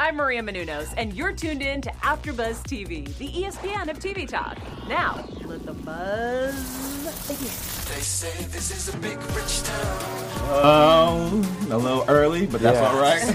I'm 0.00 0.16
Maria 0.16 0.42
Menounos, 0.42 0.94
and 0.96 1.12
you're 1.12 1.32
tuned 1.32 1.60
in 1.60 1.80
to 1.82 1.90
AfterBuzz 1.90 2.62
TV, 2.62 3.12
the 3.18 3.28
ESPN 3.28 3.88
of 3.90 3.98
TV 3.98 4.28
talk. 4.28 4.56
Now, 4.88 5.24
let 5.44 5.66
the 5.66 5.72
buzz 5.72 7.26
begin. 7.26 7.44
They 7.46 8.00
say 8.02 8.44
this 8.44 8.70
is 8.70 8.94
a 8.94 8.96
big 8.98 9.16
rich 9.34 9.62
town. 9.64 10.64
Um, 10.64 11.42
a 11.72 11.76
little 11.76 12.04
early, 12.06 12.46
but 12.46 12.60
that's 12.60 12.78
Yeah. 12.78 12.88
all 12.92 13.00
right. 13.00 13.26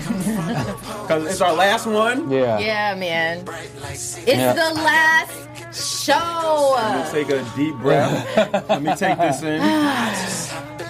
Because 1.02 1.26
it's 1.32 1.42
our 1.42 1.54
last 1.54 1.86
one. 1.86 2.32
Yeah. 2.32 2.60
Yeah, 2.60 2.96
man. 2.96 3.46
It's 3.50 4.26
Yeah. 4.26 4.54
the 4.54 4.74
last 4.76 6.06
show. 6.06 6.76
Let 6.78 7.14
me 7.14 7.24
take 7.26 7.30
a 7.30 7.44
deep 7.58 7.76
breath. 7.76 8.38
Let 8.70 8.82
me 8.82 8.96
take 8.96 9.18
this 9.18 9.42
in. 9.44 9.62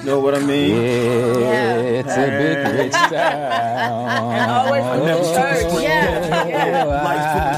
know 0.04 0.20
what 0.20 0.36
I 0.36 0.40
mean? 0.40 0.76
It's 0.76 2.12
a 2.12 2.28
big 2.28 2.80
rich 2.80 2.92
town. 2.94 4.50
Always 4.50 4.84
from 4.84 5.00
the 5.00 5.14
oh, 5.14 5.34
church. 5.36 5.84
Yeah, 5.84 6.48
yeah. 6.48 7.04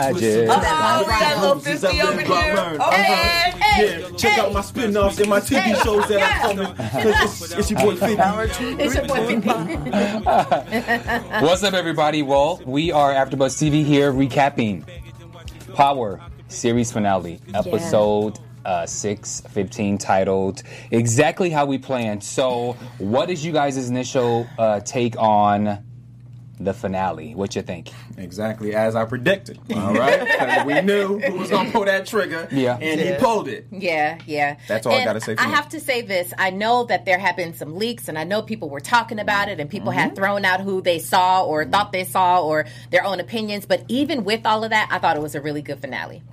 I 0.07 0.13
just- 0.13 0.49
Oh, 0.49 0.99
we 0.99 1.05
got 1.07 1.37
a 1.37 1.41
little 1.41 1.59
50 1.59 2.01
over 2.01 2.21
here. 2.21 2.25
Hey, 2.27 2.51
uh-huh. 2.51 2.91
hey, 3.57 3.99
Yeah, 4.01 4.09
check 4.17 4.37
out 4.37 4.53
my 4.53 4.61
spin-offs 4.61 5.19
and 5.19 5.29
my 5.29 5.39
TV 5.39 5.75
shows 5.83 6.07
that 6.07 6.21
I 6.21 6.53
come 6.53 6.59
in. 6.59 6.75
It's, 7.07 7.51
it's 7.51 7.71
your 7.71 7.79
boy 7.81 7.95
50. 7.95 8.15
It's 8.83 8.95
your 8.95 9.05
boy 9.07 9.25
50. 9.27 9.49
What's 11.45 11.63
up, 11.63 11.73
everybody? 11.73 12.21
Well, 12.23 12.61
we 12.65 12.91
are 12.91 13.13
AfterBuzz 13.13 13.57
TV 13.61 13.83
here 13.83 14.11
recapping 14.11 14.83
Power 15.73 16.21
series 16.47 16.91
finale, 16.91 17.39
episode 17.53 18.39
uh, 18.65 18.85
6, 18.85 19.41
15, 19.49 19.97
titled 19.97 20.63
exactly 20.91 21.49
how 21.49 21.65
we 21.65 21.77
planned. 21.77 22.23
So, 22.23 22.73
what 22.97 23.29
is 23.29 23.45
you 23.45 23.51
guys' 23.53 23.89
initial 23.89 24.47
uh, 24.57 24.79
take 24.81 25.17
on 25.17 25.83
the 26.57 26.73
finale? 26.73 27.35
What 27.35 27.53
you 27.55 27.61
think? 27.61 27.89
Exactly 28.17 28.73
as 28.73 28.95
I 28.95 29.03
predicted. 29.03 29.59
All 29.75 29.93
right. 29.93 30.65
we 30.65 30.79
knew 30.81 31.19
who 31.19 31.37
was 31.37 31.49
gonna 31.49 31.69
pull 31.69 31.83
that 31.83 32.07
trigger. 32.07 32.47
Yeah. 32.49 32.77
and 32.79 32.99
he 33.01 33.13
pulled 33.15 33.49
it. 33.49 33.67
Yeah, 33.71 34.19
yeah. 34.25 34.55
That's 34.69 34.85
all 34.87 34.93
I 34.93 35.03
gotta 35.03 35.19
say 35.19 35.35
for 35.35 35.41
I 35.41 35.47
now. 35.47 35.55
have 35.55 35.67
to 35.69 35.81
say 35.81 36.01
this. 36.01 36.33
I 36.37 36.51
know 36.51 36.85
that 36.85 37.03
there 37.03 37.19
have 37.19 37.35
been 37.35 37.53
some 37.55 37.75
leaks, 37.77 38.07
and 38.07 38.17
I 38.17 38.23
know 38.23 38.41
people 38.41 38.69
were 38.69 38.79
talking 38.79 39.19
about 39.19 39.49
it, 39.49 39.59
and 39.59 39.69
people 39.69 39.91
Mm-hmm. 39.91 39.99
had 39.99 40.15
thrown 40.15 40.45
out 40.45 40.61
who 40.61 40.81
they 40.81 40.97
saw 40.99 41.43
or 41.43 41.65
thought 41.65 41.91
they 41.91 42.05
saw 42.05 42.41
or 42.41 42.65
their 42.89 43.03
own 43.05 43.19
opinions. 43.19 43.65
But 43.65 43.83
even 43.89 44.23
with 44.23 44.45
all 44.45 44.63
of 44.63 44.69
that, 44.69 44.87
I 44.91 44.97
thought 44.99 45.17
it 45.17 45.21
was 45.21 45.35
a 45.35 45.41
really 45.41 45.61
good 45.61 45.79
finale. 45.81 46.23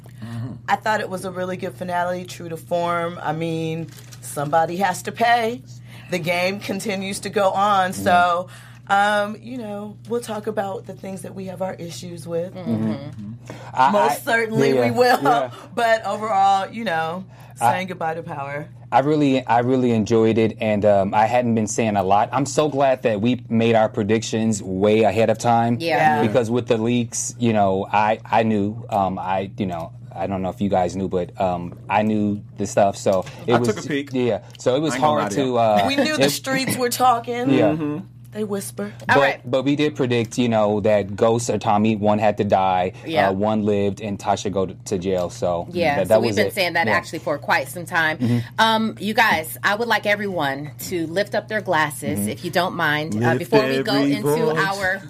I 0.68 0.76
thought 0.76 1.00
it 1.00 1.08
was 1.08 1.24
a 1.24 1.30
really 1.30 1.56
good 1.56 1.74
finale, 1.74 2.24
true 2.24 2.48
to 2.48 2.56
form. 2.56 3.18
I 3.22 3.32
mean, 3.32 3.88
somebody 4.20 4.76
has 4.76 5.02
to 5.04 5.12
pay. 5.12 5.62
The 6.10 6.18
game 6.18 6.60
continues 6.60 7.20
to 7.20 7.30
go 7.30 7.50
on. 7.50 7.92
So, 7.92 8.48
um, 8.88 9.36
you 9.40 9.58
know, 9.58 9.96
we'll 10.08 10.20
talk 10.20 10.46
about 10.46 10.86
the 10.86 10.92
things 10.94 11.22
that 11.22 11.34
we 11.34 11.46
have 11.46 11.62
our 11.62 11.74
issues 11.74 12.26
with. 12.28 12.56
I- 12.56 13.90
Most 13.90 14.12
I- 14.12 14.14
certainly 14.32 14.74
yeah, 14.74 14.84
we 14.86 14.90
will. 14.90 15.22
yeah. 15.22 15.50
But 15.74 16.04
overall, 16.04 16.70
you 16.70 16.84
know, 16.84 17.24
saying 17.56 17.88
goodbye 17.88 18.14
to 18.14 18.22
power. 18.22 18.68
I 18.90 18.98
really, 19.00 19.44
I 19.46 19.60
really 19.60 19.92
enjoyed 19.92 20.36
it, 20.36 20.58
and 20.60 20.84
um, 20.84 21.14
I 21.14 21.24
hadn't 21.24 21.54
been 21.54 21.66
saying 21.66 21.96
a 21.96 22.02
lot. 22.02 22.28
I'm 22.30 22.44
so 22.44 22.68
glad 22.68 23.02
that 23.04 23.22
we 23.22 23.42
made 23.48 23.74
our 23.74 23.88
predictions 23.88 24.62
way 24.62 25.02
ahead 25.04 25.30
of 25.30 25.38
time. 25.38 25.78
Yeah. 25.80 26.20
Yeah. 26.20 26.26
Because 26.26 26.50
with 26.50 26.66
the 26.68 26.76
leaks, 26.76 27.34
you 27.38 27.54
know, 27.54 27.86
I, 27.90 28.20
I 28.24 28.42
knew, 28.42 28.84
um, 28.90 29.18
I, 29.18 29.50
you 29.56 29.64
know, 29.64 29.92
I 30.14 30.26
don't 30.26 30.42
know 30.42 30.50
if 30.50 30.60
you 30.60 30.68
guys 30.68 30.94
knew, 30.96 31.08
but 31.08 31.38
um, 31.40 31.78
I 31.88 32.02
knew 32.02 32.42
the 32.58 32.66
stuff. 32.66 32.96
So 32.96 33.24
it 33.46 33.54
I 33.54 33.58
was, 33.58 33.68
took 33.74 33.84
a 33.84 33.88
peek. 33.88 34.10
Yeah. 34.12 34.42
So 34.58 34.74
it 34.76 34.80
was 34.80 34.92
I 34.92 34.96
ain't 34.96 35.02
gonna 35.02 35.20
hard 35.20 35.32
to 35.32 35.36
to. 35.44 35.58
Uh, 35.58 35.84
We 35.86 35.96
knew 35.96 36.16
the 36.16 36.30
streets 36.30 36.76
were 36.76 36.90
talking. 36.90 37.50
Yeah. 37.50 38.00
They 38.32 38.44
whisper. 38.44 38.90
But, 39.06 39.14
All 39.14 39.20
right. 39.22 39.42
but 39.44 39.62
we 39.62 39.76
did 39.76 39.94
predict, 39.94 40.38
you 40.38 40.48
know, 40.48 40.80
that 40.80 41.14
Ghost 41.14 41.50
or 41.50 41.58
Tommy, 41.58 41.96
one 41.96 42.18
had 42.18 42.38
to 42.38 42.44
die, 42.44 42.92
Yeah. 43.04 43.28
uh, 43.28 43.32
one 43.34 43.64
lived, 43.66 44.00
and 44.00 44.18
Tasha 44.18 44.50
go 44.50 44.64
to, 44.64 44.72
to 44.86 44.96
jail. 44.96 45.28
So 45.28 45.66
Yeah, 45.70 45.96
that, 45.96 46.04
so 46.04 46.08
that 46.14 46.22
we've 46.22 46.34
been 46.34 46.46
it. 46.46 46.54
saying 46.54 46.72
that 46.72 46.86
Yeah. 46.86 46.92
Mm-hmm. 46.92 46.96
actually 46.98 47.18
for 47.18 47.36
quite 47.36 47.68
some 47.68 47.84
time. 47.84 48.42
Um, 48.58 48.96
you 48.98 49.12
guys, 49.12 49.58
I 49.62 49.74
would 49.74 49.86
like 49.86 50.06
everyone 50.06 50.70
to 50.88 51.06
lift 51.08 51.34
up 51.34 51.48
their 51.48 51.60
glasses, 51.60 52.20
Mm-hmm. 52.20 52.28
if 52.30 52.42
you 52.42 52.50
don't 52.50 52.74
mind, 52.74 53.22
uh, 53.22 53.34
before 53.34 53.66
we 53.68 53.82
go 53.82 53.96
into 53.96 54.22
voice. 54.22 54.56
our. 54.58 55.02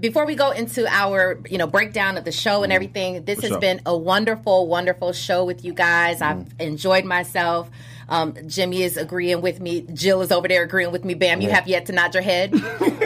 Before 0.00 0.24
we 0.26 0.34
go 0.36 0.50
into 0.52 0.86
our, 0.86 1.38
you 1.50 1.58
know, 1.58 1.66
breakdown 1.66 2.16
of 2.16 2.24
the 2.24 2.32
show 2.32 2.62
and 2.62 2.72
everything, 2.72 3.24
this 3.24 3.38
Mm-hmm. 3.38 3.40
For 3.40 3.46
has 3.46 3.50
sure. 3.50 3.60
been 3.60 3.80
a 3.86 3.96
wonderful, 3.96 4.66
wonderful 4.68 5.12
show 5.12 5.44
with 5.44 5.64
you 5.64 5.72
guys. 5.74 6.22
I've 6.22 6.36
Mm. 6.36 6.60
enjoyed 6.60 7.04
myself. 7.04 7.70
Um, 8.08 8.34
Jimmy 8.46 8.82
is 8.82 8.96
agreeing 8.96 9.40
with 9.40 9.60
me. 9.60 9.82
Jill 9.92 10.22
is 10.22 10.30
over 10.32 10.48
there 10.48 10.62
agreeing 10.62 10.92
with 10.92 11.04
me. 11.04 11.14
Bamm, 11.14 11.40
you 11.42 11.50
have 11.50 11.66
yet 11.68 11.86
to 11.86 11.92
nod 11.92 12.14
your 12.14 12.22
head. 12.22 12.52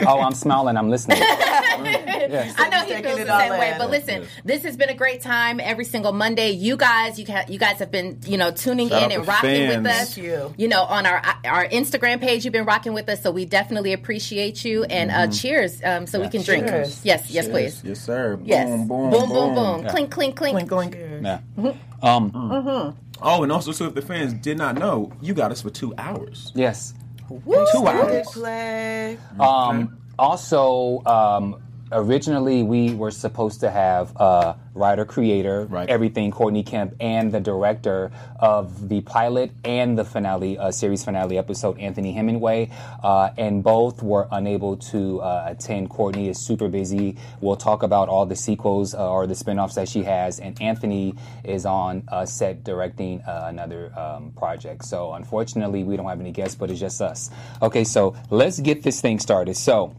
Oh, 0.07 0.21
I'm 0.21 0.33
smiling. 0.33 0.77
I'm 0.77 0.89
listening. 0.89 1.17
I 1.21 2.69
know 2.71 2.83
he 2.85 3.01
feels 3.01 3.19
the 3.19 3.37
same 3.39 3.51
way. 3.51 3.71
in. 3.71 3.77
But 3.77 3.89
listen, 3.89 4.25
this 4.45 4.63
has 4.63 4.77
been 4.77 4.89
a 4.89 4.93
great 4.93 5.21
time 5.21 5.59
every 5.59 5.83
single 5.83 6.11
Monday. 6.13 6.51
You 6.51 6.77
guys, 6.77 7.19
you 7.19 7.25
ca- 7.25 7.45
you 7.47 7.59
guys 7.59 7.79
have 7.79 7.91
been, 7.91 8.19
you 8.25 8.37
know, 8.37 8.51
tuning 8.51 8.89
Shout 8.89 9.03
in 9.03 9.11
and 9.11 9.23
to 9.25 9.29
rocking 9.29 9.67
with 9.67 9.85
us. 9.85 10.15
Thank 10.15 10.57
you. 10.57 10.67
know, 10.67 10.83
on 10.83 11.05
our 11.05 11.21
our 11.45 11.67
Instagram 11.67 12.21
page, 12.21 12.45
you've 12.45 12.53
been 12.53 12.65
rocking 12.65 12.93
with 12.93 13.09
us. 13.09 13.21
So 13.21 13.31
we 13.31 13.45
definitely 13.45 13.93
appreciate 13.93 14.63
you. 14.63 14.83
And 14.85 15.11
uh, 15.11 15.27
cheers, 15.27 15.81
um, 15.83 16.07
so 16.07 16.19
we 16.21 16.29
can 16.29 16.43
drink. 16.43 16.67
Cheers. 16.67 17.03
Yes, 17.03 17.29
yes, 17.29 17.47
please. 17.47 17.83
Yes, 17.83 17.99
sir. 17.99 18.39
Yes. 18.43 18.69
Boom, 18.69 18.87
boom, 18.87 19.09
boom, 19.09 19.29
boom, 19.29 19.55
boom. 19.55 19.87
Clink, 19.89 20.11
clink, 20.11 20.35
clink. 20.35 20.67
Blink, 20.69 20.69
blink. 20.69 20.95
Yeah. 21.21 21.73
Um, 22.01 22.95
Oh, 23.21 23.43
and 23.43 23.51
also, 23.51 23.71
so 23.71 23.85
if 23.85 23.95
the 23.95 24.01
fans 24.01 24.33
did 24.33 24.57
not 24.57 24.75
know, 24.77 25.11
you 25.21 25.33
got 25.33 25.51
us 25.51 25.61
for 25.61 25.69
two 25.69 25.93
hours. 25.97 26.51
yes. 26.55 26.93
Two 27.29 27.87
hours. 27.87 28.27
Play. 28.31 29.17
Um, 29.39 29.99
also, 30.17 31.03
um, 31.05 31.61
originally 31.91 32.63
we 32.63 32.93
were 32.93 33.11
supposed 33.11 33.59
to 33.61 33.69
have 33.71 34.15
uh, 34.17 34.53
writer 34.73 35.05
creator 35.05 35.65
Right. 35.65 35.89
everything 35.89 36.31
Courtney 36.31 36.63
Kemp 36.63 36.95
and 36.99 37.31
the 37.31 37.39
director 37.39 38.11
of 38.39 38.89
the 38.89 39.01
pilot 39.01 39.51
and 39.63 39.97
the 39.97 40.05
finale 40.05 40.57
uh, 40.57 40.71
series 40.71 41.03
finale 41.03 41.37
episode 41.37 41.77
Anthony 41.79 42.13
Hemingway. 42.13 42.69
Uh, 43.03 43.29
and 43.37 43.63
both 43.63 44.01
were 44.03 44.27
unable 44.31 44.77
to 44.77 45.19
uh, 45.21 45.45
attend. 45.47 45.89
Courtney 45.89 46.29
is 46.29 46.37
super 46.39 46.67
busy. 46.69 47.17
We'll 47.41 47.55
talk 47.57 47.83
about 47.83 48.09
all 48.09 48.25
the 48.25 48.35
sequels 48.35 48.93
uh, 48.93 49.09
or 49.09 49.27
the 49.27 49.35
spin-offs 49.35 49.75
that 49.75 49.89
she 49.89 50.03
has. 50.03 50.39
And 50.39 50.59
Anthony 50.61 51.15
is 51.43 51.65
on 51.65 52.03
uh, 52.07 52.25
set 52.25 52.63
directing 52.63 53.21
uh, 53.21 53.45
another 53.47 53.91
um, 53.97 54.31
project. 54.31 54.85
So 54.85 55.13
unfortunately 55.13 55.83
we 55.83 55.97
don't 55.97 56.07
have 56.07 56.19
any 56.21 56.31
guests 56.31 56.55
but 56.55 56.69
it's 56.69 56.79
just 56.79 57.01
us. 57.01 57.29
Okay 57.61 57.83
so 57.83 58.15
let's 58.29 58.59
get 58.59 58.83
this 58.83 59.01
thing 59.01 59.19
started. 59.19 59.55
So 59.57 59.95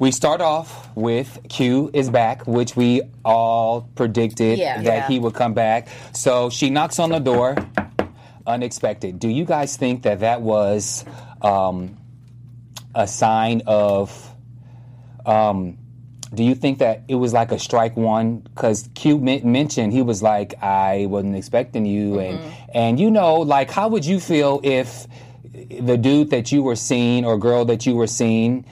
we 0.00 0.10
start 0.10 0.40
off 0.40 0.88
with 0.96 1.38
Q 1.48 1.90
is 1.92 2.10
back, 2.10 2.46
which 2.48 2.74
we 2.74 3.02
all 3.24 3.82
predicted 3.94 4.58
Yeah. 4.58 4.80
that 4.82 4.84
Yeah. 4.84 5.08
he 5.08 5.18
would 5.20 5.34
come 5.34 5.52
back. 5.54 5.86
So 6.12 6.50
she 6.50 6.70
knocks 6.70 6.98
on 6.98 7.10
the 7.10 7.18
door, 7.20 7.54
unexpected. 8.46 9.18
Do 9.18 9.28
you 9.28 9.44
guys 9.44 9.76
think 9.76 10.02
that 10.02 10.20
that 10.20 10.42
was 10.42 11.04
um, 11.42 11.96
a 12.94 13.06
sign 13.06 13.62
of? 13.66 14.34
Um, 15.24 15.76
do 16.32 16.44
you 16.44 16.54
think 16.54 16.78
that 16.78 17.02
it 17.08 17.16
was 17.16 17.32
like 17.32 17.50
a 17.52 17.58
strike 17.58 17.96
one? 17.96 18.36
Because 18.38 18.88
Q 18.94 19.18
men- 19.18 19.40
mentioned 19.50 19.92
he 19.92 20.00
was 20.02 20.22
like, 20.22 20.54
"I 20.62 21.06
wasn't 21.06 21.36
expecting 21.36 21.84
you," 21.86 22.18
and 22.20 22.38
and 22.72 23.00
you 23.00 23.10
know, 23.10 23.36
like, 23.36 23.70
how 23.70 23.88
would 23.88 24.04
you 24.06 24.20
feel 24.20 24.60
if 24.62 25.06
the 25.80 25.96
dude 25.98 26.30
that 26.30 26.52
you 26.52 26.62
were 26.62 26.76
seeing 26.76 27.24
or 27.24 27.36
girl 27.36 27.64
that 27.66 27.84
you 27.84 27.94
were 27.96 28.06
seeing 28.06 28.64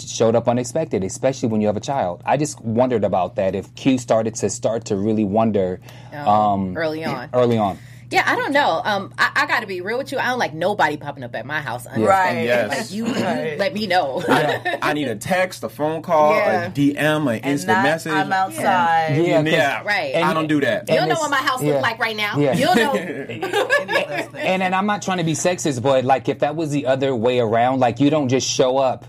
showed 0.00 0.34
up 0.36 0.48
unexpected, 0.48 1.02
especially 1.04 1.48
when 1.48 1.60
you 1.60 1.66
have 1.66 1.76
a 1.76 1.80
child. 1.80 2.22
I 2.24 2.36
just 2.36 2.60
wondered 2.62 3.04
about 3.04 3.36
that. 3.36 3.54
If 3.54 3.74
Q 3.74 3.98
started 3.98 4.34
to 4.36 4.50
start 4.50 4.86
to 4.86 4.96
really 4.96 5.24
wonder 5.24 5.80
um, 6.12 6.76
early 6.76 7.04
on. 7.04 7.30
early 7.32 7.58
on. 7.58 7.78
Yeah, 8.10 8.22
I 8.24 8.36
don't 8.36 8.52
know. 8.54 8.80
Um, 8.86 9.12
I, 9.18 9.32
I 9.36 9.46
got 9.46 9.60
to 9.60 9.66
be 9.66 9.82
real 9.82 9.98
with 9.98 10.12
you. 10.12 10.18
I 10.18 10.28
don't 10.28 10.38
like 10.38 10.54
nobody 10.54 10.96
popping 10.96 11.24
up 11.24 11.34
at 11.34 11.44
my 11.44 11.60
house. 11.60 11.84
unexpected. 11.84 12.08
Right. 12.08 12.42
Yes. 12.46 12.90
Like, 12.90 12.90
you, 12.96 13.06
you 13.06 13.12
Right. 13.22 13.58
let 13.58 13.74
me 13.74 13.86
know. 13.86 14.24
I 14.26 14.94
need 14.94 15.08
a 15.08 15.16
text, 15.16 15.62
a 15.62 15.68
phone 15.68 16.00
call, 16.00 16.34
Yeah. 16.34 16.68
a 16.68 16.70
DM, 16.70 17.30
an 17.30 17.40
instant 17.44 17.76
not, 17.76 17.82
message. 17.82 18.12
I'm 18.14 18.32
outside. 18.32 19.14
Yeah, 19.14 19.42
Yeah, 19.42 19.76
'cause- 19.76 19.86
Right. 19.86 20.14
I 20.14 20.32
don't 20.32 20.46
do 20.46 20.58
that. 20.62 20.88
you 20.88 20.94
don't 20.96 21.10
know 21.10 21.16
what 21.16 21.30
my 21.30 21.36
house 21.36 21.62
yeah. 21.62 21.72
looks 21.72 21.82
like 21.82 21.98
right 21.98 22.16
now. 22.16 22.38
Yeah. 22.38 22.54
You'll 22.56 22.74
know. 22.76 22.92
Any 22.94 23.42
of 23.42 23.52
those 23.52 23.66
things. 24.06 24.34
And 24.48 24.62
and 24.62 24.74
I'm 24.74 24.86
not 24.86 25.02
trying 25.02 25.18
to 25.18 25.24
be 25.24 25.34
sexist, 25.34 25.82
but 25.82 26.06
like 26.06 26.30
if 26.30 26.38
that 26.38 26.56
was 26.56 26.70
the 26.70 26.86
other 26.86 27.14
way 27.14 27.40
around, 27.40 27.80
like 27.80 28.00
you 28.00 28.08
don't 28.08 28.30
just 28.30 28.48
show 28.48 28.78
up 28.78 29.04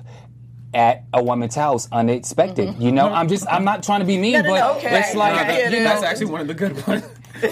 at 0.74 1.04
a 1.14 1.24
woman's 1.24 1.56
house 1.56 1.88
unexpected. 1.92 2.76
You 2.78 2.92
know, 2.92 3.10
I'm 3.12 3.28
just 3.28 3.48
I'm 3.50 3.64
not 3.64 3.84
trying 3.84 4.02
to 4.02 4.06
be 4.06 4.18
mean, 4.18 4.34
No, 4.34 4.42
no, 4.42 4.50
but 4.50 4.60
no, 4.60 4.74
okay. 4.78 5.00
it's 5.00 5.16
like 5.16 5.34
I 5.34 5.48
get 5.48 5.72
you 5.72 5.80
know, 5.80 5.84
That's 5.86 6.04
actually 6.04 6.28
one 6.28 6.42
of 6.42 6.48
the 6.48 6.54
good 6.54 6.74
ones. 6.88 7.04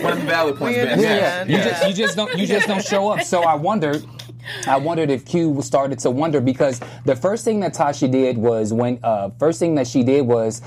one 0.02 0.14
of 0.14 0.20
the 0.20 0.26
valid 0.26 0.58
points, 0.58 0.78
We 0.78 0.86
man. 0.86 1.00
yeah, 1.00 1.40
understand. 1.42 1.50
you 1.50 1.58
just 1.58 1.88
you 1.88 1.94
just 1.94 2.16
don't 2.16 2.38
you 2.38 2.48
just 2.48 2.68
don't 2.68 2.84
show 2.86 3.10
up. 3.10 3.22
So 3.24 3.42
I 3.44 3.56
wondered. 3.56 4.06
I 4.66 4.78
wondered 4.78 5.10
if 5.10 5.26
Q 5.26 5.62
started 5.62 6.00
to 6.00 6.10
wonder 6.12 6.40
because 6.40 6.80
the 7.04 7.16
first 7.18 7.44
thing 7.44 7.60
that 7.62 7.74
Tasha 7.74 8.10
did 8.10 8.38
was 8.38 8.72
when 8.72 8.98
uh, 9.04 9.30
first 9.40 9.60
thing 9.60 9.76
that 9.76 9.88
she 9.88 10.04
did 10.04 10.22
was 10.26 10.62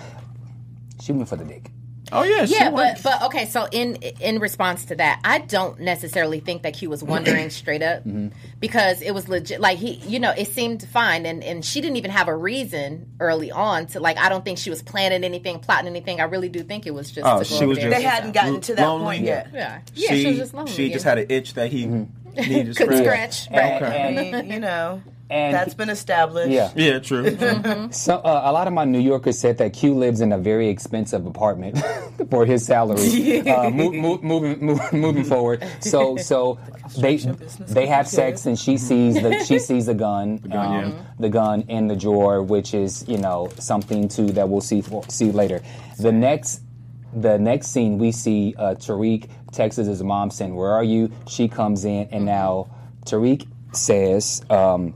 she 1.01 1.13
went 1.13 1.29
for 1.29 1.37
the 1.37 1.45
dick. 1.47 1.71
Oh 2.13 2.23
yeah, 2.23 2.45
Yeah, 2.45 2.71
went- 2.71 3.03
but 3.03 3.21
but 3.21 3.23
okay. 3.27 3.47
So 3.47 3.67
in 3.71 3.97
in 3.97 4.39
response 4.39 4.87
to 4.87 4.97
that, 4.97 5.21
I 5.25 5.39
don't 5.39 5.81
necessarily 5.81 6.41
think 6.41 6.63
that 6.63 6.75
Q 6.75 6.91
was 6.91 7.03
wondering 7.03 7.51
straight 7.61 7.83
up 7.83 8.01
mm-hmm. 8.01 8.29
because 8.59 9.01
it 9.03 9.13
was 9.13 9.29
legit. 9.29 9.61
Like 9.61 9.79
he, 9.79 9.95
you 10.07 10.19
know, 10.19 10.33
it 10.37 10.49
seemed 10.49 10.83
fine, 10.89 11.27
and 11.27 11.43
and 11.45 11.65
she 11.65 11.81
didn't 11.81 11.97
even 11.97 12.11
have 12.11 12.29
a 12.29 12.37
reason 12.37 13.07
early 13.21 13.51
on 13.51 13.87
to 13.89 14.01
like. 14.01 14.19
I 14.19 14.29
don't 14.29 14.45
think 14.45 14.59
she 14.59 14.71
was 14.71 14.83
planning 14.83 15.25
anything, 15.25 15.61
plotting 15.61 15.87
anything. 15.89 16.21
I 16.21 16.25
really 16.25 16.49
do 16.49 16.63
think 16.63 16.87
it 16.87 16.93
was 16.95 17.11
just. 17.11 17.27
Oh, 17.27 17.39
to 17.39 17.45
she 17.45 17.57
over 17.57 17.67
was 17.69 17.79
just- 17.79 17.97
They 17.97 18.03
hadn't 18.03 18.33
gotten 18.33 18.61
to 18.63 18.75
that 18.75 18.87
Lonely? 18.87 19.05
point 19.05 19.25
yet. 19.25 19.49
Yeah, 19.53 19.81
yeah. 19.95 20.09
She, 20.15 20.27
was 20.27 20.37
just 20.37 20.55
lonely. 20.55 20.73
she 20.73 20.87
yeah. 20.87 20.93
just 20.93 21.05
had 21.05 21.19
an 21.19 21.27
itch 21.29 21.55
that 21.55 21.71
he 21.71 21.87
needed 22.37 22.75
to 22.75 22.75
couldn't 22.75 23.05
scratch. 23.05 23.45
scratch. 23.45 23.83
And- 23.83 23.83
Right. 23.83 23.93
I 23.93 24.39
and- 24.39 24.49
you 24.53 24.61
know, 24.61 25.03
and 25.31 25.55
that's 25.55 25.75
been 25.75 25.91
established. 25.91 26.51
yeah. 26.51 26.73
Yeah, 26.75 26.99
true. 26.99 27.37
So 27.93 28.17
uh, 28.17 28.43
a 28.45 28.53
lot 28.53 28.67
of 28.67 28.73
my 28.73 28.85
New 28.85 29.01
Yorkers 29.01 29.39
said 29.39 29.59
that 29.59 29.73
Q 29.73 29.95
lives 29.95 30.21
in 30.21 30.33
a 30.33 30.39
very 30.39 30.69
expensive 30.69 31.27
apartment 31.27 31.79
for 32.31 32.45
his 32.47 32.65
salary. 32.65 33.41
uh, 33.49 33.71
mo- 33.71 33.93
mo- 33.93 34.21
moving 34.23 34.65
move, 34.65 34.93
moving 34.93 35.25
forward, 35.25 35.67
so 35.81 36.17
so 36.17 36.59
they 36.99 37.17
they 37.69 37.87
have 37.87 38.07
sex 38.09 38.47
and 38.47 38.59
she 38.59 38.77
sees 38.77 39.15
the 39.15 39.43
she 39.45 39.59
sees 39.59 39.87
the 39.87 39.95
gun, 39.95 40.39
gun, 40.39 40.85
um, 40.85 40.93
yeah. 40.93 41.03
the 41.19 41.29
gun 41.29 41.63
in 41.63 41.87
the 41.89 41.97
drawer, 41.97 42.43
which 42.43 42.75
is 42.75 43.07
you 43.09 43.19
know 43.19 43.49
something 43.59 44.09
too 44.09 44.27
that 44.33 44.49
we'll 44.49 44.61
see 44.61 44.83
see 45.09 45.31
later. 45.31 45.63
The 45.99 46.13
next 46.13 46.63
the 47.13 47.39
next 47.39 47.69
scene 47.69 47.99
we 47.99 48.13
see 48.13 48.55
uh, 48.57 48.75
Tariq 48.75 49.29
texts 49.53 49.79
his 49.87 50.03
mom 50.03 50.31
saying, 50.31 50.55
"Where 50.55 50.73
are 50.73 50.85
you?" 50.85 51.11
She 51.29 51.49
comes 51.49 51.85
in 51.85 52.09
and 52.11 52.25
now 52.25 52.69
Tariq 53.07 53.47
says. 53.73 54.43
Um, 54.51 54.95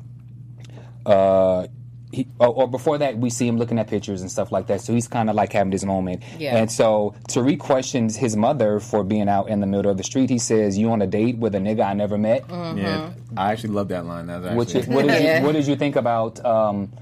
uh, 1.06 1.67
he, 2.12 2.29
or, 2.39 2.49
or 2.49 2.69
before 2.69 2.99
that, 2.99 3.19
we 3.19 3.29
see 3.29 3.47
him 3.49 3.59
looking 3.59 3.79
at 3.79 3.89
pictures 3.89 4.21
and 4.21 4.31
stuff 4.31 4.53
like 4.53 4.69
that. 4.69 4.81
So 4.81 4.93
he's 4.95 5.09
kind 5.09 5.29
of 5.29 5.35
like 5.35 5.53
having 5.53 5.71
this 5.73 5.85
moment. 5.85 6.23
Yeah. 6.39 6.56
And 6.56 6.71
so 6.71 7.15
Tariq 7.29 7.59
questions 7.59 8.15
his 8.17 8.37
mother 8.37 8.79
for 8.79 9.03
being 9.03 9.29
out 9.29 9.49
in 9.49 9.59
the 9.61 9.67
middle 9.67 9.91
of 9.91 9.97
the 9.97 10.05
street. 10.05 10.31
He 10.31 10.39
says, 10.39 10.79
"You 10.79 10.91
on 10.93 11.03
a 11.03 11.06
date 11.09 11.39
with 11.39 11.55
a 11.56 11.59
nigga 11.59 11.85
I 11.85 11.95
never 11.95 12.17
met?" 12.17 12.45
Yeah, 12.49 13.11
I 13.37 13.51
actually 13.53 13.71
love 13.75 13.89
that 13.89 14.06
line. 14.06 14.29
That's 14.29 14.45
actually, 14.45 14.59
Which 14.59 14.75
is, 14.77 14.87
what 14.87 15.06
did 15.09 15.25
Yeah. 15.25 15.41
you 15.41 15.47
what 15.47 15.53
did 15.53 15.67
you 15.67 15.75
think 15.77 15.97
about? 15.97 16.45
Um, 16.45 16.93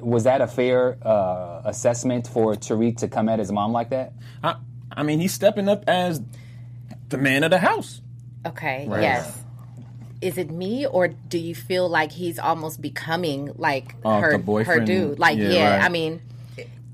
was 0.00 0.24
that 0.24 0.40
a 0.40 0.46
fair 0.48 0.98
uh, 1.00 1.62
assessment 1.64 2.26
for 2.26 2.54
Tariq 2.54 2.98
to 2.98 3.08
come 3.08 3.28
at 3.30 3.38
his 3.38 3.50
mom 3.52 3.72
like 3.72 3.90
that? 3.90 4.12
I, 4.42 4.56
I 4.94 5.02
mean, 5.04 5.20
he's 5.20 5.32
stepping 5.32 5.68
up 5.68 5.84
as 5.86 6.20
the 7.08 7.16
man 7.18 7.44
of 7.44 7.50
the 7.50 7.58
house. 7.58 8.02
Okay. 8.46 8.86
Yes. 8.90 9.41
Is 10.22 10.38
it 10.38 10.50
me 10.50 10.86
or 10.86 11.08
do 11.08 11.38
you 11.38 11.54
feel 11.54 11.88
like 11.88 12.12
he's 12.12 12.38
almost 12.38 12.80
becoming 12.80 13.52
like 13.56 13.94
Oh, 14.04 14.20
her 14.20 14.38
her 14.38 14.80
dude? 14.80 15.18
Like 15.18 15.38
Yeah, 15.38 15.48
yeah, 15.48 15.76
right. 15.76 15.84
I 15.84 15.88
mean 15.88 16.22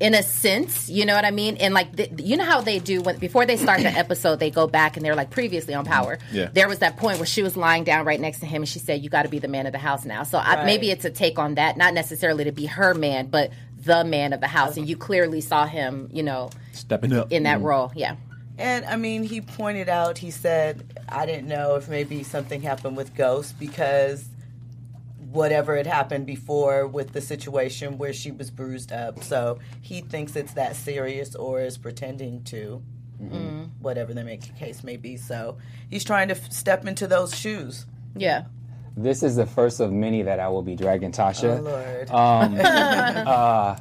in 0.00 0.14
a 0.14 0.22
sense, 0.22 0.88
you 0.88 1.04
know 1.04 1.14
what 1.14 1.24
I 1.24 1.32
mean? 1.32 1.56
And 1.56 1.74
like 1.74 1.96
the, 1.96 2.08
you 2.22 2.36
know 2.36 2.44
how 2.44 2.60
they 2.60 2.78
do 2.78 3.00
when 3.00 3.18
before 3.18 3.46
they 3.46 3.56
start 3.56 3.80
the 3.80 3.88
episode, 3.98 4.38
they 4.38 4.50
go 4.50 4.68
back 4.68 4.96
and 4.96 5.04
they're 5.04 5.16
like 5.16 5.30
previously 5.30 5.74
on 5.74 5.84
Power. 5.84 6.16
Mm-hmm. 6.16 6.36
Yeah. 6.36 6.50
There 6.52 6.68
was 6.68 6.78
that 6.80 6.96
point 6.96 7.18
where 7.18 7.26
she 7.26 7.42
was 7.42 7.56
lying 7.56 7.82
down 7.82 8.04
right 8.06 8.20
next 8.20 8.40
to 8.40 8.46
him 8.46 8.62
and 8.62 8.68
she 8.68 8.78
said 8.78 9.02
you 9.02 9.10
got 9.10 9.22
to 9.22 9.28
be 9.28 9.40
the 9.40 9.48
man 9.48 9.66
of 9.66 9.72
the 9.72 9.78
house 9.78 10.04
now. 10.04 10.22
So 10.22 10.38
I, 10.38 10.64
maybe 10.64 10.90
it's 10.90 11.04
a 11.04 11.10
take 11.10 11.38
on 11.38 11.56
that, 11.56 11.76
not 11.76 11.94
necessarily 11.94 12.44
to 12.44 12.52
be 12.52 12.66
her 12.66 12.94
man, 12.94 13.26
but 13.26 13.50
the 13.82 14.04
man 14.04 14.32
of 14.32 14.40
the 14.40 14.46
house 14.46 14.76
and 14.76 14.88
you 14.88 14.96
clearly 14.96 15.40
saw 15.40 15.66
him, 15.66 16.08
you 16.12 16.22
know, 16.22 16.50
Stepping 16.72 17.12
up 17.12 17.32
in 17.32 17.42
that 17.42 17.58
mm-hmm. 17.58 17.66
role. 17.66 17.92
Yeah. 17.96 18.16
And 18.56 18.84
I 18.84 18.96
mean, 18.96 19.24
he 19.24 19.40
pointed 19.40 19.88
out, 19.88 20.18
he 20.18 20.30
said, 20.30 20.97
I 21.10 21.26
didn't 21.26 21.48
know 21.48 21.76
if 21.76 21.88
maybe 21.88 22.22
something 22.22 22.62
happened 22.62 22.96
with 22.96 23.14
Ghost 23.14 23.58
because 23.58 24.28
whatever 25.30 25.76
had 25.76 25.86
happened 25.86 26.26
before 26.26 26.86
with 26.86 27.12
the 27.12 27.20
situation 27.20 27.98
where 27.98 28.12
she 28.12 28.30
was 28.30 28.50
bruised 28.50 28.92
up. 28.92 29.22
So 29.22 29.58
he 29.82 30.00
thinks 30.00 30.36
it's 30.36 30.54
that 30.54 30.74
serious 30.76 31.34
or 31.34 31.60
is 31.60 31.76
pretending 31.76 32.44
to, 32.44 32.82
mm-hmm. 33.22 33.34
Mm-hmm. 33.36 33.62
whatever 33.80 34.14
the 34.14 34.24
make 34.24 34.56
case 34.56 34.82
may 34.82 34.96
be. 34.96 35.16
So 35.16 35.58
he's 35.90 36.04
trying 36.04 36.28
to 36.28 36.34
f- 36.36 36.50
step 36.50 36.86
into 36.86 37.06
those 37.06 37.36
shoes. 37.36 37.84
Yeah. 38.16 38.44
This 38.96 39.22
is 39.22 39.36
the 39.36 39.46
first 39.46 39.80
of 39.80 39.92
many 39.92 40.22
that 40.22 40.40
I 40.40 40.48
will 40.48 40.62
be 40.62 40.74
dragging 40.74 41.12
Tasha. 41.12 41.58
Oh, 41.58 41.62
Lord. 41.62 42.10
Um, 42.10 42.58
uh, 43.26 43.76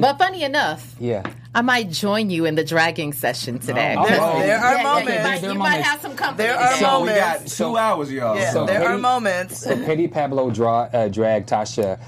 but 0.00 0.18
funny 0.18 0.44
enough, 0.44 0.94
Yeah. 0.98 1.28
I 1.58 1.60
might 1.60 1.90
join 1.90 2.30
you 2.30 2.44
in 2.44 2.54
the 2.54 2.62
dragging 2.62 3.12
session 3.12 3.58
today. 3.58 3.96
Oh, 3.98 4.06
There, 4.06 4.18
oh. 4.20 4.38
there 4.38 4.58
are 4.60 4.74
Yeah, 4.74 4.78
yeah, 4.78 4.82
moments. 4.84 5.10
you 5.10 5.22
might, 5.24 5.40
There 5.40 5.50
are 5.50 5.52
you 5.54 5.58
might 5.58 5.82
have 5.82 6.00
some 6.00 6.14
company. 6.14 6.46
There 6.46 6.56
are 6.56 6.68
today. 6.74 6.78
So 6.84 7.00
we 7.00 7.08
got 7.08 7.32
moments. 7.34 7.56
two 7.58 7.76
hours, 7.76 8.12
y'all. 8.12 8.36
Yeah, 8.36 8.52
So 8.52 8.64
there 8.64 8.80
are 8.82 8.86
Petty- 8.90 9.00
moments. 9.02 9.58
So 9.64 9.84
Petty 9.84 10.06
Pablo 10.06 10.50
draw, 10.50 10.82
uh, 10.92 11.08
drag 11.08 11.46
Tasha. 11.46 11.98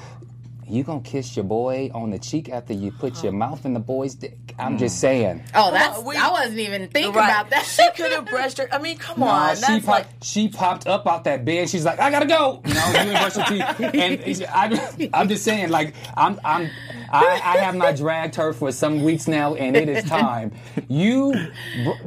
You 0.70 0.84
gonna 0.84 1.00
kiss 1.00 1.34
your 1.36 1.44
boy 1.44 1.90
on 1.92 2.10
the 2.10 2.18
cheek 2.18 2.48
after 2.48 2.72
you 2.72 2.92
put 2.92 3.24
your 3.24 3.32
oh. 3.32 3.36
mouth 3.36 3.66
in 3.66 3.74
the 3.74 3.80
boy's 3.80 4.14
dick? 4.14 4.38
I'm 4.56 4.78
just 4.78 4.96
mm. 4.96 5.00
saying. 5.00 5.42
Oh, 5.54 5.72
that's 5.72 5.98
on, 5.98 6.04
we- 6.04 6.16
I 6.16 6.30
wasn't 6.30 6.60
even 6.60 6.88
thinking 6.88 7.12
Right. 7.12 7.28
about 7.28 7.50
that. 7.50 7.64
She 7.64 7.88
could 7.96 8.12
have 8.12 8.26
brushed 8.26 8.58
her. 8.58 8.68
I 8.72 8.78
mean, 8.78 8.96
come 8.96 9.18
Nah, 9.18 9.26
on. 9.26 9.56
she 9.56 9.60
That's 9.62 9.84
popped. 9.84 9.98
like 9.98 10.06
she 10.22 10.48
popped 10.48 10.86
up 10.86 11.06
out 11.08 11.24
that 11.24 11.44
bed. 11.44 11.68
She's 11.68 11.84
like, 11.84 11.98
I 11.98 12.10
gotta 12.10 12.26
go. 12.26 12.62
You 12.64 12.74
know, 12.74 12.86
you 13.04 13.10
brush 13.10 13.36
your 13.36 13.46
teeth. 13.46 13.80
And 13.94 14.46
I, 14.48 15.10
I'm 15.12 15.28
just 15.28 15.44
saying, 15.44 15.70
like, 15.70 15.94
I'm, 16.16 16.38
I'm, 16.44 16.70
I, 17.10 17.40
I 17.42 17.56
have 17.58 17.74
not 17.74 17.96
dragged 17.96 18.36
her 18.36 18.52
for 18.52 18.70
some 18.70 19.02
weeks 19.02 19.26
now, 19.26 19.54
and 19.56 19.76
it 19.76 19.88
is 19.88 20.04
time. 20.04 20.52
You 20.88 21.34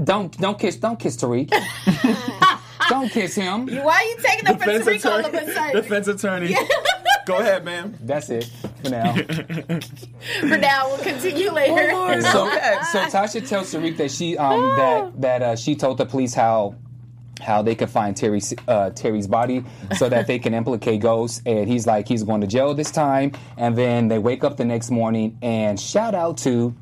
don't, 0.04 0.38
don't 0.38 0.58
kiss, 0.58 0.78
don't 0.78 1.00
kiss 1.00 1.18
Tariq. 1.18 1.52
don't 2.90 3.10
kiss 3.10 3.36
him. 3.36 3.68
Why 3.68 3.96
are 3.96 4.04
you 4.04 4.18
taking 4.24 4.48
up 4.48 4.60
for 4.60 4.66
Defense 4.66 5.04
Tariq 5.04 5.12
all 5.12 5.20
of 5.20 5.34
attorney. 5.34 5.52
a 5.52 5.54
sudden? 5.54 5.76
Defense 5.76 6.08
attorney. 6.08 6.56
Go 7.26 7.38
ahead, 7.38 7.64
ma'am. 7.64 7.98
That's 8.02 8.30
it 8.30 8.50
for 8.84 8.90
now. 8.90 9.16
For 10.40 10.58
now, 10.58 10.88
we'll 10.88 10.98
continue 10.98 11.52
later. 11.52 12.22
so, 12.22 12.50
so 12.92 13.06
Tasha 13.06 13.48
tells 13.48 13.74
Tariq 13.74 13.98
that 13.98 14.12
she 14.12 14.38
um 14.38 14.62
that 14.78 15.22
that 15.22 15.42
uh, 15.42 15.56
she 15.56 15.76
told 15.76 15.98
the 15.98 16.06
police 16.06 16.34
how 16.34 16.76
how 17.42 17.62
they 17.62 17.76
could 17.76 17.90
find 17.90 18.16
Terry 18.16 18.42
uh, 18.68 18.90
Terry's 18.92 19.28
body 19.28 19.64
so 19.98 20.10
that 20.10 20.28
they 20.28 20.40
can 20.40 20.54
implicate 20.54 21.02
Ghost, 21.02 21.42
and 21.46 21.68
he's 21.68 21.88
like 21.88 22.08
he's 22.08 22.24
going 22.24 22.42
to 22.42 22.48
jail 22.48 22.74
this 22.74 22.92
time, 22.92 23.32
and 23.58 23.76
then 23.76 24.08
they 24.08 24.20
wake 24.20 24.44
up 24.44 24.58
the 24.58 24.66
next 24.66 24.92
morning 24.92 25.38
and 25.42 25.80
shout 25.80 26.16
out 26.16 26.38
to 26.40 26.76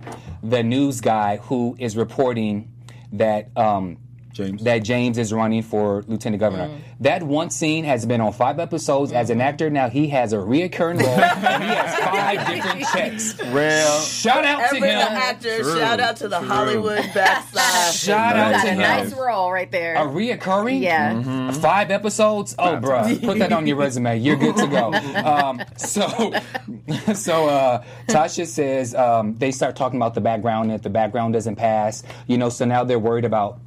the 0.43 0.63
news 0.63 1.01
guy 1.01 1.37
who 1.37 1.75
is 1.79 1.95
reporting 1.95 2.71
that 3.13 3.49
um 3.57 3.97
James. 4.33 4.63
that 4.63 4.79
James 4.79 5.17
is 5.17 5.31
running 5.33 5.61
for 5.61 6.03
lieutenant 6.07 6.39
governor. 6.39 6.67
Mm. 6.69 6.79
That 7.01 7.23
one 7.23 7.49
scene 7.49 7.83
has 7.85 8.05
been 8.05 8.21
on 8.21 8.33
five 8.33 8.59
episodes 8.59 9.11
as 9.11 9.29
an 9.29 9.41
actor. 9.41 9.69
Now 9.69 9.89
he 9.89 10.07
has 10.09 10.33
a 10.33 10.37
reoccurring 10.37 10.99
role, 11.01 11.09
and 11.09 11.63
he 11.63 11.69
has 11.69 11.95
five 11.99 12.47
different 12.47 12.85
checks. 12.87 13.39
Real. 13.51 13.99
Shout 14.01 14.45
out 14.45 14.61
every 14.63 14.79
to 14.81 14.85
him. 14.87 14.97
actor. 14.97 15.61
True, 15.61 15.79
Shout 15.79 15.99
out 15.99 16.15
to 16.17 16.27
the 16.27 16.39
true. 16.39 16.47
Hollywood 16.47 17.09
backside. 17.13 17.93
Shout 17.93 18.35
You 18.35 18.41
out 18.41 18.51
got 18.53 18.61
to 18.63 18.67
a 18.67 18.71
him. 18.71 18.79
nice 18.79 19.13
role 19.13 19.51
right 19.51 19.71
there. 19.71 19.95
A 19.95 19.99
reoccurring? 20.07 20.81
yeah. 20.81 21.13
Mm-hmm. 21.13 21.59
Five 21.61 21.91
episodes? 21.91 22.55
Oh, 22.57 22.77
bruh. 22.77 23.21
Put 23.23 23.39
that 23.39 23.51
on 23.51 23.67
your 23.67 23.77
resume. 23.77 24.17
You're 24.19 24.37
good 24.37 24.55
to 24.57 24.67
go. 24.67 24.91
Um, 25.21 25.61
so, 25.77 26.33
so 27.13 27.47
uh, 27.47 27.83
Tasha 28.07 28.45
says 28.45 28.95
um, 28.95 29.37
they 29.37 29.51
start 29.51 29.75
talking 29.75 29.97
about 29.97 30.13
the 30.13 30.21
background. 30.21 30.65
and 30.71 30.75
If 30.75 30.81
the 30.81 30.89
background 30.89 31.33
doesn't 31.33 31.55
pass, 31.55 32.03
you 32.27 32.37
know, 32.37 32.49
so 32.49 32.65
now 32.65 32.83
they're 32.83 32.99
worried 32.99 33.25
about 33.25 33.59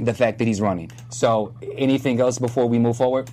the 0.00 0.14
fact 0.14 0.38
that 0.38 0.46
he's 0.46 0.60
running. 0.60 0.90
So, 1.10 1.54
anything 1.76 2.20
else 2.20 2.38
before 2.38 2.68
we 2.68 2.78
move 2.78 2.96
forward? 2.96 3.30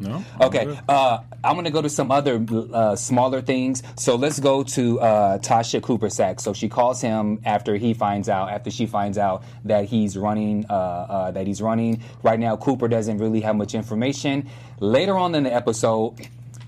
No. 0.00 0.24
Okay, 0.40 0.78
uh, 0.88 1.18
I'm 1.44 1.54
going 1.54 1.66
to 1.66 1.70
go 1.70 1.82
to 1.82 1.90
some 1.90 2.10
other 2.10 2.44
uh, 2.72 2.96
smaller 2.96 3.42
things. 3.42 3.82
So 3.96 4.16
let's 4.16 4.40
go 4.40 4.62
to 4.62 4.98
uh, 4.98 5.38
Tasha 5.38 5.82
Cooper 5.82 6.08
Saxe. 6.08 6.42
So 6.42 6.54
she 6.54 6.70
calls 6.70 7.02
him 7.02 7.40
after 7.44 7.76
he 7.76 7.92
finds 7.92 8.28
out, 8.28 8.50
after 8.50 8.70
she 8.70 8.86
finds 8.86 9.18
out 9.18 9.44
that 9.66 9.84
he's 9.84 10.16
running, 10.16 10.64
uh, 10.70 10.72
uh, 10.72 11.30
that 11.32 11.46
he's 11.46 11.60
running. 11.60 12.02
Right 12.22 12.40
now, 12.40 12.56
Cooper 12.56 12.88
doesn't 12.88 13.18
really 13.18 13.42
have 13.42 13.56
much 13.56 13.74
information. 13.74 14.48
Later 14.80 15.18
on 15.18 15.34
in 15.34 15.44
the 15.44 15.52
episode, 15.54 16.14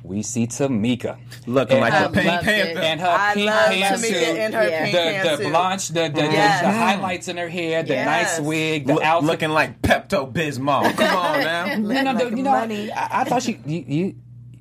we 0.03 0.23
see 0.23 0.47
Tamika. 0.47 1.17
Looking 1.47 1.81
like 1.81 1.93
I 1.93 2.05
a 2.05 2.09
Pink 2.11 2.27
loved 2.27 2.45
Panther. 2.45 2.81
And 2.81 3.01
her 3.01 3.07
I 3.09 3.35
pink 3.35 3.47
love 3.47 3.71
pantsuit. 3.71 4.13
Tamika 4.13 4.47
in 4.47 4.53
her 4.53 4.69
Yeah. 4.69 4.85
pink 4.85 4.93
the, 4.97 5.29
pantsuit. 5.29 5.39
the 5.39 5.49
blanche, 5.51 5.89
the, 5.89 5.95
the, 6.03 6.09
the- 6.11 6.23
Yes. 6.23 6.61
the 6.63 6.71
highlights 6.73 7.29
in 7.29 7.37
her 7.37 7.49
hair, 7.49 7.83
the 7.83 7.95
Yes. 7.95 8.07
nice 8.39 8.41
wig, 8.45 8.87
the 8.87 8.95
Look- 8.95 9.05
outfit. 9.05 9.27
looking 9.31 9.51
like 9.51 9.81
Pepto 9.83 10.33
Bismol. 10.33 10.97
Come 10.97 11.17
on 11.17 11.41
now. 11.41 11.75
No, 11.77 12.03
no, 12.03 12.13
like 12.25 12.31
you 12.37 12.43
know. 12.43 12.53
I, 12.53 13.09
I 13.13 13.25
thought 13.25 13.43
she, 13.43 13.59
you, 13.65 13.85
you, 13.87 14.15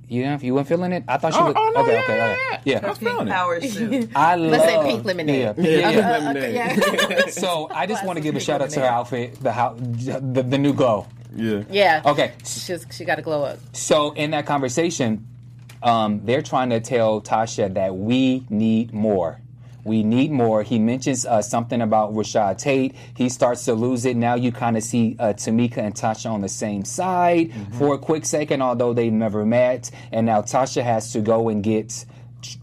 you, 0.08 0.26
know, 0.26 0.34
if 0.36 0.44
you 0.44 0.54
weren't 0.54 0.68
feeling 0.68 0.92
it. 0.92 1.04
I 1.08 1.18
thought 1.18 1.34
she 1.34 1.40
Oh, 1.40 1.46
was. 1.46 1.56
oh, 1.58 1.72
no, 1.74 1.82
okay, 1.82 1.94
yeah, 1.94 2.02
okay, 2.04 2.16
yeah, 2.18 2.34
okay, 2.58 2.62
yeah. 2.66 2.80
I 2.86 2.90
was 2.90 2.98
feeling 3.00 3.18
Pink 3.18 3.30
it. 3.30 3.32
power 3.32 3.62
suit. 4.02 4.10
I 4.16 4.36
love. 4.36 4.52
Let's 4.52 4.66
say 4.66 4.84
pink 4.92 5.06
lemonade. 5.06 5.40
Yeah, 5.40 5.54
yeah, 5.58 5.90
yeah. 5.90 6.18
Lemonade. 6.18 6.54
Yeah. 7.10 7.26
So 7.28 7.68
I 7.74 7.88
just 7.88 8.06
want 8.06 8.18
to 8.18 8.22
give 8.22 8.36
a 8.36 8.38
pink 8.38 8.46
shout 8.46 8.62
out 8.62 8.70
to 8.72 8.80
her 8.82 8.86
outfit, 8.86 9.42
the 9.42 9.52
how, 9.52 9.76
the, 9.80 10.44
the 10.48 10.58
new 10.58 10.74
glow. 10.74 11.08
Yeah. 11.34 11.64
yeah. 11.70 12.02
Okay, 12.06 12.34
She's, 12.44 12.86
she 12.92 13.06
got 13.06 13.16
to 13.16 13.22
glow 13.22 13.44
up. 13.44 13.58
so 13.72 14.12
in 14.12 14.32
that 14.32 14.46
conversation, 14.46 15.26
um, 15.84 16.22
they're 16.26 16.42
trying 16.42 16.70
to 16.70 16.80
tell 16.80 17.22
Tasha 17.22 17.74
that 17.74 17.96
we 17.96 18.46
need 18.50 18.94
more. 18.94 19.42
We 19.84 20.04
need 20.04 20.32
more. 20.32 20.62
He 20.62 20.78
mentions 20.78 21.26
uh, 21.26 21.42
something 21.42 21.82
about 21.82 22.14
Rashad 22.14 22.60
Tate. 22.60 22.96
He 23.16 23.30
starts 23.30 23.66
to 23.66 23.74
lose 23.74 24.06
it. 24.06 24.16
Now 24.16 24.36
you 24.36 24.52
kind 24.52 24.78
of 24.78 24.84
see 24.84 25.16
uh, 25.18 25.34
Tamika 25.34 25.78
and 25.78 25.96
Tasha 25.96 26.30
on 26.30 26.42
the 26.42 26.50
same 26.50 26.86
side 26.86 27.52
for 27.74 27.96
a 27.96 27.98
quick 27.98 28.26
second, 28.26 28.62
although 28.62 28.94
they've 28.94 29.12
never 29.12 29.44
met. 29.44 29.90
And 30.12 30.28
now 30.28 30.42
Tasha 30.42 30.84
has 30.84 31.12
to 31.14 31.22
go 31.22 31.50
and 31.50 31.64
get 31.64 32.06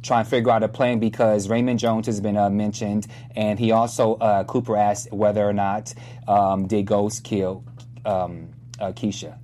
try 0.02 0.20
and 0.20 0.28
figure 0.28 0.50
out 0.50 0.62
a 0.62 0.68
plan 0.68 0.98
because 0.98 1.48
Raymond 1.48 1.78
Jones 1.78 2.06
has 2.06 2.20
been 2.20 2.36
uh, 2.36 2.50
mentioned, 2.50 3.06
and 3.36 3.58
he 3.58 3.72
also 3.72 4.14
uh, 4.14 4.44
Cooper 4.44 4.76
asked 4.76 5.12
whether 5.12 5.44
or 5.44 5.52
not 5.52 5.94
um, 6.26 6.66
did 6.66 6.86
Ghost 6.86 7.24
kill 7.24 7.64
um, 8.04 8.48
uh, 8.80 8.92
Keisha. 8.92 9.38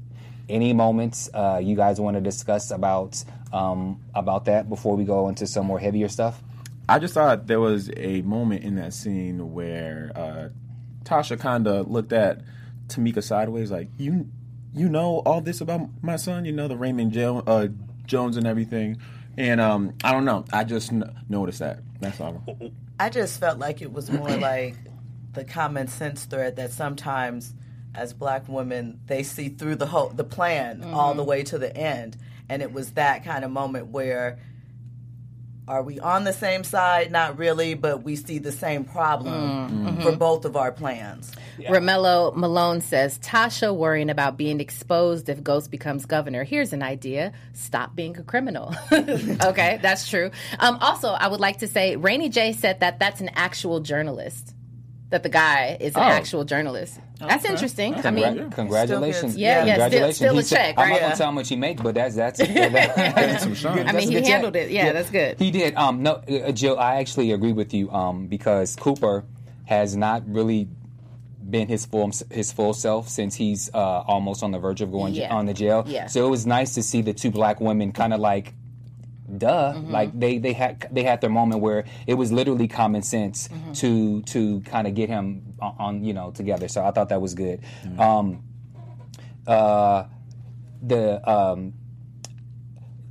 Any 0.48 0.72
moments 0.72 1.30
uh, 1.32 1.60
you 1.62 1.74
guys 1.74 2.00
want 2.00 2.16
to 2.16 2.20
discuss 2.20 2.70
about 2.70 3.24
um, 3.54 4.00
about 4.14 4.46
that 4.46 4.68
before 4.68 4.96
we 4.96 5.04
go 5.04 5.28
into 5.28 5.46
some 5.46 5.64
more 5.66 5.78
heavier 5.78 6.08
stuff? 6.08 6.42
I 6.88 6.98
just 6.98 7.14
thought 7.14 7.46
there 7.46 7.60
was 7.60 7.90
a 7.96 8.20
moment 8.22 8.64
in 8.64 8.74
that 8.74 8.92
scene 8.92 9.54
where 9.54 10.12
uh, 10.14 10.48
Tasha 11.04 11.38
kind 11.38 11.66
of 11.66 11.90
looked 11.90 12.12
at 12.12 12.42
Tamika 12.88 13.22
sideways, 13.22 13.70
like 13.70 13.88
you, 13.96 14.28
you 14.74 14.88
know 14.88 15.22
all 15.24 15.40
this 15.40 15.62
about 15.62 15.88
my 16.02 16.16
son. 16.16 16.44
You 16.44 16.52
know 16.52 16.68
the 16.68 16.76
Raymond 16.76 17.12
jo- 17.12 17.42
uh, 17.46 17.68
Jones 18.06 18.36
and 18.36 18.46
everything, 18.46 18.98
and 19.38 19.60
um, 19.60 19.94
I 20.02 20.12
don't 20.12 20.26
know. 20.26 20.44
I 20.52 20.64
just 20.64 20.92
n- 20.92 21.10
noticed 21.30 21.60
that. 21.60 21.78
That's 22.00 22.20
all. 22.20 22.42
I 23.00 23.08
just 23.08 23.40
felt 23.40 23.58
like 23.58 23.80
it 23.80 23.92
was 23.92 24.10
more 24.10 24.36
like 24.36 24.74
the 25.32 25.44
common 25.44 25.88
sense 25.88 26.24
thread 26.24 26.56
that 26.56 26.70
sometimes, 26.70 27.54
as 27.94 28.12
black 28.12 28.46
women, 28.48 29.00
they 29.06 29.22
see 29.22 29.48
through 29.48 29.76
the 29.76 29.86
whole 29.86 30.08
the 30.10 30.24
plan 30.24 30.84
all 30.92 31.14
the 31.14 31.24
way 31.24 31.42
to 31.44 31.56
the 31.56 31.74
end, 31.74 32.18
and 32.48 32.62
it 32.62 32.72
was 32.72 32.92
that 32.92 33.24
kind 33.24 33.44
of 33.44 33.50
moment 33.50 33.88
where. 33.88 34.38
Are 35.66 35.82
we 35.82 35.98
on 35.98 36.24
the 36.24 36.34
same 36.34 36.62
side? 36.62 37.10
Not 37.10 37.38
really, 37.38 37.72
but 37.72 38.02
we 38.02 38.16
see 38.16 38.36
the 38.36 38.52
same 38.52 38.84
problem 38.84 39.98
for 40.02 40.12
both 40.14 40.44
of 40.44 40.56
our 40.56 40.70
plans. 40.70 41.32
Romello 41.58 42.36
Malone 42.36 42.82
says 42.82 43.18
Tasha 43.20 43.74
worrying 43.74 44.10
about 44.10 44.36
being 44.36 44.60
exposed 44.60 45.30
if 45.30 45.42
Ghost 45.42 45.70
becomes 45.70 46.04
governor. 46.04 46.44
Here's 46.44 46.74
an 46.74 46.82
idea: 46.82 47.32
stop 47.54 47.96
being 47.96 48.14
a 48.18 48.22
criminal. 48.22 48.74
okay, 48.92 49.78
that's 49.80 50.06
true. 50.08 50.30
Um, 50.58 50.76
also, 50.82 51.08
I 51.08 51.28
would 51.28 51.40
like 51.40 51.60
to 51.60 51.66
say 51.66 51.96
Rainy 51.96 52.28
J 52.28 52.52
said 52.52 52.80
that 52.80 52.98
that's 52.98 53.22
an 53.22 53.30
actual 53.34 53.80
journalist. 53.80 54.53
That 55.14 55.22
the 55.22 55.28
guy 55.28 55.76
is 55.78 55.94
an 55.94 56.02
Oh. 56.02 56.06
actual 56.06 56.42
journalist. 56.44 56.98
That's 57.20 57.44
interesting. 57.44 57.94
I 57.94 58.10
mean, 58.10 58.24
Congra- 58.24 58.52
congratulations! 58.52 59.36
Yeah, 59.36 59.46
yeah, 59.46 59.62
still- 59.62 59.74
congratulations! 59.74 60.16
still 60.16 60.32
a 60.34 60.36
He 60.38 60.42
said- 60.42 60.56
check, 60.56 60.74
I'm 60.76 60.88
not 60.88 60.90
right? 60.94 61.00
gonna 61.02 61.10
Yeah. 61.12 61.14
tell 61.14 61.26
how 61.26 61.32
much 61.32 61.48
he 61.48 61.56
makes, 61.56 61.80
but 61.82 61.94
that's 61.94 62.16
that's. 62.16 62.38
that's 62.88 63.64
I 63.64 63.92
mean, 63.92 63.96
a 63.96 64.00
he 64.00 64.06
good 64.10 64.24
check. 64.24 64.32
handled 64.32 64.56
it. 64.56 64.72
Yeah, 64.72 64.90
that's 64.92 65.10
good. 65.10 65.38
He 65.38 65.52
did. 65.52 65.76
Um, 65.76 66.02
no, 66.02 66.14
uh, 66.28 66.50
Jill, 66.50 66.76
I 66.80 66.96
actually 66.96 67.30
agree 67.30 67.52
with 67.52 67.72
you. 67.72 67.90
Um, 67.92 68.26
because 68.26 68.74
Cooper 68.74 69.24
has 69.66 69.94
not 69.96 70.24
really 70.26 70.66
been 71.48 71.68
his 71.68 71.86
full 71.86 72.10
his 72.30 72.50
full 72.50 72.74
self 72.74 73.08
since 73.08 73.36
he's 73.36 73.70
uh, 73.72 73.78
almost 74.08 74.42
on 74.42 74.50
the 74.50 74.58
verge 74.58 74.80
of 74.80 74.90
going 74.90 75.14
j- 75.14 75.20
Yeah. 75.20 75.34
on 75.34 75.46
the 75.46 75.54
jail. 75.54 75.84
Yeah. 75.86 76.06
So 76.08 76.26
it 76.26 76.30
was 76.30 76.44
nice 76.44 76.74
to 76.74 76.82
see 76.82 77.02
the 77.02 77.12
two 77.14 77.30
black 77.30 77.60
women 77.60 77.92
kind 77.92 78.12
of 78.12 78.18
like. 78.20 78.52
Duh! 79.38 79.74
Mm-hmm. 79.74 79.90
Like 79.90 80.18
they 80.18 80.38
they 80.38 80.52
had 80.52 80.88
they 80.90 81.02
had 81.02 81.20
their 81.20 81.30
moment 81.30 81.60
where 81.60 81.84
it 82.06 82.14
was 82.14 82.32
literally 82.32 82.68
common 82.68 83.02
sense 83.02 83.48
Mm-hmm. 83.48 83.72
to 83.72 84.22
to 84.22 84.60
kind 84.62 84.86
of 84.86 84.94
get 84.94 85.08
him 85.08 85.54
on, 85.60 85.74
on 85.78 86.04
you 86.04 86.12
know 86.14 86.30
together. 86.30 86.68
So 86.68 86.84
I 86.84 86.90
thought 86.90 87.08
that 87.10 87.20
was 87.20 87.34
good. 87.34 87.60
Um, 87.98 88.42
uh, 89.46 90.04
the 90.82 91.28
um, 91.30 91.74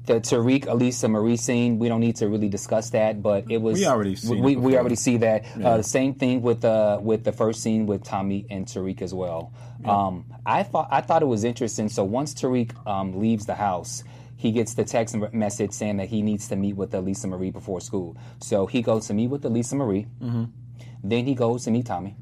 the 0.06 0.16
Tariq 0.16 0.68
Elisa 0.68 1.08
Marie 1.08 1.38
scene, 1.38 1.80
we 1.80 1.88
don't 1.88 2.02
need 2.02 2.18
to 2.18 2.28
really 2.28 2.50
discuss 2.50 2.90
that, 2.90 3.22
but 3.22 3.50
it 3.50 3.62
was 3.62 3.80
We 3.80 3.86
already 3.86 4.16
seen 4.16 4.44
we, 4.44 4.56
we 4.58 4.78
already 4.78 4.96
see 4.96 5.18
that. 5.18 5.46
Uh, 5.56 5.78
the 5.78 5.84
same 5.84 6.14
thing 6.14 6.42
with 6.42 6.66
uh, 6.66 7.00
with 7.02 7.24
the 7.24 7.32
first 7.32 7.62
scene 7.62 7.86
with 7.86 8.04
Tommy 8.04 8.46
and 8.50 8.66
Tariq 8.66 9.02
as 9.02 9.14
well. 9.14 9.54
Um, 9.86 10.26
I 10.46 10.64
thought 10.64 10.88
I 10.92 11.02
thought 11.02 11.22
it 11.22 11.28
was 11.28 11.44
interesting. 11.44 11.90
So 11.90 12.04
once 12.04 12.34
Tariq 12.34 12.72
um, 12.88 13.20
leaves 13.20 13.46
the 13.46 13.56
house, 13.56 14.04
he 14.36 14.52
gets 14.52 14.74
the 14.74 14.84
text 14.84 15.16
message 15.34 15.72
saying 15.72 15.98
that 15.98 16.10
he 16.10 16.22
needs 16.22 16.48
to 16.50 16.56
meet 16.56 16.76
with 16.76 16.94
Elisa 16.94 17.28
Marie 17.28 17.52
before 17.52 17.82
school. 17.82 18.18
So 18.40 18.66
he 18.66 18.82
goes 18.82 19.08
to 19.08 19.14
meet 19.14 19.28
with 19.28 19.46
Elisa 19.46 19.76
Marie. 19.76 20.08
Mm-hmm. 20.22 20.46
Then 21.04 21.26
he 21.26 21.36
goes 21.36 21.66
to 21.66 21.72
meet 21.72 21.86
Tommy. 21.86 22.16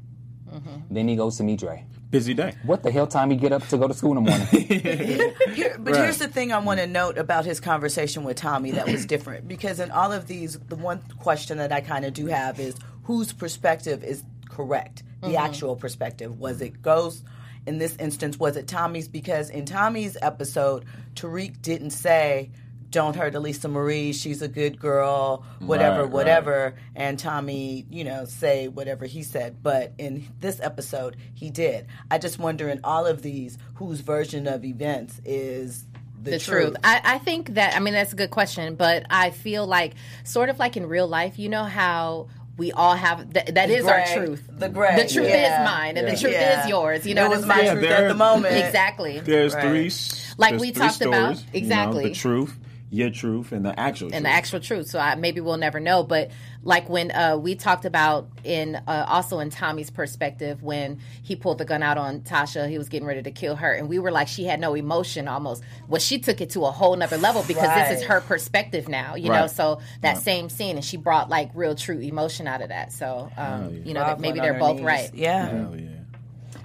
Then 0.90 1.08
he 1.08 1.16
goes 1.16 1.36
to 1.38 1.42
meet 1.44 1.60
Dre. 1.60 1.84
Busy 2.10 2.34
day. 2.34 2.54
What 2.64 2.82
the 2.82 2.90
hell 2.90 3.06
time 3.06 3.30
he 3.30 3.36
get 3.36 3.52
up 3.52 3.66
to 3.68 3.78
go 3.78 3.88
to 3.88 3.94
school 3.94 4.18
in 4.18 4.24
the 4.24 4.30
morning? 4.30 4.46
Here, 5.54 5.76
but 5.78 5.96
here's 5.96 6.18
the 6.18 6.28
thing 6.28 6.52
I 6.52 6.58
want 6.58 6.78
to 6.80 6.86
note 6.86 7.16
about 7.16 7.46
his 7.46 7.58
conversation 7.58 8.22
with 8.24 8.36
Tommy 8.36 8.72
that 8.72 8.86
was 8.86 9.06
different 9.14 9.48
because 9.48 9.80
in 9.80 9.90
all 9.90 10.12
of 10.12 10.26
these, 10.26 10.58
the 10.58 10.76
one 10.76 11.00
question 11.18 11.56
that 11.58 11.72
I 11.72 11.80
kind 11.80 12.04
of 12.04 12.12
do 12.12 12.26
have 12.26 12.60
is 12.60 12.76
whose 13.04 13.32
perspective 13.32 14.04
is 14.04 14.22
correct? 14.48 15.02
The 15.22 15.36
actual 15.36 15.76
perspective 15.76 16.38
was 16.38 16.60
it 16.60 16.82
Ghost? 16.82 17.24
In 17.66 17.78
this 17.78 17.96
instance, 17.96 18.38
was 18.38 18.56
it 18.56 18.66
Tommy's? 18.66 19.08
Because 19.08 19.50
in 19.50 19.64
Tommy's 19.64 20.16
episode, 20.20 20.84
Tariq 21.14 21.62
didn't 21.62 21.90
say, 21.90 22.50
"Don't 22.90 23.14
hurt 23.14 23.34
Elisa 23.34 23.68
Marie. 23.68 24.12
She's 24.12 24.42
a 24.42 24.48
good 24.48 24.78
girl." 24.80 25.44
Whatever, 25.60 25.98
Right, 25.98 26.02
right. 26.02 26.10
whatever. 26.12 26.74
And 26.96 27.18
Tommy, 27.18 27.86
you 27.90 28.02
know, 28.04 28.24
say 28.24 28.66
whatever 28.68 29.06
he 29.06 29.22
said. 29.22 29.62
But 29.62 29.92
in 29.98 30.26
this 30.40 30.60
episode, 30.60 31.16
he 31.34 31.50
did. 31.50 31.86
I 32.10 32.18
just 32.18 32.38
wonder 32.38 32.68
in 32.68 32.80
all 32.82 33.06
of 33.06 33.22
these, 33.22 33.58
whose 33.74 34.00
version 34.00 34.46
of 34.48 34.64
events 34.64 35.20
is 35.24 35.84
the, 36.20 36.32
the 36.32 36.38
truth. 36.38 36.76
I, 36.84 37.00
I 37.04 37.18
think 37.18 37.54
that 37.54 37.74
I 37.76 37.80
mean 37.80 37.94
that's 37.94 38.12
a 38.12 38.16
good 38.16 38.30
question, 38.30 38.74
but 38.74 39.06
I 39.10 39.30
feel 39.30 39.66
like 39.66 39.94
sort 40.24 40.48
of 40.48 40.58
like 40.58 40.76
in 40.76 40.86
real 40.86 41.06
life, 41.08 41.38
you 41.38 41.48
know 41.48 41.64
how 41.64 42.28
we 42.58 42.70
all 42.72 42.94
have 42.94 43.32
th- 43.32 43.46
that 43.46 43.70
is 43.70 43.84
gray, 43.84 43.92
our 43.92 44.16
truth. 44.16 44.42
the 44.48 44.68
gray, 44.68 44.96
The 45.02 45.08
truth 45.12 45.28
yeah. 45.28 45.62
is 45.62 45.68
mine, 45.68 45.96
and 45.96 46.06
the 46.08 46.16
truth 46.16 46.32
Yeah. 46.34 46.62
is 46.64 46.68
yours. 46.68 47.06
You 47.06 47.14
know 47.14 47.26
it 47.26 47.28
what 47.30 47.36
was 47.38 47.46
my 47.46 47.56
saying? 47.56 47.70
truth 47.72 47.82
there- 47.88 48.04
at 48.04 48.08
the 48.08 48.14
moment. 48.14 48.56
Exactly. 48.56 49.20
There's 49.20 49.54
Right. 49.54 49.62
three. 49.64 49.90
Like 50.36 50.50
there's 50.52 50.60
we 50.60 50.70
three 50.72 50.82
talked 50.86 51.00
about. 51.02 51.36
stories, 51.36 51.40
you 51.40 51.44
know, 51.52 51.58
Exactly. 51.58 52.08
the 52.10 52.14
truth, 52.14 52.58
your 52.92 53.08
truth, 53.08 53.52
and 53.52 53.64
the 53.64 53.78
actual. 53.80 54.06
and 54.06 54.12
truth. 54.12 54.22
the 54.22 54.28
actual 54.28 54.60
truth. 54.60 54.86
So 54.88 54.98
I, 54.98 55.14
maybe 55.14 55.40
we'll 55.40 55.56
never 55.56 55.80
know. 55.80 56.02
But 56.02 56.30
like 56.62 56.90
when 56.90 57.10
uh, 57.10 57.38
we 57.38 57.54
talked 57.54 57.86
about 57.86 58.28
in 58.44 58.76
uh, 58.76 59.06
also 59.08 59.38
in 59.40 59.48
Tommy's 59.48 59.88
perspective 59.88 60.62
when 60.62 61.00
he 61.22 61.34
pulled 61.34 61.56
the 61.56 61.64
gun 61.64 61.82
out 61.82 61.96
on 61.96 62.20
Tasha, 62.20 62.68
he 62.68 62.76
was 62.76 62.90
getting 62.90 63.08
ready 63.08 63.22
to 63.22 63.30
kill 63.30 63.56
her, 63.56 63.72
and 63.72 63.88
we 63.88 63.98
were 63.98 64.10
like, 64.10 64.28
she 64.28 64.44
had 64.44 64.60
no 64.60 64.74
emotion 64.74 65.26
almost. 65.26 65.62
Well, 65.88 66.00
she 66.00 66.18
took 66.18 66.42
it 66.42 66.50
to 66.50 66.66
a 66.66 66.70
whole 66.70 66.94
nother 66.94 67.16
level 67.16 67.42
because 67.48 67.74
this 67.74 68.00
is 68.00 68.06
her 68.06 68.20
perspective 68.20 68.88
now. 68.88 69.14
You 69.14 69.30
know, 69.30 69.46
so 69.46 69.80
that 70.02 70.18
same 70.18 70.50
scene, 70.50 70.76
and 70.76 70.84
she 70.84 70.98
brought 70.98 71.30
like 71.30 71.50
real 71.54 71.74
true 71.74 71.98
emotion 71.98 72.46
out 72.46 72.60
of 72.60 72.68
that. 72.68 72.92
So 72.92 73.30
um, 73.38 73.82
you 73.84 73.94
know, 73.94 74.00
that 74.00 74.20
maybe 74.20 74.38
they're 74.38 74.58
both 74.58 74.76
knees. 74.76 74.84
right. 74.84 75.14
Yeah. 75.14 75.48
Hell 75.48 75.76
yeah. 75.76 76.01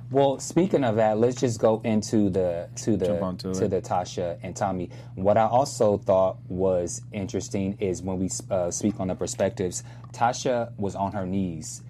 Well, 0.10 0.40
speaking 0.40 0.84
of 0.86 0.96
that, 0.96 1.18
let's 1.18 1.40
just 1.40 1.60
go 1.60 1.82
into 1.84 2.30
the 2.30 2.70
to 2.78 2.96
the 2.96 3.08
Jump 3.08 3.22
onto 3.22 3.54
to 3.54 3.66
it. 3.66 3.68
the 3.70 3.82
Tasha 3.82 4.38
and 4.42 4.56
Tommy. 4.56 4.90
What 5.16 5.38
I 5.38 5.46
also 5.46 5.98
thought 5.98 6.38
was 6.48 7.02
interesting 7.12 7.78
is 7.80 8.02
when 8.02 8.18
we 8.18 8.30
uh, 8.50 8.72
speak 8.72 9.00
on 9.02 9.10
the 9.10 9.16
perspectives. 9.16 9.84
Tasha 10.14 10.72
was 10.78 10.96
on 10.96 11.12
her 11.12 11.26
knees, 11.26 11.84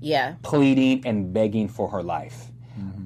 Yeah. 0.00 0.34
pleading 0.42 1.06
and 1.06 1.32
begging 1.32 1.68
for 1.68 1.88
her 1.88 2.02
life. 2.02 2.50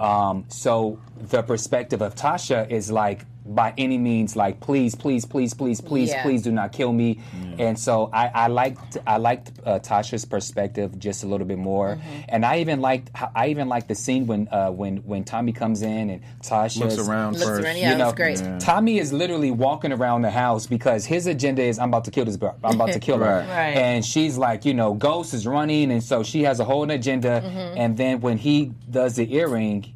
Um, 0.01 0.47
so 0.49 0.99
the 1.29 1.43
perspective 1.45 2.03
of 2.03 2.17
Tasha 2.17 2.69
is 2.69 2.91
like, 2.91 3.25
by 3.55 3.75
any 3.77 3.99
means, 3.99 4.37
like, 4.37 4.61
please, 4.61 4.95
please, 4.95 5.25
please, 5.25 5.55
please, 5.55 5.81
please, 5.81 6.11
Yeah. 6.11 6.23
please 6.23 6.43
do 6.43 6.53
not 6.53 6.73
kill 6.73 6.93
me. 6.93 7.21
And 7.59 7.79
so 7.79 8.09
I, 8.13 8.29
I 8.29 8.47
liked, 8.47 8.97
I 9.07 9.17
liked 9.19 9.53
uh, 9.67 9.79
Tasha's 9.81 10.25
perspective 10.25 10.99
just 10.99 11.25
a 11.25 11.27
little 11.27 11.47
bit 11.47 11.59
more. 11.59 11.97
Mm-hmm. 11.97 12.21
And 12.29 12.47
I 12.47 12.59
even 12.61 12.81
liked, 12.81 13.11
I 13.35 13.49
even 13.49 13.69
liked 13.69 13.89
the 13.89 13.95
scene 13.95 14.27
when, 14.27 14.49
uh, 14.51 14.71
when, 14.71 14.99
when 14.99 15.25
Tommy 15.25 15.53
comes 15.53 15.83
in 15.83 16.11
and 16.11 16.23
Tasha 16.43 16.81
Looks 16.81 16.99
around 16.99 17.35
Looks 17.35 17.45
first. 17.45 17.65
around, 17.65 17.77
yeah, 17.77 17.93
you 17.93 17.99
know, 17.99 18.13
great. 18.13 18.41
Yeah. 18.41 18.59
Tommy 18.59 18.99
is 18.99 19.13
literally 19.13 19.51
walking 19.51 19.93
around 19.93 20.23
the 20.23 20.31
house 20.31 20.67
because 20.67 21.05
his 21.05 21.27
agenda 21.27 21.63
is 21.63 21.79
I'm 21.79 21.89
about 21.89 22.05
to 22.05 22.11
kill 22.11 22.25
this 22.25 22.37
girl. 22.37 22.57
I'm 22.65 22.77
about 22.77 22.93
to 22.93 23.01
kill 23.09 23.19
her. 23.19 23.41
Right. 23.41 23.49
Right. 23.49 23.77
And 23.77 24.05
she's 24.05 24.39
like, 24.39 24.65
you 24.65 24.73
know, 24.75 24.95
Ghost 24.95 25.35
is 25.35 25.47
running, 25.47 25.91
and 25.91 26.03
so 26.03 26.23
she 26.23 26.43
has 26.45 26.61
a 26.61 26.65
whole 26.65 26.89
agenda. 26.91 27.43
Mm-hmm. 27.45 27.79
And 27.79 27.97
then 27.97 28.21
when 28.21 28.39
he 28.39 28.73
does 28.91 29.17
the 29.17 29.35
earring, 29.35 29.93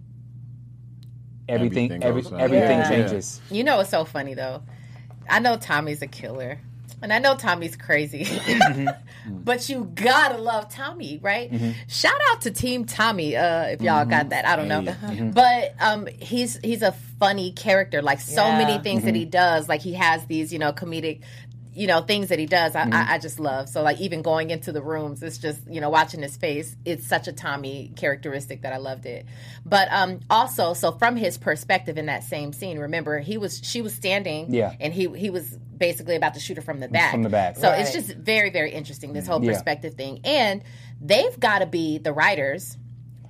everything 1.49 1.91
Everything 1.93 2.03
every, 2.03 2.23
goes 2.23 2.33
everything 2.33 2.79
Yeah. 2.79 2.89
changes. 2.89 3.41
You 3.51 3.65
know 3.65 3.79
what's 3.79 3.91
so 3.91 4.05
funny 4.05 4.35
though? 4.35 4.63
I 5.29 5.41
know 5.41 5.57
Tommy's 5.57 6.03
a 6.03 6.07
killer. 6.07 6.59
And 7.03 7.13
I 7.13 7.19
know 7.19 7.37
Tommy's 7.37 7.77
crazy. 7.77 8.25
Mm-hmm. 8.25 8.89
but 9.45 9.69
you 9.69 9.91
gotta 9.95 10.39
love 10.39 10.71
Tommy, 10.71 11.19
right? 11.23 11.53
Mm-hmm. 11.53 11.73
Shout 11.87 12.19
out 12.31 12.41
to 12.43 12.51
Team 12.51 12.87
Tommy, 12.87 13.37
uh, 13.37 13.65
if 13.65 13.83
y'all 13.83 14.07
got 14.07 14.21
mm-hmm. 14.23 14.29
that. 14.31 14.47
I 14.47 14.57
don't 14.57 14.69
know. 14.69 15.31
But 15.35 15.75
um 15.81 16.07
he's 16.07 16.59
he's 16.63 16.81
a 16.81 16.93
funny 17.21 17.53
character. 17.53 18.01
Like 18.01 18.21
so 18.21 18.47
Yeah. 18.47 18.59
many 18.59 18.83
things 18.83 19.05
that 19.05 19.15
he 19.15 19.27
does. 19.27 19.69
Like 19.69 19.83
he 19.83 19.93
has 19.95 20.25
these, 20.27 20.51
you 20.51 20.59
know, 20.59 20.73
comedic 20.73 21.21
you 21.75 21.87
know 21.87 22.01
things 22.03 22.29
that 22.29 22.39
he 22.39 22.47
does 22.47 22.75
I, 22.77 22.83
I, 22.91 23.15
I 23.15 23.19
just 23.19 23.41
love 23.41 23.69
so 23.69 23.83
like 23.83 24.01
even 24.01 24.23
going 24.23 24.51
into 24.51 24.73
the 24.73 24.81
rooms 24.83 25.23
it's 25.23 25.39
just 25.39 25.61
you 25.69 25.81
know 25.81 25.91
watching 25.91 26.23
his 26.23 26.37
face 26.37 26.77
it's 26.85 27.07
such 27.07 27.27
a 27.29 27.33
tommy 27.33 27.93
characteristic 27.97 28.63
that 28.63 28.73
i 28.73 28.77
loved 28.77 29.07
it 29.07 29.27
but 29.67 29.89
um 29.93 30.21
also 30.31 30.75
so 30.75 30.93
from 30.93 31.17
his 31.17 31.37
perspective 31.39 31.99
in 31.99 32.07
that 32.07 32.23
same 32.25 32.53
scene 32.53 32.79
remember 32.79 33.19
he 33.19 33.37
was 33.39 33.61
she 33.65 33.83
was 33.83 33.93
standing 33.95 34.53
Yeah. 34.55 34.75
and 34.81 34.93
he 34.95 35.09
he 35.09 35.31
was 35.31 35.57
basically 35.77 36.15
about 36.17 36.35
to 36.35 36.41
shoot 36.41 36.57
her 36.57 36.63
from 36.63 36.81
the 36.81 36.89
back 36.89 37.11
From 37.13 37.23
the 37.25 37.29
back. 37.29 37.57
so 37.57 37.71
it's 37.73 37.93
just 37.93 38.15
very 38.17 38.51
very 38.51 38.71
interesting 38.73 39.13
this 39.13 39.27
whole 39.27 39.43
Yeah. 39.43 39.53
perspective 39.53 39.95
thing 39.95 40.21
and 40.25 40.63
they've 41.01 41.39
got 41.41 41.59
to 41.59 41.67
be 41.67 41.99
the 41.99 42.13
writers 42.13 42.77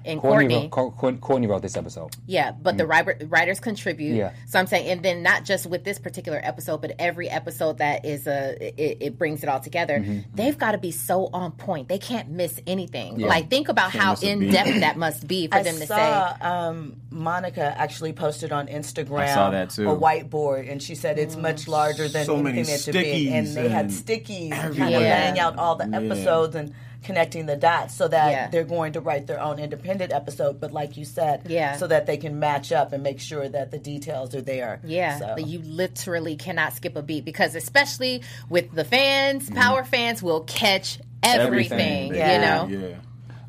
and 0.04 0.20
Courtney, 0.20 0.54
Courtney. 0.54 0.70
wrote, 0.76 0.96
Cour- 0.96 1.12
Courtney 1.14 1.46
wrote 1.46 1.62
this 1.62 1.76
episode. 1.76 2.14
Yeah, 2.26 2.52
but 2.52 2.76
the 2.76 2.87
writer, 2.87 3.16
writers 3.28 3.61
contribute. 3.61 4.14
Yeah. 4.16 4.32
So 4.46 4.58
I'm 4.58 4.66
saying, 4.66 4.88
and 4.90 5.02
then 5.02 5.23
not 5.23 5.44
just 5.44 5.66
with 5.66 5.84
this 5.84 5.99
particular 5.99 6.40
episode, 6.42 6.80
but 6.80 6.92
every 6.99 7.28
episode 7.30 7.78
that 7.78 8.04
is 8.04 8.26
a, 8.26 8.56
it, 8.80 8.99
it 9.00 9.18
brings 9.18 9.42
it 9.42 9.49
all 9.49 9.61
together. 9.61 9.99
Mm-hmm. 9.99 10.20
They've 10.34 10.56
got 10.56 10.73
to 10.73 10.78
be 10.78 10.90
so 10.90 11.28
on 11.32 11.52
point. 11.52 11.88
They 11.88 11.99
can't 11.99 12.28
miss 12.30 12.61
anything. 12.66 13.18
Like 13.18 13.50
think 13.50 13.68
about 13.68 13.90
how 13.92 14.14
in 14.23 14.40
beat. 14.40 14.52
depth 14.52 14.80
that 14.80 14.96
must 14.96 15.26
be 15.26 15.46
for 15.49 15.56
I 15.56 15.62
them 15.62 15.76
to 15.78 15.87
saw 15.87 16.34
say. 16.37 16.40
um, 16.44 16.96
Monica 17.11 17.75
actually 17.78 18.12
posted 18.12 18.52
on 18.52 18.66
Instagram 18.68 19.20
I 19.20 19.34
saw 19.34 19.50
that 19.50 19.70
too. 19.70 19.88
a 19.90 19.96
whiteboard, 19.96 20.70
and 20.70 20.82
she 20.82 20.94
said 20.94 21.18
it's 21.18 21.37
much 21.37 21.66
larger 21.68 22.08
than 22.08 22.26
So 22.26 22.37
many 22.37 22.61
it 22.61 22.66
that 22.66 22.80
to 22.80 22.92
be. 22.92 23.32
And 23.32 23.46
stickies 23.46 23.54
they 23.54 23.68
had 23.68 23.84
and 23.87 23.94
stickies, 23.94 24.50
kind 24.50 24.94
of 24.94 25.00
laying 25.02 25.38
out 25.38 25.56
all 25.58 25.76
the 25.76 25.88
Yeah. 25.88 26.00
episodes 26.00 26.54
and 26.54 26.75
connecting 27.04 27.46
the 27.46 27.56
dots, 27.56 27.94
so 27.94 28.08
that 28.08 28.30
Yeah. 28.32 28.49
they're 28.49 28.64
going 28.64 28.94
to 28.94 29.00
write 29.00 29.26
their 29.26 29.40
own 29.40 29.58
independent 29.58 30.12
episode. 30.12 30.61
But 30.61 30.73
like 30.73 30.96
you 30.96 31.04
said, 31.04 31.42
Yeah. 31.46 31.76
so 31.76 31.87
that 31.87 32.06
they 32.06 32.16
can 32.16 32.38
match 32.40 32.73
up 32.73 32.92
and 32.92 33.02
make 33.02 33.20
sure 33.20 33.49
that 33.49 33.70
the 33.70 33.78
details 33.78 34.34
are 34.34 34.40
there. 34.42 34.80
Yeah, 34.84 35.18
So- 35.18 35.32
but 35.37 35.46
you 35.46 35.61
literally 35.61 36.37
cannot 36.37 36.73
skip 36.73 36.96
a 36.96 37.02
beat 37.02 37.25
because, 37.25 37.54
especially 37.54 38.23
with 38.49 38.73
the 38.73 38.84
fans, 38.84 39.44
Mm-hmm. 39.44 39.54
power 39.54 39.84
fans 39.84 40.23
will 40.23 40.40
catch 40.40 40.99
everything. 41.23 42.12
They- 42.12 42.34
You 42.34 42.40
know, 42.40 42.66
Yeah. 42.68 42.96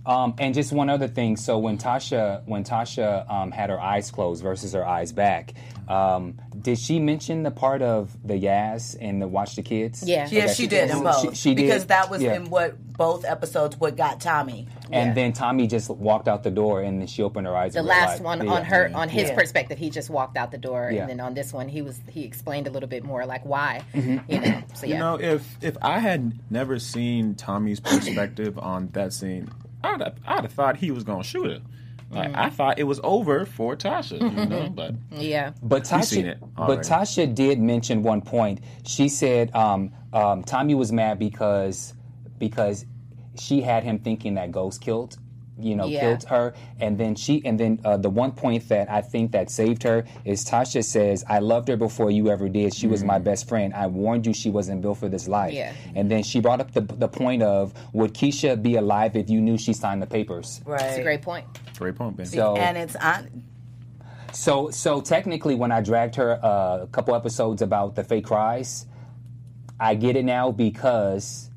Um, 0.07 0.35
and 0.37 0.53
just 0.53 0.71
one 0.71 0.89
other 0.89 1.07
thing. 1.07 1.35
So 1.35 1.57
when 1.57 1.79
Tasha 1.79 2.43
when 2.45 2.63
Tasha 2.63 3.27
um, 3.27 3.49
had 3.51 3.71
her 3.71 3.81
eyes 3.81 4.11
closed 4.11 4.43
versus 4.43 4.73
her 4.73 4.85
eyes 4.85 5.11
back, 5.11 5.53
um, 5.87 6.39
did 6.61 6.77
she 6.79 6.99
mention 6.99 7.43
the 7.43 7.51
part 7.51 7.81
of 7.81 8.15
the 8.27 8.33
Yaz 8.33 8.95
and 8.99 9.21
the 9.21 9.27
Watch 9.27 9.55
the 9.55 9.61
Kids? 9.61 10.03
Yeah. 10.07 10.27
Yeah, 10.31 10.45
Okay. 10.45 10.53
she 10.53 10.67
did 10.67 10.89
in 10.89 11.03
both. 11.03 11.21
She, 11.21 11.35
she 11.35 11.55
did 11.55 11.63
because 11.67 11.85
that 11.87 12.09
was 12.09 12.21
Yeah. 12.21 12.35
in 12.35 12.49
what 12.49 12.75
both 12.93 13.25
episodes 13.25 13.77
what 13.77 13.95
got 13.97 14.19
Tommy. 14.21 14.67
And 14.91 15.09
Yeah. 15.09 15.13
then 15.13 15.33
Tommy 15.33 15.67
just 15.67 15.89
walked 15.89 16.27
out 16.27 16.43
the 16.43 16.51
door, 16.51 16.81
and 16.81 16.99
then 17.01 17.07
she 17.07 17.21
opened 17.23 17.45
her 17.47 17.55
eyes. 17.55 17.73
the 17.73 17.83
last 17.83 18.21
one 18.21 18.43
yeah. 18.45 18.51
on 18.53 18.63
her 18.65 18.89
on 18.95 19.09
his 19.09 19.29
Yeah. 19.29 19.35
perspective, 19.35 19.77
he 19.77 19.89
just 19.89 20.09
walked 20.09 20.37
out 20.37 20.51
the 20.51 20.57
door, 20.57 20.89
Yeah. 20.91 21.01
and 21.01 21.09
then 21.09 21.19
on 21.19 21.33
this 21.33 21.51
one, 21.53 21.67
he 21.67 21.81
was 21.81 21.99
he 22.09 22.23
explained 22.23 22.67
a 22.67 22.69
little 22.71 22.89
bit 22.89 23.03
more 23.03 23.25
like 23.25 23.45
why. 23.45 23.81
Mm-hmm. 23.93 24.31
You 24.31 24.39
know, 24.41 24.61
so 24.73 24.85
yeah. 24.87 24.93
You 24.93 24.99
know, 24.99 25.15
if 25.19 25.57
if 25.61 25.77
I 25.81 25.99
had 25.99 26.33
never 26.49 26.79
seen 26.79 27.35
Tommy's 27.35 27.79
perspective 27.79 28.57
on 28.57 28.89
that 28.93 29.13
scene, 29.13 29.49
I'd 29.83 30.01
have, 30.01 30.15
I'd 30.25 30.43
have 30.43 30.51
thought 30.53 30.77
he 30.77 30.89
was 30.91 31.03
gonna 31.03 31.23
shoot 31.23 31.45
her. 31.51 31.59
Like 32.11 32.31
Mm. 32.31 32.35
I 32.37 32.49
thought 32.49 32.79
it 32.79 32.83
was 32.83 32.99
over 33.03 33.45
for 33.45 33.75
Tasha, 33.75 34.19
you 34.21 34.45
know. 34.45 34.69
But 34.69 34.95
yeah. 35.11 35.51
But 35.61 35.89
You've 35.91 36.03
seen 36.05 36.25
Tasha, 36.25 36.29
it 36.29 36.37
but. 36.55 36.79
Tasha 36.81 37.33
did 37.33 37.59
mention 37.59 38.03
one 38.03 38.21
point. 38.21 38.61
She 38.85 39.09
said 39.09 39.53
um, 39.55 39.91
um, 40.13 40.43
Tommy 40.43 40.75
was 40.75 40.91
mad 40.91 41.19
because 41.19 41.93
because 42.37 42.85
she 43.39 43.61
had 43.61 43.83
him 43.83 43.99
thinking 43.99 44.35
that 44.35 44.51
Ghost 44.51 44.81
killed, 44.81 45.17
you 45.57 45.75
know, 45.75 45.85
Yeah. 45.85 46.01
killed 46.01 46.23
her, 46.25 46.53
and 46.81 46.97
then 46.97 47.15
she 47.15 47.41
and 47.45 47.57
then 47.59 47.79
uh, 47.85 47.95
the 47.97 48.09
one 48.09 48.31
point 48.31 48.67
that 48.69 48.89
I 48.91 49.01
think 49.01 49.31
that 49.31 49.49
saved 49.49 49.83
her 49.83 50.03
is 50.25 50.43
Tasha 50.43 50.83
says, 50.83 51.23
"I 51.29 51.39
loved 51.39 51.69
her 51.69 51.77
before 51.77 52.11
you 52.11 52.29
ever 52.29 52.49
did. 52.49 52.73
She 52.73 52.87
was 52.87 53.03
Mm. 53.03 53.07
my 53.07 53.19
best 53.19 53.47
friend. 53.47 53.73
I 53.73 53.87
warned 53.87 54.25
you 54.27 54.33
she 54.33 54.49
wasn't 54.49 54.81
built 54.81 54.97
for 54.97 55.07
this 55.07 55.27
life." 55.27 55.53
Yeah. 55.53 55.71
And 55.95 56.11
then 56.11 56.23
she 56.23 56.39
brought 56.41 56.59
up 56.59 56.73
the 56.73 56.81
the 56.81 57.07
point 57.07 57.41
of 57.43 57.73
would 57.93 58.13
Keisha 58.13 58.61
be 58.61 58.75
alive 58.75 59.15
if 59.15 59.29
you 59.29 59.39
knew 59.39 59.57
she 59.57 59.71
signed 59.73 60.01
the 60.01 60.07
papers? 60.07 60.61
Right. 60.65 60.81
It's 60.81 60.97
a 60.97 61.03
great 61.03 61.21
point. 61.21 61.45
great 61.77 61.95
point, 61.95 62.17
Ben. 62.17 62.25
So 62.25 62.55
and 62.57 62.77
it's 62.77 62.95
on. 62.97 63.29
So, 64.33 64.69
so 64.69 64.99
technically, 64.99 65.55
when 65.55 65.71
I 65.71 65.79
dragged 65.79 66.15
her 66.15 66.37
uh, 66.43 66.79
a 66.83 66.87
couple 66.91 67.15
episodes 67.15 67.61
about 67.61 67.95
the 67.95 68.03
fake 68.03 68.25
cries, 68.25 68.85
I 69.79 69.95
get 69.95 70.17
it 70.17 70.25
now 70.25 70.51
because 70.51 71.49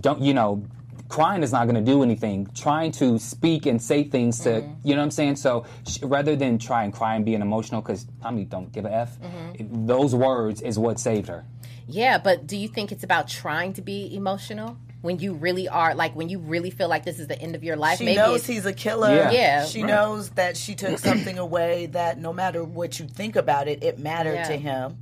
don't 0.00 0.20
you 0.20 0.34
know, 0.34 0.62
crying 1.08 1.42
is 1.42 1.52
not 1.52 1.64
going 1.64 1.76
to 1.76 1.92
do 1.92 2.02
anything. 2.02 2.48
Trying 2.54 2.92
to 2.92 3.18
speak 3.18 3.66
and 3.66 3.80
say 3.80 4.04
things 4.04 4.40
to 4.40 4.48
mm-hmm. 4.60 4.72
you 4.84 4.94
know 4.94 5.00
what 5.00 5.04
I'm 5.04 5.10
saying. 5.10 5.36
So 5.36 5.64
sh- 5.86 5.98
rather 6.02 6.36
than 6.36 6.58
try 6.58 6.84
and 6.84 6.92
cry 6.92 7.16
and 7.16 7.24
being 7.24 7.42
emotional, 7.42 7.80
because 7.80 8.06
Tommy 8.22 8.44
don't 8.44 8.72
give 8.72 8.84
a 8.84 8.92
f, 8.92 9.18
mm-hmm. 9.20 9.86
those 9.86 10.14
words 10.14 10.62
is 10.62 10.78
what 10.78 10.98
saved 10.98 11.28
her. 11.28 11.44
Yeah, 11.88 12.18
but 12.18 12.46
do 12.46 12.56
you 12.56 12.68
think 12.68 12.92
it's 12.92 13.04
about 13.04 13.28
trying 13.28 13.74
to 13.74 13.82
be 13.82 14.14
emotional 14.14 14.76
when 15.02 15.20
you 15.20 15.34
really 15.34 15.68
are 15.68 15.94
like 15.94 16.16
when 16.16 16.28
you 16.28 16.40
really 16.40 16.70
feel 16.70 16.88
like 16.88 17.04
this 17.04 17.20
is 17.20 17.28
the 17.28 17.40
end 17.40 17.54
of 17.54 17.62
your 17.62 17.76
life? 17.76 17.98
She 17.98 18.04
Maybe 18.04 18.16
knows 18.16 18.46
he's 18.46 18.66
a 18.66 18.72
killer. 18.72 19.14
Yeah. 19.14 19.30
Yeah, 19.30 19.64
She 19.66 19.82
right. 19.82 19.88
knows 19.88 20.30
that 20.30 20.56
she 20.56 20.74
took 20.74 20.98
something 20.98 21.38
away 21.38 21.86
that 21.86 22.18
no 22.18 22.32
matter 22.32 22.64
what 22.64 22.98
you 22.98 23.06
think 23.06 23.36
about 23.36 23.68
it, 23.68 23.84
it 23.84 23.98
mattered 23.98 24.34
Yeah. 24.34 24.48
to 24.48 24.56
him. 24.56 24.98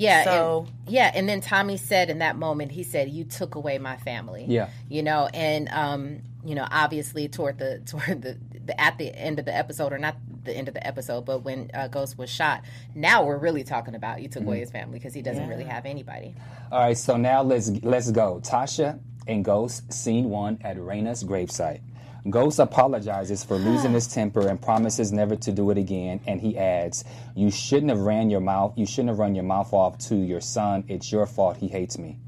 Yeah. 0.00 0.24
So- 0.24 0.66
and, 0.86 0.92
yeah, 0.94 1.10
and 1.14 1.28
then 1.28 1.40
Tommy 1.40 1.76
said 1.76 2.08
in 2.10 2.18
that 2.20 2.36
moment, 2.36 2.72
he 2.72 2.82
said, 2.82 3.10
"You 3.10 3.24
took 3.24 3.54
away 3.54 3.78
my 3.78 3.96
family." 3.98 4.46
Yeah. 4.48 4.68
You 4.88 5.02
know, 5.02 5.28
and 5.34 5.68
um, 5.68 6.22
you 6.44 6.54
know, 6.54 6.66
obviously 6.70 7.28
toward 7.28 7.58
the 7.58 7.80
toward 7.86 8.22
the, 8.22 8.38
the 8.64 8.80
at 8.80 8.96
the 8.98 9.14
end 9.14 9.38
of 9.38 9.44
the 9.44 9.54
episode, 9.54 9.92
or 9.92 9.98
not 9.98 10.16
the 10.44 10.56
end 10.56 10.68
of 10.68 10.74
the 10.74 10.86
episode, 10.86 11.26
but 11.26 11.40
when 11.44 11.70
uh, 11.74 11.88
Ghost 11.88 12.16
was 12.16 12.30
shot, 12.30 12.62
now 12.94 13.24
we're 13.24 13.36
really 13.36 13.62
talking 13.62 13.94
about 13.94 14.22
you 14.22 14.28
took 14.28 14.42
away 14.44 14.60
his 14.60 14.70
family 14.70 14.98
because 14.98 15.12
he 15.12 15.20
doesn't 15.20 15.48
really 15.48 15.64
have 15.64 15.84
anybody. 15.84 16.34
All 16.72 16.80
right, 16.80 16.96
so 16.96 17.16
now 17.18 17.42
let's 17.42 17.68
let's 17.82 18.10
go. 18.10 18.40
Tasha 18.42 18.98
and 19.26 19.44
Ghost, 19.44 19.92
scene 19.92 20.30
one 20.30 20.58
at 20.62 20.78
Raina's 20.78 21.22
gravesite. 21.24 21.80
Ghost 22.28 22.58
apologizes 22.58 23.42
for 23.44 23.56
losing 23.56 23.92
his 23.92 24.06
temper 24.06 24.46
and 24.46 24.60
promises 24.60 25.10
never 25.10 25.36
to 25.36 25.52
do 25.52 25.70
it 25.70 25.78
again. 25.78 26.20
And 26.26 26.40
he 26.40 26.58
adds, 26.58 27.04
"You 27.34 27.50
shouldn't 27.50 27.90
have 27.90 28.00
ran 28.00 28.28
your 28.28 28.40
mouth. 28.40 28.74
You 28.76 28.84
shouldn't 28.84 29.08
have 29.08 29.18
run 29.18 29.34
your 29.34 29.44
mouth 29.44 29.72
off 29.72 29.96
to 30.08 30.16
your 30.16 30.40
son. 30.40 30.84
It's 30.88 31.10
your 31.10 31.24
fault. 31.26 31.56
He 31.56 31.68
hates 31.68 31.96
me." 31.98 32.18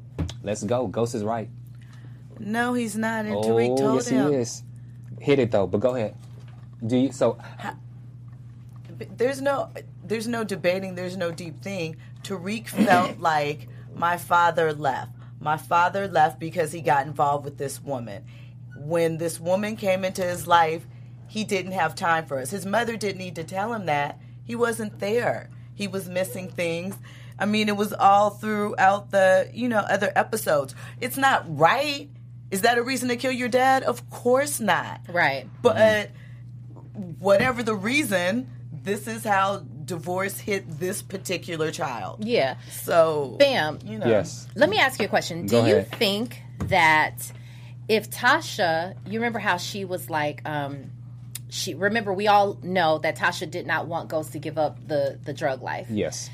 Let's 0.42 0.64
go. 0.64 0.86
Ghost 0.86 1.14
is 1.14 1.24
right. 1.24 1.50
No, 2.38 2.72
he's 2.74 2.96
not. 2.96 3.26
And 3.26 3.34
Oh, 3.34 3.42
Tariq 3.42 3.76
told 3.76 3.94
yes, 3.96 4.08
him. 4.08 4.28
he 4.30 4.36
is. 4.36 4.62
Hit 5.20 5.38
it 5.38 5.50
though, 5.50 5.66
but 5.66 5.80
go 5.80 5.94
ahead. 5.94 6.16
Do 6.84 6.96
you? 6.96 7.12
So 7.12 7.36
There's 9.16 9.40
no, 9.40 9.68
there's 10.04 10.28
no 10.28 10.44
debating. 10.44 10.94
There's 10.94 11.16
no 11.16 11.32
deep 11.32 11.62
thing. 11.62 11.96
Tariq 12.22 12.68
felt 12.86 13.18
like 13.18 13.68
my 13.94 14.16
father 14.16 14.72
left. 14.72 15.10
My 15.40 15.56
father 15.56 16.06
left 16.08 16.38
because 16.38 16.70
he 16.72 16.80
got 16.80 17.06
involved 17.06 17.44
with 17.44 17.58
this 17.58 17.82
woman. 17.82 18.24
When 18.84 19.18
this 19.18 19.40
woman 19.40 19.76
came 19.76 20.04
into 20.04 20.22
his 20.22 20.46
life, 20.46 20.86
he 21.28 21.44
didn't 21.44 21.72
have 21.72 21.94
time 21.94 22.26
for 22.26 22.38
us. 22.38 22.50
His 22.50 22.66
mother 22.66 22.96
didn't 22.96 23.18
need 23.18 23.36
to 23.36 23.44
tell 23.44 23.72
him 23.72 23.86
that. 23.86 24.18
He 24.44 24.54
wasn't 24.54 24.98
there. 24.98 25.50
He 25.74 25.88
was 25.88 26.08
missing 26.08 26.50
things. 26.50 26.96
I 27.38 27.46
mean, 27.46 27.68
it 27.68 27.76
was 27.76 27.92
all 27.92 28.30
throughout 28.30 29.10
the, 29.10 29.50
you 29.52 29.68
know, 29.68 29.78
other 29.78 30.12
episodes. 30.14 30.74
It's 31.00 31.16
not 31.16 31.44
right. 31.48 32.08
Is 32.50 32.62
that 32.62 32.76
a 32.76 32.82
reason 32.82 33.08
to 33.08 33.16
kill 33.16 33.32
your 33.32 33.48
dad? 33.48 33.82
Of 33.82 34.10
course 34.10 34.60
not. 34.60 35.00
Right. 35.08 35.48
But 35.62 36.10
whatever 37.18 37.62
the 37.62 37.74
reason, 37.74 38.50
this 38.70 39.06
is 39.06 39.24
how 39.24 39.64
divorce 39.84 40.38
hit 40.38 40.78
this 40.78 41.02
particular 41.02 41.70
child. 41.70 42.24
Yeah. 42.24 42.56
So, 42.82 43.36
Bamm. 43.40 43.84
you 43.88 43.98
know, 43.98 44.06
yes, 44.06 44.46
Let 44.54 44.68
me 44.68 44.78
ask 44.78 45.00
you 45.00 45.06
a 45.06 45.08
question. 45.08 45.46
Do 45.46 45.62
Go 45.62 45.66
you 45.66 45.82
think 45.82 46.42
that 46.66 47.32
if 47.88 48.10
Tasha, 48.10 48.94
you 49.06 49.18
remember 49.20 49.38
how 49.38 49.56
she 49.56 49.84
was 49.84 50.08
like, 50.10 50.40
um, 50.48 50.90
she 51.50 51.74
remember 51.74 52.12
we 52.12 52.28
all 52.28 52.58
know 52.62 52.98
that 52.98 53.16
Tasha 53.18 53.50
did 53.50 53.66
not 53.66 53.86
want 53.86 54.08
Ghost 54.08 54.32
to 54.32 54.38
give 54.38 54.56
up 54.58 54.86
the 54.86 55.18
the 55.24 55.32
drug 55.32 55.62
life. 55.62 55.86
yes. 55.90 56.30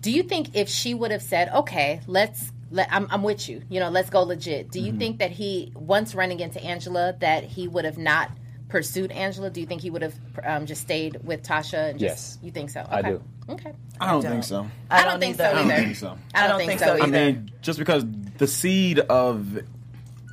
Do 0.00 0.10
you 0.10 0.22
think 0.22 0.54
if 0.54 0.68
she 0.68 0.92
would 0.92 1.10
have 1.12 1.22
said, 1.22 1.48
"Okay, 1.48 2.00
let's," 2.06 2.52
let, 2.70 2.92
I'm, 2.92 3.06
I'm 3.10 3.22
with 3.22 3.48
you. 3.48 3.62
You 3.70 3.80
know, 3.80 3.88
let's 3.88 4.10
go 4.10 4.22
legit. 4.22 4.70
Do 4.70 4.78
you 4.78 4.90
Mm-hmm. 4.90 4.98
think 4.98 5.18
that 5.20 5.30
he, 5.30 5.72
once 5.74 6.14
running 6.14 6.40
into 6.40 6.62
Angela, 6.62 7.14
that 7.20 7.44
he 7.44 7.68
would 7.68 7.86
have 7.86 7.96
not 7.96 8.30
pursued 8.68 9.10
Angela? 9.12 9.48
Do 9.48 9.60
you 9.62 9.66
think 9.66 9.80
he 9.80 9.88
would 9.88 10.02
have 10.02 10.14
um, 10.44 10.66
just 10.66 10.82
stayed 10.82 11.24
with 11.24 11.42
Tasha? 11.42 11.90
And 11.90 11.98
just, 11.98 12.36
Yes. 12.36 12.38
You 12.42 12.50
think 12.50 12.68
so? 12.68 12.86
I 12.90 12.98
Okay. 13.00 13.10
do. 13.12 13.22
Okay. 13.48 13.72
I 13.98 14.10
don't 14.12 14.22
don't. 14.22 14.32
think 14.32 14.44
so. 14.44 14.66
I 14.90 15.04
don't 15.04 15.20
think 15.20 15.36
so 15.36 15.44
either. 15.44 15.54
I 15.54 15.62
don't 15.62 15.70
either. 15.70 15.84
think 15.84 15.96
so. 15.96 16.18
I 16.34 16.46
don't, 16.48 16.58
think, 16.58 16.80
so 16.80 16.86
so 16.86 16.92
either. 16.94 17.02
I 17.02 17.06
mean, 17.06 17.50
just 17.62 17.78
because 17.78 18.04
the 18.36 18.46
seed 18.46 18.98
of 18.98 19.58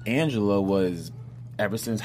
Angela 0.05 0.61
was 0.61 1.11
ever 1.59 1.77
since 1.77 2.01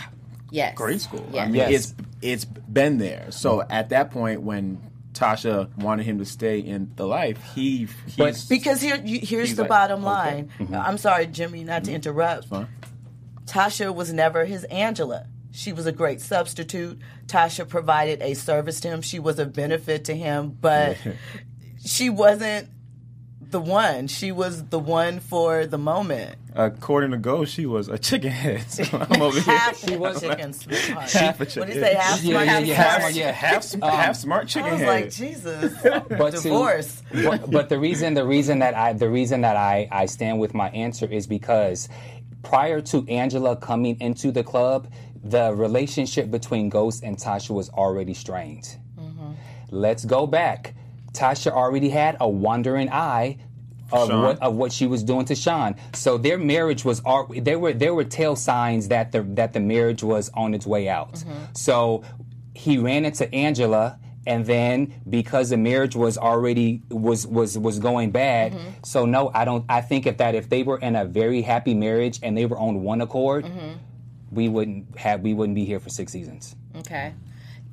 yes. 0.51 0.75
grade 0.75 1.01
school. 1.01 1.27
Yeah. 1.33 1.43
I 1.43 1.47
mean, 1.47 1.55
Yes. 1.57 1.71
it's 1.73 1.95
it's 2.23 2.45
been 2.45 2.99
there. 2.99 3.31
So 3.31 3.63
at 3.63 3.91
that 3.91 4.11
point, 4.11 4.43
when 4.43 4.81
Tasha 5.13 5.75
wanted 5.79 6.05
him 6.05 6.19
to 6.19 6.25
stay 6.25 6.59
in 6.59 6.93
the 6.97 7.07
life, 7.07 7.39
he 7.55 7.89
he's, 8.07 8.17
But- 8.17 8.45
because 8.49 8.81
here, 8.81 9.01
you, 9.03 9.21
here's 9.23 9.55
the 9.55 9.63
like, 9.63 9.69
bottom 9.69 10.01
okay. 10.01 10.07
line. 10.07 10.51
Mm-hmm. 10.59 10.75
Uh, 10.75 10.79
I'm 10.79 10.99
sorry, 10.99 11.27
Jimmy, 11.27 11.65
not 11.65 11.85
to 11.85 11.91
mm-hmm. 11.91 11.97
interrupt. 11.97 12.49
Tasha 13.47 13.95
was 13.95 14.13
never 14.13 14.45
his 14.45 14.65
Angela. 14.65 15.27
She 15.53 15.73
was 15.73 15.87
a 15.87 15.93
great 15.93 16.21
substitute. 16.21 16.99
Tasha 17.27 17.67
provided 17.67 18.21
a 18.21 18.35
service 18.35 18.81
to 18.81 18.89
him. 18.89 19.01
She 19.01 19.19
was 19.19 19.39
a 19.39 19.47
benefit 19.47 20.05
to 20.07 20.15
him, 20.15 20.57
but 20.61 20.99
she 21.85 22.11
wasn't 22.11 22.69
the 23.51 23.61
one. 23.61 24.07
She 24.09 24.33
was 24.33 24.65
the 24.65 24.79
one 24.79 25.21
for 25.21 25.67
the 25.67 25.79
moment. 25.79 26.37
according 26.55 27.11
to 27.13 27.17
Ghost, 27.19 27.53
she 27.55 27.67
was 27.67 27.89
a 27.89 27.99
chicken 27.99 28.31
head. 28.31 28.65
So 28.71 28.85
I'm 29.11 29.23
over 29.27 29.41
here. 29.41 29.57
Half 29.59 29.77
She 29.79 29.97
was- 29.97 30.21
chicken 30.21 30.53
smart. 30.53 30.77
Half 31.13 31.37
a 31.37 31.39
What 31.41 31.49
chicken. 31.51 31.69
did 31.69 31.75
you 31.77 31.83
say? 31.83 31.95
Half 31.95 32.23
Yeah, 32.23 32.33
smart, 32.33 32.47
yeah, 32.47 32.53
half 32.53 32.67
yeah, 32.67 32.75
half 32.75 32.87
smart? 33.01 33.03
smart, 33.03 33.15
yeah. 33.15 33.33
half 33.33 33.63
sm- 33.65 33.83
half 33.83 34.17
smart 34.17 34.49
chicken 34.49 34.69
I 34.71 34.73
was 34.73 34.81
head. 34.81 34.89
like, 34.89 35.11
Jesus. 35.13 35.73
But 35.83 36.31
to- 36.35 36.41
Divorce. 36.43 37.03
but, 37.13 37.51
but 37.51 37.69
the 37.69 37.79
reason 37.79 38.15
the 38.15 38.25
reason 38.27 38.59
that 38.61 38.75
I 38.75 38.93
the 38.95 39.09
reason 39.09 39.43
that 39.43 39.57
I 39.57 39.89
I 39.93 40.07
stand 40.07 40.39
with 40.41 40.55
my 40.55 40.69
answer 40.71 41.07
is 41.07 41.27
because 41.27 41.89
prior 42.43 42.81
to 42.81 43.07
Angela 43.09 43.57
coming 43.57 44.01
into 44.01 44.31
the 44.33 44.43
club, 44.45 44.89
the 45.23 45.53
relationship 45.55 46.31
between 46.31 46.69
Ghost 46.69 47.03
and 47.03 47.17
Tasha 47.17 47.51
was 47.51 47.69
already 47.71 48.15
strained. 48.15 48.77
Mm-hmm. 48.99 49.33
Let's 49.71 50.05
go 50.05 50.27
back. 50.27 50.75
Tasha 51.17 51.51
already 51.51 51.89
had 51.89 52.17
a 52.21 52.29
wandering 52.29 52.91
eye 52.91 53.39
of 53.93 54.09
Sean. 54.09 54.23
what 54.23 54.43
of 54.43 54.55
what 54.55 54.73
she 54.73 54.87
was 54.87 55.03
doing 55.03 55.25
to 55.27 55.35
Sean. 55.35 55.77
So 55.95 56.19
their 56.19 56.39
marriage 56.39 56.85
was 56.85 57.03
al- 57.07 57.31
there 57.37 57.59
were 57.59 57.73
there 57.73 57.95
were 57.95 58.05
tell 58.05 58.37
signs 58.37 58.89
that 58.89 59.13
the 59.13 59.23
that 59.23 59.53
the 59.53 59.61
marriage 59.61 60.03
was 60.03 60.31
on 60.35 60.55
its 60.55 60.67
way 60.67 60.89
out. 60.89 61.15
Mm-hmm. 61.15 61.45
So 61.55 62.03
he 62.55 62.79
ran 62.79 63.05
into 63.05 63.33
Angela 63.35 63.99
and 64.27 64.45
then 64.45 64.93
because 65.09 65.51
the 65.51 65.57
marriage 65.57 65.95
was 65.95 66.19
already 66.19 66.83
was 66.91 67.27
was 67.27 67.57
was 67.57 67.79
going 67.79 68.11
bad 68.11 68.53
mm-hmm. 68.53 68.71
so 68.85 69.07
no 69.07 69.31
i 69.35 69.45
don't 69.45 69.65
i 69.69 69.81
think 69.81 70.05
if 70.05 70.17
that 70.17 70.35
if 70.35 70.49
they 70.49 70.65
were 70.65 70.79
in 70.79 70.97
a 70.97 71.05
very 71.05 71.43
happy 71.43 71.75
marriage 71.75 72.19
and 72.25 72.37
they 72.37 72.45
were 72.45 72.59
on 72.59 72.83
one 72.83 73.01
accord 73.01 73.45
mm-hmm. 73.45 73.75
we 74.33 74.49
wouldn't 74.49 74.99
have 74.99 75.21
we 75.21 75.33
wouldn't 75.33 75.55
be 75.55 75.65
here 75.65 75.79
for 75.79 75.91
six 75.91 76.11
seasons 76.11 76.57
Okay. 76.79 77.15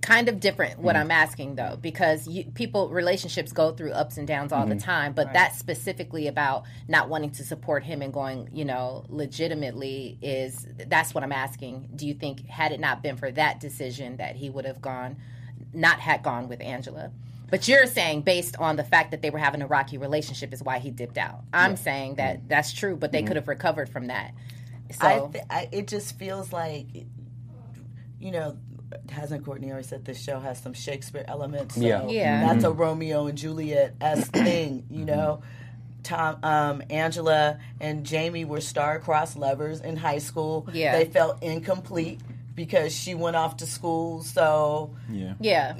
Kind 0.03 0.27
of 0.27 0.41
different 0.41 0.79
what 0.79 0.95
Mm. 0.97 0.99
I'm 0.99 1.11
asking 1.11 1.55
though, 1.55 1.77
because 1.81 2.27
you, 2.27 2.43
people 2.43 2.89
relationships 2.89 3.53
go 3.53 3.71
through 3.71 3.93
ups 3.93 4.17
and 4.17 4.27
downs 4.27 4.51
all 4.51 4.61
Mm-hmm. 4.65 4.69
the 4.77 4.79
time. 4.83 5.13
But 5.13 5.31
that's 5.31 5.57
specifically 5.57 6.27
about 6.27 6.65
not 6.89 7.07
wanting 7.07 7.31
to 7.31 7.43
support 7.45 7.85
him 7.85 8.01
and 8.01 8.11
going, 8.11 8.49
you 8.51 8.65
know, 8.65 9.05
legitimately 9.07 10.17
is 10.21 10.67
that's 10.87 11.13
what 11.13 11.23
I'm 11.23 11.31
asking. 11.31 11.89
Do 11.95 12.05
you 12.05 12.13
think 12.13 12.45
had 12.47 12.73
it 12.73 12.81
not 12.81 13.01
been 13.01 13.15
for 13.15 13.31
that 13.31 13.61
decision 13.61 14.17
that 14.17 14.35
he 14.35 14.49
would 14.49 14.65
have 14.65 14.81
gone, 14.81 15.15
not 15.73 15.99
had 16.01 16.21
gone 16.21 16.49
with 16.49 16.59
Angela? 16.59 17.09
But 17.49 17.69
you're 17.69 17.85
saying 17.87 18.23
based 18.23 18.57
on 18.57 18.75
the 18.75 18.83
fact 18.83 19.11
that 19.11 19.21
they 19.21 19.29
were 19.29 19.39
having 19.39 19.61
a 19.61 19.67
rocky 19.67 19.97
relationship 19.97 20.51
is 20.53 20.61
why 20.61 20.79
he 20.79 20.91
dipped 20.91 21.17
out. 21.17 21.43
I'm 21.53 21.77
saying 21.77 22.15
that 22.15 22.49
that's 22.49 22.73
true, 22.73 22.97
but 22.97 23.13
they 23.13 23.19
Mm-hmm. 23.19 23.27
could 23.27 23.35
have 23.37 23.47
recovered 23.47 23.87
from 23.87 24.07
that. 24.07 24.33
So 24.99 25.07
I, 25.07 25.31
th- 25.31 25.45
I 25.49 25.69
it 25.71 25.87
just 25.87 26.19
feels 26.19 26.51
like, 26.51 26.87
you 28.19 28.31
know, 28.31 28.57
hasn't 29.09 29.45
Courtney 29.45 29.71
already 29.71 29.87
said 29.87 30.05
this 30.05 30.21
show 30.21 30.39
has 30.39 30.59
some 30.61 30.73
Shakespeare 30.73 31.25
elements? 31.27 31.75
So 31.75 31.81
Yeah. 31.81 32.07
Yeah. 32.07 32.53
That's 32.53 32.63
a 32.63 32.71
Romeo 32.71 33.27
and 33.27 33.37
Juliet 33.37 33.95
esque 34.01 34.31
thing, 34.33 34.85
you 34.89 35.05
know. 35.05 35.41
Tom, 36.03 36.37
um, 36.43 36.83
Angela, 36.89 37.59
and 37.79 38.05
Jamie 38.05 38.43
were 38.43 38.59
star-crossed 38.59 39.37
lovers 39.37 39.79
in 39.79 39.95
high 39.95 40.17
school. 40.17 40.67
Yeah. 40.73 40.97
they 40.97 41.05
felt 41.05 41.41
incomplete 41.41 42.19
because 42.55 42.93
she 42.93 43.15
went 43.15 43.35
off 43.35 43.57
to 43.57 43.65
school. 43.65 44.21
So 44.23 44.93
Yeah. 45.09 45.33
Yeah. 45.39 45.75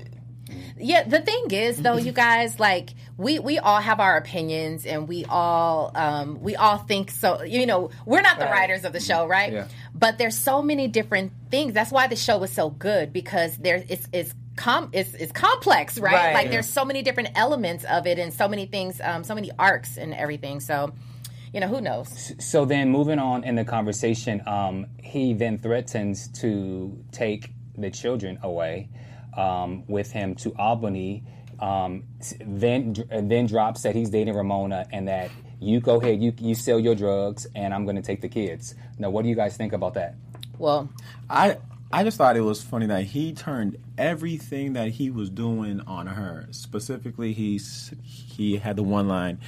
Yeah, 0.77 1.03
the 1.03 1.21
thing 1.21 1.45
is 1.51 1.81
though, 1.81 1.97
you 1.97 2.11
guys, 2.11 2.59
like 2.59 2.91
we 3.17 3.39
we 3.39 3.59
all 3.59 3.79
have 3.79 3.99
our 3.99 4.17
opinions 4.17 4.85
and 4.85 5.07
we 5.07 5.25
all 5.25 5.91
um 5.95 6.41
we 6.41 6.55
all 6.55 6.77
think 6.77 7.11
so 7.11 7.43
you 7.43 7.65
know, 7.65 7.89
we're 8.05 8.21
not 8.21 8.39
the 8.39 8.45
Right. 8.45 8.51
writers 8.69 8.83
of 8.85 8.93
the 8.93 8.99
show, 8.99 9.27
right? 9.27 9.53
Yeah. 9.53 9.67
But 9.93 10.17
there's 10.17 10.37
so 10.37 10.61
many 10.61 10.87
different 10.87 11.31
things. 11.51 11.73
That's 11.73 11.91
why 11.91 12.07
the 12.07 12.15
show 12.15 12.37
was 12.37 12.51
so 12.51 12.69
good 12.69 13.13
because 13.13 13.55
there 13.57 13.83
it's 13.87 14.07
it's 14.11 14.33
com 14.55 14.89
it's, 14.93 15.13
it's 15.13 15.31
complex, 15.31 15.97
right? 15.99 16.13
Right. 16.13 16.33
Like 16.33 16.45
Yeah. 16.45 16.51
there's 16.51 16.69
so 16.69 16.85
many 16.85 17.01
different 17.01 17.29
elements 17.35 17.83
of 17.85 18.05
it 18.07 18.19
and 18.19 18.33
so 18.33 18.47
many 18.47 18.65
things, 18.65 18.99
um, 19.01 19.23
so 19.23 19.33
many 19.35 19.51
arcs 19.57 19.97
and 19.97 20.13
everything. 20.13 20.59
So, 20.59 20.93
you 21.53 21.59
know, 21.59 21.67
who 21.67 21.81
knows? 21.81 22.33
so 22.39 22.65
then 22.65 22.89
moving 22.89 23.19
on 23.19 23.43
in 23.43 23.55
the 23.55 23.65
conversation 23.65 24.41
um, 24.47 24.87
he 25.01 25.33
then 25.33 25.57
threatens 25.59 26.27
to 26.41 26.97
take 27.11 27.51
the 27.77 27.89
children 27.91 28.39
away 28.43 28.89
um, 29.37 29.83
with 29.87 30.11
him 30.11 30.35
to 30.35 30.53
albany 30.57 31.23
um, 31.59 32.03
then 32.45 32.93
then 33.09 33.45
drops 33.45 33.83
that 33.83 33.95
he's 33.95 34.09
dating 34.09 34.33
ramona 34.35 34.85
and 34.91 35.07
that 35.07 35.31
you 35.59 35.79
go 35.79 35.99
ahead 36.01 36.21
you, 36.21 36.33
you 36.39 36.55
sell 36.55 36.79
your 36.79 36.95
drugs 36.95 37.47
and 37.55 37.73
i'm 37.73 37.85
going 37.85 37.95
to 37.95 38.01
take 38.01 38.21
the 38.21 38.29
kids 38.29 38.75
now 38.99 39.09
what 39.09 39.23
do 39.23 39.29
you 39.29 39.35
guys 39.35 39.55
think 39.55 39.73
about 39.73 39.93
that 39.93 40.15
Well, 40.57 40.89
I 41.29 41.57
I 41.91 42.03
just 42.03 42.17
thought 42.17 42.35
it 42.37 42.41
was 42.41 42.61
funny 42.61 42.87
that 42.87 43.03
he 43.05 43.33
turned 43.33 43.77
everything 43.97 44.73
that 44.73 44.89
he 44.89 45.09
was 45.11 45.29
doing 45.29 45.79
on 45.81 46.07
her. 46.07 46.47
Specifically, 46.51 47.33
he's 47.33 47.93
he 48.03 48.57
had 48.57 48.75
the 48.77 48.83
one 48.83 49.07
line, 49.07 49.39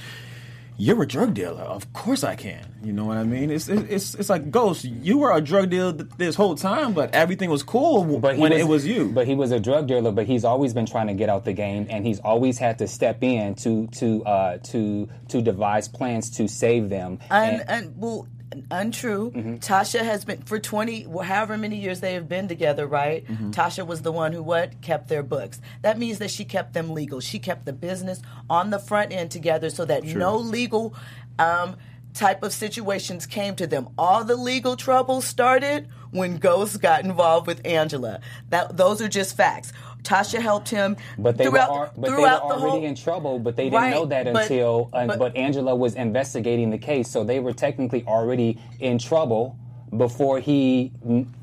"You're 0.78 1.02
a 1.02 1.06
drug 1.06 1.34
dealer. 1.34 1.62
Of 1.62 1.92
course 1.92 2.22
I 2.24 2.34
can." 2.36 2.64
You 2.82 2.92
know 2.92 3.04
what 3.04 3.16
I 3.16 3.24
mean? 3.24 3.50
It's 3.50 3.68
it's 3.68 4.14
it's 4.14 4.28
like 4.28 4.50
Ghost. 4.50 4.84
You 4.84 5.18
were 5.18 5.32
a 5.32 5.40
drug 5.40 5.70
dealer 5.70 5.92
th- 5.92 6.10
this 6.18 6.34
whole 6.36 6.54
time, 6.54 6.92
but 6.92 7.14
everything 7.14 7.50
was 7.50 7.62
cool 7.62 8.04
he 8.04 8.16
when 8.40 8.52
it 8.52 8.68
was 8.68 8.86
you. 8.86 9.08
But 9.08 9.26
he 9.26 9.34
was 9.34 9.50
a 9.52 9.58
drug 9.58 9.86
dealer. 9.88 10.12
But 10.12 10.26
he's 10.26 10.44
always 10.44 10.72
been 10.74 10.86
trying 10.86 11.08
to 11.08 11.14
get 11.14 11.28
out 11.28 11.44
the 11.44 11.52
game, 11.52 11.86
and 11.90 12.06
he's 12.06 12.20
always 12.20 12.58
had 12.58 12.78
to 12.78 12.86
step 12.88 13.22
in 13.22 13.54
to 13.56 13.86
to 13.88 14.24
uh, 14.24 14.58
to 14.72 15.08
to 15.28 15.42
devise 15.42 15.88
plans 15.88 16.30
to 16.32 16.46
save 16.48 16.88
them. 16.90 17.18
And 17.30 17.62
And- 17.62 17.70
un, 17.86 17.94
well, 17.96 18.28
untrue. 18.70 19.30
Mm-hmm. 19.30 19.54
Tasha 19.56 20.00
has 20.00 20.24
been 20.24 20.42
for 20.42 20.58
twenty, 20.58 21.02
however 21.02 21.56
many 21.56 21.76
years 21.76 22.00
they 22.00 22.14
have 22.14 22.28
been 22.28 22.48
together. 22.48 22.86
Right? 22.86 23.26
Mm-hmm. 23.26 23.50
Tasha 23.50 23.86
was 23.86 24.02
the 24.02 24.12
one 24.12 24.32
who 24.32 24.42
what 24.42 24.80
kept 24.82 25.08
their 25.08 25.22
books. 25.22 25.60
That 25.82 25.98
means 25.98 26.18
that 26.18 26.30
she 26.30 26.44
kept 26.44 26.72
them 26.74 26.90
legal. 26.90 27.20
She 27.20 27.38
kept 27.38 27.64
the 27.66 27.72
business 27.72 28.20
on 28.48 28.70
the 28.70 28.78
front 28.78 29.12
end 29.12 29.30
together, 29.30 29.70
so 29.70 29.84
that 29.84 30.04
no 30.04 30.36
legal. 30.36 30.94
Um, 31.38 31.76
type 32.14 32.42
of 32.42 32.50
situations 32.50 33.26
came 33.26 33.54
to 33.54 33.66
them 33.66 33.90
all 33.98 34.24
the 34.24 34.36
legal 34.36 34.74
trouble 34.74 35.20
started 35.20 35.86
when 36.12 36.38
ghost 36.38 36.80
got 36.80 37.04
involved 37.04 37.46
with 37.46 37.60
angela 37.66 38.20
that 38.48 38.74
those 38.74 39.02
are 39.02 39.08
just 39.08 39.36
facts 39.36 39.70
tasha 40.06 40.40
helped 40.40 40.68
him 40.68 40.96
But 41.18 41.36
they 41.36 41.44
throughout, 41.44 41.70
were, 41.70 41.76
al- 41.86 41.92
but 41.96 42.02
they 42.02 42.10
were 42.10 42.16
throughout 42.18 42.48
the 42.48 42.54
already 42.54 42.70
whole, 42.70 42.84
in 42.84 42.94
trouble. 42.94 43.38
But 43.38 43.56
they 43.56 43.64
didn't 43.64 43.74
Right, 43.82 43.90
know 43.90 44.04
that 44.06 44.32
but- 44.32 44.42
until 44.44 44.88
uh, 44.92 45.06
but- 45.06 45.18
but, 45.18 45.36
Angela 45.36 45.74
was 45.74 45.94
investigating 45.94 46.70
the 46.70 46.78
case, 46.78 47.08
so 47.08 47.24
they 47.24 47.40
were 47.40 47.52
technically 47.52 48.04
already 48.06 48.58
in 48.80 48.98
trouble 48.98 49.56
before 49.96 50.40
he 50.40 50.92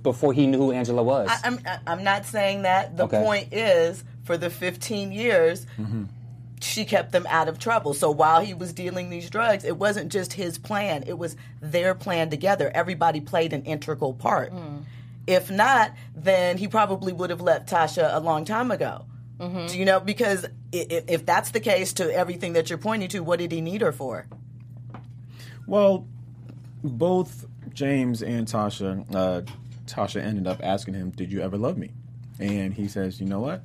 before 0.02 0.34
he 0.34 0.48
knew 0.48 0.58
who 0.58 0.72
Angela 0.72 1.04
was. 1.04 1.30
I- 1.30 1.40
I'm, 1.48 1.60
I- 1.66 1.80
I'm 1.88 2.04
not 2.04 2.26
saying 2.26 2.64
that. 2.64 2.98
The 2.98 3.04
Okay. 3.04 3.22
point 3.24 3.54
is, 3.54 4.04
for 4.24 4.38
the 4.38 4.50
15 4.50 5.12
years, 5.12 5.66
she 6.62 6.86
kept 6.86 7.12
them 7.12 7.26
out 7.30 7.48
of 7.50 7.60
trouble. 7.60 7.94
So 7.94 8.10
while 8.12 8.40
he 8.42 8.54
was 8.54 8.72
dealing 8.74 9.10
these 9.10 9.30
drugs, 9.30 9.66
it 9.66 9.78
wasn't 9.78 10.12
just 10.12 10.34
his 10.34 10.58
plan, 10.58 11.04
it 11.08 11.18
was 11.18 11.36
their 11.62 11.94
plan 11.94 12.30
together. 12.30 12.72
Everybody 12.74 13.20
played 13.20 13.52
an 13.54 13.64
integral 13.64 14.14
part. 14.14 14.54
If 15.28 15.50
not, 15.50 15.92
then 16.16 16.58
he 16.58 16.68
probably 16.68 17.14
would 17.14 17.30
have 17.30 17.42
left 17.42 17.70
Tasha 17.70 18.14
a 18.14 18.20
long 18.20 18.46
time 18.46 18.72
ago. 18.72 19.06
Do 19.40 19.78
you 19.78 19.84
know? 19.84 20.00
Because 20.00 20.46
i- 20.46 20.48
i- 20.90 21.04
if 21.08 21.26
that's 21.26 21.52
the 21.52 21.60
case 21.60 21.92
to 21.94 22.10
everything 22.14 22.54
that 22.54 22.70
you're 22.70 22.78
pointing 22.80 23.10
to, 23.10 23.20
what 23.24 23.40
did 23.40 23.52
he 23.52 23.60
need 23.60 23.82
her 23.82 23.92
for? 23.92 24.26
Well, 25.68 26.06
both 26.84 27.46
James 27.74 28.22
and 28.22 28.48
Tasha, 28.48 29.04
uh, 29.16 29.42
Tasha 29.88 30.22
ended 30.22 30.48
up 30.48 30.60
asking 30.64 30.94
him, 30.94 31.12
"Did 31.12 31.32
you 31.32 31.42
ever 31.42 31.58
love 31.58 31.78
me?" 31.78 31.92
And 32.40 32.74
he 32.74 32.88
says, 32.88 33.20
"You 33.20 33.26
know 33.26 33.40
what? 33.40 33.64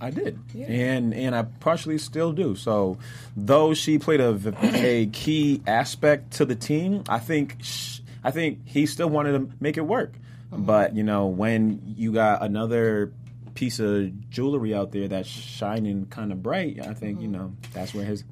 I 0.00 0.10
did, 0.10 0.38
and 0.68 1.14
and 1.14 1.34
I 1.34 1.42
partially 1.42 1.98
still 1.98 2.32
do." 2.32 2.54
So, 2.56 2.98
though 3.36 3.72
she 3.74 3.98
played 3.98 4.20
a, 4.20 4.36
a 4.62 5.06
key 5.06 5.62
aspect 5.66 6.32
to 6.34 6.44
the 6.44 6.56
team, 6.56 7.04
I 7.08 7.18
think 7.20 7.56
sh- 7.62 8.00
I 8.22 8.30
think 8.30 8.60
he 8.64 8.86
still 8.86 9.08
wanted 9.10 9.32
to 9.32 9.48
make 9.60 9.76
it 9.76 9.86
work. 9.86 10.14
But 10.56 10.94
you 10.96 11.02
know, 11.02 11.26
when 11.26 11.82
you 11.96 12.12
got 12.12 12.42
another 12.42 13.12
piece 13.54 13.78
of 13.78 14.30
jewelry 14.30 14.74
out 14.74 14.90
there 14.92 15.06
that's 15.08 15.28
shining 15.28 16.06
kind 16.06 16.32
of 16.32 16.42
bright, 16.42 16.80
I 16.84 16.94
think 16.94 17.20
you 17.20 17.28
know 17.28 17.54
that's 17.72 17.94
where 17.94 18.04
his 18.04 18.24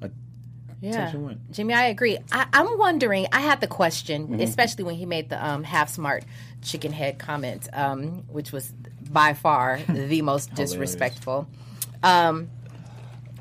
attention 0.82 1.24
went. 1.24 1.52
Jimmy, 1.52 1.74
I 1.74 1.85
agree. 1.87 2.18
I, 2.32 2.46
I'm 2.52 2.78
wondering. 2.78 3.26
I 3.32 3.40
had 3.40 3.61
the 3.61 3.66
question, 3.68 4.28
Mm-hmm. 4.28 4.40
especially 4.40 4.85
when 4.85 4.94
he 4.96 5.06
made 5.06 5.28
the 5.28 5.44
um, 5.44 5.62
half 5.62 5.90
smart 5.90 6.24
chicken 6.62 6.92
head 6.92 7.18
comment, 7.18 7.68
um, 7.72 8.24
which 8.28 8.50
was 8.52 8.72
by 9.11 9.35
far 9.35 9.78
the 9.88 10.22
most 10.22 10.54
disrespectful. 10.56 11.46
Um, 12.02 12.50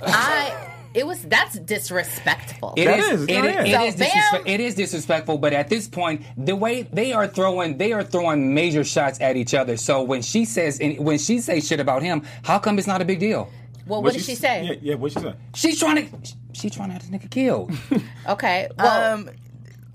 I 0.02 0.72
it 0.94 1.06
was 1.08 1.22
that's 1.24 1.58
disrespectful. 1.60 2.74
It 2.78 2.86
That 2.86 3.00
is. 3.00 3.22
is, 3.22 3.28
It, 3.28 3.42
no, 3.42 3.48
is- 3.48 3.56
yeah. 3.70 3.82
it 3.84 3.92
So, 3.98 4.04
is 4.04 4.10
disrespe- 4.10 4.32
bam. 4.44 4.48
it 4.48 4.60
is 4.60 4.76
disrespectful. 4.76 5.38
But 5.38 5.54
at 5.54 5.70
this 5.70 5.88
point, 5.88 6.22
the 6.38 6.56
way 6.56 6.84
they 6.84 7.14
are 7.14 7.28
throwing, 7.28 7.78
they 7.78 7.94
are 7.94 8.04
throwing 8.04 8.54
major 8.54 8.84
shots 8.84 9.20
at 9.22 9.36
each 9.38 9.54
other. 9.54 9.78
So 9.78 10.04
when 10.04 10.22
she 10.22 10.46
says, 10.46 10.80
when 11.00 11.18
she 11.18 11.40
says 11.40 11.68
shit 11.68 11.80
about 11.80 12.04
him, 12.04 12.24
how 12.44 12.60
come 12.60 12.78
it's 12.78 12.88
not 12.88 13.02
a 13.02 13.06
big 13.06 13.20
deal? 13.20 13.50
well, 13.88 14.02
what 14.04 14.14
did 14.14 14.22
she 14.24 14.36
say? 14.36 14.64
Yeah, 14.64 14.76
yeah 14.82 14.96
what 14.96 15.12
she 15.12 15.20
say? 15.20 15.34
She's 15.56 15.80
trying 15.80 16.08
to, 16.10 16.18
she's 16.54 16.74
trying 16.74 16.90
to 16.90 16.94
have 16.94 17.02
this 17.10 17.12
nigga 17.22 17.30
killed. 17.30 17.72
Okay, 18.30 18.70
well, 18.78 19.14
Um, 19.16 19.30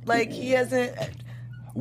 like 0.04 0.30
he 0.30 0.50
hasn't. 0.50 0.92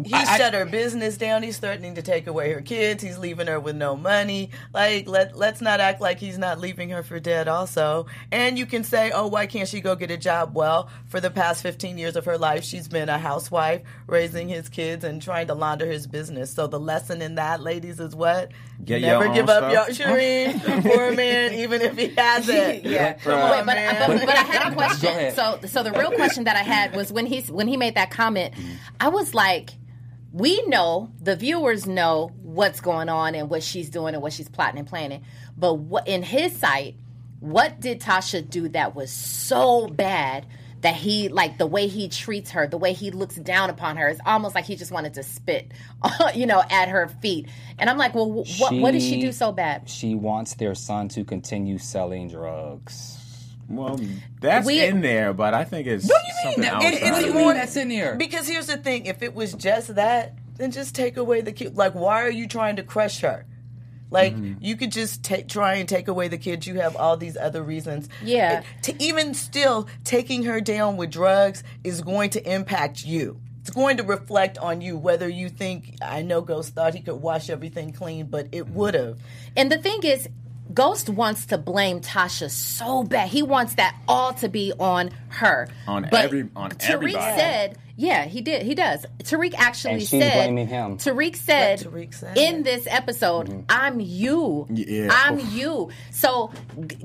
He 0.03 0.13
I- 0.13 0.21
I- 0.23 0.37
shut 0.37 0.53
her 0.53 0.65
business 0.65 1.17
down. 1.17 1.43
He's 1.43 1.57
threatening 1.57 1.95
to 1.95 2.01
take 2.01 2.27
away 2.27 2.51
her 2.51 2.61
kids. 2.61 3.01
He's 3.03 3.17
leaving 3.17 3.47
her 3.47 3.59
with 3.59 3.75
no 3.75 3.95
money. 3.95 4.49
Like 4.73 5.07
let 5.07 5.37
let's 5.37 5.61
not 5.61 5.79
act 5.79 6.01
like 6.01 6.19
he's 6.19 6.37
not 6.37 6.59
leaving 6.59 6.89
her 6.89 7.03
for 7.03 7.19
dead. 7.19 7.47
Also, 7.47 8.07
and 8.31 8.57
you 8.57 8.65
can 8.65 8.83
say, 8.83 9.11
oh, 9.11 9.27
why 9.27 9.45
can't 9.47 9.69
she 9.69 9.81
go 9.81 9.95
get 9.95 10.11
a 10.11 10.17
job? 10.17 10.55
Well, 10.55 10.89
for 11.07 11.19
the 11.21 11.31
past 11.31 11.61
fifteen 11.61 11.97
years 11.97 12.15
of 12.15 12.25
her 12.25 12.37
life, 12.37 12.63
she's 12.63 12.87
been 12.87 13.09
a 13.09 13.17
housewife, 13.17 13.81
raising 14.07 14.49
his 14.49 14.69
kids 14.69 15.03
and 15.03 15.21
trying 15.21 15.47
to 15.47 15.53
launder 15.53 15.85
his 15.85 16.07
business. 16.07 16.51
So 16.53 16.67
the 16.67 16.79
lesson 16.79 17.21
in 17.21 17.35
that, 17.35 17.61
ladies, 17.61 17.99
is 17.99 18.15
what 18.15 18.51
Get 18.83 19.01
never 19.01 19.29
give 19.33 19.49
own 19.49 19.63
up 19.63 19.71
your 19.71 19.93
stuff. 19.93 20.07
Shireen 20.09 20.81
for 20.83 21.05
a 21.09 21.15
man, 21.15 21.53
even 21.53 21.81
if 21.81 21.97
he 21.97 22.07
has 22.17 22.49
it. 22.49 22.83
Yeah, 22.95 23.13
Come 23.13 23.33
Wait, 23.33 23.41
on, 23.59 23.65
but, 23.65 23.75
man. 23.75 24.07
but, 24.07 24.25
but 24.25 24.35
I 24.35 24.41
had 24.43 24.71
a 24.71 24.75
question. 24.75 25.31
So, 25.33 25.59
so 25.65 25.83
the 25.83 25.91
real 25.91 26.11
question 26.11 26.43
that 26.45 26.55
I 26.55 26.61
had 26.63 26.95
was 26.95 27.11
when 27.11 27.25
he's 27.25 27.49
when 27.51 27.67
he 27.67 27.77
made 27.77 27.95
that 27.95 28.11
comment, 28.11 28.53
mm-hmm. 28.53 28.73
I 28.99 29.09
was 29.09 29.33
like, 29.33 29.71
we 30.35 30.61
know 30.63 31.09
the 31.21 31.37
viewers 31.37 31.87
know 31.87 32.29
what's 32.41 32.81
going 32.81 33.07
on 33.07 33.35
and 33.35 33.49
what 33.49 33.63
she's 33.63 33.89
doing 33.89 34.15
and 34.15 34.21
what 34.21 34.33
she's 34.33 34.49
plotting 34.49 34.77
and 34.77 34.85
planning. 34.87 35.23
But 35.57 35.75
what 35.75 36.09
in 36.09 36.23
his 36.23 36.53
sight, 36.53 36.95
what 37.39 37.79
did 37.79 38.01
Tasha 38.01 38.47
do 38.47 38.67
that 38.69 38.95
was 38.95 39.13
so 39.13 39.87
bad 39.87 40.45
that 40.81 40.93
he 40.93 41.29
like 41.29 41.57
the 41.57 41.65
way 41.65 41.87
he 41.87 42.09
treats 42.09 42.51
her, 42.51 42.67
the 42.67 42.77
way 42.77 42.91
he 42.91 43.11
looks 43.11 43.35
down 43.35 43.69
upon 43.69 43.95
her, 43.95 44.09
it's 44.09 44.19
almost 44.25 44.55
like 44.55 44.65
he 44.65 44.75
just 44.75 44.91
wanted 44.91 45.13
to 45.13 45.23
spit, 45.23 45.71
you 46.35 46.45
know, 46.45 46.61
at 46.69 46.89
her 46.89 47.07
feet. 47.21 47.47
And 47.79 47.89
I'm 47.89 47.97
like, 47.97 48.13
well, 48.13 48.25
wh- 48.25 48.59
what 48.59 48.73
what 48.75 48.91
did 48.91 49.03
she 49.03 49.21
do 49.21 49.31
so 49.31 49.53
bad? 49.53 49.89
She 49.89 50.15
wants 50.15 50.55
their 50.55 50.75
son 50.75 51.07
to 51.09 51.23
continue 51.23 51.77
selling 51.77 52.27
drugs. 52.27 53.24
Well, 53.67 53.99
that's 54.41 54.65
We- 54.65 54.83
in 54.83 55.01
there, 55.01 55.33
but 55.33 55.53
I 55.53 55.63
think 55.63 55.87
it's 55.87 56.07
What 56.07 56.21
do 56.21 56.27
you 56.27 56.33
something 56.43 56.61
mean? 56.61 56.71
outside. 56.71 56.93
It- 56.93 57.01
it's 57.01 57.11
What 57.11 57.19
do 57.21 57.27
you 57.27 57.33
more- 57.33 57.53
that's 57.53 57.75
in 57.75 57.89
there? 57.89 58.15
Because 58.15 58.47
here's 58.47 58.67
the 58.67 58.77
thing: 58.77 59.05
if 59.05 59.23
it 59.23 59.33
was 59.33 59.53
just 59.53 59.95
that, 59.95 60.35
then 60.57 60.71
just 60.71 60.95
take 60.95 61.17
away 61.17 61.41
the 61.41 61.51
kid. 61.51 61.75
Like, 61.75 61.93
why 61.93 62.21
are 62.23 62.29
you 62.29 62.47
trying 62.47 62.75
to 62.77 62.83
crush 62.83 63.21
her? 63.21 63.45
Like, 64.11 64.35
mm-hmm. 64.35 64.63
you 64.63 64.77
could 64.77 64.91
just 64.91 65.23
take, 65.23 65.47
try 65.47 65.75
and 65.75 65.89
take 65.89 66.07
away 66.07 66.27
the 66.27 66.37
kids. 66.37 66.67
You 66.67 66.75
have 66.79 66.95
all 66.95 67.17
these 67.17 67.35
other 67.35 67.63
reasons. 67.63 68.07
Yeah. 68.23 68.63
To 68.83 69.03
even 69.03 69.33
still, 69.33 69.87
taking 70.03 70.43
her 70.43 70.61
down 70.61 70.95
with 70.95 71.11
drugs 71.11 71.63
is 71.83 72.01
going 72.01 72.29
to 72.31 72.49
impact 72.51 73.03
you. 73.03 73.41
It's 73.61 73.71
going 73.71 73.97
to 73.97 74.03
reflect 74.03 74.59
on 74.59 74.79
you 74.81 74.95
whether 74.95 75.27
you 75.27 75.49
think. 75.49 75.95
I 76.01 76.21
know 76.21 76.41
Ghost 76.41 76.75
thought 76.75 76.93
he 76.93 77.01
could 77.01 77.15
wash 77.15 77.49
everything 77.49 77.93
clean, 77.93 78.27
but 78.27 78.47
it 78.51 78.65
mm-hmm. 78.65 78.75
would 78.75 78.93
have. 78.93 79.17
And 79.57 79.71
the 79.71 79.79
thing 79.79 80.03
is, 80.03 80.29
Ghost 80.75 81.09
wants 81.09 81.47
to 81.47 81.57
blame 81.57 82.01
Tasha 82.01 82.49
so 82.49 83.03
bad. 83.03 83.29
He 83.29 83.41
wants 83.41 83.75
that 83.75 83.95
all 84.07 84.33
to 84.35 84.49
be 84.49 84.73
on 84.77 85.09
her. 85.29 85.69
On 85.87 86.07
but 86.11 86.25
every- 86.25 86.49
on 86.55 86.71
Tariq 86.71 86.93
everybody. 86.93 87.39
said, 87.39 87.77
yeah, 87.97 88.25
he 88.25 88.41
did. 88.41 88.63
He 88.63 88.75
does. 88.75 89.05
Tariq 89.23 89.53
actually 89.55 89.93
And 89.93 90.01
she's 90.01 90.09
said, 90.09 90.33
blaming 90.33 90.67
him. 90.67 90.97
Tariq 90.97 91.37
said, 91.37 91.79
Tariq 91.79 92.13
said. 92.13 92.37
in 92.37 92.63
this 92.63 92.87
episode, 92.89 93.47
mm-hmm. 93.47 93.61
I'm 93.69 94.01
you. 94.01 94.67
Yeah. 94.69 95.09
I'm 95.11 95.39
you. 95.39 95.89
So 96.11 96.51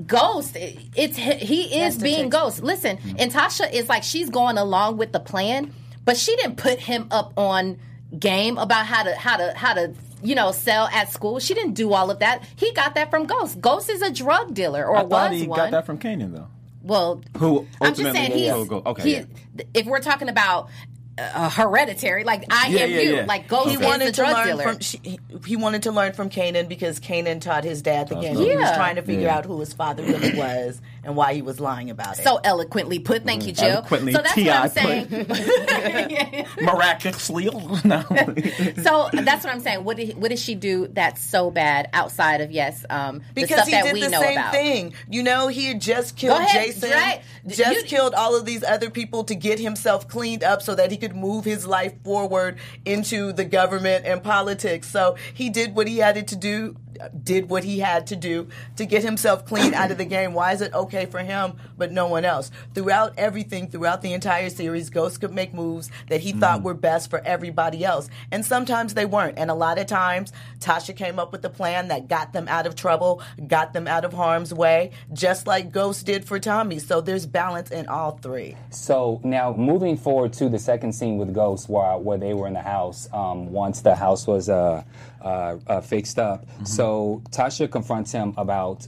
Ghost, 0.05 0.57
it's 0.57 1.15
he 1.17 1.81
is 1.81 1.95
to 1.97 2.03
being 2.03 2.29
Ghost. 2.29 2.61
Listen, 2.61 2.97
mm-hmm. 2.97 3.15
and 3.19 3.31
Tasha 3.31 3.71
is 3.71 3.87
like 3.87 4.03
she's 4.03 4.29
going 4.29 4.57
along 4.57 4.97
with 4.97 5.13
the 5.13 5.21
plan, 5.21 5.73
but 6.03 6.17
she 6.17 6.35
didn't 6.35 6.57
put 6.57 6.77
him 6.77 7.07
up 7.09 7.31
on 7.37 7.79
game 8.19 8.57
about 8.57 8.85
how 8.85 9.03
to 9.03 9.15
how 9.15 9.37
to 9.37 9.53
how 9.55 9.73
to 9.73 9.93
you 10.23 10.35
know 10.35 10.51
sell 10.51 10.87
at 10.87 11.11
school. 11.11 11.39
She 11.39 11.53
didn't 11.53 11.73
do 11.73 11.93
all 11.93 12.11
of 12.11 12.19
that. 12.19 12.43
He 12.55 12.71
got 12.73 12.95
that 12.95 13.09
from 13.09 13.25
Ghost. 13.25 13.59
Ghost 13.61 13.89
is 13.89 14.01
a 14.01 14.11
drug 14.11 14.53
dealer 14.53 14.85
or 14.85 14.97
I 14.97 14.99
thought 15.05 15.31
was 15.31 15.41
he 15.41 15.47
one. 15.47 15.57
got 15.57 15.71
that 15.71 15.85
from 15.85 15.97
Kanan 15.97 16.33
though. 16.33 16.47
well, 16.83 17.21
Who 17.37 17.67
I'm 17.81 17.93
just 17.95 18.01
ultimately 18.05 18.19
saying 18.19 18.31
he's 18.61 18.69
will 18.69 18.81
okay, 18.87 19.03
he- 19.03 19.13
yeah. 19.15 19.63
if 19.73 19.85
we're 19.85 19.99
talking 20.01 20.29
about 20.29 20.69
uh, 21.17 21.49
hereditary, 21.49 22.23
like 22.23 22.45
I 22.49 22.67
Yeah, 22.69 22.79
am 22.83 22.89
yeah, 22.91 22.99
you, 22.99 23.15
yeah. 23.17 23.25
like 23.25 23.47
Ghost 23.47 23.69
he 23.69 23.75
is 23.75 23.81
wanted 23.81 24.07
the 24.07 24.11
to 24.13 24.15
drug 24.21 24.33
learn 24.33 24.47
dealer. 24.47 24.63
from 24.63 24.79
she, 24.79 24.99
he- 25.03 25.19
he 25.45 25.55
wanted 25.55 25.83
to 25.83 25.91
learn 25.91 26.13
from 26.13 26.29
Kanan 26.29 26.67
because 26.69 26.99
Kanan 26.99 27.41
taught 27.41 27.63
his 27.63 27.81
dad 27.81 28.07
the 28.07 28.15
game. 28.15 28.35
He 28.37 28.55
was 28.55 28.71
trying 28.71 28.95
to 28.95 29.01
figure 29.01 29.25
Yeah. 29.27 29.37
out 29.37 29.45
who 29.45 29.59
his 29.59 29.73
father 29.73 30.03
really 30.03 30.33
was 30.37 30.81
and 31.03 31.15
why 31.15 31.33
he 31.33 31.41
was 31.41 31.59
lying 31.59 31.89
about 31.89 32.19
it. 32.19 32.23
so 32.23 32.39
eloquently 32.43 32.99
put. 32.99 33.23
Thank 33.23 33.47
you, 33.47 33.53
Jill. 33.53 33.69
Eloquently, 33.69 34.13
so 34.13 34.21
that's 34.21 34.37
what 34.37 34.47
I'm 34.47 34.69
T.I. 34.69 35.07
saying. 35.07 36.45
Miraculously, 36.61 37.45
no. 37.83 38.03
so 38.83 39.09
that's 39.13 39.43
what 39.43 39.47
I'm 39.53 39.59
saying. 39.59 39.83
What 39.83 39.97
did 39.97 40.17
what 40.17 40.29
did 40.29 40.39
she 40.39 40.55
do 40.55 40.87
that's 40.87 41.21
so 41.21 41.49
bad 41.51 41.89
outside 41.93 42.41
of 42.41 42.51
yes, 42.51 42.85
um, 42.89 43.19
the 43.33 43.41
because 43.41 43.55
stuff 43.57 43.67
he 43.67 43.71
that 43.73 43.83
did 43.85 43.93
we 43.93 44.01
the 44.01 44.09
same 44.09 44.37
about? 44.37 44.51
thing. 44.53 44.93
You 45.09 45.23
know, 45.23 45.47
he 45.47 45.65
had 45.67 45.81
just 45.81 46.15
killed 46.17 46.39
ahead, 46.39 46.65
Jason, 46.65 46.91
right. 46.91 47.21
just 47.47 47.81
You- 47.81 47.83
killed 47.83 48.13
all 48.13 48.35
of 48.35 48.45
these 48.45 48.63
other 48.63 48.89
people 48.89 49.23
to 49.25 49.35
get 49.35 49.59
himself 49.59 50.07
cleaned 50.07 50.43
up 50.43 50.61
so 50.61 50.75
that 50.75 50.91
he 50.91 50.97
could 50.97 51.15
move 51.15 51.45
his 51.45 51.65
life 51.65 51.93
forward 52.03 52.57
into 52.85 53.33
the 53.33 53.45
government 53.45 54.05
and 54.05 54.23
politics. 54.23 54.87
So 54.89 55.15
he 55.33 55.49
did 55.49 55.75
what 55.75 55.87
he 55.87 55.97
had 55.97 56.27
to 56.27 56.35
do, 56.35 56.75
did 57.23 57.49
what 57.49 57.63
he 57.63 57.79
had 57.79 58.07
to 58.07 58.15
do 58.15 58.47
to 58.75 58.85
get 58.85 59.03
himself 59.03 59.45
clean 59.45 59.73
out 59.73 59.91
of 59.91 59.97
the 59.97 60.05
game. 60.05 60.33
Why 60.33 60.51
is 60.53 60.61
it 60.61 60.73
okay 60.73 60.90
for 61.05 61.19
him 61.19 61.53
but 61.77 61.91
no 61.91 62.07
one 62.07 62.25
else? 62.25 62.51
Throughout 62.73 63.13
everything, 63.17 63.67
throughout 63.67 64.01
the 64.01 64.13
entire 64.13 64.49
series, 64.49 64.89
Ghost 64.89 65.21
could 65.21 65.33
make 65.33 65.53
moves 65.53 65.89
that 66.09 66.21
he 66.21 66.31
thought 66.31 66.61
were 66.63 66.73
best 66.73 67.09
for 67.09 67.19
everybody 67.25 67.83
else. 67.83 68.09
And 68.31 68.45
sometimes 68.45 68.93
they 68.93 69.05
weren't. 69.05 69.37
And 69.37 69.49
a 69.49 69.53
lot 69.53 69.79
of 69.79 69.87
times, 69.87 70.31
Tasha 70.59 70.95
came 70.95 71.19
up 71.19 71.31
with 71.31 71.43
a 71.45 71.49
plan 71.49 71.87
that 71.87 72.07
got 72.07 72.33
them 72.33 72.47
out 72.47 72.67
of 72.67 72.75
trouble, 72.75 73.21
got 73.47 73.73
them 73.73 73.87
out 73.87 74.05
of 74.05 74.13
harm's 74.13 74.53
way, 74.53 74.91
just 75.13 75.47
like 75.47 75.71
Ghost 75.71 76.05
did 76.05 76.25
for 76.25 76.39
Tommy. 76.39 76.79
So 76.79 77.01
there's 77.01 77.25
balance 77.25 77.71
in 77.71 77.87
all 77.87 78.11
three. 78.17 78.55
So 78.69 79.19
now 79.23 79.53
moving 79.53 79.97
forward 79.97 80.33
to 80.33 80.49
the 80.49 80.59
second 80.59 80.93
scene 80.93 81.17
with 81.17 81.33
Ghost, 81.33 81.69
where 81.69 81.97
where 81.97 82.17
they 82.17 82.33
were 82.33 82.47
in 82.47 82.53
the 82.53 82.61
house 82.61 83.07
um, 83.13 83.51
once 83.51 83.81
the 83.81 83.95
house 83.95 84.27
was 84.27 84.49
uh, 84.49 84.83
uh, 85.21 85.57
uh, 85.67 85.81
fixed 85.81 86.19
up. 86.19 86.45
So 86.63 87.21
Tasha 87.31 87.69
confronts 87.69 88.11
him 88.11 88.33
about. 88.37 88.87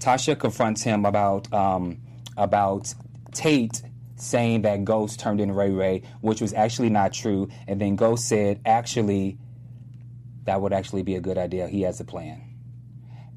Tasha 0.00 0.38
confronts 0.38 0.82
him 0.82 1.04
about 1.04 1.52
um, 1.52 1.98
about 2.36 2.94
Tate 3.32 3.82
saying 4.16 4.62
that 4.62 4.84
Ghost 4.84 5.20
turned 5.20 5.40
in 5.40 5.52
Ray 5.52 5.70
Ray, 5.70 6.02
which 6.20 6.40
was 6.40 6.52
actually 6.54 6.90
not 6.90 7.12
true, 7.12 7.48
and 7.66 7.80
then 7.80 7.96
Ghost 7.96 8.28
said, 8.28 8.60
actually, 8.64 9.38
that 10.44 10.60
would 10.60 10.72
actually 10.72 11.02
be 11.02 11.16
a 11.16 11.20
good 11.20 11.36
idea. 11.36 11.68
He 11.68 11.82
has 11.82 12.00
a 12.00 12.04
plan. 12.04 12.42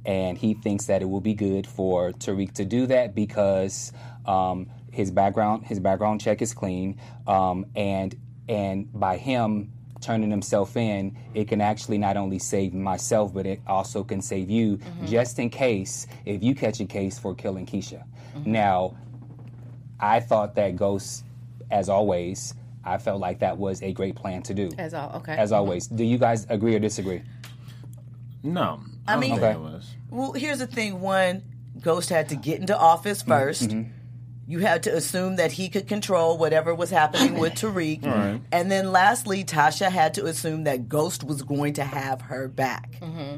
And 0.05 0.37
he 0.37 0.53
thinks 0.53 0.85
that 0.85 1.01
it 1.01 1.05
will 1.09 1.21
be 1.21 1.33
good 1.33 1.67
for 1.67 2.11
Tariq 2.13 2.53
to 2.53 2.65
do 2.65 2.87
that 2.87 3.13
because 3.13 3.91
um, 4.25 4.69
his 4.91 5.11
background 5.11 5.65
his 5.65 5.79
background 5.79 6.21
check 6.21 6.41
is 6.41 6.53
clean, 6.53 6.99
um, 7.27 7.65
and 7.75 8.15
and 8.47 8.91
by 8.93 9.17
him 9.17 9.71
turning 10.01 10.29
himself 10.31 10.77
in, 10.77 11.17
it 11.33 11.47
can 11.47 11.61
actually 11.61 11.97
not 11.97 12.17
only 12.17 12.39
save 12.39 12.73
myself, 12.73 13.33
but 13.33 13.45
it 13.45 13.61
also 13.67 14.03
can 14.03 14.21
save 14.21 14.49
you, 14.49 14.77
mm-hmm. 14.77 15.05
just 15.05 15.39
in 15.39 15.49
case 15.49 16.07
if 16.25 16.43
you 16.43 16.55
catch 16.55 16.79
a 16.79 16.85
case 16.85 17.19
for 17.19 17.35
killing 17.35 17.65
Keisha. 17.65 18.03
Mm-hmm. 18.35 18.51
Now, 18.51 18.97
I 19.99 20.19
thought 20.19 20.55
that 20.55 20.75
Ghost, 20.75 21.25
as 21.71 21.89
always, 21.89 22.53
I 22.85 22.97
felt 22.97 23.19
like 23.19 23.39
that 23.39 23.57
was 23.57 23.81
a 23.83 23.91
great 23.91 24.15
plan 24.15 24.41
to 24.43 24.53
do. 24.53 24.69
As 24.77 24.93
all 24.93 25.11
okay. 25.17 25.33
As 25.33 25.49
mm-hmm. 25.49 25.57
always, 25.57 25.87
do 25.87 26.03
you 26.03 26.17
guys 26.17 26.45
agree 26.49 26.75
or 26.75 26.79
disagree? 26.79 27.21
no, 28.41 28.79
I 29.07 29.13
don't 29.13 29.19
mean- 29.19 29.33
Okay. 29.33 29.51
it 29.51 29.59
was. 29.59 29.95
Well, 30.09 30.31
here's 30.33 30.59
the 30.59 30.67
thing. 30.67 31.01
One, 31.01 31.43
Ghost 31.81 32.09
had 32.09 32.29
to 32.29 32.35
get 32.35 32.59
into 32.59 32.77
office 32.77 33.21
1st 33.23 33.91
You 34.49 34.57
had 34.57 34.81
to 34.83 34.95
assume 34.95 35.35
that 35.35 35.51
he 35.51 35.69
could 35.69 35.87
control 35.87 36.35
whatever 36.35 36.73
was 36.73 36.89
happening 36.89 37.37
with 37.37 37.53
Tariq. 37.61 38.41
And 38.51 38.71
then 38.71 38.91
lastly, 38.91 39.43
Tasha 39.43 39.91
had 39.91 40.15
to 40.15 40.25
assume 40.25 40.63
that 40.63 40.89
Ghost 40.89 41.23
was 41.23 41.43
going 41.43 41.73
to 41.73 41.83
have 41.83 42.21
her 42.21 42.47
back. 42.47 42.93
Mm-hmm. 42.99 43.37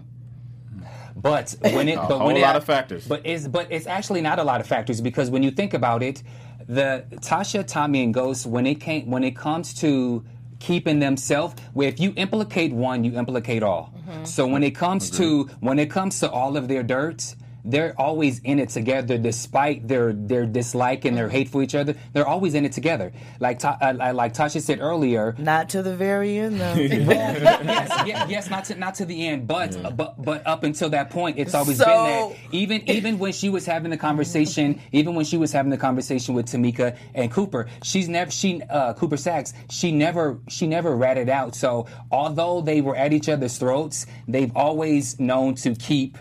But 1.18 1.54
when 1.62 1.90
it, 1.90 1.98
A 1.98 2.08
but 2.08 2.18
whole 2.18 2.28
when 2.28 2.38
it, 2.38 2.42
lot 2.42 2.56
of 2.56 2.64
factors. 2.64 3.06
But 3.06 3.26
it's 3.26 3.46
but 3.46 3.68
it's 3.70 3.88
actually 3.88 4.22
not 4.22 4.40
a 4.40 4.44
lot 4.46 4.62
of 4.62 4.68
factors 4.68 5.02
because 5.02 5.30
when 5.30 5.44
you 5.44 5.52
think 5.52 5.74
about 5.74 6.02
it, 6.02 6.24
the 6.68 7.04
Tasha, 7.16 7.68
Tommy, 7.68 8.04
and 8.04 8.14
Ghost 8.14 8.46
when 8.46 8.66
it 8.66 8.76
came 8.76 9.12
when 9.12 9.26
it 9.26 9.36
comes 9.36 9.74
to 9.82 10.24
keeping 10.60 11.00
themselves, 11.00 11.56
where 11.74 11.90
if 11.90 12.00
you 12.00 12.14
implicate 12.16 12.72
one, 12.72 13.04
you 13.04 13.18
implicate 13.20 13.64
all. 13.64 13.94
Mm-hmm. 14.08 14.24
So 14.24 14.48
when 14.48 14.64
it 14.64 14.72
comes 14.72 15.12
to 15.12 15.50
when 15.60 15.78
it 15.78 15.92
comes 15.92 16.22
to 16.22 16.32
all 16.32 16.56
of 16.56 16.70
their 16.70 16.84
dirt. 16.84 17.36
They're 17.64 17.94
always 18.00 18.40
in 18.40 18.60
it 18.60 18.70
together, 18.70 19.18
despite 19.18 19.88
their 19.88 20.14
their 20.14 20.46
dislike 20.46 21.06
and 21.06 21.16
their 21.18 21.30
hate 21.30 21.50
for 21.50 21.62
each 21.62 21.76
other. 21.76 21.96
They're 22.14 22.28
always 22.28 22.56
in 22.56 22.66
it 22.66 22.72
together. 22.72 23.12
Like 23.40 23.60
Ta- 23.60 23.78
uh, 23.82 24.14
like 24.14 24.34
Tasha 24.34 24.62
said 24.62 24.80
earlier, 24.80 25.36
Not 25.38 25.70
to 25.70 25.84
the 25.84 25.96
very 25.96 26.38
end, 26.38 26.60
though. 26.60 26.74
yes, 26.76 28.04
yes, 28.08 28.30
yes, 28.30 28.50
not 28.50 28.66
to 28.66 28.76
not 28.76 28.96
to 28.96 29.06
the 29.06 29.28
end, 29.28 29.48
but 29.48 29.96
but 29.96 30.22
but 30.22 30.46
up 30.48 30.64
until 30.64 30.90
that 30.90 31.10
point, 31.10 31.38
it's 31.38 31.54
always 31.54 31.78
So- 31.78 31.86
been 31.86 32.30
that. 32.30 32.38
Even 32.52 32.90
even 32.90 33.20
when 33.20 33.32
she 33.34 33.50
was 33.50 33.66
having 33.66 33.92
the 33.92 33.98
conversation, 33.98 34.80
even 34.92 35.16
when 35.16 35.26
she 35.26 35.38
was 35.38 35.52
having 35.52 35.70
the 35.70 35.78
conversation 35.78 36.34
with 36.36 36.48
Tamika 36.48 36.98
and 37.14 37.32
Cooper, 37.32 37.68
she's 37.84 38.10
never 38.10 38.32
she 38.32 38.62
uh, 38.70 38.94
Cooper 38.94 39.18
Saxe. 39.18 39.54
She 39.70 39.92
never 39.92 40.40
she 40.48 40.68
never 40.68 40.96
ratted 40.96 41.30
out. 41.30 41.56
So 41.56 41.88
although 42.12 42.62
they 42.62 42.82
were 42.82 42.96
at 42.96 43.14
each 43.14 43.30
other's 43.30 43.58
throats, 43.58 44.06
they've 44.28 44.52
always 44.56 45.20
known 45.20 45.56
to 45.56 45.76
keep 45.76 46.18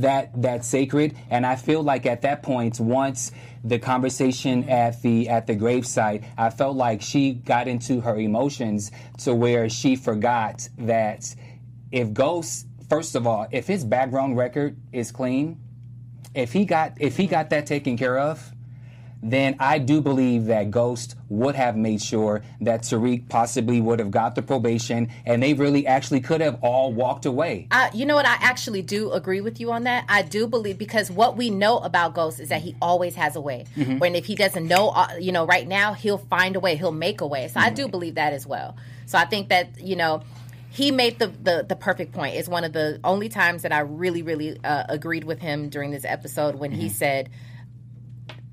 that 0.00 0.42
that 0.42 0.64
sacred. 0.64 1.16
And 1.30 1.46
i 1.46 1.56
feel 1.56 1.82
like 1.82 2.06
at 2.06 2.22
that 2.22 2.42
point 2.42 2.80
once 2.80 3.32
the 3.62 3.78
conversation 3.78 4.68
at 4.68 5.00
the 5.02 5.28
at 5.28 5.46
the 5.46 5.54
gravesite 5.54 6.24
i 6.38 6.48
felt 6.50 6.76
like 6.76 7.02
she 7.02 7.32
got 7.32 7.68
into 7.68 8.00
her 8.00 8.16
emotions 8.16 8.90
to 9.18 9.34
where 9.34 9.68
she 9.68 9.96
forgot 9.96 10.68
that 10.78 11.34
if 11.92 12.12
ghosts 12.12 12.64
first 12.88 13.14
of 13.14 13.26
all 13.26 13.46
if 13.50 13.66
his 13.66 13.84
background 13.84 14.36
record 14.36 14.76
is 14.92 15.12
clean 15.12 15.60
if 16.34 16.52
he 16.52 16.64
got 16.64 16.92
if 16.98 17.16
he 17.16 17.26
got 17.26 17.50
that 17.50 17.66
taken 17.66 17.96
care 17.96 18.18
of 18.18 18.52
then 19.22 19.56
I 19.58 19.78
do 19.78 20.00
believe 20.00 20.46
that 20.46 20.70
Ghost 20.70 21.14
would 21.28 21.54
have 21.54 21.76
made 21.76 22.00
sure 22.00 22.42
that 22.62 22.82
Tariq 22.82 23.28
possibly 23.28 23.80
would 23.80 23.98
have 23.98 24.10
got 24.10 24.34
the 24.34 24.42
probation 24.42 25.10
and 25.26 25.42
they 25.42 25.54
really 25.54 25.86
actually 25.86 26.20
could 26.20 26.40
have 26.40 26.58
all 26.62 26.92
walked 26.92 27.26
away. 27.26 27.68
I, 27.70 27.90
you 27.92 28.06
know 28.06 28.14
what? 28.14 28.26
I 28.26 28.36
actually 28.40 28.82
do 28.82 29.12
agree 29.12 29.40
with 29.40 29.60
you 29.60 29.72
on 29.72 29.84
that. 29.84 30.04
I 30.08 30.22
do 30.22 30.46
believe 30.46 30.78
because 30.78 31.10
what 31.10 31.36
we 31.36 31.50
know 31.50 31.78
about 31.78 32.14
Ghost 32.14 32.40
is 32.40 32.48
that 32.48 32.62
he 32.62 32.76
always 32.80 33.14
has 33.16 33.36
a 33.36 33.40
way. 33.40 33.66
When 33.98 34.14
if 34.14 34.24
he 34.24 34.34
doesn't 34.34 34.66
know, 34.66 34.88
uh, 34.88 35.16
you 35.20 35.32
know, 35.32 35.46
right 35.46 35.66
now 35.68 35.92
he'll 35.92 36.18
find 36.18 36.56
a 36.56 36.60
way. 36.60 36.76
He'll 36.76 36.92
make 36.92 37.20
a 37.20 37.26
way. 37.26 37.48
So 37.48 37.60
I 37.60 37.70
do 37.70 37.88
believe 37.88 38.14
that 38.14 38.32
as 38.32 38.46
well. 38.46 38.76
So 39.06 39.18
I 39.18 39.24
think 39.26 39.48
that 39.50 39.80
you 39.80 39.96
know, 39.96 40.22
he 40.70 40.90
made 40.90 41.18
the, 41.18 41.26
the 41.28 41.64
the 41.68 41.76
perfect 41.76 42.12
point. 42.12 42.36
It's 42.36 42.48
one 42.48 42.64
of 42.64 42.72
the 42.72 43.00
only 43.04 43.28
times 43.28 43.62
that 43.62 43.72
I 43.72 43.80
really 43.80 44.22
really 44.22 44.58
uh, 44.64 44.84
agreed 44.88 45.24
with 45.24 45.40
him 45.40 45.68
during 45.68 45.90
this 45.90 46.04
episode 46.04 46.54
when 46.54 46.72
he 46.72 46.88
said. 46.88 47.28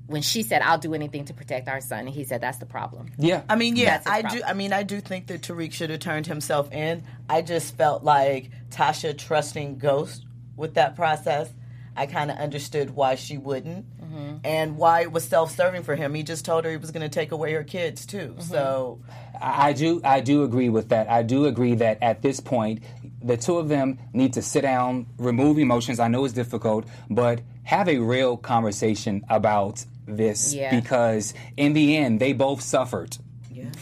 When 0.08 0.22
she 0.22 0.42
said, 0.42 0.62
"I'll 0.62 0.78
do 0.78 0.94
anything 0.94 1.26
to 1.26 1.34
protect 1.34 1.68
our 1.68 1.80
son," 1.80 2.00
and 2.00 2.08
he 2.08 2.24
said, 2.24 2.40
"That's 2.40 2.58
the 2.58 2.66
problem." 2.66 3.10
Yeah. 3.18 3.42
I 3.48 3.56
mean, 3.56 3.76
yeah, 3.76 4.02
I 4.06 4.22
problem. 4.22 4.40
do. 4.40 4.46
I 4.46 4.52
mean, 4.54 4.72
I 4.72 4.82
do 4.82 5.00
think 5.00 5.26
that 5.28 5.42
Tariq 5.42 5.72
should 5.72 5.90
have 5.90 6.00
turned 6.00 6.26
himself 6.26 6.72
in. 6.72 7.04
I 7.28 7.42
just 7.42 7.76
felt 7.76 8.02
like 8.02 8.50
Tasha 8.70 9.16
trusting 9.16 9.78
Ghost 9.78 10.24
with 10.56 10.74
that 10.74 10.96
process. 10.96 11.50
I 11.96 12.06
kind 12.06 12.30
of 12.30 12.38
understood 12.38 12.90
why 12.90 13.14
she 13.16 13.38
wouldn't, 13.38 13.84
Mm-hmm. 14.08 14.36
and 14.44 14.78
why 14.78 15.02
it 15.02 15.12
was 15.12 15.24
self-serving 15.24 15.82
for 15.82 15.94
him. 15.94 16.14
He 16.14 16.22
just 16.22 16.44
told 16.46 16.64
her 16.64 16.70
he 16.70 16.78
was 16.78 16.90
going 16.92 17.02
to 17.02 17.10
take 17.10 17.30
away 17.30 17.52
her 17.52 17.62
kids 17.62 18.06
too. 18.06 18.34
Mm-hmm. 18.38 18.40
So, 18.40 19.00
I 19.38 19.68
I 19.68 19.72
do 19.74 20.00
I 20.02 20.20
do 20.20 20.44
agree 20.44 20.70
with 20.70 20.88
that. 20.88 21.10
I 21.10 21.22
do 21.22 21.44
agree 21.44 21.74
that 21.74 21.98
at 22.02 22.22
this 22.22 22.40
point 22.40 22.82
the 23.22 23.36
two 23.36 23.58
of 23.58 23.68
them 23.68 23.98
need 24.14 24.32
to 24.34 24.42
sit 24.42 24.62
down, 24.62 25.06
remove 25.18 25.58
emotions. 25.58 26.00
I 26.00 26.08
know 26.08 26.24
it's 26.24 26.32
difficult, 26.32 26.86
but 27.10 27.42
have 27.64 27.86
a 27.88 27.98
real 27.98 28.36
conversation 28.38 29.24
about 29.28 29.84
this 30.16 30.54
Yeah. 30.54 30.78
because 30.78 31.34
in 31.56 31.72
the 31.74 31.96
end 31.96 32.20
they 32.20 32.32
both 32.32 32.60
suffered 32.62 33.16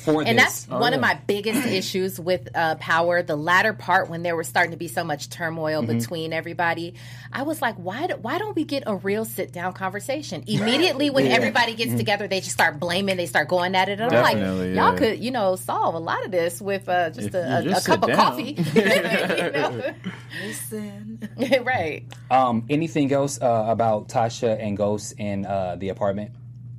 And 0.07 0.39
that's 0.39 0.69
one 0.69 0.95
of 0.95 1.01
my 1.01 1.15
biggest 1.27 1.67
issues 1.67 2.19
with 2.21 2.49
uh, 2.55 2.77
Power. 2.77 3.23
The 3.23 3.37
latter 3.37 3.73
part, 3.73 4.09
when 4.09 4.23
there 4.23 4.37
was 4.37 4.47
starting 4.49 4.71
to 4.73 4.77
be 4.77 4.89
so 4.89 5.05
much 5.05 5.29
turmoil 5.31 5.83
Mm-hmm. 5.83 5.99
between 5.99 6.33
everybody, 6.33 6.95
I 7.33 7.43
was 7.43 7.61
like, 7.61 7.75
why? 7.77 8.07
Do, 8.07 8.17
why 8.17 8.39
don't 8.39 8.55
we 8.57 8.65
get 8.65 8.85
a 8.87 8.95
real 8.97 9.25
sit 9.25 9.53
down 9.53 9.73
conversation? 9.73 10.45
Immediately, 10.47 11.11
when 11.11 11.27
everybody 11.27 11.75
gets 11.75 11.91
Mm-hmm. 11.91 11.99
together, 11.99 12.29
they 12.29 12.41
just 12.41 12.53
start 12.53 12.79
blaming. 12.81 13.17
They 13.17 13.27
start 13.27 13.49
going 13.49 13.75
at 13.75 13.89
it. 13.89 14.01
And 14.01 14.13
I'm 14.15 14.23
like, 14.23 14.37
y'all 14.39 14.93
yeah. 14.93 14.97
could, 14.97 15.19
you 15.23 15.31
know, 15.31 15.57
solve 15.57 15.95
a 15.95 15.99
lot 15.99 16.25
of 16.25 16.31
this 16.31 16.61
with 16.61 16.89
uh, 16.89 17.11
just 17.11 17.35
a, 17.35 17.59
a- 17.59 17.63
just 17.63 17.87
a 17.87 17.91
cup 17.91 18.03
sit 18.05 18.11
of 18.11 18.17
coffee. 18.17 18.57
Listen. 20.43 21.29
right. 21.65 22.05
Um, 22.31 22.65
anything 22.69 23.13
else 23.13 23.41
uh, 23.41 23.67
about 23.69 24.09
Tasha 24.09 24.61
and 24.61 24.77
Ghost 24.77 25.15
in 25.19 25.47
uh, 25.47 25.77
the 25.77 25.89
apartment? 25.91 26.31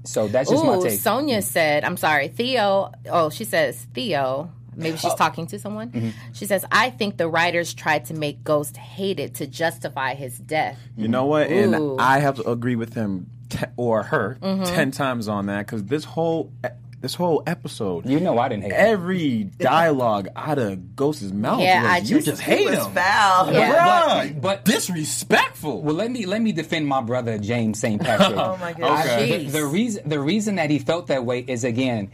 So 0.08 0.28
that's 0.28 0.50
just 0.50 0.64
my 0.64 0.76
Ooh, 0.76 0.84
take. 0.84 1.00
Sonia 1.00 1.42
said, 1.42 1.84
I'm 1.84 1.98
sorry, 1.98 2.28
Theo. 2.30 2.92
Oh, 3.10 3.30
she 3.30 3.44
says, 3.44 3.86
Theo. 3.94 4.52
Maybe 4.76 4.96
she's 4.98 5.16
talking 5.16 5.48
to 5.48 5.58
someone. 5.58 5.90
Mm-hmm. 5.90 6.10
She 6.34 6.46
says, 6.46 6.64
I 6.72 6.92
think 6.92 7.18
the 7.18 7.28
writers 7.28 7.74
tried 7.74 8.06
to 8.06 8.14
make 8.14 8.44
Ghost 8.44 8.78
hated 8.78 9.34
to 9.36 9.48
justify 9.48 10.14
his 10.14 10.38
death. 10.38 10.78
You 10.96 11.08
know 11.08 11.26
what? 11.26 11.50
Ooh. 11.50 11.54
And 11.74 12.00
I 12.02 12.20
have 12.20 12.36
to 12.36 12.48
agree 12.50 12.76
with 12.76 12.94
him 12.94 13.26
te- 13.50 13.66
or 13.76 14.04
her 14.04 14.38
Mm-hmm. 14.40 14.64
ten 14.66 14.92
times 14.92 15.28
on 15.28 15.48
that 15.48 15.66
because 15.66 15.84
this 15.86 16.04
whole 16.04 16.52
this 17.00 17.14
whole 17.14 17.44
episode, 17.46 18.06
you 18.08 18.20
know 18.20 18.40
I 18.40 18.50
didn't 18.50 18.64
hate 18.64 18.72
it. 18.72 18.76
every 18.76 19.44
dialogue 19.44 20.30
out 20.36 20.58
of 20.58 20.96
Ghost's 20.96 21.32
mouth 21.32 21.60
Yeah, 21.60 21.84
was 21.84 21.92
I 21.92 21.98
you 21.98 22.16
just- 22.16 22.26
just 22.28 22.42
hate 22.42 22.70
him, 22.70 22.92
foul. 22.92 23.54
Yeah. 23.54 24.30
Bruh, 24.30 24.42
But- 24.42 24.66
disrespectful. 24.66 25.82
Well, 25.82 25.96
let 25.96 26.12
me 26.12 26.26
let 26.26 26.42
me 26.42 26.52
defend 26.52 26.88
my 26.88 27.02
brother 27.02 27.38
James 27.38 27.80
St. 27.80 28.02
Patrick. 28.02 28.38
Oh 28.48 28.58
my 28.58 28.74
gosh. 28.74 29.06
Okay. 29.06 29.46
the, 29.46 29.52
the 29.52 29.66
reason 29.66 30.08
the 30.10 30.20
reason 30.20 30.56
that 30.56 30.70
he 30.70 30.80
felt 30.80 31.08
that 31.08 31.26
way 31.26 31.40
is 31.40 31.64
again 31.64 32.12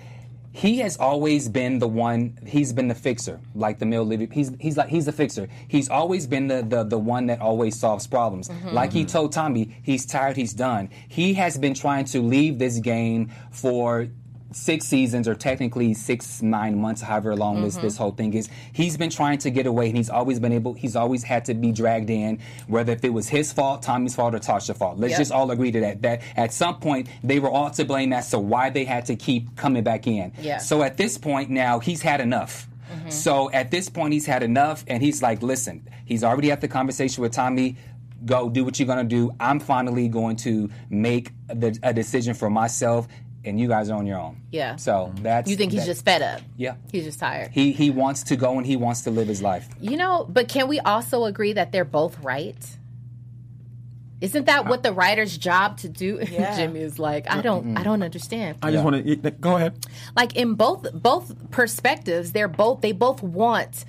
he 0.54 0.78
has 0.78 0.98
always 0.98 1.50
been 1.50 1.80
the 1.80 1.88
one 1.88 2.38
he's 2.46 2.72
been 2.72 2.88
the 2.88 2.96
fixer 2.96 3.42
like 3.56 3.80
the 3.80 3.86
mill 3.86 4.08
he's 4.32 4.52
he's 4.60 4.78
like 4.78 4.88
he's 4.88 5.06
the 5.06 5.12
fixer 5.12 5.50
he's 5.68 5.90
always 5.90 6.28
been 6.28 6.48
the 6.48 6.62
the, 6.62 6.84
the 6.84 6.98
one 6.98 7.26
that 7.26 7.42
always 7.42 7.78
solves 7.78 8.06
problems 8.06 8.48
mm-hmm. 8.50 8.70
like 8.70 8.94
he 8.94 9.02
mm-hmm. 9.02 9.08
told 9.08 9.32
tommy 9.32 9.76
he's 9.82 10.06
tired 10.06 10.38
he's 10.38 10.54
done 10.54 10.90
he 11.08 11.34
has 11.34 11.58
been 11.58 11.74
trying 11.74 12.06
to 12.06 12.22
leave 12.22 12.60
this 12.60 12.78
game 12.78 13.32
for 13.52 14.08
six 14.54 14.86
seasons 14.86 15.28
or 15.28 15.36
technically 15.36 15.94
six 15.94 16.42
nine 16.42 16.78
months 16.80 17.02
however 17.02 17.36
long 17.36 17.62
this 17.62 17.76
mm-hmm. 17.76 17.84
this 17.84 17.98
whole 17.98 18.12
thing 18.12 18.34
is 18.34 18.50
he's 18.72 18.98
been 18.98 19.10
trying 19.10 19.38
to 19.38 19.50
get 19.50 19.66
away 19.66 19.88
and 19.88 19.98
he's 19.98 20.10
always 20.10 20.40
been 20.40 20.52
able 20.52 20.74
he's 20.74 20.96
always 20.96 21.24
had 21.24 21.46
to 21.46 21.54
be 21.54 21.72
dragged 21.72 22.10
in 22.10 22.40
whether 22.68 22.94
if 22.94 23.04
it 23.04 23.14
was 23.14 23.30
his 23.30 23.52
fault 23.52 23.82
tommy's 23.82 24.16
fault 24.16 24.36
or 24.36 24.40
tasha's 24.40 24.78
fault. 24.78 24.98
Let's 24.98 25.12
Yep. 25.12 25.20
just 25.20 25.32
all 25.32 25.52
agree 25.52 25.72
to 25.72 25.80
that 25.82 26.02
that 26.02 26.22
at 26.36 26.54
some 26.54 26.80
point 26.80 27.08
they 27.24 27.40
were 27.40 27.50
all 27.50 27.70
to 27.72 27.86
blame 27.86 28.14
as 28.14 28.30
to 28.32 28.40
why 28.40 28.70
they 28.70 28.86
had 28.86 29.06
to 29.08 29.16
keep 29.16 29.56
coming 29.56 29.84
back 29.84 30.08
in. 30.08 30.32
Yeah. 30.40 30.58
so 30.58 30.84
at 30.84 30.98
this 30.98 31.18
point 31.18 31.50
now 31.50 31.80
he's 31.80 32.02
had 32.02 32.22
enough. 32.22 32.68
Mm-hmm. 32.92 33.10
So 33.10 33.52
at 33.52 33.72
this 33.72 33.90
point 33.90 34.14
he's 34.14 34.26
had 34.26 34.44
enough 34.44 34.84
and 34.88 35.02
he's 35.02 35.22
like 35.22 35.42
listen 35.42 35.88
he's 36.06 36.24
already 36.24 36.50
had 36.50 36.62
the 36.62 36.68
conversation 36.68 37.22
with 37.22 37.32
tommy. 37.32 37.78
Go 38.26 38.50
do 38.50 38.64
what 38.64 38.80
you're 38.80 38.88
going 38.88 39.06
to 39.06 39.16
do. 39.16 39.32
I'm 39.38 39.60
finally 39.60 40.08
going 40.08 40.38
to 40.38 40.70
make 40.90 41.32
the, 41.48 41.78
a 41.84 41.94
decision 41.94 42.34
for 42.34 42.50
myself 42.50 43.08
and 43.46 43.60
you 43.60 43.68
guys 43.68 43.90
are 43.90 43.98
on 43.98 44.06
your 44.06 44.20
own 44.20 44.38
Yeah. 44.52 44.76
so 44.78 45.12
that's 45.22 45.50
You 45.50 45.56
think 45.58 45.72
he's 45.72 45.82
that- 45.82 45.88
just 45.88 46.06
fed 46.06 46.22
up? 46.22 46.42
yeah 46.58 46.76
He's 46.92 47.04
just 47.04 47.20
tired. 47.20 47.52
he 47.52 47.72
he 47.74 47.90
wants 47.90 48.24
to 48.24 48.36
go 48.36 48.58
and 48.58 48.66
he 48.66 48.76
wants 48.76 49.02
to 49.02 49.12
live 49.12 49.28
his 49.28 49.42
life 49.42 49.68
You 49.82 49.98
know, 49.98 50.26
but 50.30 50.48
can 50.48 50.68
we 50.68 50.80
also 50.80 51.26
agree 51.26 51.54
that 51.54 51.72
they're 51.72 51.86
both 51.86 52.18
right? 52.24 52.56
Isn't 54.22 54.46
that 54.46 54.68
what 54.68 54.84
the 54.84 54.94
writer's 54.94 55.38
job 55.38 55.78
to 55.80 55.90
do? 55.90 56.20
Yeah. 56.32 56.56
Jimmy 56.56 56.80
is 56.80 56.98
like, 56.98 57.30
I 57.30 57.42
don't, 57.42 57.78
I 57.78 57.84
don't 57.84 58.02
understand. 58.04 58.58
I 58.62 58.72
just 58.72 58.84
want 58.84 59.06
to 59.06 59.32
go 59.32 59.58
ahead. 59.58 59.86
like 60.16 60.36
in 60.38 60.54
both 60.56 60.92
both 60.94 61.52
perspectives, 61.52 62.32
they're 62.32 62.48
both 62.48 62.80
they 62.82 62.94
both 62.94 63.22
want 63.22 63.84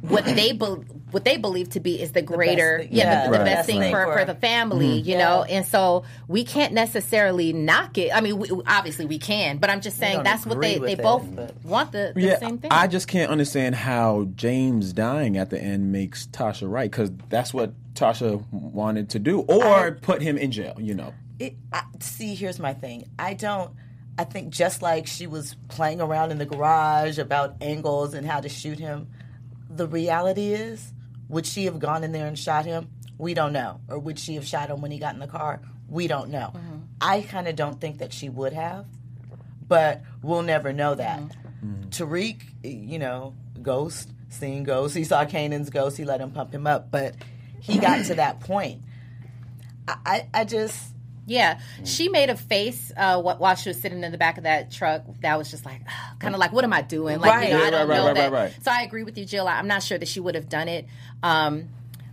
what 0.00 0.24
they 0.24 0.50
be, 0.52 0.66
what 1.10 1.24
they 1.24 1.36
believe 1.36 1.70
to 1.70 1.80
be 1.80 2.00
is 2.00 2.12
the 2.12 2.22
greater, 2.22 2.80
thing- 2.80 2.88
yeah, 2.92 3.04
yeah, 3.04 3.24
the, 3.26 3.30
the 3.32 3.38
Right. 3.38 3.44
best 3.44 3.56
best 3.56 3.66
thing 3.68 3.80
thing 3.80 3.92
for, 3.92 4.04
for- 4.06 4.18
for 4.20 4.24
the 4.24 4.34
family, 4.34 5.00
mm-hmm. 5.00 5.08
you 5.08 5.18
know. 5.18 5.42
And 5.44 5.66
so 5.66 6.04
we 6.28 6.44
can't 6.44 6.72
necessarily 6.72 7.52
knock 7.52 7.98
it. 7.98 8.14
I 8.14 8.20
mean, 8.20 8.38
we, 8.38 8.50
obviously 8.66 9.06
we 9.06 9.18
can, 9.18 9.58
but 9.58 9.70
I'm 9.70 9.80
just 9.80 9.98
saying 9.98 10.22
that's 10.22 10.44
what 10.46 10.60
they 10.60 10.74
they 10.74 10.80
with 10.80 11.02
both 11.02 11.34
but- 11.34 11.64
want 11.64 11.92
the, 11.92 12.12
the 12.14 12.20
Yeah, 12.20 12.38
same 12.38 12.58
thing. 12.58 12.70
I 12.72 12.86
just 12.86 13.08
can't 13.08 13.30
understand 13.30 13.74
how 13.74 14.28
James 14.34 14.92
dying 14.92 15.36
at 15.36 15.50
the 15.50 15.60
end 15.60 15.92
makes 15.92 16.26
Tasha 16.28 16.70
right 16.70 16.90
because 16.90 17.10
that's 17.28 17.52
what 17.54 17.72
Tasha 17.94 18.42
wanted 18.52 19.10
to 19.10 19.18
do, 19.18 19.40
or 19.40 19.64
I- 19.64 19.90
put 19.90 20.22
him 20.22 20.36
in 20.38 20.52
jail. 20.52 20.74
You 20.78 20.94
know, 20.94 21.14
it, 21.38 21.56
I, 21.72 21.82
see, 22.00 22.34
here's 22.34 22.58
my 22.58 22.74
thing. 22.74 23.08
I 23.18 23.34
don't. 23.34 23.70
I 24.20 24.24
think 24.24 24.50
just 24.50 24.82
like 24.82 25.06
she 25.06 25.28
was 25.28 25.54
playing 25.68 26.00
around 26.00 26.32
in 26.32 26.38
the 26.38 26.44
garage 26.46 27.18
about 27.18 27.54
angles 27.60 28.14
and 28.14 28.26
how 28.26 28.40
to 28.40 28.48
shoot 28.48 28.78
him, 28.80 29.06
the 29.70 29.86
reality 29.86 30.52
is, 30.52 30.92
would 31.28 31.46
she 31.46 31.66
have 31.66 31.78
gone 31.78 32.04
in 32.04 32.12
there 32.12 32.26
and 32.26 32.38
shot 32.38 32.64
him? 32.64 32.88
We 33.18 33.34
don't 33.34 33.52
know. 33.52 33.80
Or 33.88 33.98
would 33.98 34.18
she 34.18 34.34
have 34.34 34.46
shot 34.46 34.70
him 34.70 34.80
when 34.80 34.90
he 34.90 34.98
got 34.98 35.14
in 35.14 35.20
the 35.20 35.26
car? 35.26 35.60
We 35.88 36.06
don't 36.06 36.30
know. 36.30 36.52
Mm-hmm. 36.54 36.76
I 37.00 37.22
kind 37.22 37.48
of 37.48 37.56
don't 37.56 37.80
think 37.80 37.98
that 37.98 38.12
she 38.12 38.28
would 38.28 38.52
have, 38.52 38.86
but 39.66 40.02
we'll 40.22 40.42
never 40.42 40.72
know 40.72 40.94
that. 40.94 41.20
Mm-hmm. 41.20 41.88
Tariq, 41.88 42.42
you 42.62 42.98
know, 42.98 43.34
ghost, 43.60 44.10
seeing 44.28 44.64
ghosts. 44.64 44.94
He 44.96 45.04
saw 45.04 45.24
Kanan's 45.24 45.70
ghost. 45.70 45.96
He 45.96 46.04
let 46.04 46.20
him 46.20 46.30
pump 46.30 46.52
him 46.52 46.66
up, 46.66 46.90
but 46.90 47.14
he 47.60 47.78
got 47.78 48.04
to 48.06 48.14
that 48.16 48.40
point. 48.40 48.82
I, 49.86 49.96
I, 50.04 50.28
I 50.34 50.44
just. 50.44 50.94
Yeah, 51.28 51.60
she 51.84 52.08
made 52.08 52.30
a 52.30 52.36
face 52.36 52.90
uh, 52.96 53.20
while 53.22 53.54
she 53.54 53.68
was 53.68 53.80
sitting 53.80 54.02
in 54.02 54.10
the 54.12 54.18
back 54.18 54.38
of 54.38 54.44
that 54.44 54.70
truck. 54.72 55.02
That 55.20 55.36
was 55.38 55.50
just 55.50 55.64
like, 55.66 55.82
kind 56.18 56.34
of 56.34 56.40
like, 56.40 56.52
what 56.52 56.64
am 56.64 56.72
I 56.72 56.82
doing? 56.82 57.20
Like, 57.20 57.30
Right. 57.30 57.48
you 57.50 57.54
know, 57.58 57.64
I 57.64 57.70
don't 57.70 57.88
right, 57.88 57.96
know 57.98 58.06
right, 58.06 58.14
that. 58.14 58.32
right, 58.32 58.42
right. 58.44 58.64
So 58.64 58.70
I 58.72 58.82
agree 58.82 59.02
with 59.04 59.16
you, 59.18 59.24
Jill. 59.26 59.46
I- 59.46 59.58
I'm 59.58 59.68
not 59.68 59.82
sure 59.82 59.98
that 59.98 60.08
she 60.08 60.20
would 60.20 60.34
have 60.34 60.48
done 60.48 60.68
it. 60.68 60.86
Um, 61.22 61.68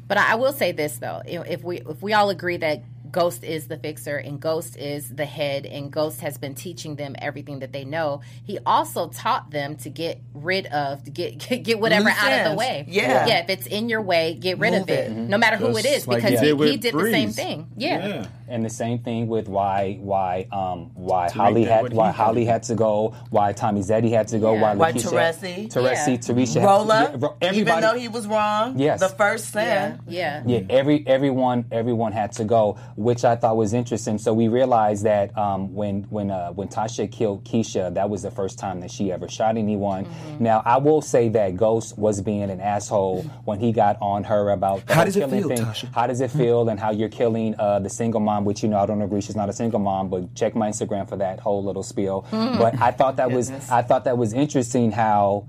but 0.08 0.18
I 0.18 0.34
I 0.34 0.36
will 0.36 0.54
say 0.54 0.72
this 0.74 0.98
though: 0.98 1.22
if 1.26 1.64
we 1.64 1.78
if 1.80 2.02
we 2.02 2.14
all 2.14 2.30
agree 2.30 2.58
that 2.58 2.84
Ghost 3.16 3.44
is 3.46 3.68
the 3.70 3.78
fixer 3.78 4.18
and 4.18 4.40
Ghost 4.42 4.78
is 4.78 5.04
the 5.22 5.26
head, 5.26 5.66
and 5.66 5.92
Ghost 5.92 6.22
has 6.22 6.38
been 6.38 6.56
teaching 6.56 6.98
them 6.98 7.16
everything 7.20 7.60
that 7.60 7.72
they 7.74 7.86
know, 7.86 8.22
he 8.46 8.60
also 8.66 9.08
taught 9.10 9.52
them 9.52 9.78
to 9.78 9.90
get 9.90 10.22
rid 10.34 10.66
of, 10.68 11.04
to 11.06 11.12
get 11.12 11.38
get, 11.50 11.64
get 11.64 11.80
whatever 11.80 12.06
Loose 12.06 12.18
out 12.24 12.34
of 12.34 12.52
the 12.52 12.58
way. 12.58 12.86
Yeah. 12.90 13.26
yeah. 13.28 13.40
If 13.44 13.50
it's 13.50 13.68
in 13.68 13.90
your 13.90 14.02
way, 14.02 14.36
get 14.36 14.60
rid 14.60 14.74
of 14.76 14.82
Move 14.82 14.90
it, 14.90 15.12
it. 15.12 15.14
no 15.34 15.38
matter 15.38 15.58
who 15.58 15.78
it 15.78 15.86
is 15.86 16.08
like 16.08 16.18
because 16.24 16.32
he 16.32 16.38
he, 16.38 16.46
did 16.48 16.54
with 16.60 16.70
he 16.72 16.78
did 16.78 16.94
the 16.94 17.12
same 17.12 17.32
thing. 17.32 17.72
yeah. 17.78 18.28
And 18.48 18.64
the 18.66 18.70
same 18.70 19.00
thing 19.00 19.28
with 19.28 19.48
why 19.48 19.98
why 20.02 20.48
um 20.52 20.92
why 20.96 21.30
Tariq 21.30 21.32
Holly 21.32 21.64
had 21.66 21.82
what 21.84 21.92
he 21.94 21.98
why 21.98 22.08
did. 22.08 22.16
Holly 22.16 22.46
had 22.46 22.64
to 22.64 22.76
go, 22.76 23.16
why 23.32 23.54
Tommy 23.54 23.82
Zeddy 23.82 24.12
had 24.12 24.28
to 24.30 24.40
go, 24.40 24.54
Yeah. 24.54 24.62
why 24.62 24.76
Why 24.76 24.92
Lakeisha, 24.94 25.12
Teresi. 25.12 25.68
Teresi, 25.74 26.14
Yeah. 26.16 26.18
Tarisha, 26.18 26.66
Rolla, 26.66 27.10
yeah, 27.12 27.16
even 27.16 27.30
everybody, 27.42 27.82
though 27.82 27.96
he 27.96 28.08
was 28.08 28.28
wrong, 28.28 28.78
Yes. 28.80 29.00
the 29.00 29.10
first 29.10 29.52
sin. 29.52 30.00
Yeah. 30.08 30.44
yeah, 30.46 30.62
every 30.70 31.06
everyone 31.08 31.66
everyone 31.72 32.12
had 32.12 32.34
to 32.34 32.44
go, 32.46 32.78
which 33.06 33.24
I 33.24 33.36
thought 33.36 33.56
was 33.56 33.72
interesting. 33.72 34.18
So 34.18 34.34
we 34.34 34.48
realized 34.48 35.04
that 35.04 35.38
um, 35.38 35.76
when 35.76 36.04
when 36.10 36.32
uh, 36.32 36.50
when 36.54 36.68
Tasha 36.70 37.10
killed 37.10 37.46
Keisha, 37.46 37.94
that 37.94 38.10
was 38.10 38.24
the 38.24 38.32
first 38.32 38.58
time 38.58 38.80
that 38.80 38.90
she 38.90 39.12
ever 39.12 39.28
shot 39.30 39.58
anyone. 39.58 40.06
Mm-hmm. 40.06 40.44
Now 40.44 40.64
I 40.66 40.78
will 40.78 41.04
say 41.04 41.30
that 41.30 41.56
Ghost 41.56 42.00
was 42.00 42.20
being 42.20 42.50
an 42.50 42.60
asshole 42.60 43.22
when 43.46 43.60
he 43.60 43.72
got 43.72 43.98
on 44.02 44.24
her 44.24 44.50
about 44.50 44.88
the 44.88 44.96
How 44.96 45.02
whole 45.02 45.06
does 45.06 45.18
it 45.18 45.30
feel, 45.30 45.48
thing. 45.48 45.58
Tasha? 45.60 45.94
How 45.94 46.08
does 46.08 46.20
it 46.20 46.32
feel, 46.32 46.68
and 46.68 46.80
how 46.80 46.90
you're 46.92 47.10
killing 47.10 47.54
uh, 47.60 47.78
the 47.78 47.90
single 47.90 48.22
mom? 48.22 48.44
Which 48.44 48.64
you 48.64 48.70
know 48.70 48.80
I 48.80 48.88
don't 48.88 49.04
agree. 49.04 49.22
She's 49.22 49.36
not 49.36 49.50
a 49.50 49.54
single 49.54 49.80
mom, 49.80 50.10
but 50.10 50.34
check 50.34 50.56
my 50.56 50.70
Instagram 50.70 51.08
for 51.08 51.18
that 51.18 51.40
whole 51.40 51.64
little 51.64 51.84
spiel. 51.84 52.26
But 52.32 52.82
I 52.82 52.90
thought 52.90 53.18
that 53.18 53.30
was 53.32 53.52
I 53.70 53.84
thought 53.84 54.06
that 54.06 54.18
was 54.18 54.34
interesting 54.34 54.92
how. 54.92 55.46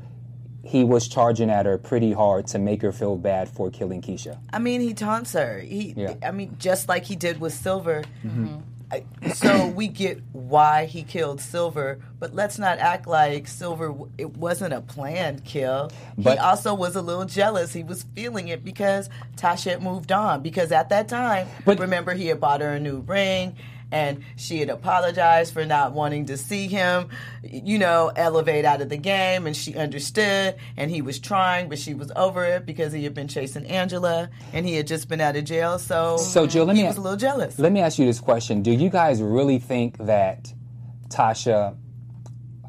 He 0.66 0.82
was 0.84 1.06
charging 1.08 1.48
at 1.50 1.64
her 1.66 1.78
pretty 1.78 2.12
hard 2.12 2.46
to 2.48 2.58
make 2.58 2.82
her 2.82 2.92
feel 2.92 3.16
bad 3.16 3.48
for 3.48 3.70
killing 3.70 4.02
Keisha. 4.02 4.38
I 4.52 4.58
mean, 4.58 4.80
he 4.80 4.94
taunts 4.94 5.32
her. 5.34 5.60
He, 5.60 5.94
Yeah. 5.96 6.14
I 6.22 6.32
mean, 6.32 6.56
just 6.58 6.88
like 6.88 7.04
he 7.04 7.14
did 7.16 7.40
with 7.40 7.54
Silver. 7.54 8.02
Mm-hmm. 8.24 8.56
I- 8.90 9.04
so 9.32 9.66
we 9.68 9.88
get 9.88 10.20
why 10.32 10.84
he 10.84 11.02
killed 11.02 11.40
Silver, 11.40 11.98
but 12.20 12.34
let's 12.34 12.56
not 12.58 12.78
act 12.78 13.06
like 13.08 13.48
Silver 13.48 13.92
it 14.16 14.36
wasn't 14.36 14.74
a 14.74 14.80
planned 14.80 15.44
kill. 15.44 15.90
But- 16.18 16.34
he 16.34 16.38
also 16.38 16.72
was 16.74 16.94
a 16.96 17.02
little 17.02 17.24
jealous. 17.24 17.72
He 17.72 17.82
was 17.84 18.04
feeling 18.14 18.48
it 18.48 18.64
because 18.64 19.08
Tasha 19.36 19.72
had 19.72 19.82
moved 19.82 20.12
on. 20.12 20.42
Because 20.42 20.70
at 20.72 20.88
that 20.90 21.08
time, 21.08 21.46
But- 21.64 21.78
remember 21.80 22.14
he 22.14 22.26
had 22.28 22.40
bought 22.40 22.60
her 22.60 22.70
a 22.74 22.80
new 22.80 23.00
ring. 23.00 23.54
And 23.96 24.22
she 24.36 24.58
had 24.60 24.68
apologized 24.68 25.54
for 25.54 25.64
not 25.64 25.92
wanting 25.92 26.26
to 26.26 26.36
see 26.36 26.66
him, 26.66 27.08
you 27.42 27.78
know, 27.78 28.12
elevate 28.14 28.64
out 28.66 28.80
of 28.82 28.88
the 28.90 28.96
game. 28.98 29.46
And 29.46 29.56
she 29.56 29.74
understood. 29.74 30.56
And 30.76 30.90
he 30.90 31.00
was 31.00 31.18
trying, 31.18 31.68
but 31.70 31.78
she 31.78 31.94
was 31.94 32.12
over 32.14 32.44
it 32.44 32.66
because 32.66 32.92
he 32.92 33.04
had 33.04 33.14
been 33.14 33.28
chasing 33.28 33.64
Angela 33.66 34.28
and 34.52 34.66
he 34.66 34.74
had 34.74 34.86
just 34.86 35.08
been 35.08 35.20
out 35.22 35.34
of 35.36 35.44
jail. 35.44 35.78
So, 35.78 36.18
So, 36.18 36.46
Jill, 36.46 36.66
let 36.66 36.76
he 36.76 36.82
me- 36.82 36.88
was 36.88 36.98
a 36.98 37.00
little 37.00 37.16
jealous. 37.16 37.58
Let 37.58 37.72
me 37.72 37.80
ask 37.80 37.98
you 37.98 38.04
this 38.04 38.20
question: 38.20 38.62
Do 38.62 38.70
you 38.70 38.90
guys 38.90 39.22
really 39.22 39.58
think 39.58 39.96
that 39.98 40.52
Tasha 41.08 41.76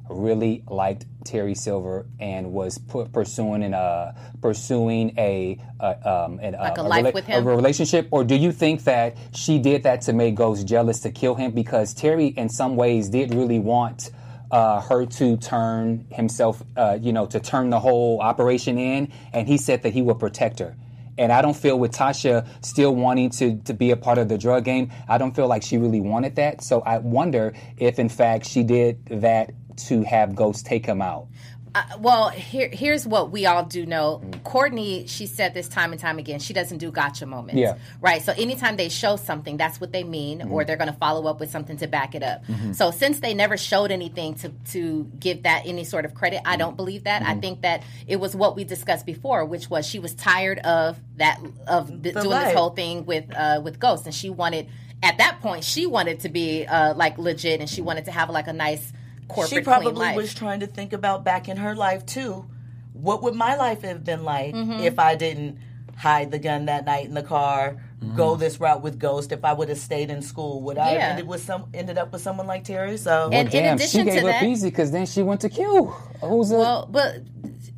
really 0.10 0.64
liked 0.68 1.06
Terry 1.26 1.56
Silver 1.56 2.06
and 2.20 2.54
was 2.54 2.78
pu- 2.78 3.06
pursuing 3.06 3.64
an 3.64 3.74
uh, 3.74 4.14
pursuing 4.42 5.14
a, 5.18 5.60
uh, 5.80 6.26
um, 6.26 6.40
an, 6.40 6.54
Like 6.54 6.78
a 6.78 6.82
um, 6.82 6.88
life 6.88 7.06
rela- 7.06 7.14
with 7.14 7.26
him? 7.26 7.48
a 7.48 7.56
relationship, 7.56 8.08
or 8.12 8.24
do 8.24 8.36
you 8.36 8.52
think 8.52 8.84
that 8.86 9.18
she 9.34 9.60
did 9.60 9.84
that 9.84 10.02
to 10.02 10.14
make 10.14 10.36
Ghost 10.36 10.68
jealous 10.68 11.00
to 11.02 11.12
kill 11.12 11.36
him? 11.36 11.52
Because 11.52 11.94
Terry, 11.94 12.28
in 12.28 12.50
some 12.50 12.76
ways, 12.76 13.10
did 13.10 13.34
really 13.34 13.60
want. 13.60 14.12
Uh, 14.50 14.80
her 14.80 15.06
to 15.06 15.36
turn 15.36 16.06
himself, 16.10 16.64
uh, 16.78 16.98
you 17.02 17.12
know, 17.12 17.26
to 17.26 17.38
turn 17.38 17.70
the 17.70 17.82
whole 17.82 18.22
operation 18.22 18.78
in, 18.78 19.12
and 19.34 19.46
he 19.46 19.58
said 19.58 19.84
that 19.84 19.92
he 19.92 20.02
would 20.02 20.20
protect 20.20 20.60
her. 20.60 20.74
And 21.18 21.32
I 21.32 21.42
don't 21.42 21.56
feel 21.56 21.80
with 21.80 21.92
Tasha 21.92 22.48
still 22.64 22.96
wanting 22.96 23.30
to, 23.32 23.58
to 23.64 23.74
be 23.74 23.92
a 23.92 23.98
part 23.98 24.18
of 24.18 24.30
the 24.30 24.38
drug 24.38 24.64
game, 24.64 24.92
I 25.08 25.18
don't 25.18 25.36
feel 25.36 25.48
like 25.48 25.64
she 25.64 25.78
really 25.78 26.02
wanted 26.02 26.36
that. 26.36 26.62
So 26.62 26.82
I 26.82 27.00
wonder 27.00 27.54
if, 27.78 28.00
in 28.00 28.10
fact, 28.10 28.46
she 28.46 28.64
did 28.64 29.06
that 29.08 29.52
to 29.88 30.04
have 30.04 30.36
Ghost 30.36 30.66
take 30.66 30.86
him 30.86 31.02
out. 31.02 31.28
Uh, 31.76 31.84
well, 32.00 32.30
here, 32.30 32.70
here's 32.72 33.06
what 33.06 33.32
we 33.32 33.46
all 33.46 33.64
do 33.64 33.86
know. 33.86 34.22
Courtney, 34.44 35.06
she 35.08 35.26
said 35.26 35.54
this 35.54 35.68
time 35.68 35.92
and 35.92 36.00
time 36.02 36.18
again, 36.18 36.40
she 36.40 36.54
doesn't 36.54 36.78
do 36.78 36.92
gotcha 36.92 37.26
moments. 37.26 37.60
Yeah. 37.60 37.78
Right. 38.02 38.22
So 38.22 38.34
anytime 38.34 38.78
they 38.78 38.90
show 38.90 39.16
something, 39.16 39.58
that's 39.58 39.80
what 39.80 39.92
they 39.92 40.04
mean, 40.04 40.42
or 40.50 40.64
they're 40.64 40.78
going 40.78 40.92
to 40.92 40.98
follow 40.98 41.28
up 41.28 41.40
with 41.40 41.52
something 41.52 41.78
to 41.78 41.88
back 41.88 42.16
it 42.16 42.24
up. 42.24 42.44
So 42.74 42.92
since 42.92 43.20
they 43.20 43.34
never 43.34 43.58
showed 43.58 43.92
anything 43.92 44.36
to, 44.36 44.50
to 44.72 45.04
give 45.20 45.44
that 45.44 45.64
any 45.66 45.84
sort 45.84 46.06
of 46.06 46.14
credit, 46.16 46.42
I 46.46 46.56
don't 46.58 46.76
believe 46.76 47.04
that. 47.04 47.22
I 47.22 47.36
think 47.36 47.62
that 47.62 47.84
it 48.08 48.18
was 48.20 48.36
what 48.36 48.56
we 48.56 48.64
discussed 48.64 49.06
before, 49.06 49.46
which 49.46 49.70
was 49.70 49.86
she 49.86 50.00
was 50.00 50.14
tired 50.14 50.60
of 50.60 51.00
that, 51.18 51.40
of 51.68 51.90
th- 52.02 52.16
doing 52.16 52.28
life. 52.28 52.46
this 52.46 52.56
whole 52.56 52.72
thing 52.72 53.06
with, 53.06 53.26
uh, 53.36 53.62
with 53.64 53.80
Ghost. 53.80 54.06
And 54.06 54.16
she 54.16 54.30
wanted, 54.30 54.68
at 55.04 55.18
that 55.20 55.42
point, 55.42 55.64
she 55.64 55.86
wanted 55.86 56.22
to 56.22 56.30
be 56.30 56.66
uh, 56.66 56.94
like 56.96 57.18
legit 57.18 57.60
and 57.60 57.70
she 57.70 57.82
wanted 57.82 58.06
to 58.06 58.12
have 58.12 58.30
like 58.30 58.48
a 58.48 58.54
nice 58.54 58.94
corporate 59.28 59.50
she 59.50 59.56
clean 59.56 59.64
probably 59.66 59.92
life. 59.94 60.16
was 60.16 60.34
trying 60.34 60.60
to 60.62 60.68
think 60.68 60.94
about 60.94 61.24
back 61.24 61.48
in 61.50 61.58
her 61.58 61.76
life 61.76 62.06
too. 62.06 62.46
What 62.94 63.22
would 63.24 63.36
my 63.36 63.56
life 63.56 63.82
have 63.84 64.04
been 64.04 64.24
like 64.24 64.54
Mm-hmm. 64.56 64.80
if 64.84 64.98
I 65.00 65.16
didn't 65.16 65.60
hide 65.96 66.32
the 66.32 66.40
gun 66.40 66.66
that 66.66 66.86
night 66.86 67.06
in 67.06 67.14
the 67.14 67.24
car, 67.24 67.78
go 68.16 68.36
this 68.36 68.60
route 68.60 68.82
with 68.82 69.00
Ghost? 69.00 69.32
If 69.32 69.44
I 69.46 69.54
would 69.54 69.70
have 69.70 69.78
stayed 69.78 70.10
in 70.10 70.22
school, 70.22 70.62
would 70.64 70.78
I 70.78 70.90
have 70.90 71.02
ended 71.02 71.28
with 71.28 71.44
some 71.44 71.66
ended 71.74 71.98
up 71.98 72.12
with 72.12 72.22
someone 72.22 72.48
like 72.48 72.64
Terry? 72.64 72.98
So 72.98 73.30
And- 73.32 73.48
in 73.48 73.64
Damn, 73.64 73.76
addition 73.76 74.00
she 74.02 74.06
to 74.06 74.12
gave 74.12 74.24
up 74.24 74.32
that- 74.32 74.44
easy 74.44 74.70
because 74.70 74.92
then 74.92 75.06
she 75.06 75.22
went 75.24 75.42
to 75.42 75.50
Q. 75.50 75.94
Who's 76.22 76.52
a, 76.52 76.58
Well, 76.58 76.88
but 76.92 77.18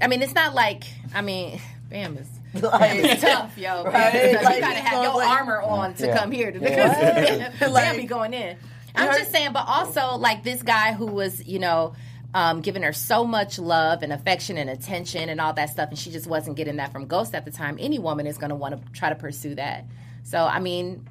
I 0.01 0.07
mean, 0.07 0.21
it's 0.21 0.35
not 0.35 0.53
like 0.55 0.83
I 1.13 1.21
mean, 1.21 1.59
Bamm 1.91 2.19
is 2.21 2.27
like, 2.63 2.95
it's 2.95 3.21
tough, 3.21 3.57
yo. 3.57 3.83
Right? 3.83 4.33
Like, 4.41 4.55
you 4.55 4.61
gotta 4.61 4.75
he's 4.75 4.87
have 4.87 5.03
your 5.03 5.15
like- 5.17 5.27
armor 5.27 5.61
on 5.61 5.93
to 5.95 6.07
Yeah. 6.07 6.17
come 6.17 6.31
here 6.31 6.51
to 6.51 6.59
What? 6.59 6.71
Bamm 7.59 7.71
Like- 7.71 7.97
be 7.97 8.03
going 8.05 8.33
in. 8.33 8.57
I'm 8.99 9.17
just 9.17 9.31
saying, 9.31 9.53
but 9.53 9.65
also 9.67 10.17
like 10.17 10.43
this 10.43 10.61
guy 10.63 10.93
who 10.93 11.05
was, 11.07 11.45
you 11.45 11.59
know. 11.59 11.93
Um, 12.31 12.61
giving 12.61 12.83
her 12.83 12.93
so 12.93 13.25
much 13.25 13.57
love 13.57 14.03
and 14.03 14.13
affection 14.13 14.59
and 14.59 14.69
attention 14.69 15.29
and 15.29 15.41
all 15.41 15.51
that 15.53 15.71
stuff, 15.71 15.89
and 15.89 15.97
she 15.97 16.11
just 16.11 16.27
wasn't 16.27 16.57
getting 16.57 16.75
that 16.75 16.91
from 16.91 17.07
Ghost 17.07 17.33
at 17.33 17.43
the 17.43 17.49
time. 17.49 17.75
Any 17.79 17.97
woman 17.97 18.27
is 18.27 18.37
going 18.37 18.51
to 18.51 18.55
want 18.55 18.77
to 18.77 18.91
try 18.91 19.09
to 19.09 19.15
pursue 19.15 19.55
that. 19.55 19.85
So, 20.21 20.45
I 20.45 20.59
mean, 20.59 21.09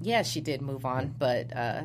yeah, 0.00 0.22
she 0.22 0.40
did 0.40 0.62
move 0.62 0.84
on, 0.84 1.12
but 1.18 1.52
uh, 1.56 1.82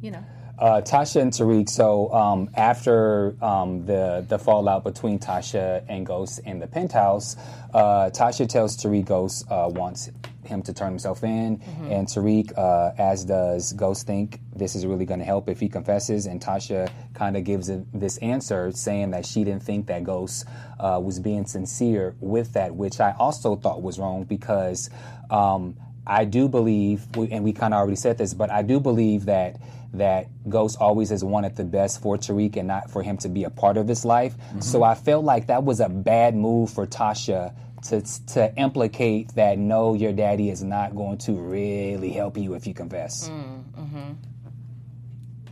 you 0.00 0.10
know, 0.10 0.24
Uh, 0.58 0.80
Tasha 0.80 1.20
and 1.20 1.32
Tariq. 1.32 1.68
So 1.68 2.12
um, 2.12 2.48
after 2.54 3.34
um, 3.42 3.84
the 3.86 4.24
the 4.28 4.38
fallout 4.38 4.84
between 4.84 5.18
Tasha 5.18 5.84
and 5.88 6.06
Ghost 6.06 6.40
in 6.44 6.60
the 6.60 6.66
penthouse, 6.66 7.36
uh, 7.72 8.10
Tasha 8.10 8.48
tells 8.48 8.76
Tariq 8.76 9.04
Ghost 9.04 9.50
uh, 9.50 9.68
wants 9.72 10.10
him 10.44 10.62
to 10.62 10.72
turn 10.74 10.90
himself 10.90 11.24
in, 11.24 11.60
and 11.90 12.06
Tariq, 12.06 12.56
uh, 12.56 12.92
as 12.98 13.24
does 13.24 13.72
Ghost, 13.72 14.06
think 14.06 14.40
this 14.54 14.74
is 14.76 14.86
really 14.86 15.06
going 15.06 15.20
to 15.20 15.26
help 15.26 15.48
if 15.48 15.58
he 15.58 15.68
confesses. 15.68 16.26
And 16.26 16.40
Tasha 16.40 16.90
kind 17.14 17.36
of 17.36 17.44
gives 17.44 17.70
this 17.92 18.18
answer 18.18 18.70
saying 18.70 19.10
that 19.10 19.26
she 19.26 19.42
didn't 19.42 19.62
think 19.62 19.86
that 19.86 20.04
Ghost 20.04 20.46
uh, 20.78 21.00
was 21.02 21.18
being 21.18 21.46
sincere 21.46 22.14
with 22.20 22.52
that, 22.52 22.76
which 22.76 23.00
I 23.00 23.14
also 23.18 23.56
thought 23.56 23.82
was 23.82 23.98
wrong 23.98 24.24
because. 24.24 24.88
Um, 25.30 25.76
I 26.06 26.26
do 26.26 26.50
believe, 26.50 27.06
and 27.16 27.42
we 27.42 27.54
kind 27.54 27.72
of 27.72 27.78
already 27.78 27.96
said 27.96 28.18
this, 28.18 28.34
but 28.34 28.50
I 28.50 28.60
do 28.60 28.78
believe 28.78 29.24
that 29.24 29.56
that 29.94 30.28
Ghost 30.48 30.76
always 30.80 31.10
has 31.10 31.24
wanted 31.24 31.56
the 31.56 31.64
best 31.64 32.02
for 32.02 32.16
Tariq 32.16 32.56
and 32.56 32.68
not 32.68 32.90
for 32.90 33.02
him 33.02 33.16
to 33.18 33.28
be 33.28 33.44
a 33.44 33.50
part 33.50 33.76
of 33.76 33.88
his 33.88 34.04
life. 34.04 34.36
Mm-hmm. 34.36 34.60
So 34.60 34.82
I 34.82 34.94
felt 34.94 35.24
like 35.24 35.46
that 35.46 35.64
was 35.64 35.80
a 35.80 35.88
bad 35.88 36.34
move 36.34 36.70
for 36.70 36.86
Tasha 36.86 37.54
to 37.88 38.00
to 38.28 38.54
implicate 38.56 39.34
that 39.34 39.58
no, 39.58 39.94
your 39.94 40.12
daddy 40.12 40.50
is 40.50 40.62
not 40.62 40.94
going 40.94 41.18
to 41.18 41.32
really 41.32 42.10
help 42.10 42.36
you 42.36 42.54
if 42.54 42.66
you 42.66 42.74
confess. 42.74 43.28
Mm-hmm. 43.28 44.12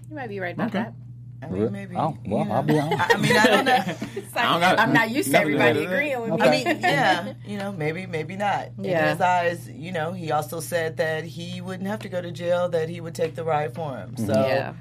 you 0.08 0.16
might 0.16 0.28
be 0.28 0.40
right 0.40 0.54
about 0.54 0.72
that. 0.72 0.94
I 1.42 1.48
mean, 1.48 1.72
maybe. 1.72 1.96
Oh 1.96 2.16
well, 2.26 2.40
you 2.40 2.44
know. 2.48 2.54
I'll 2.54 2.62
be 2.62 2.78
honest. 2.78 3.14
I 3.14 3.16
mean, 3.18 3.36
I 3.36 3.44
don't 3.46 3.64
know. 3.64 3.72
I 4.36 4.42
don't 4.52 4.60
got- 4.60 4.78
I'm 4.78 4.92
not 4.92 5.10
used 5.10 5.30
to 5.32 5.38
everybody 5.40 5.74
to 5.74 5.80
do 5.80 5.84
with 5.84 5.92
agreeing 5.92 6.20
with 6.20 6.40
me. 6.40 6.46
I 6.46 6.50
mean, 6.50 6.64
yeah, 6.80 7.34
you 7.46 7.58
know, 7.58 7.72
maybe, 7.72 8.06
maybe 8.06 8.36
not. 8.36 8.68
Yeah. 8.78 9.02
In 9.04 9.08
his 9.10 9.20
eyes, 9.20 9.68
you 9.68 9.92
know, 9.92 10.12
he 10.12 10.30
also 10.32 10.60
said 10.60 10.96
that 10.98 11.24
he 11.24 11.60
wouldn't 11.60 11.88
have 11.88 12.00
to 12.00 12.08
go 12.08 12.20
to 12.22 12.30
jail; 12.30 12.68
that 12.70 12.88
he 12.88 13.00
would 13.00 13.14
take 13.14 13.34
the 13.34 13.44
ride 13.44 13.74
for 13.74 13.96
him. 13.96 14.16
So, 14.16 14.32
yeah. 14.32 14.74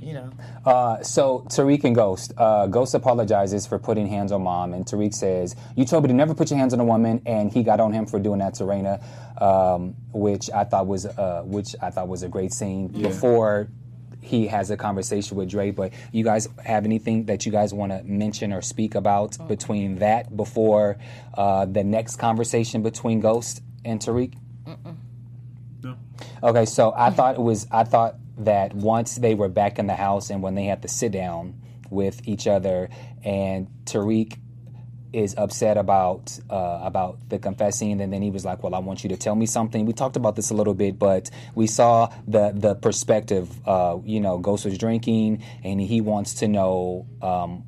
you 0.00 0.14
know, 0.14 0.30
Uh, 0.64 1.02
so 1.02 1.40
Tariq 1.48 1.84
and 1.84 1.94
Ghost. 1.94 2.32
Uh, 2.36 2.66
Ghost 2.66 2.94
apologizes 2.94 3.66
for 3.66 3.78
putting 3.78 4.06
hands 4.06 4.32
on 4.32 4.42
mom, 4.42 4.72
and 4.72 4.86
Tariq 4.86 5.12
says, 5.14 5.54
"You 5.76 5.84
told 5.84 6.04
me 6.04 6.08
to 6.08 6.14
never 6.14 6.34
put 6.34 6.50
your 6.50 6.58
hands 6.58 6.72
on 6.72 6.80
a 6.80 6.84
woman," 6.84 7.20
and 7.26 7.52
he 7.52 7.62
got 7.62 7.78
on 7.80 7.92
him 7.92 8.06
for 8.06 8.18
doing 8.18 8.38
that 8.38 8.54
to 8.54 8.64
Raina, 8.64 9.02
um, 9.42 9.94
which 10.12 10.50
I 10.50 10.64
thought 10.64 10.86
was 10.86 11.04
uh, 11.04 11.42
which 11.44 11.74
I 11.82 11.90
thought 11.90 12.08
was 12.08 12.22
a 12.22 12.28
great 12.28 12.52
scene 12.54 12.88
before 12.88 13.68
he 14.20 14.46
has 14.48 14.70
a 14.70 14.76
conversation 14.76 15.36
with 15.36 15.50
Dre. 15.50 15.70
But 15.70 15.92
you 16.12 16.24
guys 16.24 16.48
have 16.64 16.84
anything 16.84 17.26
that 17.26 17.46
you 17.46 17.52
guys 17.52 17.72
want 17.72 17.92
to 17.92 18.02
mention 18.04 18.52
or 18.52 18.62
speak 18.62 18.94
about 18.94 19.36
between 19.48 19.96
that 19.96 20.36
before 20.36 20.98
uh, 21.34 21.66
the 21.66 21.84
next 21.84 22.16
conversation 22.16 22.82
between 22.82 23.20
Ghost 23.20 23.62
and 23.84 24.00
Tariq? 24.00 24.34
Okay, 26.42 26.66
so 26.66 26.92
I 26.96 27.10
thought 27.10 27.36
it 27.36 27.40
was 27.40 27.66
I 27.70 27.84
thought 27.84 28.16
that 28.38 28.74
once 28.74 29.16
they 29.16 29.34
were 29.34 29.48
back 29.48 29.78
in 29.78 29.86
the 29.86 29.94
house 29.94 30.30
and 30.30 30.42
when 30.42 30.54
they 30.54 30.64
had 30.64 30.82
to 30.82 30.88
sit 30.88 31.12
down 31.12 31.54
with 31.90 32.26
each 32.28 32.46
other 32.46 32.88
and 33.24 33.68
Tariq 33.84 34.38
is 35.12 35.34
upset 35.38 35.76
about 35.76 36.38
uh, 36.50 36.80
about 36.82 37.18
the 37.28 37.38
confessing 37.38 38.00
and 38.00 38.12
then 38.12 38.20
he 38.22 38.30
was 38.30 38.44
like, 38.44 38.62
"Well, 38.62 38.74
I 38.74 38.78
want 38.78 39.02
you 39.02 39.08
to 39.10 39.16
tell 39.16 39.34
me 39.34 39.46
something." 39.46 39.86
We 39.86 39.92
talked 39.92 40.16
about 40.16 40.36
this 40.36 40.50
a 40.50 40.54
little 40.54 40.74
bit, 40.74 40.98
but 40.98 41.30
we 41.54 41.66
saw 41.66 42.12
the 42.26 42.52
the 42.54 42.74
perspective. 42.74 43.48
Uh, 43.66 43.98
you 44.04 44.20
know, 44.20 44.38
Ghost 44.38 44.64
was 44.64 44.76
drinking 44.78 45.42
and 45.64 45.80
he 45.80 46.00
wants 46.00 46.34
to 46.34 46.48
know 46.48 47.06
um, 47.22 47.64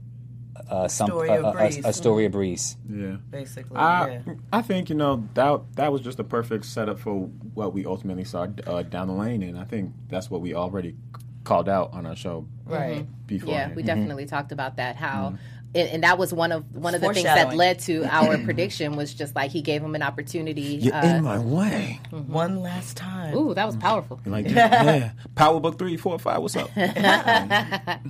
uh, 0.68 0.86
some 0.86 1.08
Story 1.08 1.28
a, 1.30 1.34
of 1.38 1.44
a- 1.44 1.48
a- 1.48 1.52
Breeze. 1.52 1.96
story 1.96 2.24
of 2.26 2.32
Breeze. 2.32 2.76
Yeah. 2.88 3.16
basically, 3.30 3.76
I, 3.76 4.08
yeah. 4.26 4.34
I 4.52 4.62
think 4.62 4.88
you 4.88 4.94
know 4.94 5.26
that 5.34 5.60
that 5.76 5.90
was 5.92 6.00
just 6.02 6.18
a 6.20 6.24
perfect 6.24 6.64
setup 6.66 6.98
for 7.00 7.14
what 7.54 7.72
we 7.72 7.86
ultimately 7.86 8.24
saw 8.24 8.46
uh, 8.66 8.82
down 8.82 9.08
the 9.08 9.14
lane, 9.14 9.42
and 9.42 9.58
I 9.58 9.64
think 9.64 9.92
that's 10.08 10.30
what 10.30 10.40
we 10.40 10.54
already 10.54 10.94
called 11.42 11.68
out 11.70 11.92
on 11.94 12.04
our 12.06 12.14
show 12.14 12.46
Right. 12.66 13.06
before. 13.26 13.50
Yeah, 13.52 13.72
we 13.74 13.82
definitely 13.82 14.26
talked 14.26 14.52
about 14.52 14.76
that. 14.76 14.94
How, 14.96 15.34
and, 15.74 15.88
and 15.88 16.02
that 16.02 16.18
was 16.18 16.32
one 16.32 16.52
of 16.52 16.74
one 16.74 16.94
of 16.94 17.00
the 17.00 17.12
things 17.12 17.24
that 17.24 17.54
led 17.54 17.78
to 17.80 18.04
our 18.04 18.38
prediction 18.38 18.96
was 18.96 19.14
just 19.14 19.34
like 19.36 19.50
he 19.50 19.62
gave 19.62 19.82
him 19.82 19.94
an 19.94 20.02
opportunity. 20.02 20.62
You're 20.62 20.94
uh, 20.94 21.04
in 21.04 21.24
my 21.24 21.38
way. 21.38 22.00
One 22.10 22.60
last 22.60 22.96
time. 22.96 23.36
ooh, 23.36 23.54
that 23.54 23.66
was 23.66 23.76
powerful. 23.76 24.20
Like 24.26 24.48
yeah, 24.50 25.12
Power 25.34 25.60
Book 25.60 25.78
three, 25.78 25.96
four, 25.96 26.18
five. 26.18 26.40
What's 26.42 26.56
up? 26.56 26.70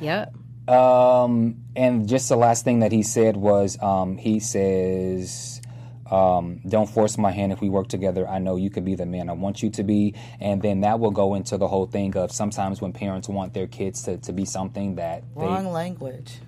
Yep. 0.00 0.34
Um, 0.68 1.64
and 1.74 2.08
just 2.08 2.28
the 2.28 2.36
last 2.36 2.64
thing 2.64 2.80
that 2.80 2.92
he 2.92 3.02
said 3.02 3.36
was, 3.36 3.80
um, 3.82 4.16
he 4.18 4.38
says, 4.38 5.62
um, 6.10 6.60
"Don't 6.68 6.88
force 6.88 7.16
my 7.16 7.30
hand. 7.30 7.52
If 7.52 7.60
we 7.60 7.68
work 7.68 7.88
together, 7.88 8.28
I 8.28 8.38
know 8.38 8.56
you 8.56 8.70
could 8.70 8.84
be 8.84 8.94
the 8.94 9.06
man 9.06 9.30
I 9.30 9.32
want 9.32 9.62
you 9.62 9.70
to 9.70 9.82
be." 9.82 10.14
And 10.40 10.60
then 10.60 10.82
that 10.82 11.00
will 11.00 11.10
go 11.10 11.34
into 11.34 11.56
the 11.56 11.68
whole 11.68 11.86
thing 11.86 12.16
of 12.16 12.32
sometimes 12.32 12.80
when 12.80 12.92
parents 12.92 13.28
want 13.28 13.54
their 13.54 13.66
kids 13.66 14.02
to, 14.04 14.18
to 14.18 14.32
be 14.32 14.44
something 14.44 14.96
that 14.96 15.24
Wrong 15.34 15.64
they, 15.64 15.70
language. 15.70 16.38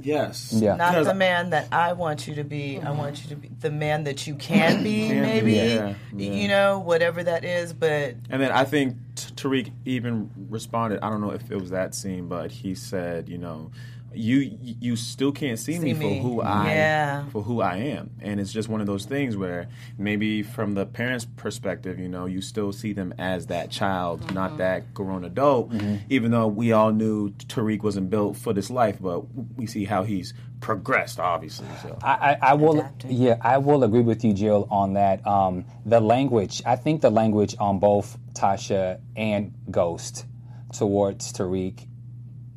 Yes. 0.00 0.52
Yeah. 0.52 0.76
Not 0.76 0.92
Because- 0.92 1.06
the 1.06 1.14
man 1.14 1.50
that 1.50 1.68
I 1.72 1.92
want 1.92 2.26
you 2.28 2.34
to 2.36 2.44
be. 2.44 2.80
I 2.80 2.90
want 2.90 3.22
you 3.22 3.28
to 3.30 3.36
be 3.36 3.50
the 3.60 3.70
man 3.70 4.04
that 4.04 4.26
you 4.26 4.34
can 4.34 4.82
be. 4.82 5.08
Can 5.08 5.14
be, 5.14 5.20
maybe 5.20 5.52
yeah, 5.54 5.94
yeah. 6.16 6.30
you 6.32 6.48
know 6.48 6.78
whatever 6.78 7.22
that 7.22 7.44
is. 7.44 7.72
But 7.72 8.14
And 8.30 8.40
then 8.42 8.50
I 8.52 8.64
think 8.64 8.96
T- 9.16 9.32
Tariq 9.34 9.72
even 9.84 10.30
responded. 10.50 11.00
I 11.02 11.10
don't 11.10 11.20
know 11.20 11.30
if 11.30 11.50
it 11.50 11.56
was 11.60 11.70
that 11.70 11.94
scene, 11.94 12.28
but 12.28 12.50
he 12.50 12.74
said, 12.74 13.28
you 13.28 13.38
know, 13.38 13.70
you 14.16 14.56
you 14.80 14.96
still 14.96 15.32
can't 15.32 15.58
see, 15.58 15.78
me, 15.78 15.94
See 15.94 16.00
for 16.00 16.14
who 16.22 16.40
I 16.40 16.72
Yeah. 16.74 17.24
for 17.30 17.42
who 17.42 17.60
I 17.60 17.76
am, 17.76 18.10
and 18.20 18.40
it's 18.40 18.52
just 18.52 18.68
one 18.68 18.80
of 18.80 18.86
those 18.86 19.04
things 19.06 19.36
where 19.36 19.68
maybe 19.98 20.42
from 20.42 20.74
the 20.74 20.86
parents' 20.86 21.24
perspective, 21.36 21.98
you 21.98 22.08
know, 22.08 22.26
you 22.26 22.40
still 22.40 22.72
see 22.72 22.92
them 22.92 23.14
as 23.18 23.46
that 23.46 23.70
child, 23.70 24.20
Mm-hmm. 24.22 24.34
not 24.34 24.56
that 24.58 24.94
grown 24.94 25.24
adult. 25.24 25.72
Even 26.08 26.30
though 26.30 26.46
we 26.46 26.72
all 26.72 26.92
knew 26.92 27.30
Tariq 27.30 27.82
wasn't 27.82 28.10
built 28.10 28.36
for 28.36 28.52
this 28.52 28.70
life, 28.70 28.98
but 29.00 29.20
we 29.56 29.66
see 29.66 29.84
how 29.84 30.04
he's 30.04 30.34
progressed, 30.60 31.20
obviously. 31.20 31.66
So. 31.82 31.98
I, 32.02 32.12
I, 32.40 32.50
I 32.50 32.54
will, 32.54 32.78
Adapting. 32.80 33.12
yeah, 33.12 33.36
I 33.42 33.58
will 33.58 33.84
agree 33.84 34.00
with 34.00 34.24
you, 34.24 34.32
Jill, 34.32 34.66
on 34.70 34.94
that. 34.94 35.26
Um, 35.26 35.64
the 35.84 36.00
language, 36.00 36.62
I 36.64 36.76
think 36.76 37.02
the 37.02 37.10
language 37.10 37.54
on 37.60 37.78
both 37.80 38.16
Tasha 38.32 39.00
and 39.16 39.52
Ghost 39.70 40.24
towards 40.72 41.32
Tariq 41.32 41.86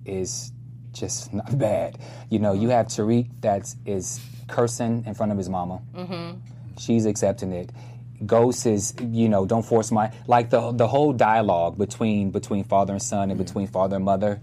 is 0.06 0.52
just 1.00 1.34
not 1.40 1.58
bad. 1.58 1.98
You 2.30 2.40
know, 2.40 2.54
you 2.54 2.70
have 2.70 2.88
Tariq 2.88 3.28
that 3.42 3.74
is 3.86 4.20
cursing 4.48 5.04
in 5.06 5.14
front 5.14 5.32
of 5.32 5.38
his 5.38 5.50
mama. 5.50 5.82
Mm-hmm. 5.96 6.40
She's 6.78 7.06
accepting 7.06 7.52
it. 7.54 7.72
Ghost 8.26 8.66
is, 8.66 8.94
you 9.00 9.30
know, 9.30 9.46
don't 9.46 9.66
force 9.66 9.92
my 9.92 10.12
like 10.26 10.50
the 10.50 10.72
the 10.72 10.88
whole 10.88 11.14
dialogue 11.14 11.78
between 11.78 12.32
between 12.32 12.64
father 12.64 12.94
and 12.94 13.02
son 13.02 13.30
and 13.30 13.38
between 13.38 13.68
father 13.68 13.98
and 13.98 14.06
mother. 14.06 14.40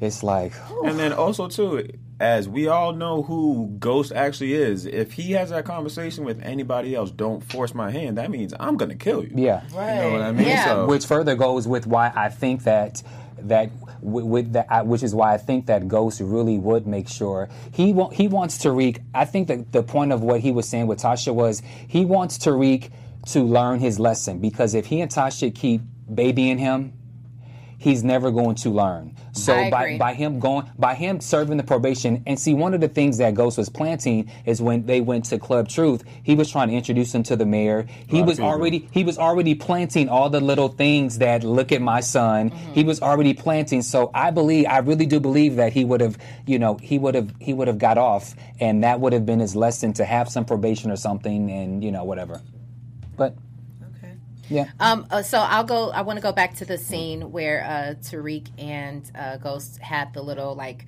It's 0.00 0.22
like, 0.22 0.52
And 0.84 0.98
then 0.98 1.12
also 1.12 1.48
too, 1.48 1.88
as 2.20 2.48
we 2.48 2.68
all 2.68 2.92
know 2.92 3.22
who 3.22 3.74
Ghost 3.78 4.12
actually 4.12 4.52
is, 4.54 4.84
if 4.86 5.12
he 5.12 5.32
has 5.32 5.50
that 5.50 5.64
conversation 5.64 6.24
with 6.24 6.42
anybody 6.42 6.94
else, 6.94 7.10
don't 7.10 7.40
force 7.42 7.74
my 7.74 7.90
hand. 7.90 8.18
That 8.18 8.30
means 8.30 8.52
I'm 8.58 8.76
gonna 8.76 8.96
kill 8.96 9.24
you. 9.24 9.32
yeah. 9.34 9.62
right. 9.72 9.96
You 9.96 10.02
know 10.02 10.12
what 10.12 10.22
I 10.22 10.32
mean? 10.32 10.48
Yeah. 10.48 10.64
So, 10.64 10.86
which 10.86 11.06
further 11.06 11.34
goes 11.36 11.66
with 11.66 11.86
why 11.86 12.12
I 12.14 12.28
think 12.28 12.64
that 12.64 13.02
that 13.38 13.70
with, 14.04 14.52
that, 14.52 14.86
which 14.86 15.02
is 15.02 15.14
why 15.14 15.34
I 15.34 15.38
think 15.38 15.66
that 15.66 15.88
Ghost 15.88 16.20
really 16.20 16.58
would 16.58 16.86
make 16.86 17.08
sure 17.08 17.48
he 17.72 17.92
wa- 17.92 18.10
he 18.10 18.28
wants 18.28 18.58
Tariq. 18.58 19.02
I 19.14 19.24
think 19.24 19.48
that 19.48 19.72
the 19.72 19.82
point 19.82 20.12
of 20.12 20.22
what 20.22 20.40
he 20.40 20.52
was 20.52 20.68
saying 20.68 20.86
with 20.86 21.00
Tasha 21.00 21.34
was 21.34 21.62
he 21.88 22.04
wants 22.04 22.38
Tariq 22.38 22.90
to 23.28 23.42
learn 23.42 23.80
his 23.80 23.98
lesson 23.98 24.38
because 24.38 24.74
if 24.74 24.86
he 24.86 25.00
and 25.00 25.10
Tasha 25.10 25.54
keep 25.54 25.80
babying 26.12 26.58
him, 26.58 26.92
he's 27.84 28.02
never 28.02 28.30
going 28.30 28.54
to 28.54 28.70
learn. 28.70 29.14
So 29.32 29.54
I 29.54 29.70
by, 29.70 29.82
agree. 29.82 29.98
by 29.98 30.14
him 30.14 30.40
going 30.40 30.70
by 30.78 30.94
him 30.94 31.20
serving 31.20 31.58
the 31.58 31.62
probation 31.62 32.22
and 32.26 32.40
see 32.40 32.54
one 32.54 32.72
of 32.72 32.80
the 32.80 32.88
things 32.88 33.18
that 33.18 33.34
Ghost 33.34 33.58
was 33.58 33.68
planting 33.68 34.30
is 34.46 34.62
when 34.62 34.86
they 34.86 35.02
went 35.02 35.26
to 35.26 35.38
Club 35.38 35.68
Truth, 35.68 36.02
he 36.22 36.34
was 36.34 36.50
trying 36.50 36.68
to 36.68 36.74
introduce 36.74 37.14
him 37.14 37.22
to 37.24 37.36
the 37.36 37.44
mayor. 37.44 37.86
He 38.08 38.20
lot 38.20 38.26
was 38.28 38.36
people. 38.38 38.50
already 38.50 38.88
he 38.90 39.04
was 39.04 39.18
already 39.18 39.54
planting 39.54 40.08
all 40.08 40.30
the 40.30 40.40
little 40.40 40.68
things 40.68 41.18
that 41.18 41.44
look 41.44 41.72
at 41.72 41.82
my 41.82 42.00
son. 42.00 42.50
Mm-hmm. 42.50 42.72
He 42.72 42.84
was 42.84 43.02
already 43.02 43.34
planting. 43.34 43.82
So 43.82 44.10
I 44.14 44.30
believe 44.30 44.64
I 44.66 44.78
really 44.78 45.04
do 45.04 45.20
believe 45.20 45.56
that 45.56 45.74
he 45.74 45.84
would 45.84 46.00
have, 46.00 46.16
you 46.46 46.58
know, 46.58 46.76
he 46.76 46.98
would 46.98 47.14
have 47.14 47.34
he 47.38 47.52
would 47.52 47.68
have 47.68 47.78
got 47.78 47.98
off 47.98 48.34
and 48.60 48.82
that 48.82 48.98
would 49.00 49.12
have 49.12 49.26
been 49.26 49.40
his 49.40 49.54
lesson 49.54 49.92
to 49.94 50.06
have 50.06 50.30
some 50.30 50.46
probation 50.46 50.90
or 50.90 50.96
something 50.96 51.50
and 51.50 51.84
you 51.84 51.92
know 51.92 52.04
whatever. 52.04 52.40
But 53.18 53.36
Okay. 53.36 53.43
Yeah. 54.48 54.66
Um, 54.80 55.06
uh, 55.10 55.22
so 55.22 55.38
I'll 55.38 55.64
go. 55.64 55.90
I 55.90 56.02
want 56.02 56.18
to 56.18 56.22
go 56.22 56.32
back 56.32 56.54
to 56.56 56.64
the 56.64 56.78
scene 56.78 57.32
where 57.32 57.64
uh, 57.64 57.94
Tariq 58.02 58.48
and 58.58 59.10
uh, 59.14 59.36
Ghost 59.38 59.78
had 59.78 60.12
the 60.14 60.22
little 60.22 60.54
like 60.54 60.86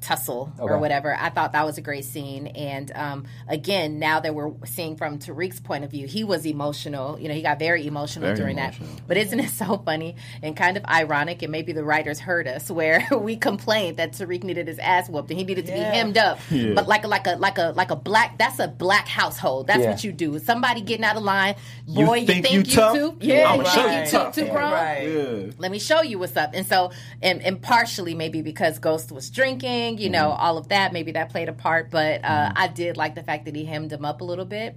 tussle 0.00 0.52
or 0.58 0.78
whatever. 0.78 1.14
I 1.14 1.30
thought 1.30 1.52
that 1.52 1.64
was 1.66 1.78
a 1.78 1.80
great 1.80 2.04
scene. 2.04 2.46
And 2.48 2.90
um, 2.94 3.26
again, 3.48 3.98
now 3.98 4.20
that 4.20 4.34
we're 4.34 4.52
seeing 4.64 4.96
from 4.96 5.18
Tariq's 5.18 5.60
point 5.60 5.84
of 5.84 5.90
view, 5.90 6.06
he 6.06 6.24
was 6.24 6.46
emotional. 6.46 7.18
You 7.18 7.28
know, 7.28 7.34
he 7.34 7.42
got 7.42 7.58
very 7.58 7.86
emotional 7.86 8.26
Very 8.26 8.36
during 8.36 8.58
emotional. 8.58 8.88
that. 8.88 9.02
But 9.06 9.16
isn't 9.16 9.38
it 9.40 9.50
so 9.62 9.78
funny 9.78 10.16
and 10.42 10.56
kind 10.56 10.76
of 10.76 10.84
ironic? 10.86 11.42
And 11.42 11.52
maybe 11.52 11.72
the 11.72 11.84
writers 11.84 12.18
heard 12.18 12.48
us 12.48 12.70
where 12.70 13.06
we 13.18 13.36
complained 13.36 13.98
that 13.98 14.12
Tariq 14.12 14.42
needed 14.44 14.68
his 14.68 14.78
ass 14.78 15.08
whooped 15.08 15.30
and 15.30 15.38
he 15.38 15.44
needed 15.44 15.66
to 15.66 15.72
Yeah. 15.72 15.90
be 15.90 15.96
hemmed 15.96 16.18
up. 16.18 16.38
Yeah. 16.50 16.72
But 16.74 16.88
like 16.88 17.04
a 17.04 17.08
like 17.08 17.26
a 17.26 17.36
like 17.36 17.58
a 17.58 17.72
like 17.76 17.90
a 17.90 17.96
black. 17.96 18.38
That's 18.38 18.58
a 18.58 18.68
black 18.68 19.06
household. 19.06 19.66
That's 19.66 19.80
Yeah. 19.80 19.90
what 19.90 20.04
you 20.04 20.12
do. 20.12 20.38
Somebody 20.38 20.80
getting 20.80 21.04
out 21.04 21.16
of 21.16 21.22
line. 21.22 21.54
Boy, 21.86 22.16
you 22.16 22.26
think 22.26 22.46
think, 22.46 22.52
you 22.52 22.58
you, 22.60 22.64
tough? 22.64 22.94
too? 22.94 23.16
Yeah, 23.20 23.54
you 23.54 23.64
show 23.66 23.82
think 23.82 23.92
you 23.92 24.00
you 24.04 24.10
tough. 24.10 24.34
too, 24.34 24.44
too 24.46 24.50
grown? 24.50 24.72
Right. 24.72 25.02
yeah. 25.02 25.52
let 25.58 25.70
me 25.70 25.78
show 25.78 26.02
you 26.02 26.18
what's 26.18 26.36
up. 26.36 26.50
And 26.54 26.66
so, 26.66 26.90
and, 27.22 27.42
and 27.42 27.60
partially 27.60 28.14
maybe 28.14 28.42
because 28.42 28.78
Ghost 28.78 29.10
was 29.12 29.30
drinking, 29.30 29.89
you 29.98 30.10
know, 30.10 30.30
Mm-hmm. 30.30 30.42
all 30.42 30.58
of 30.58 30.68
that, 30.68 30.92
maybe 30.92 31.12
that 31.12 31.30
played 31.30 31.48
a 31.48 31.52
part. 31.52 31.90
But 31.90 32.24
uh, 32.24 32.52
I 32.54 32.68
did 32.68 32.96
like 32.96 33.14
the 33.14 33.22
fact 33.22 33.46
that 33.46 33.54
he 33.56 33.64
hemmed 33.64 33.92
him 33.92 34.04
up 34.04 34.20
a 34.20 34.24
little 34.24 34.44
bit. 34.44 34.76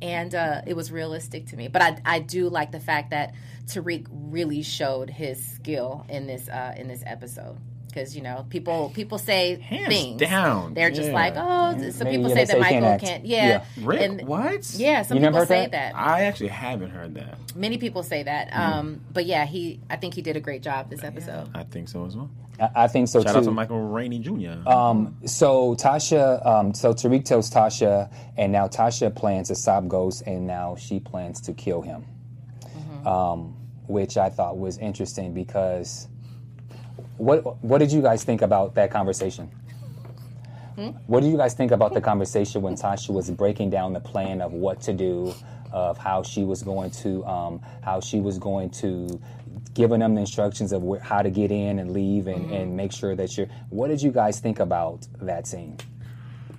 And 0.00 0.34
uh, 0.34 0.62
it 0.66 0.74
was 0.74 0.90
realistic 0.90 1.46
to 1.48 1.56
me. 1.56 1.68
But 1.68 1.82
I, 1.82 1.98
I 2.04 2.18
do 2.18 2.48
like 2.48 2.72
the 2.72 2.80
fact 2.80 3.10
that 3.10 3.34
Tariq 3.66 4.06
really 4.10 4.62
showed 4.62 5.08
his 5.10 5.44
skill 5.54 6.04
in 6.08 6.26
this 6.26 6.48
uh, 6.48 6.74
in 6.76 6.88
this 6.88 7.02
episode. 7.06 7.56
Because 7.92 8.16
you 8.16 8.22
know, 8.22 8.46
people 8.48 8.90
people 8.94 9.18
say 9.18 9.60
Hands 9.60 9.86
things. 9.88 10.18
down. 10.20 10.72
They're 10.72 10.90
just 10.90 11.08
Yeah. 11.08 11.14
like, 11.14 11.34
oh, 11.36 11.90
some 11.90 12.04
Maybe, 12.06 12.16
people 12.16 12.30
yeah, 12.30 12.34
say 12.36 12.44
that 12.46 12.58
Michael 12.60 12.80
can't 12.80 13.02
can't. 13.02 13.26
Yeah, 13.26 13.64
Rick, 13.82 14.00
And- 14.00 14.26
what? 14.26 14.72
Yeah, 14.74 15.02
some 15.02 15.18
You 15.18 15.24
people 15.24 15.40
heard 15.40 15.48
say 15.48 15.60
that? 15.66 15.72
that. 15.72 15.92
I 15.94 16.22
actually 16.22 16.48
haven't 16.48 16.90
heard 16.90 17.14
that. 17.16 17.36
Many 17.54 17.76
people 17.76 18.02
say 18.02 18.22
that. 18.22 18.50
Mm-hmm. 18.50 18.72
Um, 18.78 19.00
but 19.12 19.26
yeah, 19.26 19.44
he. 19.44 19.80
I 19.90 19.96
think 19.96 20.14
he 20.14 20.22
did 20.22 20.36
a 20.36 20.40
great 20.40 20.62
job 20.62 20.88
this 20.88 21.04
episode. 21.04 21.50
I 21.54 21.64
think 21.64 21.88
so 21.90 22.06
as 22.06 22.16
well. 22.16 22.30
I, 22.58 22.84
I 22.84 22.88
think 22.88 23.08
so 23.08 23.20
Shout 23.22 23.32
too. 23.32 23.38
out 23.40 23.44
to 23.44 23.50
Michael 23.50 23.80
Rainey 23.88 24.18
Jr. 24.20 24.66
Um, 24.66 25.16
so 25.26 25.74
Tasha, 25.74 26.44
um, 26.46 26.72
so 26.72 26.94
Tariq 26.94 27.24
tells 27.26 27.50
Tasha, 27.50 28.10
and 28.38 28.52
now 28.52 28.68
Tasha 28.68 29.14
plans 29.14 29.48
to 29.48 29.54
stop 29.54 29.86
Ghost, 29.88 30.22
and 30.26 30.46
now 30.46 30.76
she 30.76 30.98
plans 30.98 31.40
to 31.42 31.52
kill 31.52 31.82
him, 31.82 32.04
um, 33.06 33.54
which 33.86 34.16
I 34.16 34.28
thought 34.30 34.58
was 34.58 34.78
interesting 34.78 35.34
because 35.34 36.08
what 37.16 37.62
what 37.62 37.78
did 37.78 37.92
you 37.92 38.02
guys 38.02 38.24
think 38.24 38.42
about 38.42 38.74
that 38.74 38.90
conversation? 38.90 39.50
What 41.06 41.20
did 41.20 41.30
you 41.30 41.36
guys 41.36 41.54
think 41.54 41.70
about 41.70 41.92
the 41.94 42.00
conversation 42.10 42.62
when 42.62 42.74
Tasha 42.74 43.10
was 43.10 43.30
breaking 43.30 43.70
down 43.70 43.92
the 43.92 44.00
plan 44.00 44.40
of 44.40 44.52
what 44.52 44.80
to 44.82 44.92
do, 44.92 45.34
of 45.70 45.98
how 45.98 46.22
she 46.22 46.44
was 46.44 46.62
going 46.62 46.90
to, 47.02 47.24
um, 47.26 47.60
how 47.82 48.00
she 48.00 48.20
was 48.20 48.38
going 48.38 48.70
to, 48.70 49.20
giving 49.74 50.00
them 50.00 50.14
the 50.14 50.20
instructions 50.22 50.72
of 50.72 50.82
where, 50.82 50.98
how 51.00 51.22
to 51.22 51.30
get 51.30 51.50
in 51.52 51.78
and 51.78 51.92
leave 51.92 52.26
and, 52.26 52.50
and 52.50 52.76
make 52.76 52.90
sure 52.92 53.14
that 53.14 53.36
you're. 53.36 53.48
What 53.68 53.88
did 53.88 54.02
you 54.02 54.10
guys 54.10 54.40
think 54.40 54.60
about 54.60 55.06
that 55.20 55.46
scene? 55.46 55.76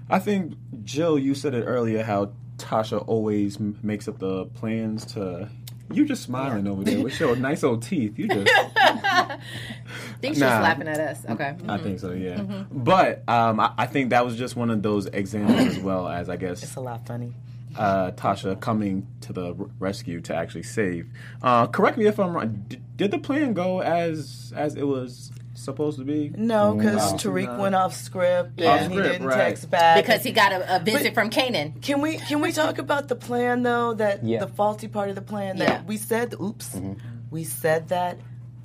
I 0.10 0.20
think 0.20 0.54
Jill, 0.84 1.18
you 1.18 1.34
said 1.34 1.54
it 1.56 1.64
earlier 1.64 2.04
how 2.04 2.34
Tasha 2.58 3.04
always 3.08 3.58
m- 3.58 3.80
makes 3.82 4.08
up 4.08 4.20
the 4.20 4.46
plans 4.46 5.06
to. 5.14 5.50
You 5.92 6.06
just 6.06 6.24
smiling 6.24 6.68
over 6.68 6.84
there 6.84 7.02
with 7.04 7.20
your 7.20 7.36
nice 7.36 7.64
old 7.64 7.84
teeth. 7.84 8.18
You 8.18 8.28
just. 8.28 8.50
I 8.76 9.38
think 10.22 10.36
she's 10.36 10.40
Nah. 10.42 10.60
laughing 10.62 10.88
at 10.88 11.00
us. 11.00 11.26
Okay. 11.30 11.56
I 11.68 11.78
think 11.78 12.00
so, 12.00 12.12
yeah. 12.14 12.42
But 12.72 13.28
um, 13.28 13.60
I, 13.60 13.74
I 13.78 13.86
think 13.86 14.10
that 14.12 14.26
was 14.26 14.36
just 14.36 14.56
one 14.56 14.70
of 14.70 14.82
those 14.82 15.06
examples 15.08 15.60
as 15.78 15.80
well 15.80 16.08
as 16.08 16.30
I 16.30 16.38
guess 16.38 16.64
It's 16.64 16.76
a 16.76 16.80
lot 16.82 17.06
funny. 17.06 17.34
uh, 17.78 18.12
Tasha 18.12 18.60
coming 18.60 19.06
to 19.22 19.34
the 19.34 19.48
r- 19.56 19.66
rescue 19.80 20.22
to 20.22 20.36
actually 20.36 20.64
save. 20.64 21.10
Uh, 21.42 21.68
correct 21.68 21.98
me 21.98 22.08
if 22.08 22.20
I'm 22.20 22.34
wrong. 22.36 22.64
D- 22.68 22.80
did 22.96 23.12
the 23.12 23.20
plan 23.20 23.54
go 23.54 23.82
as 23.82 24.54
as 24.56 24.76
it 24.76 24.88
was 24.88 25.32
supposed 25.56 26.00
to 26.00 26.06
be? 26.06 26.32
No, 26.36 26.72
oh, 26.72 26.76
because 26.76 27.12
Wow. 27.12 27.18
Tariq 27.18 27.60
went 27.60 27.76
off 27.76 27.94
script 27.96 28.54
Yeah. 28.58 28.76
and 28.76 28.92
he 28.92 28.98
Off 29.00 29.04
script, 29.06 29.12
didn't 29.14 29.28
right. 29.28 29.38
text 29.38 29.70
back. 29.70 30.04
Because 30.04 30.24
he 30.24 30.32
got 30.32 30.52
a, 30.52 30.76
a 30.78 30.80
visit 30.80 31.04
But- 31.04 31.14
from 31.14 31.30
Kanan. 31.30 31.82
Can 31.82 32.02
we 32.02 32.18
can 32.18 32.42
we 32.42 32.52
talk 32.52 32.78
about 32.80 33.08
the 33.08 33.16
plan 33.16 33.64
though? 33.64 33.94
That 33.94 34.24
Yeah. 34.24 34.40
the 34.40 34.48
faulty 34.48 34.88
part 34.88 35.10
of 35.10 35.16
the 35.16 35.22
plan 35.22 35.58
that 35.58 35.68
Yeah. 35.70 35.82
we 35.84 35.98
said. 35.98 36.34
Oops, 36.42 36.70
mm-hmm. 36.70 36.94
we 37.32 37.44
said 37.44 37.90
that 37.90 38.18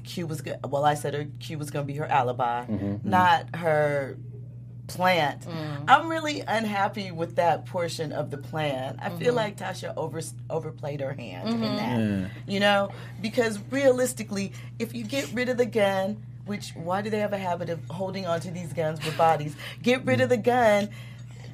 Q 0.05 0.27
was 0.27 0.41
good. 0.41 0.57
Well, 0.67 0.85
I 0.85 0.95
said 0.95 1.15
her 1.15 1.27
Q 1.41 1.59
was 1.59 1.71
going 1.71 1.87
to 1.87 1.93
be 1.93 1.99
her 1.99 2.07
alibi, 2.07 2.63
mm-hmm. 2.65 2.75
Mm-hmm. 2.75 3.09
not 3.11 3.55
her 3.57 4.17
plant. 4.87 5.43
Mm. 5.43 5.85
I'm 5.87 6.09
really 6.09 6.41
unhappy 6.41 7.11
with 7.11 7.37
that 7.37 7.67
portion 7.67 8.11
of 8.13 8.31
the 8.31 8.39
plan. 8.39 8.99
I 9.03 9.11
feel 9.11 9.35
like 9.35 9.59
Tasha 9.59 9.93
over 9.99 10.23
overplayed 10.49 11.03
her 11.03 11.13
hand 11.13 11.49
in 11.51 11.61
that. 11.61 12.31
You 12.51 12.61
know, 12.61 12.91
because 13.21 13.59
realistically, 13.71 14.53
if 14.79 14.95
you 14.95 15.05
get 15.05 15.31
rid 15.35 15.51
of 15.51 15.59
the 15.59 15.67
gun, 15.67 16.25
which 16.49 16.71
why 16.71 17.03
do 17.03 17.11
they 17.11 17.21
have 17.21 17.33
a 17.33 17.39
habit 17.39 17.71
of 17.71 17.81
holding 17.89 18.27
onto 18.27 18.51
these 18.51 18.73
guns 18.73 19.05
with 19.05 19.17
bodies? 19.17 19.55
Get 19.83 20.05
rid 20.05 20.21
of 20.21 20.29
the 20.29 20.37
gun. 20.37 20.89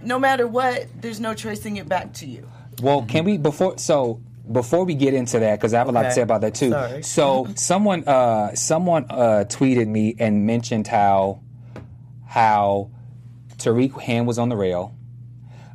No 0.03 0.19
matter 0.19 0.47
what, 0.47 0.87
there's 1.01 1.21
no 1.21 1.35
tracing 1.35 1.77
it 1.77 1.89
back 1.89 2.13
to 2.15 2.27
you. 2.27 2.49
Well, 2.83 3.03
can 3.03 3.25
we 3.25 3.37
before 3.39 3.79
so 3.79 4.21
before 4.51 4.85
we 4.85 4.95
get 4.95 5.15
into 5.15 5.39
that 5.39 5.59
because 5.59 5.75
I 5.75 5.79
have 5.79 5.89
a 5.89 5.93
lot 5.93 6.03
to 6.03 6.13
say 6.13 6.23
about 6.23 6.43
that 6.43 6.55
too. 6.55 6.71
Sorry. 6.71 7.03
So 7.03 7.49
someone 7.57 8.05
uh, 8.05 8.55
someone 8.55 9.07
uh, 9.11 9.45
tweeted 9.49 9.89
me 9.89 10.15
and 10.19 10.47
mentioned 10.47 10.87
how 10.87 11.41
how 12.27 12.91
Tariq 13.57 14.01
hand 14.01 14.27
was 14.27 14.39
on 14.39 14.49
the 14.49 14.57
rail. 14.57 14.95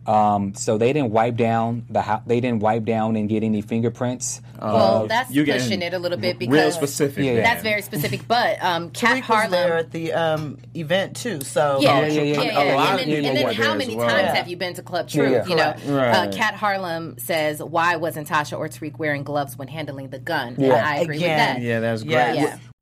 Um, 0.10 0.56
so 0.56 0.78
they 0.80 0.92
didn't 0.92 1.12
wipe 1.12 1.36
down 1.36 1.86
the 1.90 2.02
hou- 2.02 2.22
they 2.26 2.40
didn't 2.42 2.62
wipe 2.62 2.84
down 2.84 3.16
and 3.16 3.30
get 3.30 3.44
any 3.44 3.62
fingerprints. 3.62 4.42
well, 4.60 5.06
that's 5.08 5.30
you're 5.32 5.46
pushing 5.46 5.82
it 5.84 5.94
a 5.94 6.00
little 6.00 6.18
bit 6.18 6.38
real 6.40 6.50
because 6.50 6.74
specific. 6.74 7.24
Yeah, 7.24 7.32
yeah. 7.34 7.42
that's 7.44 7.62
very 7.64 7.82
specific. 7.84 8.28
But 8.28 8.62
um, 8.64 8.90
Kat 8.90 9.24
Tariq 9.24 9.30
was 9.44 9.52
there 9.52 9.68
Harlem. 9.68 9.80
at 9.86 9.92
the 9.92 10.14
um, 10.14 10.58
event 10.74 11.16
too, 11.16 11.42
so 11.42 11.78
Yeah, 11.80 12.02
yeah, 12.02 12.08
yeah, 12.08 12.22
yeah, 12.22 12.42
yeah. 12.42 12.64
yeah. 12.64 12.74
A 12.74 12.76
lot 12.76 13.00
And 13.00 13.12
then, 13.12 13.26
and 13.26 13.38
then 13.38 13.54
how 13.54 13.76
many 13.76 13.96
well. 13.96 14.10
times 14.10 14.22
Yeah. 14.24 14.36
have 14.36 14.48
you 14.48 14.58
been 14.58 14.74
to 14.74 14.82
Club 14.82 15.08
Truth? 15.08 15.32
yeah. 15.32 15.46
You 15.46 15.56
know, 15.56 15.74
Correct. 15.86 15.88
uh, 15.88 15.94
Right. 16.26 16.32
Kat 16.34 16.56
Harlem 16.56 17.18
says, 17.20 17.62
"Why 17.62 17.96
wasn't 17.98 18.28
Tasha 18.28 18.58
or 18.58 18.68
Tariq 18.68 18.98
wearing 18.98 19.24
gloves 19.24 19.58
when 19.58 19.68
handling 19.68 20.10
the 20.10 20.20
gun?" 20.20 20.56
Yeah. 20.58 20.74
I, 20.74 20.96
I 20.96 20.96
agree 21.02 21.18
Again. 21.18 21.30
with 21.30 21.38
that. 21.38 21.62
Yeah, 21.68 21.80
that's 21.82 22.04
great. 22.04 22.14
Yeah. 22.36 22.58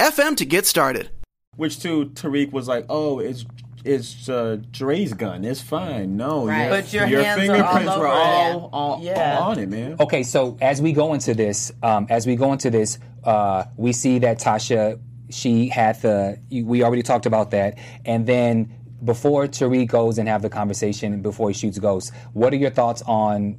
anchor.fm 0.00 0.36
to 0.36 0.44
get 0.44 0.66
started. 0.66 1.10
Which 1.56 1.80
too, 1.80 2.06
Tariq 2.14 2.52
was 2.52 2.68
like, 2.68 2.86
"Oh, 2.88 3.18
it's 3.18 3.44
it's 3.84 4.28
uh, 4.28 4.58
Dre's 4.70 5.12
gun. 5.14 5.44
It's 5.44 5.60
fine. 5.60 6.16
No, 6.16 6.46
Right. 6.46 6.62
your, 6.62 6.70
But 6.70 6.92
your 6.92 7.06
your 7.06 7.22
hands 7.22 7.48
are 7.48 7.54
fingerprints 7.54 7.88
all 7.90 8.00
were 8.00 8.08
all, 8.08 8.58
it. 8.66 8.70
all, 8.72 9.00
Yeah. 9.02 9.38
all 9.40 9.50
on 9.52 9.58
it, 9.58 9.68
man." 9.68 9.96
Okay, 9.98 10.22
so 10.22 10.56
as 10.60 10.80
we 10.80 10.92
go 10.92 11.14
into 11.14 11.34
this, 11.34 11.72
um, 11.82 12.06
as 12.10 12.26
we 12.26 12.36
go 12.36 12.52
into 12.52 12.70
this, 12.70 12.98
uh, 13.24 13.64
we 13.76 13.92
see 13.92 14.18
that 14.20 14.38
Tasha, 14.38 14.98
she 15.30 15.68
had 15.68 16.00
the. 16.02 16.38
We 16.50 16.82
already 16.84 17.02
talked 17.02 17.26
about 17.26 17.50
that, 17.52 17.78
and 18.04 18.26
then 18.26 18.72
before 19.04 19.46
Tariq 19.46 19.88
goes 19.88 20.18
and 20.18 20.28
have 20.28 20.42
the 20.42 20.50
conversation 20.50 21.22
before 21.22 21.48
he 21.50 21.54
shoots 21.54 21.78
Ghost, 21.78 22.12
what 22.34 22.52
are 22.52 22.56
your 22.56 22.70
thoughts 22.70 23.02
on 23.06 23.56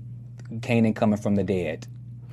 Kanan 0.60 0.96
coming 0.96 1.18
from 1.20 1.36
the 1.36 1.44
dead? 1.44 1.88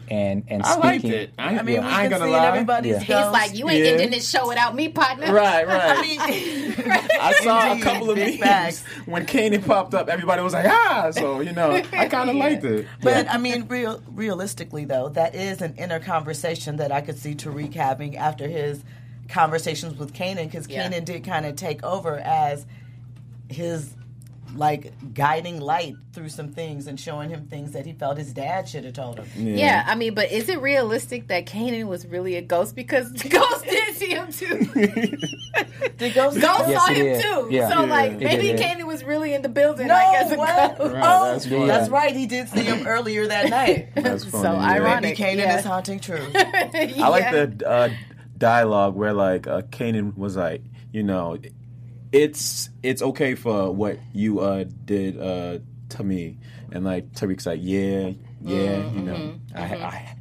And 0.09 0.44
and 0.48 0.62
I 0.62 0.76
liked 0.76 1.00
speaking, 1.00 1.18
it. 1.20 1.32
I, 1.38 1.59
I 1.59 1.62
mean, 1.62 1.66
we 1.66 1.78
I 1.78 2.02
ain't 2.02 2.11
gonna 2.11 2.26
see 2.26 2.30
lie. 2.30 2.46
everybody's 2.46 3.09
Yeah. 3.09 3.24
He's 3.24 3.32
like, 3.32 3.59
"You 3.59 3.68
ain't 3.68 3.84
Yeah. 3.84 3.90
ending 3.92 4.11
this 4.11 4.28
show 4.30 4.46
without 4.46 4.74
me, 4.74 4.88
partner." 4.88 5.32
Right, 5.32 5.66
right. 5.66 5.98
I 5.98 6.00
mean, 6.02 6.20
I 7.20 7.32
saw 7.42 7.72
a 7.72 7.80
couple 7.80 8.11
of 8.11 8.16
big 8.16 8.38
memes 8.38 8.80
facts. 8.80 8.84
when 9.07 9.26
Kanan 9.26 9.66
popped 9.66 9.94
up. 9.94 10.09
Everybody 10.09 10.42
was 10.42 10.52
like, 10.52 10.66
"Ah!" 10.68 11.11
So 11.12 11.40
you 11.40 11.52
know, 11.52 11.70
I 11.72 12.07
kind 12.09 12.30
of 12.30 12.36
liked 12.36 12.64
it. 12.64 12.86
But 13.02 13.28
I 13.28 13.38
mean, 13.38 13.66
real, 13.68 14.00
realistically, 14.12 14.84
though, 14.84 15.09
that 15.11 15.34
is 15.34 15.61
an 15.61 15.74
inner 15.76 15.98
conversation 16.00 16.76
that 16.76 16.92
I 16.92 17.00
could 17.00 17.18
see 17.18 17.34
Tariq 17.34 17.74
having 17.74 18.16
after 18.16 18.46
his 18.46 18.84
conversations 19.28 19.98
with 19.98 20.12
Kanan, 20.14 20.44
because 20.44 20.68
Yeah. 20.68 20.88
Kanan 20.88 21.04
did 21.04 21.24
kind 21.24 21.46
of 21.46 21.57
take 21.57 21.82
over 21.82 22.16
as 22.18 22.64
his 23.48 23.90
like 24.57 24.92
guiding 25.14 25.61
light 25.61 25.94
through 26.12 26.28
some 26.30 26.48
things 26.48 26.86
and 26.86 26.98
showing 26.98 27.30
him 27.30 27.46
things 27.46 27.72
that 27.72 27.84
he 27.86 27.92
felt 27.92 28.16
his 28.18 28.32
dad 28.32 28.68
should 28.68 28.84
have 28.84 28.94
told 28.94 29.18
him. 29.18 29.26
Yeah, 29.57 29.84
I 29.86 29.94
mean, 29.94 30.14
but 30.14 30.30
is 30.32 30.48
it 30.48 30.61
realistic 30.61 31.28
that 31.28 31.46
Kanan 31.46 31.86
was 31.88 32.07
really 32.07 32.36
a 32.36 32.42
ghost? 32.42 32.74
Because 32.74 33.11
Ghost 33.22 33.64
did 33.64 33.94
see 33.96 34.11
him 34.11 34.32
too. 34.32 34.66
Did 35.98 36.12
Ghost, 36.14 36.38
Ghost 36.40 36.68
Yes, 36.68 36.82
saw 36.86 36.92
him 36.92 37.04
did. 37.04 37.22
too. 37.22 37.48
Yeah. 37.50 37.68
So 37.70 37.84
Yeah. 37.84 37.90
like 37.90 38.12
He 38.18 38.24
maybe 38.24 38.42
did. 38.48 38.61
Kanan 38.61 38.86
was 38.86 39.02
really 39.02 39.32
in 39.32 39.40
the 39.42 39.48
building 39.48 39.86
No, 39.86 39.94
like 39.94 40.16
as 40.18 40.32
a 40.32 40.36
what? 40.36 40.76
ghost. 40.78 40.92
Right, 40.94 41.02
oh, 41.07 41.24
that's 41.32 41.46
that's, 41.46 41.88
right. 41.88 42.14
He 42.14 42.26
did 42.26 42.48
see 42.50 42.62
him 42.64 42.86
earlier 42.86 43.26
that 43.26 43.48
night. 43.50 43.94
That's 43.94 44.24
So 44.24 44.30
funny. 44.42 44.59
yeah. 44.59 44.72
ironic. 44.72 45.18
Maybe 45.18 45.38
Kanan 45.40 45.44
yeah. 45.44 45.59
is 45.59 45.64
haunting 45.64 45.98
truth. 46.00 46.30
I 46.34 47.09
like 47.09 47.30
the 47.59 47.66
uh, 47.68 47.88
dialogue 48.36 48.94
where 48.94 49.12
like 49.14 49.46
uh, 49.46 49.62
Kanan 49.62 50.16
was 50.18 50.36
like, 50.36 50.62
you 50.92 51.02
know, 51.02 51.38
it's 52.12 52.70
it's 52.82 53.02
okay 53.02 53.34
for 53.34 53.72
what 53.72 53.98
you 54.12 54.40
uh, 54.40 54.64
did 54.84 55.20
uh, 55.20 55.59
to 55.90 56.04
me, 56.04 56.38
and 56.72 56.84
like 56.84 57.12
Tariq's 57.12 57.46
like, 57.46 57.61
yeah, 57.62 58.11
yeah, 58.40 58.78
you 58.94 59.02
know, 59.02 59.34
I, 59.54 59.62
I, 59.62 60.14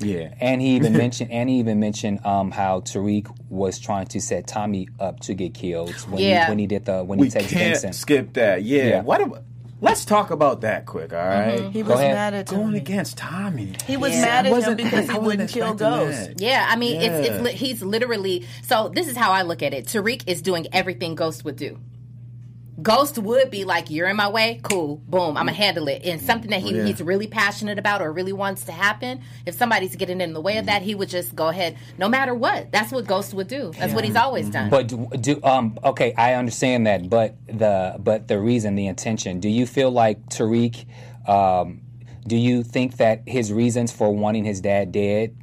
yeah, 0.00 0.34
and 0.40 0.60
he 0.60 0.76
even 0.76 0.92
mentioned 0.96 1.30
and 1.30 1.48
he 1.48 1.58
even 1.58 1.80
mentioned 1.80 2.24
um, 2.26 2.50
how 2.50 2.80
Tariq 2.80 3.26
was 3.48 3.78
trying 3.78 4.06
to 4.08 4.20
set 4.20 4.46
Tommy 4.46 4.88
up 5.00 5.20
to 5.20 5.34
get 5.34 5.54
killed 5.54 5.94
when 6.10 6.22
Yeah. 6.22 6.44
he, 6.44 6.50
when 6.50 6.58
he 6.58 6.66
did 6.66 6.84
the 6.84 7.02
when 7.04 7.18
we 7.18 7.26
he 7.26 7.30
takes 7.30 7.52
can't 7.52 7.60
Vincent. 7.72 7.94
skip 7.94 8.32
that. 8.34 8.62
Yeah, 8.62 8.84
Yeah. 8.84 9.02
what? 9.02 9.20
About, 9.22 9.42
let's 9.84 10.04
talk 10.04 10.30
about 10.30 10.62
that 10.62 10.86
quick. 10.86 11.12
All 11.12 11.18
mm-hmm. 11.18 11.64
right? 11.64 11.72
He 11.72 11.82
was 11.82 11.98
ahead. 12.00 12.14
mad 12.14 12.34
at 12.34 12.46
going 12.48 12.64
Tommy. 12.66 12.78
against 12.78 13.18
Tommy. 13.18 13.72
He 13.86 13.96
was 13.96 14.12
Yeah. 14.12 14.20
mad 14.22 14.38
at 14.40 14.46
him 14.46 14.52
Wasn't- 14.52 14.76
because 14.76 14.92
I 14.92 15.00
he 15.00 15.06
wasn't 15.08 15.22
wouldn't 15.26 15.50
kill 15.50 15.72
expecting 15.72 16.06
Ghost. 16.08 16.28
that. 16.28 16.40
Yeah, 16.40 16.66
I 16.68 16.76
mean, 16.76 17.00
it's 17.00 17.28
it's 17.28 17.36
Yeah. 17.36 17.42
li- 17.42 17.52
he's 17.52 17.82
literally. 17.82 18.46
So 18.62 18.88
this 18.88 19.08
is 19.08 19.16
how 19.16 19.32
I 19.32 19.42
look 19.42 19.62
at 19.62 19.72
it. 19.74 19.86
Tariq 19.86 20.22
is 20.26 20.42
doing 20.42 20.66
everything 20.72 21.14
Ghost 21.14 21.44
would 21.44 21.56
do. 21.56 21.78
Ghost 22.82 23.18
would 23.18 23.50
be 23.50 23.64
like, 23.64 23.88
"You're 23.88 24.08
in 24.08 24.16
my 24.16 24.28
way, 24.28 24.58
cool, 24.62 24.96
boom, 25.06 25.36
I'm 25.36 25.46
gonna 25.46 25.52
handle 25.52 25.86
it." 25.88 26.02
And 26.04 26.20
something 26.20 26.50
that 26.50 26.60
he, 26.60 26.74
Yeah. 26.74 26.86
he's 26.86 27.00
really 27.00 27.26
passionate 27.26 27.78
about 27.78 28.02
or 28.02 28.12
really 28.12 28.32
wants 28.32 28.64
to 28.64 28.72
happen, 28.72 29.20
if 29.46 29.54
somebody's 29.54 29.94
getting 29.94 30.20
in 30.20 30.32
the 30.32 30.40
way 30.40 30.56
of 30.56 30.66
that, 30.66 30.82
he 30.82 30.94
would 30.94 31.08
just 31.08 31.36
go 31.36 31.48
ahead, 31.48 31.76
no 31.98 32.08
matter 32.08 32.34
what. 32.34 32.72
That's 32.72 32.90
what 32.90 33.06
Ghost 33.06 33.32
would 33.34 33.48
do. 33.48 33.72
That's 33.78 33.94
what 33.94 34.04
he's 34.04 34.16
always 34.16 34.48
done. 34.50 34.70
But 34.70 34.88
do, 34.88 35.08
do 35.20 35.40
um 35.44 35.78
okay, 35.84 36.14
I 36.16 36.34
understand 36.34 36.86
that, 36.86 37.08
but 37.08 37.36
the 37.46 37.96
but 37.98 38.26
the 38.28 38.40
reason, 38.40 38.74
the 38.74 38.86
intention. 38.86 39.38
Do 39.40 39.48
you 39.48 39.66
feel 39.66 39.90
like 39.90 40.26
Tariq? 40.30 40.84
Um, 41.28 41.80
do 42.26 42.36
you 42.36 42.62
think 42.62 42.96
that 42.96 43.22
his 43.26 43.52
reasons 43.52 43.92
for 43.92 44.12
wanting 44.14 44.44
his 44.44 44.60
dad 44.60 44.92
dead 44.92 45.36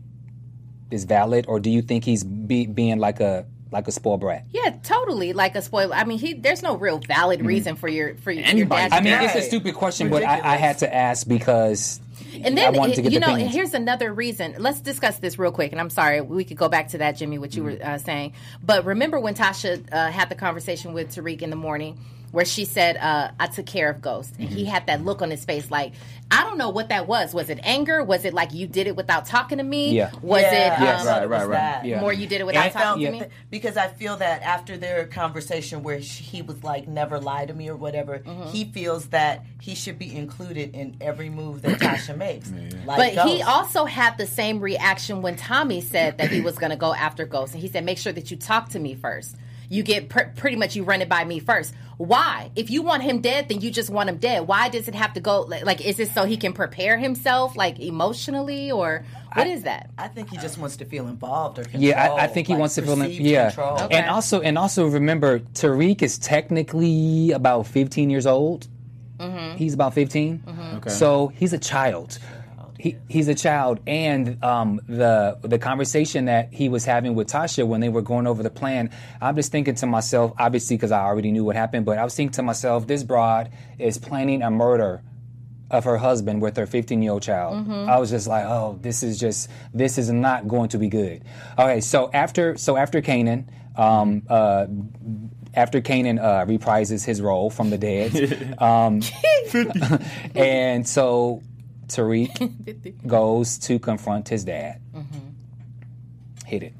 is 0.89 1.05
valid, 1.05 1.45
or 1.47 1.59
do 1.59 1.69
you 1.69 1.81
think 1.81 2.03
he's 2.03 2.23
be, 2.23 2.65
being 2.65 2.99
like 2.99 3.19
a 3.21 3.45
like 3.71 3.87
a 3.87 3.91
spoiled 3.91 4.19
brat? 4.19 4.45
yeah, 4.51 4.75
totally. 4.83 5.33
Like 5.33 5.55
a 5.55 5.61
spoiler. 5.61 5.95
I 5.95 6.03
mean, 6.03 6.19
he 6.19 6.33
there's 6.33 6.61
no 6.61 6.75
real 6.77 6.99
valid 6.99 7.45
reason 7.45 7.75
for 7.75 7.87
your 7.87 8.15
for 8.15 8.31
your 8.31 8.45
Anybody- 8.45 8.89
dad. 8.89 8.93
I 8.93 9.01
mean, 9.01 9.13
it's 9.21 9.35
a 9.35 9.41
stupid 9.41 9.75
question, 9.75 10.09
but 10.09 10.23
I, 10.23 10.53
I 10.53 10.55
had 10.57 10.79
to 10.79 10.93
ask 10.93 11.27
because 11.27 11.99
And 12.33 12.57
then, 12.57 12.77
I 12.79 12.91
to 12.93 13.01
get 13.01 13.11
you 13.11 13.19
know, 13.19 13.27
opinions. 13.27 13.53
here's 13.53 13.73
another 13.73 14.13
reason. 14.13 14.55
Let's 14.59 14.79
discuss 14.81 15.17
this 15.19 15.39
real 15.39 15.51
quick. 15.51 15.71
And 15.71 15.81
I'm 15.81 15.89
sorry, 15.89 16.21
we 16.21 16.43
could 16.43 16.57
go 16.57 16.69
back 16.69 16.89
to 16.89 16.99
that, 16.99 17.13
Jimmy, 17.17 17.37
what 17.39 17.55
you 17.55 17.63
Mm-hmm. 17.63 17.83
were 17.83 17.93
uh, 17.95 17.97
saying. 17.97 18.33
But 18.63 18.85
remember 18.85 19.19
when 19.19 19.33
Tasha 19.35 19.83
uh, 19.91 20.11
had 20.11 20.29
the 20.29 20.35
conversation 20.35 20.93
with 20.93 21.15
Tariq 21.15 21.41
in 21.41 21.49
the 21.49 21.55
morning 21.55 21.97
where 22.31 22.45
she 22.45 22.63
said, 22.65 22.95
uh, 22.97 23.31
I 23.39 23.47
took 23.47 23.65
care 23.65 23.89
of 23.89 24.01
Ghost. 24.01 24.33
And 24.39 24.47
Mm-hmm. 24.47 24.57
he 24.57 24.65
had 24.65 24.87
that 24.87 25.03
look 25.03 25.21
on 25.21 25.29
his 25.31 25.43
face 25.45 25.69
like, 25.69 25.93
I 26.33 26.43
don't 26.43 26.57
know 26.57 26.69
what 26.69 26.87
that 26.89 27.07
was. 27.07 27.33
Was 27.33 27.49
it 27.49 27.59
anger? 27.61 28.01
Was 28.05 28.23
it 28.23 28.33
like 28.33 28.53
you 28.53 28.65
did 28.65 28.87
it 28.87 28.95
without 28.95 29.25
talking 29.25 29.57
to 29.57 29.65
me? 29.65 29.91
Yeah. 29.91 30.11
Was 30.21 30.43
Yeah, 30.43 30.75
it 30.77 30.79
I 30.81 30.91
um, 30.93 31.05
thought 31.05 31.07
Right, 31.07 31.29
was 31.29 31.29
right, 31.29 31.41
right. 31.41 31.51
that. 31.51 31.85
Yeah. 31.85 31.99
more 31.99 32.13
you 32.13 32.25
did 32.27 32.39
it 32.39 32.45
without 32.45 32.65
I 32.67 32.69
felt 32.69 32.83
talking 32.85 33.05
to 33.05 33.11
me? 33.11 33.19
that- 33.19 33.29
because 33.49 33.75
I 33.75 33.89
feel 33.89 34.15
that 34.17 34.41
after 34.43 34.77
their 34.77 35.05
conversation 35.07 35.83
where 35.83 36.01
she, 36.01 36.23
he 36.23 36.41
was 36.41 36.63
like, 36.63 36.87
"Never 36.87 37.19
lie 37.19 37.45
to 37.45 37.53
me" 37.53 37.67
or 37.69 37.75
whatever, 37.75 38.19
Mm-hmm. 38.19 38.43
he 38.49 38.63
feels 38.63 39.07
that 39.07 39.43
he 39.59 39.75
should 39.75 39.99
be 39.99 40.15
included 40.15 40.73
in 40.73 40.95
every 41.01 41.29
move 41.29 41.63
that 41.63 41.79
Tasha 41.81 42.15
makes. 42.15 42.49
Like 42.85 43.15
But 43.15 43.27
he 43.27 43.41
also 43.41 43.83
had 43.83 44.17
the 44.17 44.25
same 44.27 44.61
reaction 44.61 45.21
when 45.21 45.35
Tommy 45.35 45.81
said 45.81 46.17
that 46.19 46.31
he 46.31 46.39
was 46.39 46.57
going 46.57 46.69
to 46.71 46.77
go 46.77 46.93
after 46.93 47.25
Ghost, 47.25 47.53
and 47.53 47.61
he 47.61 47.67
said, 47.67 47.83
"Make 47.83 47.97
sure 47.97 48.13
that 48.13 48.31
you 48.31 48.37
talk 48.37 48.69
to 48.69 48.79
me 48.79 48.95
first. 48.95 49.35
You 49.71 49.83
get 49.83 50.09
pr- 50.09 50.29
pretty 50.35 50.57
much 50.57 50.75
you 50.75 50.83
run 50.83 51.01
it 51.01 51.07
by 51.07 51.23
me 51.23 51.39
first. 51.39 51.73
Why? 51.95 52.51
If 52.57 52.69
you 52.69 52.81
want 52.81 53.03
him 53.03 53.21
dead, 53.21 53.47
then 53.47 53.61
you 53.61 53.71
just 53.71 53.89
want 53.89 54.09
him 54.09 54.17
dead. 54.17 54.45
Why 54.45 54.67
does 54.67 54.89
it 54.89 54.95
have 54.95 55.13
to 55.13 55.21
go? 55.21 55.43
Like, 55.43 55.65
like 55.65 55.79
is 55.85 55.95
this 55.95 56.13
so 56.13 56.25
he 56.25 56.35
can 56.35 56.51
prepare 56.51 56.97
himself, 56.97 57.55
like 57.55 57.79
emotionally, 57.79 58.69
or 58.69 59.05
what 59.33 59.47
is 59.47 59.63
that? 59.63 59.91
I 59.97 60.09
think 60.09 60.29
he 60.29 60.35
just 60.37 60.57
wants 60.57 60.75
to 60.77 60.85
feel 60.85 61.07
involved 61.07 61.57
or 61.57 61.63
control. 61.63 61.83
Yeah, 61.83 62.11
I, 62.11 62.23
I 62.23 62.27
think 62.27 62.47
he 62.47 62.53
like 62.53 62.59
wants 62.59 62.75
to 62.75 62.81
feel. 62.81 62.97
perceived 62.97 63.21
Yeah. 63.21 63.51
Okay. 63.57 63.95
and 63.97 64.09
also 64.09 64.41
and 64.41 64.57
also 64.57 64.87
remember, 64.87 65.39
Tariq 65.39 66.01
is 66.01 66.17
technically 66.19 67.31
about 67.31 67.65
15 67.67 68.09
years 68.09 68.27
old. 68.27 68.67
Mm-hmm. 69.19 69.55
He's 69.55 69.73
about 69.73 69.93
15, 69.93 70.43
Okay. 70.77 70.89
so 70.89 71.27
he's 71.35 71.53
a 71.53 71.59
child. 71.59 72.17
He, 72.81 72.97
he's 73.07 73.27
a 73.27 73.35
child, 73.35 73.79
and 73.85 74.43
um, 74.43 74.81
the 74.87 75.37
the 75.43 75.59
conversation 75.59 76.25
that 76.25 76.51
he 76.51 76.67
was 76.67 76.83
having 76.83 77.13
with 77.13 77.27
Tasha 77.27 77.67
when 77.67 77.79
they 77.79 77.89
were 77.89 78.01
going 78.01 78.25
over 78.25 78.41
the 78.41 78.49
plan, 78.49 78.89
I'm 79.21 79.35
just 79.35 79.51
thinking 79.51 79.75
to 79.75 79.85
myself, 79.85 80.33
obviously 80.39 80.77
because 80.77 80.91
I 80.91 81.01
already 81.01 81.31
knew 81.31 81.43
what 81.43 81.55
happened, 81.55 81.85
but 81.85 81.99
I 81.99 82.03
was 82.03 82.15
thinking 82.15 82.33
to 82.33 82.41
myself, 82.41 82.87
this 82.87 83.03
broad 83.03 83.51
is 83.77 83.99
planning 83.99 84.41
a 84.41 84.49
murder 84.49 85.03
of 85.69 85.83
her 85.83 85.97
husband 85.97 86.41
with 86.41 86.57
her 86.57 86.65
15 86.65 87.03
year 87.03 87.11
old 87.11 87.21
child. 87.21 87.69
I 87.69 87.99
was 87.99 88.09
just 88.09 88.25
like, 88.25 88.45
oh, 88.45 88.79
this 88.81 89.03
is 89.03 89.19
just 89.19 89.49
this 89.75 89.99
is 89.99 90.09
not 90.11 90.47
going 90.47 90.69
to 90.69 90.79
be 90.79 90.89
good. 90.89 91.23
Okay, 91.59 91.81
so 91.81 92.09
after 92.11 92.57
so 92.57 92.77
after 92.77 92.99
Kanan, 92.99 93.45
um, 93.77 94.23
uh, 94.27 94.65
after 95.53 95.81
Kanan 95.81 96.19
uh, 96.19 96.45
reprises 96.45 97.05
his 97.05 97.21
role 97.21 97.51
from 97.51 97.69
the 97.69 97.77
dead, 97.77 98.55
um, 98.61 99.01
and 100.35 100.87
so 100.87 101.43
Tariq 101.95 102.95
goes 103.07 103.57
to 103.59 103.79
confront 103.79 104.29
his 104.29 104.43
dad. 104.45 104.81
Hit 106.45 106.63
it. 106.63 106.73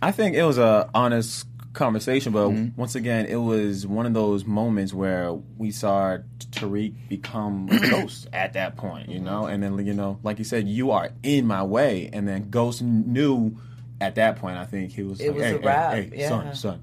I 0.00 0.12
think 0.12 0.36
it 0.36 0.44
was 0.44 0.58
a 0.58 0.88
honest 0.94 1.46
conversation, 1.72 2.32
but 2.32 2.48
Mm-hmm. 2.48 2.80
once 2.80 2.94
again, 2.94 3.26
it 3.26 3.36
was 3.36 3.86
one 3.86 4.06
of 4.06 4.14
those 4.14 4.44
moments 4.44 4.92
where 4.94 5.32
we 5.32 5.70
saw 5.70 6.18
Tariq 6.50 6.94
become 7.08 7.68
a 7.70 7.78
ghost 7.90 8.28
at 8.32 8.52
that 8.54 8.76
point, 8.76 9.08
you 9.08 9.18
know, 9.20 9.46
and 9.46 9.62
then 9.62 9.84
you 9.84 9.94
know, 9.94 10.18
like 10.22 10.38
you 10.38 10.44
said, 10.44 10.68
you 10.68 10.90
are 10.92 11.10
in 11.22 11.46
my 11.46 11.62
way, 11.62 12.10
and 12.12 12.26
then 12.28 12.48
Ghost 12.50 12.80
knew 12.82 13.56
at 14.00 14.14
that 14.16 14.36
point. 14.36 14.56
I 14.56 14.64
think 14.64 14.92
he 14.92 15.02
was 15.02 15.20
It 15.20 15.28
like, 15.28 15.34
was 15.36 15.44
hey, 15.44 15.50
a 15.54 15.58
hey, 15.58 15.66
wrap, 15.66 15.94
hey, 15.94 16.10
yeah. 16.14 16.28
son, 16.28 16.54
son, 16.54 16.80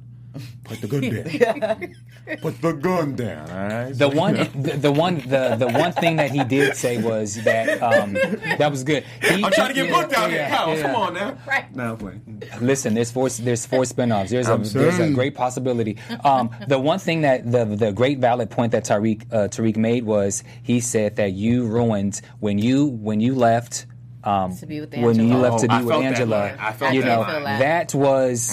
put 0.65 0.81
the 0.81 0.87
gun 0.87 1.01
down, 1.79 1.95
put 2.41 2.61
the 2.61 2.71
gun 2.73 3.15
down, 3.15 3.49
all 3.49 3.67
right. 3.67 3.93
The 3.97 4.09
one, 4.09 4.33
the, 4.35 4.77
the 4.77 4.91
one, 4.91 5.15
the 5.19 5.55
the 5.57 5.67
one 5.67 5.91
thing 5.91 6.15
that 6.17 6.31
he 6.31 6.43
did 6.43 6.75
say 6.75 7.01
was 7.01 7.35
that 7.43 7.81
um, 7.81 8.13
that 8.13 8.69
was 8.71 8.83
good. 8.83 9.03
He- 9.21 9.43
I'm 9.43 9.51
trying 9.51 9.69
to 9.69 9.73
get 9.73 9.89
yeah, 9.89 10.01
booked 10.01 10.13
out 10.13 10.31
yeah, 10.31 10.47
here. 10.47 10.57
Kyle, 10.57 10.75
yeah. 10.75 10.81
come 10.81 10.95
on 10.95 11.13
now. 11.13 11.37
Right. 11.47 11.75
Now 11.75 11.95
playing. 11.95 12.43
Listen, 12.61 12.93
there's 12.93 13.11
four 13.11 13.29
there's 13.29 13.65
four 13.65 13.83
spinoffs. 13.83 14.29
There's 14.29 14.47
a 14.47 14.53
I'm 14.53 14.63
there's 14.63 14.99
a 14.99 15.11
great 15.11 15.35
possibility. 15.35 15.97
Um, 16.23 16.49
the 16.67 16.79
one 16.79 16.99
thing 16.99 17.21
that 17.21 17.49
the 17.51 17.65
the 17.65 17.91
great 17.91 18.19
valid 18.19 18.49
point 18.49 18.71
that 18.73 18.85
Tariq 18.85 19.23
uh, 19.31 19.47
Tariq 19.47 19.77
made 19.77 20.03
was 20.05 20.43
he 20.63 20.79
said 20.79 21.15
that 21.17 21.33
you 21.33 21.65
ruined 21.65 22.21
when 22.39 22.57
you 22.59 22.85
when 22.87 23.19
you 23.19 23.35
left. 23.35 23.85
Um, 24.23 24.55
To 24.57 24.65
be 24.65 24.81
with 24.81 24.91
when 24.97 25.19
you 25.19 25.37
left 25.37 25.59
to 25.59 25.67
Oh, 25.69 25.79
be 25.79 25.85
with 25.85 25.95
Angela, 25.97 26.35
line. 26.35 26.57
I 26.59 26.71
felt 26.73 26.93
you 26.95 27.01
know 27.03 27.23
that. 27.23 27.59
that 27.59 27.93
was 27.93 28.49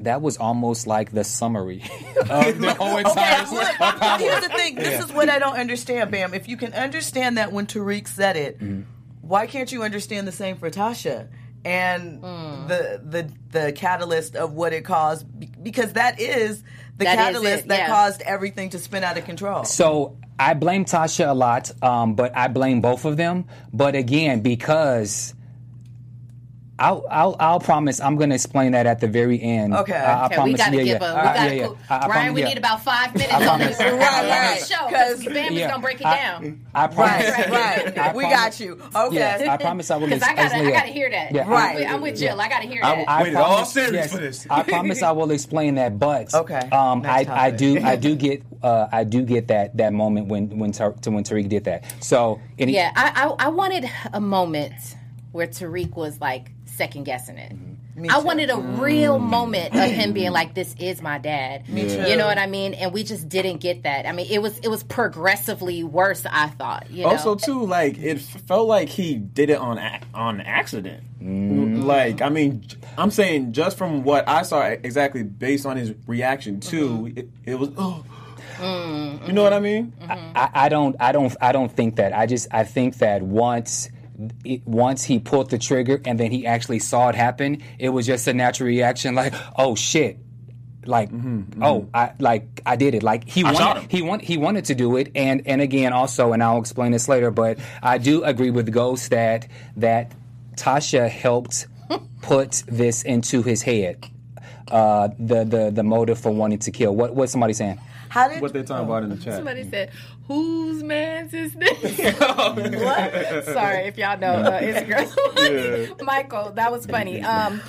that 0.00 0.20
was 0.22 0.36
almost 0.36 0.86
like 0.86 1.12
the 1.12 1.24
summary 1.24 1.82
of 2.30 2.58
the 2.60 2.74
whole 2.78 2.96
entire. 2.98 3.42
Okay, 3.42 3.54
look, 3.56 4.20
here's 4.20 4.42
the 4.42 4.52
thing. 4.56 4.74
This 4.76 5.04
is 5.04 5.12
what 5.12 5.28
I 5.28 5.38
don't 5.38 5.56
understand, 5.56 6.10
Bamm. 6.12 6.34
If 6.34 6.48
you 6.48 6.56
can 6.56 6.72
understand 6.72 7.38
that 7.38 7.52
when 7.52 7.66
Tariq 7.66 8.08
said 8.08 8.36
it, 8.36 8.58
Mm-hmm. 8.60 8.82
why 9.22 9.46
can't 9.46 9.70
you 9.72 9.82
understand 9.82 10.26
the 10.28 10.32
same 10.32 10.56
for 10.56 10.70
Tasha? 10.70 11.28
And 11.64 12.20
Hmm. 12.22 12.66
the 12.68 13.00
the 13.02 13.30
the 13.58 13.72
catalyst 13.72 14.36
of 14.36 14.52
what 14.52 14.72
it 14.74 14.84
caused, 14.84 15.24
because 15.62 15.94
that 15.94 16.20
is 16.20 16.62
the 16.98 17.04
That 17.04 17.18
is 17.18 17.24
catalyst 17.24 17.64
it, 17.64 17.68
that 17.68 17.78
yeah. 17.78 17.86
caused 17.88 18.20
everything 18.22 18.70
to 18.70 18.78
spin 18.78 19.02
out 19.02 19.16
of 19.16 19.24
control. 19.24 19.64
So 19.64 20.18
I 20.38 20.52
blame 20.54 20.84
Tasha 20.84 21.28
a 21.30 21.32
lot, 21.32 21.70
um, 21.82 22.14
but 22.16 22.36
I 22.36 22.48
blame 22.48 22.80
both 22.82 23.04
of 23.06 23.16
them. 23.16 23.46
But 23.72 23.94
again, 23.94 24.40
because 24.40 25.34
I'll, 26.76 27.04
I'll, 27.08 27.36
I'll 27.38 27.60
promise 27.60 28.00
I'm 28.00 28.16
going 28.16 28.30
to 28.30 28.34
explain 28.34 28.72
that 28.72 28.84
at 28.86 28.98
the 28.98 29.06
very 29.06 29.40
end. 29.40 29.74
Okay. 29.74 29.92
I, 29.94 30.22
I 30.22 30.26
Okay, 30.26 30.34
promise. 30.34 30.52
we 30.52 30.58
got 30.58 30.70
to 30.70 30.76
yeah, 30.78 30.82
give 30.84 31.00
yeah. 31.02 31.12
a. 31.12 31.14
We 31.14 31.20
Uh, 31.20 31.22
got 31.24 31.34
yeah, 31.36 31.48
to. 31.48 31.56
yeah. 31.56 31.62
I- 31.64 31.68
I 31.68 32.06
Brian, 32.06 32.08
promise- 32.08 32.34
we 32.34 32.40
yeah. 32.40 32.48
need 32.48 32.58
about 32.58 32.82
five 32.82 33.14
minutes 33.14 33.32
on 33.32 33.42
promise. 33.42 33.78
this, 33.78 33.80
on 33.92 33.98
Right, 33.98 34.28
right. 34.28 34.66
show 34.66 34.88
'Cause- 34.90 35.18
because 35.20 35.36
Bamm 35.36 35.50
is 35.52 35.58
Yeah. 35.58 35.70
gonna 35.70 35.82
break 35.82 36.00
it 36.00 36.06
I- 36.06 36.16
down. 36.16 36.60
I 36.74 36.86
promise. 36.88 37.30
right, 37.30 37.50
right. 37.50 37.98
I 37.98 38.12
we 38.12 38.22
promise- 38.24 38.38
got 38.38 38.60
you. 38.60 38.72
Okay. 38.96 39.14
Yes, 39.14 39.48
I 39.48 39.56
promise 39.56 39.90
I 39.92 39.96
will. 39.98 40.06
Because 40.14 40.22
I 40.24 40.34
gotta, 40.34 40.56
I 40.56 40.70
gotta 40.72 40.88
hear 40.88 41.10
that. 41.10 41.32
Yeah, 41.32 41.42
I'm 41.44 41.50
Right. 41.50 41.76
with- 41.76 41.88
I'm 41.88 42.00
with 42.00 42.18
Jill. 42.18 42.40
I 42.40 42.48
gotta 42.48 42.66
hear 42.66 42.80
I 42.82 42.88
that. 42.90 42.98
will- 42.98 43.04
I 43.08 43.22
Waited 43.22 43.36
all 43.36 43.44
promise- 43.54 43.72
series 43.72 43.92
yes, 43.92 44.12
for 44.12 44.18
this. 44.18 44.46
I 44.50 44.62
promise 44.64 45.02
I 45.02 45.12
will 45.12 45.30
explain 45.30 45.76
that, 45.76 45.98
but 46.00 46.34
Okay, 46.34 46.58
um, 46.72 47.02
I, 47.06 47.18
next 47.22 47.30
I 47.30 47.50
topic. 47.50 47.56
do 47.58 47.80
I 47.84 47.96
do 48.06 48.16
get 48.16 48.42
uh, 48.64 48.88
I 48.90 49.04
do 49.04 49.22
get 49.22 49.46
that 49.48 49.76
that 49.76 49.92
moment 49.92 50.26
when 50.26 50.58
when 50.58 50.72
Tar- 50.72 50.94
to 51.02 51.10
when 51.12 51.22
Tariq 51.22 51.48
did 51.48 51.64
that. 51.64 51.84
So 52.00 52.40
any, 52.58 52.72
Yeah, 52.74 52.90
I, 52.96 53.26
I 53.26 53.46
I 53.46 53.48
wanted 53.48 53.88
a 54.12 54.20
moment 54.20 54.72
where 55.32 55.46
Tariq 55.46 55.94
was 55.96 56.20
like 56.20 56.50
second 56.76 57.04
guessing 57.04 57.38
it. 57.38 57.52
Mm-hmm. 57.52 58.10
I 58.10 58.18
wanted 58.18 58.50
a 58.50 58.54
mm. 58.54 58.80
real 58.80 59.18
moment 59.18 59.74
of 59.74 59.90
him 59.90 60.12
being 60.12 60.32
like, 60.32 60.54
"This 60.54 60.74
is 60.80 61.00
my 61.00 61.18
dad." 61.18 61.68
Me 61.68 61.82
too. 61.82 62.02
You 62.08 62.16
know 62.16 62.26
what 62.26 62.38
I 62.38 62.46
mean? 62.46 62.74
And 62.74 62.92
we 62.92 63.04
just 63.04 63.28
didn't 63.28 63.58
get 63.58 63.84
that. 63.84 64.06
I 64.06 64.12
mean, 64.12 64.26
it 64.28 64.42
was 64.42 64.58
it 64.58 64.68
was 64.68 64.82
progressively 64.82 65.84
worse. 65.84 66.26
I 66.28 66.48
thought. 66.48 66.90
You 66.90 67.04
know? 67.04 67.10
Also, 67.10 67.36
too, 67.36 67.64
like 67.64 67.98
it 67.98 68.20
felt 68.20 68.66
like 68.66 68.88
he 68.88 69.14
did 69.14 69.50
it 69.50 69.58
on 69.58 69.78
ac- 69.78 70.04
on 70.12 70.40
accident. 70.40 71.04
Mm. 71.22 71.84
Like, 71.84 72.20
I 72.20 72.28
mean, 72.28 72.64
I'm 72.98 73.10
saying 73.10 73.52
just 73.52 73.78
from 73.78 74.02
what 74.02 74.28
I 74.28 74.42
saw, 74.42 74.62
exactly 74.62 75.22
based 75.22 75.64
on 75.64 75.76
his 75.76 75.94
reaction 76.06 76.60
too, 76.60 76.88
mm-hmm. 76.88 77.18
it, 77.18 77.28
it 77.44 77.58
was. 77.58 77.70
Oh. 77.76 78.04
Mm, 78.56 79.26
you 79.26 79.32
know 79.32 79.42
what 79.42 79.52
I 79.52 79.56
mm-hmm. 79.56 79.64
mean? 79.64 79.92
I, 80.34 80.48
I 80.54 80.68
don't 80.68 80.96
I 81.00 81.12
don't 81.12 81.36
I 81.40 81.52
don't 81.52 81.72
think 81.72 81.96
that. 81.96 82.12
I 82.12 82.26
just 82.26 82.48
I 82.52 82.64
think 82.64 82.98
that 82.98 83.22
once 83.22 83.88
it, 84.44 84.66
once 84.66 85.04
he 85.04 85.18
pulled 85.18 85.50
the 85.50 85.58
trigger 85.58 86.00
and 86.04 86.18
then 86.20 86.30
he 86.30 86.46
actually 86.46 86.78
saw 86.78 87.08
it 87.08 87.14
happen, 87.14 87.62
it 87.78 87.88
was 87.90 88.06
just 88.06 88.26
a 88.28 88.34
natural 88.34 88.66
reaction 88.68 89.14
like, 89.14 89.34
oh 89.56 89.74
shit. 89.74 90.18
Like 90.86 91.08
oh 91.62 91.88
I 91.94 92.12
like 92.18 92.60
I 92.66 92.76
did 92.76 92.94
it 92.94 93.02
like 93.02 93.26
he 93.26 93.40
shot 93.40 93.54
wanted 93.54 93.80
him. 93.84 93.88
he 93.88 94.02
want 94.02 94.20
he 94.22 94.36
wanted 94.36 94.66
to 94.66 94.74
do 94.74 94.98
it 94.98 95.12
and 95.14 95.40
and 95.46 95.62
again 95.62 95.94
also 95.94 96.34
and 96.34 96.42
I'll 96.42 96.58
explain 96.58 96.92
this 96.92 97.08
later 97.08 97.30
but 97.30 97.58
I 97.82 97.96
do 97.96 98.22
agree 98.22 98.50
with 98.50 98.70
Ghost 98.70 99.08
that 99.08 99.48
that 99.78 100.12
Tasha 100.56 101.08
helped 101.08 101.68
put 102.20 102.64
this 102.66 103.02
into 103.02 103.42
his 103.42 103.62
head 103.62 104.04
uh, 104.70 105.08
the 105.18 105.44
the 105.44 105.70
the 105.70 105.82
motive 105.82 106.18
for 106.18 106.30
wanting 106.30 106.58
to 106.58 106.70
kill 106.70 106.94
what 106.94 107.14
what's 107.14 107.32
somebody 107.32 107.54
saying 107.54 107.80
How 108.10 108.28
did 108.28 108.42
What 108.42 108.52
they're 108.52 108.62
talking 108.62 108.84
about 108.84 109.04
in 109.04 109.08
the 109.08 109.16
chat. 109.16 109.36
Somebody 109.36 109.68
said, 109.70 109.90
"Whose 110.26 110.82
man's 110.82 111.32
is 111.34 111.52
this?" 111.54 111.78
what? 112.18 113.44
Sorry 113.44 113.86
if 113.86 113.98
y'all 113.98 114.18
know 114.18 114.32
uh, 114.32 114.60
Instagram. 114.62 116.02
Michael, 116.02 116.52
that 116.52 116.70
was 116.72 116.86
funny. 116.86 117.22
Um, 117.22 117.60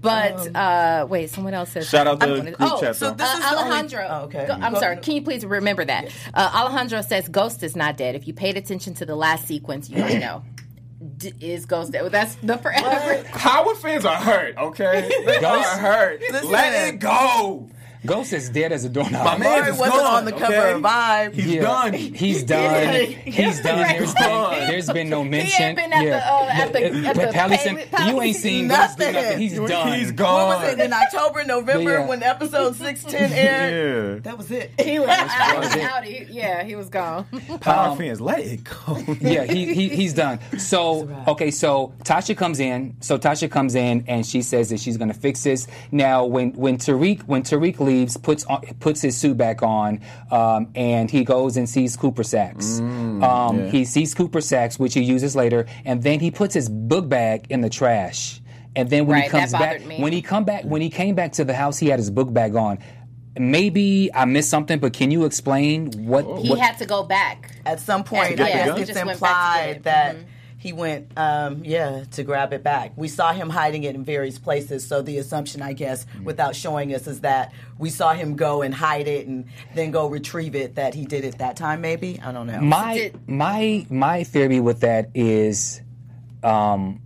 but 0.00 0.54
uh, 0.56 1.06
wait, 1.08 1.30
someone 1.30 1.54
else 1.54 1.70
says. 1.72 1.88
Shout 1.88 2.06
out 2.06 2.20
to 2.20 2.26
gonna- 2.26 2.42
group 2.42 2.56
oh, 2.60 2.80
chat, 2.80 2.96
so 2.96 3.12
this 3.12 3.28
uh, 3.28 3.32
is 3.38 3.50
the 3.50 3.56
only- 3.56 3.70
Alejandro. 3.70 4.06
Oh, 4.10 4.24
okay. 4.24 4.46
Go- 4.46 4.54
I'm 4.54 4.72
Go- 4.74 4.80
sorry. 4.80 4.96
Can 4.98 5.14
you 5.16 5.22
please 5.22 5.44
remember 5.44 5.84
that? 5.84 6.10
Uh, 6.32 6.50
Alejandro 6.54 7.02
says 7.02 7.28
Ghost 7.28 7.62
is 7.62 7.76
not 7.76 7.96
dead. 7.96 8.14
If 8.14 8.26
you 8.26 8.32
paid 8.32 8.56
attention 8.56 8.94
to 8.94 9.06
the 9.06 9.14
last 9.14 9.46
sequence, 9.46 9.90
you 9.90 10.02
would 10.02 10.20
know. 10.20 10.42
D- 11.16 11.32
is 11.40 11.66
Ghost 11.66 11.92
dead? 11.92 12.10
That's 12.10 12.34
the 12.36 12.56
forever. 12.58 13.28
Howard 13.32 13.76
fans 13.76 14.04
are 14.06 14.16
hurt, 14.16 14.56
okay? 14.56 15.10
They 15.26 15.36
are 15.44 15.62
hurt. 15.78 16.20
Listen. 16.20 16.50
Let 16.50 16.94
it 16.94 17.00
go. 17.00 17.68
Ghost 18.06 18.32
is 18.32 18.48
dead 18.50 18.72
as 18.72 18.84
a 18.84 18.88
doorknob. 18.88 19.24
My 19.24 19.36
man 19.38 19.58
Maury 19.60 19.70
is 19.72 19.78
wasn't 19.78 19.98
gone, 20.00 20.14
on 20.16 20.24
the 20.24 20.32
cover 20.32 20.44
okay? 20.54 20.72
of 20.72 20.80
Vibe. 20.82 21.32
He's 21.34 21.46
Yeah. 21.46 21.60
done. 21.62 21.92
He's 21.92 22.42
done. 22.44 22.94
He's 23.24 23.60
done. 23.60 23.78
There's 23.88 24.12
been, 24.14 24.68
there's 24.68 24.86
been 24.90 25.10
no 25.10 25.22
He 25.22 25.28
mention. 25.28 25.62
ain't 25.62 25.76
been 25.76 25.92
at 25.92 26.02
the 26.04 26.16
uh, 26.16 26.48
at 26.50 26.72
the 26.72 26.84
at 27.08 27.14
the 27.16 27.26
Pallison, 27.38 27.76
pay- 27.90 28.08
you 28.10 28.20
ain't 28.22 28.36
seen 28.36 28.68
Ghost 28.68 28.98
Nothing. 28.98 29.12
nothing. 29.14 29.38
He's 29.38 29.58
done. 29.58 29.98
He's 29.98 30.08
What 30.08 30.16
gone. 30.16 30.48
What 30.48 30.60
was 30.60 30.72
it 30.72 30.80
in 30.80 30.92
October, 30.92 31.44
November 31.44 31.90
Yeah. 31.98 32.06
when 32.06 32.22
episode 32.22 32.76
six 32.76 33.04
ten 33.04 33.32
aired? 33.32 34.14
Yeah. 34.16 34.20
That 34.22 34.38
was 34.38 34.50
it. 34.50 34.70
He 34.80 34.98
was 34.98 35.08
out. 35.08 35.76
out. 35.78 36.04
He- 36.04 36.26
Yeah, 36.30 36.62
he 36.64 36.76
was 36.76 36.88
gone. 36.88 37.24
Power 37.60 37.96
fans, 37.96 38.20
let 38.20 38.40
it 38.40 38.64
go. 38.64 38.96
yeah, 39.20 39.44
he, 39.44 39.74
he 39.74 39.88
he's 39.90 40.14
done. 40.14 40.38
So 40.58 41.08
okay, 41.28 41.50
so 41.50 41.92
Tasha 42.04 42.36
comes 42.36 42.60
in. 42.60 42.96
So 43.00 43.18
Tasha 43.18 43.50
comes 43.50 43.74
in 43.74 44.04
and 44.08 44.24
she 44.24 44.42
says 44.42 44.70
that 44.70 44.80
she's 44.80 44.96
going 44.96 45.08
to 45.12 45.18
fix 45.18 45.42
this. 45.44 45.66
Now, 45.92 46.24
when 46.24 46.52
when 46.54 46.78
Tariq 46.78 47.22
when 47.24 47.42
Tariq 47.42 47.78
leaves, 47.90 48.16
puts 48.16 48.44
on, 48.44 48.60
puts 48.78 49.00
his 49.02 49.16
suit 49.16 49.36
back 49.36 49.62
on, 49.62 50.00
um, 50.30 50.70
and 50.74 51.10
he 51.10 51.24
goes 51.24 51.56
and 51.56 51.68
sees 51.68 51.96
Cooper 51.96 52.22
Saxe. 52.22 52.80
um, 52.80 53.68
He 53.70 53.84
sees 53.84 54.14
Cooper 54.14 54.40
Saxe, 54.40 54.78
which 54.78 54.94
he 54.94 55.02
uses 55.02 55.34
later, 55.36 55.66
and 55.84 56.02
then 56.02 56.20
he 56.20 56.30
puts 56.30 56.54
his 56.54 56.68
book 56.68 57.08
bag 57.08 57.46
in 57.50 57.60
the 57.60 57.70
trash. 57.70 58.40
And 58.76 58.88
then 58.88 59.06
when 59.06 59.16
he 59.16 59.22
Right, 59.22 59.32
that 59.32 59.40
comes 59.40 59.52
back, 59.52 59.84
me. 59.84 59.98
when 60.00 60.12
he 60.12 60.22
come 60.22 60.44
back, 60.44 60.62
when 60.64 60.80
he 60.80 60.90
came 60.90 61.14
back 61.16 61.32
to 61.32 61.44
the 61.44 61.54
house, 61.54 61.76
he 61.78 61.88
had 61.88 61.98
his 61.98 62.10
book 62.10 62.32
bag 62.32 62.54
on. 62.54 62.78
Maybe 63.38 64.10
I 64.14 64.24
missed 64.24 64.50
something, 64.50 64.78
but 64.78 64.92
can 64.92 65.10
you 65.10 65.24
explain 65.24 65.90
what? 66.06 66.24
He 66.40 66.50
what 66.50 66.58
had 66.58 66.78
to 66.78 66.86
go 66.86 67.02
back. 67.02 67.50
At 67.64 67.80
some 67.80 68.04
point, 68.04 68.32
I 68.32 68.34
guess 68.34 68.76
he 68.76 68.82
it's 68.82 68.92
just 68.92 69.04
went 69.04 69.20
back 69.20 69.54
to 69.54 69.58
get 69.60 69.76
implied 69.76 69.76
it. 69.76 69.82
that 69.84 70.16
Mhm. 70.16 70.24
He 70.60 70.74
went, 70.74 71.10
um, 71.16 71.64
yeah, 71.64 72.04
to 72.10 72.22
grab 72.22 72.52
it 72.52 72.62
back. 72.62 72.92
We 72.94 73.08
saw 73.08 73.32
him 73.32 73.48
hiding 73.48 73.84
it 73.84 73.94
in 73.94 74.04
various 74.04 74.38
places. 74.38 74.86
So 74.86 75.00
the 75.00 75.16
assumption, 75.16 75.62
I 75.62 75.72
guess, 75.72 76.04
without 76.22 76.54
showing 76.54 76.94
us, 76.94 77.06
is 77.06 77.22
that 77.22 77.52
we 77.78 77.88
saw 77.88 78.12
him 78.12 78.36
go 78.36 78.60
and 78.60 78.74
hide 78.74 79.08
it 79.08 79.26
and 79.26 79.46
then 79.74 79.90
go 79.90 80.06
retrieve 80.06 80.54
it. 80.54 80.74
That 80.74 80.92
he 80.92 81.06
did 81.06 81.24
it 81.24 81.38
that 81.38 81.56
time, 81.56 81.80
maybe. 81.80 82.20
I 82.22 82.30
don't 82.30 82.46
know. 82.46 82.60
my 82.60 82.94
Did- 82.94 83.26
my 83.26 83.86
my 83.88 84.22
theory 84.24 84.60
with 84.60 84.80
that 84.80 85.08
is 85.14 85.80
um 86.42 87.00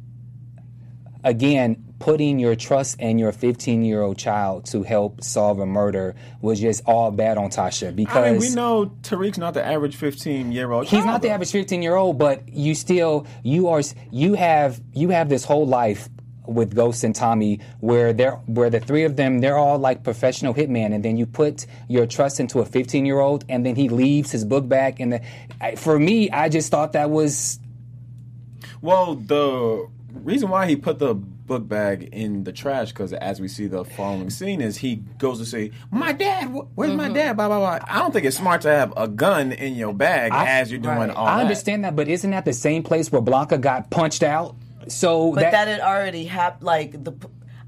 again 1.22 1.83
putting 2.04 2.38
your 2.38 2.54
trust 2.54 3.00
in 3.00 3.18
your 3.18 3.32
15 3.32 3.82
year 3.82 4.02
old 4.02 4.18
child 4.18 4.66
to 4.66 4.82
help 4.82 5.24
solve 5.24 5.58
a 5.58 5.64
murder 5.64 6.14
was 6.42 6.60
just 6.60 6.82
all 6.84 7.10
bad 7.10 7.38
on 7.38 7.48
Tasha 7.48 7.96
because 7.96 8.16
I 8.16 8.32
mean, 8.32 8.40
we 8.40 8.50
know 8.50 8.92
Tariq's 9.00 9.38
not 9.38 9.54
the 9.54 9.64
average 9.64 9.96
15 9.96 10.52
year 10.52 10.70
old. 10.70 10.86
he's 10.86 11.06
not 11.06 11.22
the 11.22 11.30
average 11.30 11.50
15 11.50 11.80
year 11.80 11.96
old 11.96 12.18
but 12.18 12.46
you 12.46 12.74
still 12.74 13.26
you 13.42 13.68
are 13.68 13.80
you 14.10 14.34
have 14.34 14.82
you 14.92 15.08
have 15.08 15.30
this 15.30 15.44
whole 15.44 15.66
life 15.66 16.10
with 16.46 16.74
Ghost 16.76 17.04
and 17.04 17.14
Tommy 17.14 17.60
where 17.80 18.12
they're 18.12 18.32
where 18.44 18.68
the 18.68 18.80
three 18.80 19.04
of 19.04 19.16
them 19.16 19.38
they're 19.40 19.56
all 19.56 19.78
like 19.78 20.04
professional 20.04 20.52
hitmen 20.52 20.94
and 20.94 21.02
then 21.02 21.16
you 21.16 21.24
put 21.24 21.64
your 21.88 22.06
trust 22.06 22.38
into 22.38 22.60
a 22.60 22.66
15 22.66 23.06
year 23.06 23.20
old 23.20 23.46
and 23.48 23.64
then 23.64 23.76
he 23.76 23.88
leaves 23.88 24.30
his 24.30 24.44
book 24.44 24.68
back 24.68 25.00
and 25.00 25.14
the, 25.14 25.22
for 25.78 25.98
me 25.98 26.28
I 26.28 26.50
just 26.50 26.70
thought 26.70 26.92
that 26.92 27.08
was 27.08 27.58
Well, 28.82 29.14
the 29.14 29.88
reason 30.12 30.50
why 30.50 30.66
he 30.66 30.76
put 30.76 30.98
the 30.98 31.16
book 31.46 31.68
bag 31.68 32.08
in 32.12 32.44
the 32.44 32.52
trash, 32.52 32.90
because 32.90 33.12
as 33.12 33.40
we 33.40 33.48
see 33.48 33.66
the 33.66 33.84
following 33.84 34.30
scene, 34.30 34.60
is 34.60 34.78
he 34.78 34.96
goes 35.18 35.38
to 35.38 35.46
say, 35.46 35.70
"My 35.90 36.12
dad, 36.12 36.46
wh- 36.48 36.76
where's 36.76 36.92
my 36.94 37.06
mm-hmm. 37.06 37.14
dad?" 37.14 37.36
Blah 37.36 37.48
blah 37.48 37.58
blah. 37.58 37.78
I 37.86 37.98
don't 38.00 38.12
think 38.12 38.24
it's 38.24 38.36
smart 38.36 38.62
to 38.62 38.70
have 38.70 38.92
a 38.96 39.08
gun 39.08 39.52
in 39.52 39.74
your 39.74 39.92
bag 39.94 40.32
I- 40.32 40.46
as 40.60 40.70
you're 40.70 40.80
doing 40.80 40.96
Right. 40.96 41.10
all 41.10 41.26
I 41.26 41.36
that. 41.36 41.42
understand 41.42 41.84
that, 41.84 41.94
but 41.96 42.08
isn't 42.08 42.30
that 42.30 42.44
the 42.44 42.52
same 42.52 42.82
place 42.82 43.10
where 43.12 43.20
Blanca 43.20 43.58
got 43.58 43.90
punched 43.90 44.22
out? 44.22 44.56
So 44.88 45.32
but 45.32 45.40
that, 45.40 45.52
that, 45.52 45.68
had 45.68 45.80
already 45.80 46.24
happened. 46.24 46.64
Like 46.64 47.04
the, 47.04 47.12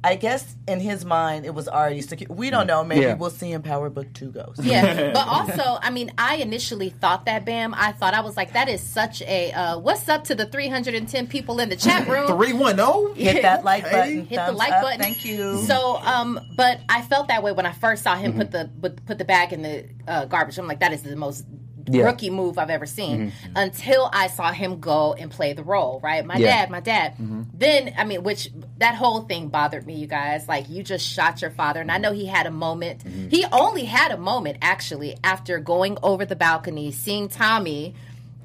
I 0.04 0.14
guess 0.14 0.54
in 0.68 0.78
his 0.80 1.04
mind 1.04 1.46
it 1.46 1.54
was 1.54 1.68
already 1.68 2.00
secure. 2.00 2.28
We 2.30 2.50
don't 2.50 2.66
know. 2.66 2.84
Maybe 2.84 3.00
Yeah. 3.02 3.14
we'll 3.14 3.30
see 3.30 3.52
in 3.52 3.62
Power 3.62 3.90
Book 3.90 4.12
Two 4.12 4.30
Ghost. 4.30 4.62
Yeah, 4.62 5.10
but 5.14 5.26
also, 5.26 5.78
I 5.82 5.90
mean, 5.90 6.12
I 6.16 6.36
initially 6.36 6.90
thought 6.90 7.24
that 7.26 7.44
Bamm. 7.44 7.74
I 7.76 7.92
thought 7.92 8.14
I 8.14 8.20
was 8.20 8.36
like, 8.36 8.52
that 8.52 8.68
is 8.68 8.80
such 8.80 9.22
a 9.22 9.52
uh, 9.52 9.78
what's 9.78 10.08
up 10.08 10.24
to 10.24 10.34
the 10.34 10.46
310 10.46 11.26
people 11.26 11.58
in 11.60 11.68
the 11.68 11.76
chat 11.76 12.06
room. 12.08 12.28
Three 12.28 12.52
one 12.52 12.78
oh? 12.78 13.12
Hit 13.14 13.42
that 13.42 13.64
like 13.64 13.84
button. 13.84 14.26
Hit 14.26 14.36
the 14.46 14.52
like 14.52 14.72
up. 14.72 14.82
button. 14.82 15.00
Thank 15.00 15.24
you. 15.24 15.58
So, 15.62 15.96
um, 15.98 16.38
but 16.56 16.80
I 16.88 17.02
felt 17.02 17.28
that 17.28 17.42
way 17.42 17.52
when 17.52 17.66
I 17.66 17.72
first 17.72 18.02
saw 18.04 18.14
him 18.16 18.34
put 18.34 18.50
the 18.52 18.70
put, 18.80 19.04
put 19.06 19.18
the 19.18 19.24
bag 19.24 19.52
in 19.52 19.62
the 19.62 19.88
uh, 20.06 20.24
garbage. 20.26 20.58
I'm 20.58 20.68
like, 20.68 20.80
that 20.80 20.92
is 20.92 21.02
the 21.02 21.16
most 21.16 21.44
Yeah. 21.88 22.04
rookie 22.04 22.30
move 22.30 22.58
I've 22.58 22.70
ever 22.70 22.86
seen. 22.86 23.30
Mm-hmm. 23.30 23.52
Until 23.56 24.10
I 24.12 24.26
saw 24.28 24.52
him 24.52 24.80
go 24.80 25.14
and 25.14 25.30
play 25.30 25.52
the 25.52 25.62
role. 25.62 26.00
Right, 26.02 26.24
my 26.24 26.36
Yeah. 26.36 26.46
dad, 26.46 26.70
my 26.70 26.80
dad. 26.80 27.12
Mm-hmm. 27.12 27.42
Then, 27.54 27.94
I 27.96 28.04
mean, 28.04 28.22
which 28.22 28.50
that 28.78 28.94
whole 28.94 29.22
thing 29.22 29.48
bothered 29.48 29.86
me, 29.86 29.94
you 29.94 30.06
guys. 30.06 30.48
Like, 30.48 30.68
you 30.68 30.82
just 30.82 31.06
shot 31.06 31.42
your 31.42 31.50
father, 31.50 31.80
and 31.80 31.90
I 31.90 31.98
know 31.98 32.12
he 32.12 32.26
had 32.26 32.46
a 32.46 32.50
moment. 32.50 33.04
Mm-hmm. 33.04 33.28
He 33.28 33.44
only 33.52 33.84
had 33.84 34.12
a 34.12 34.16
moment 34.16 34.58
actually 34.62 35.16
after 35.22 35.58
going 35.58 35.98
over 36.02 36.24
the 36.24 36.36
balcony, 36.36 36.90
seeing 36.92 37.28
Tommy. 37.28 37.94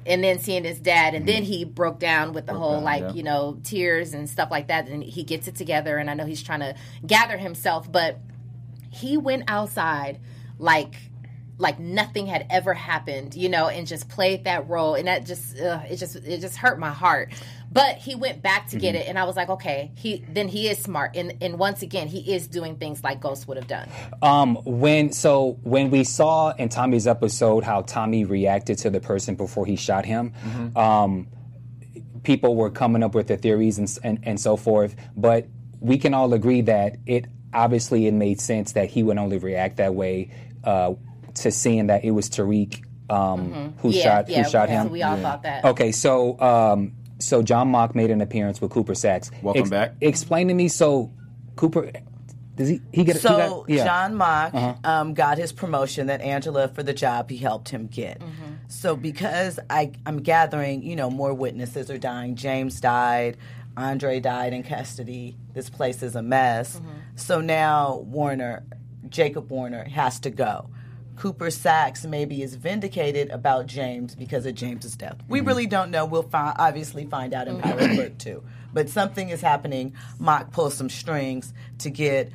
And 0.04 0.24
then 0.24 0.40
seeing 0.40 0.64
his 0.64 0.80
dad, 0.80 1.14
and 1.14 1.28
then 1.28 1.44
he 1.44 1.64
broke 1.64 2.00
down 2.00 2.32
with 2.32 2.46
the 2.46 2.54
whole 2.54 2.78
down, 2.78 2.82
like 2.82 3.02
yeah. 3.02 3.12
you 3.12 3.22
know 3.22 3.60
tears 3.62 4.14
and 4.14 4.28
stuff 4.28 4.50
like 4.50 4.66
that. 4.66 4.88
And 4.88 5.00
he 5.00 5.22
gets 5.22 5.46
it 5.46 5.54
together, 5.54 5.96
and 5.96 6.10
I 6.10 6.14
know 6.14 6.26
he's 6.26 6.42
trying 6.42 6.58
to 6.58 6.74
gather 7.06 7.36
himself, 7.36 7.90
but 7.90 8.18
he 8.90 9.16
went 9.16 9.44
outside 9.46 10.18
like 10.58 10.96
like 11.62 11.78
nothing 11.78 12.26
had 12.26 12.46
ever 12.50 12.74
happened, 12.74 13.34
you 13.34 13.48
know, 13.48 13.68
and 13.68 13.86
just 13.86 14.08
played 14.08 14.44
that 14.44 14.68
role, 14.68 14.94
and 14.96 15.06
that 15.08 15.24
just 15.24 15.58
uh, 15.58 15.80
it 15.88 15.96
just 15.96 16.16
it 16.16 16.40
just 16.40 16.56
hurt 16.56 16.78
my 16.78 16.90
heart. 16.90 17.32
But 17.70 17.96
he 17.96 18.14
went 18.14 18.42
back 18.42 18.66
to 18.66 18.76
Mm-hmm. 18.76 18.80
get 18.80 18.94
it, 18.96 19.08
and 19.08 19.18
I 19.18 19.24
was 19.24 19.36
like, 19.36 19.48
okay, 19.48 19.92
he 19.94 20.24
then 20.28 20.48
he 20.48 20.68
is 20.68 20.78
smart, 20.78 21.16
and 21.16 21.32
and 21.40 21.58
once 21.58 21.80
again, 21.82 22.08
he 22.08 22.34
is 22.34 22.46
doing 22.48 22.76
things 22.76 23.02
like 23.02 23.20
Ghost 23.20 23.48
would 23.48 23.56
have 23.56 23.68
done. 23.68 23.88
Um, 24.20 24.56
when 24.64 25.12
so 25.12 25.58
when 25.62 25.90
we 25.90 26.04
saw 26.04 26.50
in 26.50 26.68
Tommy's 26.68 27.06
episode 27.06 27.64
how 27.64 27.82
Tommy 27.82 28.24
reacted 28.24 28.76
to 28.78 28.90
the 28.90 29.00
person 29.00 29.36
before 29.36 29.64
he 29.64 29.76
shot 29.76 30.04
him, 30.04 30.32
um, 30.76 31.28
people 32.24 32.56
were 32.56 32.70
coming 32.70 33.02
up 33.02 33.14
with 33.14 33.28
their 33.28 33.36
theories 33.38 33.78
and, 33.78 33.98
and 34.04 34.18
and 34.24 34.40
so 34.40 34.56
forth. 34.56 34.94
But 35.16 35.46
we 35.80 35.96
can 35.96 36.12
all 36.14 36.32
agree 36.34 36.60
that 36.62 36.96
it 37.06 37.26
obviously 37.54 38.06
it 38.06 38.14
made 38.14 38.40
sense 38.40 38.72
that 38.72 38.88
he 38.90 39.02
would 39.02 39.18
only 39.18 39.38
react 39.38 39.76
that 39.76 39.94
way 39.94 40.30
uh, 40.64 40.94
to 41.34 41.50
seeing 41.50 41.86
that 41.88 42.04
it 42.04 42.10
was 42.10 42.28
Tariq 42.28 42.84
um, 43.10 43.74
who 43.78 43.90
yeah, 43.90 44.02
shot 44.02 44.28
yeah, 44.28 44.42
who 44.42 44.50
shot 44.50 44.68
him. 44.68 44.90
We 44.90 45.02
all 45.02 45.16
thought 45.16 45.42
that. 45.42 45.64
Okay, 45.64 45.92
so 45.92 46.40
um, 46.40 46.92
so 47.18 47.42
John 47.42 47.68
Mock 47.68 47.94
made 47.94 48.10
an 48.10 48.20
appearance 48.20 48.60
with 48.60 48.70
Cooper 48.70 48.94
Saxe. 48.94 49.30
Welcome 49.42 49.68
back. 49.68 49.94
Explain 50.00 50.48
to 50.48 50.54
me. 50.54 50.68
So 50.68 51.12
Cooper, 51.56 51.92
does 52.56 52.68
he 52.68 52.80
he 52.92 53.04
get 53.04 53.16
he 53.16 53.22
So 53.22 53.28
got, 53.28 53.70
yeah. 53.70 53.82
Uh-huh. 53.82 53.86
John 53.86 54.14
Mock 54.16 54.54
um, 54.84 55.14
got 55.14 55.38
his 55.38 55.52
promotion 55.52 56.06
that 56.06 56.20
Angela 56.20 56.68
for 56.68 56.82
the 56.82 56.94
job 56.94 57.30
he 57.30 57.36
helped 57.36 57.68
him 57.68 57.86
get. 57.86 58.20
Mm-hmm. 58.20 58.52
So 58.68 58.96
because 58.96 59.58
I 59.68 59.92
I'm 60.06 60.22
gathering, 60.22 60.82
you 60.82 60.96
know, 60.96 61.10
more 61.10 61.34
witnesses 61.34 61.90
are 61.90 61.98
dying. 61.98 62.34
James 62.36 62.80
died, 62.80 63.36
Andre 63.76 64.20
died 64.20 64.52
in 64.52 64.62
custody. 64.62 65.36
This 65.52 65.68
place 65.68 66.02
is 66.02 66.16
a 66.16 66.22
mess. 66.22 66.76
Mm-hmm. 66.76 66.88
So 67.16 67.40
now 67.40 67.98
Warner, 67.98 68.64
Jacob 69.08 69.50
Warner 69.50 69.84
has 69.84 70.20
to 70.20 70.30
go. 70.30 70.70
Cooper 71.16 71.50
Saxe 71.50 72.04
maybe 72.06 72.42
is 72.42 72.54
vindicated 72.54 73.30
about 73.30 73.66
James 73.66 74.14
because 74.14 74.46
of 74.46 74.54
James's 74.54 74.96
death. 74.96 75.16
We 75.28 75.38
Mm-hmm. 75.38 75.48
really 75.48 75.66
don't 75.66 75.90
know. 75.90 76.04
We'll 76.06 76.22
fi- 76.22 76.54
obviously 76.58 77.06
find 77.06 77.34
out 77.34 77.48
in 77.48 77.58
Mm-hmm. 77.58 77.70
Power 77.78 77.94
Book 77.96 78.18
Two. 78.18 78.42
But 78.72 78.88
something 78.88 79.28
is 79.28 79.40
happening. 79.42 79.94
Mock 80.18 80.50
pulls 80.52 80.74
some 80.74 80.88
strings 80.88 81.52
to 81.78 81.90
get 81.90 82.30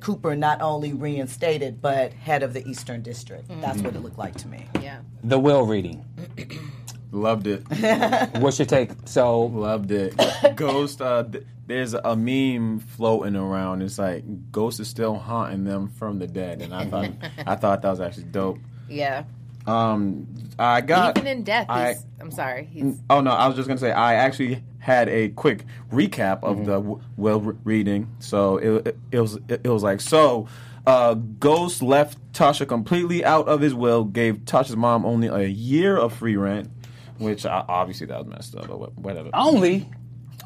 Cooper 0.00 0.34
not 0.34 0.60
only 0.60 0.92
reinstated 0.92 1.80
but 1.80 2.12
head 2.12 2.42
of 2.42 2.52
the 2.54 2.66
Eastern 2.66 3.02
District. 3.02 3.44
That's 3.60 3.80
what 3.80 3.94
it 3.94 4.00
looked 4.00 4.18
like 4.18 4.34
to 4.38 4.48
me. 4.48 4.66
Yeah. 4.82 5.00
the 5.22 5.38
will 5.38 5.66
reading. 5.66 6.04
Loved 7.10 7.46
it. 7.46 7.62
What's 8.40 8.58
your 8.58 8.66
take? 8.66 8.90
So 9.06 9.42
Loved 9.46 9.90
it. 9.90 10.14
Ghost. 10.56 11.00
Uh, 11.00 11.24
th- 11.24 11.44
there's 11.66 11.94
a 11.94 12.16
meme 12.16 12.80
floating 12.80 13.36
around. 13.36 13.82
It's 13.82 13.98
like 13.98 14.24
Ghost 14.52 14.80
is 14.80 14.88
still 14.88 15.16
haunting 15.16 15.64
them 15.64 15.88
from 15.88 16.18
the 16.18 16.26
dead, 16.26 16.62
and 16.62 16.74
I 16.74 16.86
thought 16.86 17.10
I 17.46 17.54
thought 17.56 17.82
that 17.82 17.90
was 17.90 18.00
actually 18.00 18.24
dope. 18.24 18.58
Yeah. 18.88 19.24
Um, 19.66 20.26
I 20.58 20.80
got 20.80 21.18
Even 21.18 21.26
in 21.26 21.42
death, 21.44 21.66
I- 21.68 21.96
I'm 22.20 22.30
sorry. 22.30 22.64
He's, 22.72 22.98
Oh 23.10 23.20
no, 23.20 23.30
I 23.32 23.46
was 23.46 23.56
just 23.56 23.68
gonna 23.68 23.78
say 23.80 23.92
I 23.92 24.14
actually 24.14 24.62
had 24.78 25.08
a 25.10 25.28
quick 25.30 25.64
recap 25.92 26.42
of 26.42 26.64
the 26.64 26.76
w- 26.78 27.00
well 27.16 27.40
re- 27.40 27.56
reading. 27.64 28.08
So 28.18 28.56
it, 28.56 28.86
it, 28.88 28.98
it 29.12 29.20
was 29.20 29.34
it, 29.48 29.60
it 29.64 29.68
was 29.68 29.82
like 29.82 30.00
so. 30.00 30.48
Uh, 30.86 31.12
Ghost 31.14 31.82
left 31.82 32.16
Tasha 32.32 32.66
completely 32.66 33.22
out 33.22 33.46
of 33.46 33.60
his 33.60 33.74
will, 33.74 34.04
gave 34.04 34.36
Tasha's 34.46 34.76
mom 34.76 35.04
only 35.04 35.26
a 35.28 35.42
year 35.46 35.98
of 35.98 36.14
free 36.14 36.36
rent, 36.36 36.70
which 37.18 37.44
uh, 37.46 37.64
obviously 37.68 38.06
that 38.08 38.18
was 38.18 38.26
messed 38.26 38.54
up. 38.56 38.68
But 38.68 38.96
whatever. 38.98 39.30
only 39.34 39.88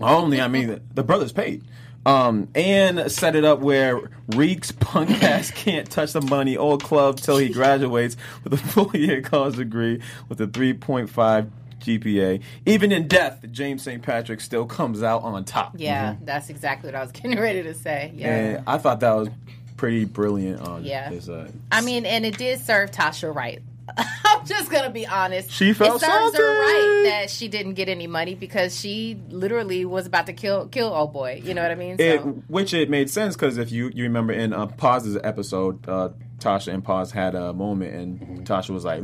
Only, 0.01 0.41
I 0.41 0.49
mean, 0.49 0.69
the, 0.69 0.83
the 0.95 1.03
brothers 1.03 1.33
paid. 1.33 1.65
Um, 2.05 2.49
and 2.57 3.13
set 3.13 3.37
it 3.37 3.45
up 3.45 3.61
where 3.61 4.11
Reek's 4.35 4.73
punk 4.73 5.11
ass 5.23 5.53
can't 5.53 5.89
touch 5.89 6.13
the 6.13 6.21
money 6.21 6.57
or 6.57 6.77
club 6.79 7.19
till 7.19 7.37
he 7.37 7.49
graduates 7.49 8.17
with 8.43 8.53
a 8.55 8.57
full 8.73 8.91
year 8.97 9.23
college 9.23 9.55
degree 9.57 10.03
with 10.29 10.41
a 10.41 10.49
3.5 10.49 11.51
GPA. 11.81 12.43
Even 12.67 12.91
in 12.91 13.07
death, 13.07 13.45
James 13.53 13.83
St. 13.83 14.03
Patrick 14.03 14.41
still 14.41 14.67
comes 14.67 15.03
out 15.03 15.23
on 15.23 15.45
top. 15.45 15.75
yeah, 15.79 16.17
that's 16.25 16.51
exactly 16.51 16.89
what 16.89 16.97
I 16.97 17.03
was 17.03 17.13
getting 17.13 17.39
ready 17.39 17.63
to 17.63 17.75
say. 17.75 18.13
Yeah. 18.17 18.35
And 18.37 18.65
I 18.67 18.79
thought 18.79 18.99
that 19.01 19.13
was 19.13 19.29
pretty 19.77 20.05
brilliant 20.05 20.61
on 20.61 20.85
Yeah. 20.85 21.09
his 21.11 21.29
uh, 21.29 21.51
I 21.71 21.83
mean, 21.83 22.05
and 22.07 22.25
it 22.27 22.37
did 22.37 22.59
serve 22.61 22.91
Tasha 22.91 23.33
right. 23.33 23.63
I'm 23.97 24.47
just 24.47 24.71
gonna 24.71 24.91
be 24.91 25.07
honest. 25.07 25.51
She 25.51 25.73
felt 25.73 26.03
it 26.03 26.07
serves 26.07 26.37
her 26.37 26.61
right 26.61 27.03
that 27.05 27.31
she 27.31 27.49
didn't 27.49 27.75
get 27.75 27.89
any 27.89 28.07
money 28.07 28.35
because 28.35 28.79
she 28.79 29.21
literally 29.29 29.85
was 29.85 30.07
about 30.07 30.27
to 30.27 30.33
kill 30.33 30.69
kill 30.69 30.89
old 30.95 31.13
boy. 31.13 31.43
You 31.45 31.55
know 31.55 31.63
what 31.63 31.71
I 31.71 31.75
mean? 31.75 31.97
It, 31.99 32.21
So 32.21 32.29
which 32.49 32.75
it 32.75 32.91
made 32.91 33.11
sense 33.11 33.35
because 33.35 33.59
if 33.59 33.73
you, 33.73 33.91
you 33.95 34.05
remember 34.05 34.33
in 34.33 34.53
uh, 34.53 34.67
Paz's 34.67 35.19
episode, 35.23 35.89
uh, 35.89 36.11
Tasha 36.39 36.73
and 36.73 36.85
Paz 36.85 37.11
had 37.13 37.35
a 37.35 37.53
moment, 37.53 37.95
and 37.95 38.47
Tasha 38.47 38.71
was 38.71 38.85
like, 38.85 39.03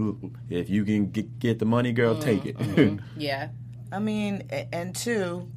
"If 0.49 0.71
you 0.71 0.85
can 0.85 1.11
get, 1.11 1.39
get 1.39 1.59
the 1.59 1.67
money, 1.67 1.93
girl, 1.93 2.19
take 2.19 2.45
it." 2.47 3.01
yeah, 3.17 3.49
I 3.93 3.99
mean, 3.99 4.49
and 4.73 4.95
two, 4.95 5.49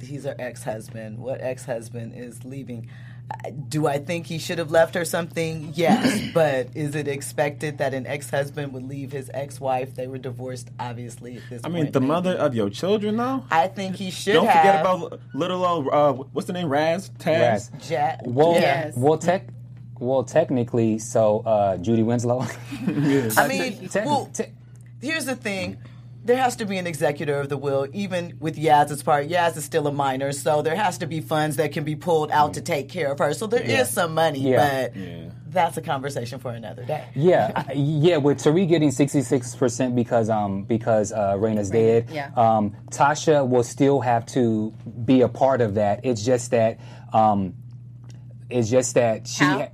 he's 0.00 0.24
her 0.24 0.36
ex-husband. 0.38 1.18
What 1.18 1.40
ex-husband 1.40 2.14
is 2.14 2.44
leaving? 2.44 2.88
Uh, 3.30 3.50
Do 3.68 3.86
I 3.86 3.98
think 3.98 4.26
he 4.26 4.38
should 4.38 4.58
have 4.58 4.70
left 4.70 4.94
her 4.94 5.04
something? 5.04 5.72
Yes, 5.74 6.20
but 6.34 6.68
is 6.74 6.94
it 6.94 7.08
expected 7.08 7.78
that 7.78 7.94
an 7.94 8.06
ex-husband 8.06 8.72
would 8.72 8.82
leave 8.82 9.12
his 9.12 9.30
ex-wife? 9.32 9.94
They 9.94 10.06
were 10.06 10.18
divorced, 10.18 10.68
obviously. 10.78 11.36
At 11.36 11.42
this 11.48 11.60
I 11.64 11.68
mean, 11.68 11.84
point, 11.84 11.92
the 11.94 12.00
maybe. 12.00 12.08
mother 12.08 12.34
of 12.34 12.54
your 12.54 12.68
children, 12.68 13.16
though. 13.16 13.44
I 13.50 13.68
think 13.68 13.96
he 13.96 14.10
should 14.10 14.34
Don't 14.34 14.46
have. 14.46 14.56
forget 14.62 14.80
about 14.80 15.20
little 15.34 15.64
old 15.64 15.88
uh, 15.88 16.12
what's 16.32 16.46
the 16.46 16.52
name? 16.52 16.68
Raz 16.68 17.10
Taz. 17.18 17.70
Raz. 17.80 17.90
Ja- 17.90 18.16
well, 18.24 18.52
Yes. 18.52 18.94
well, 18.96 19.16
tech, 19.18 19.48
well, 19.98 20.24
technically, 20.24 20.98
so 20.98 21.40
uh, 21.46 21.76
Judy 21.78 22.02
Winslow. 22.02 22.40
I 22.86 23.46
mean, 23.48 23.88
Te- 23.88 24.00
well, 24.00 24.28
te- 24.34 24.52
here's 25.00 25.24
the 25.26 25.36
thing. 25.36 25.78
There 26.24 26.36
has 26.36 26.54
to 26.56 26.66
be 26.66 26.78
an 26.78 26.86
executor 26.86 27.40
of 27.40 27.48
the 27.48 27.56
will, 27.56 27.88
even 27.92 28.36
with 28.38 28.56
Yaz's 28.56 29.02
part. 29.02 29.28
Yaz 29.28 29.56
is 29.56 29.64
still 29.64 29.88
a 29.88 29.92
minor, 29.92 30.30
so 30.32 30.62
there 30.62 30.76
has 30.76 30.98
to 30.98 31.06
be 31.06 31.20
funds 31.20 31.56
that 31.56 31.72
can 31.72 31.82
be 31.82 31.96
pulled 31.96 32.30
out 32.30 32.54
to 32.54 32.60
take 32.60 32.88
care 32.88 33.10
of 33.10 33.18
her. 33.18 33.34
So 33.34 33.48
there 33.48 33.60
is 33.62 33.90
some 33.90 34.14
money, 34.14 34.38
Yeah. 34.38 34.88
but 34.88 34.94
that's 35.52 35.76
a 35.76 35.82
conversation 35.82 36.38
for 36.38 36.52
another 36.52 36.84
day. 36.84 37.04
yeah, 37.16 37.50
I- 37.68 37.72
yeah. 37.72 38.18
With 38.18 38.38
Tariq 38.38 38.68
getting 38.68 38.92
sixty 38.92 39.22
six 39.22 39.56
percent 39.56 39.96
because 39.96 40.30
um 40.30 40.62
because 40.62 41.10
uh, 41.12 41.34
Raina's 41.38 41.70
dead. 41.70 42.08
yeah. 42.10 42.30
Um, 42.36 42.76
Tasha 42.90 43.46
will 43.48 43.64
still 43.64 44.00
have 44.00 44.24
to 44.26 44.70
be 45.04 45.22
a 45.22 45.28
part 45.28 45.60
of 45.60 45.74
that. 45.74 46.04
It's 46.04 46.24
just 46.24 46.52
that 46.52 46.78
um, 47.12 47.54
it's 48.48 48.70
just 48.70 48.94
that 48.94 49.26
she. 49.26 49.42
How? 49.44 49.58
Ha- 49.58 49.68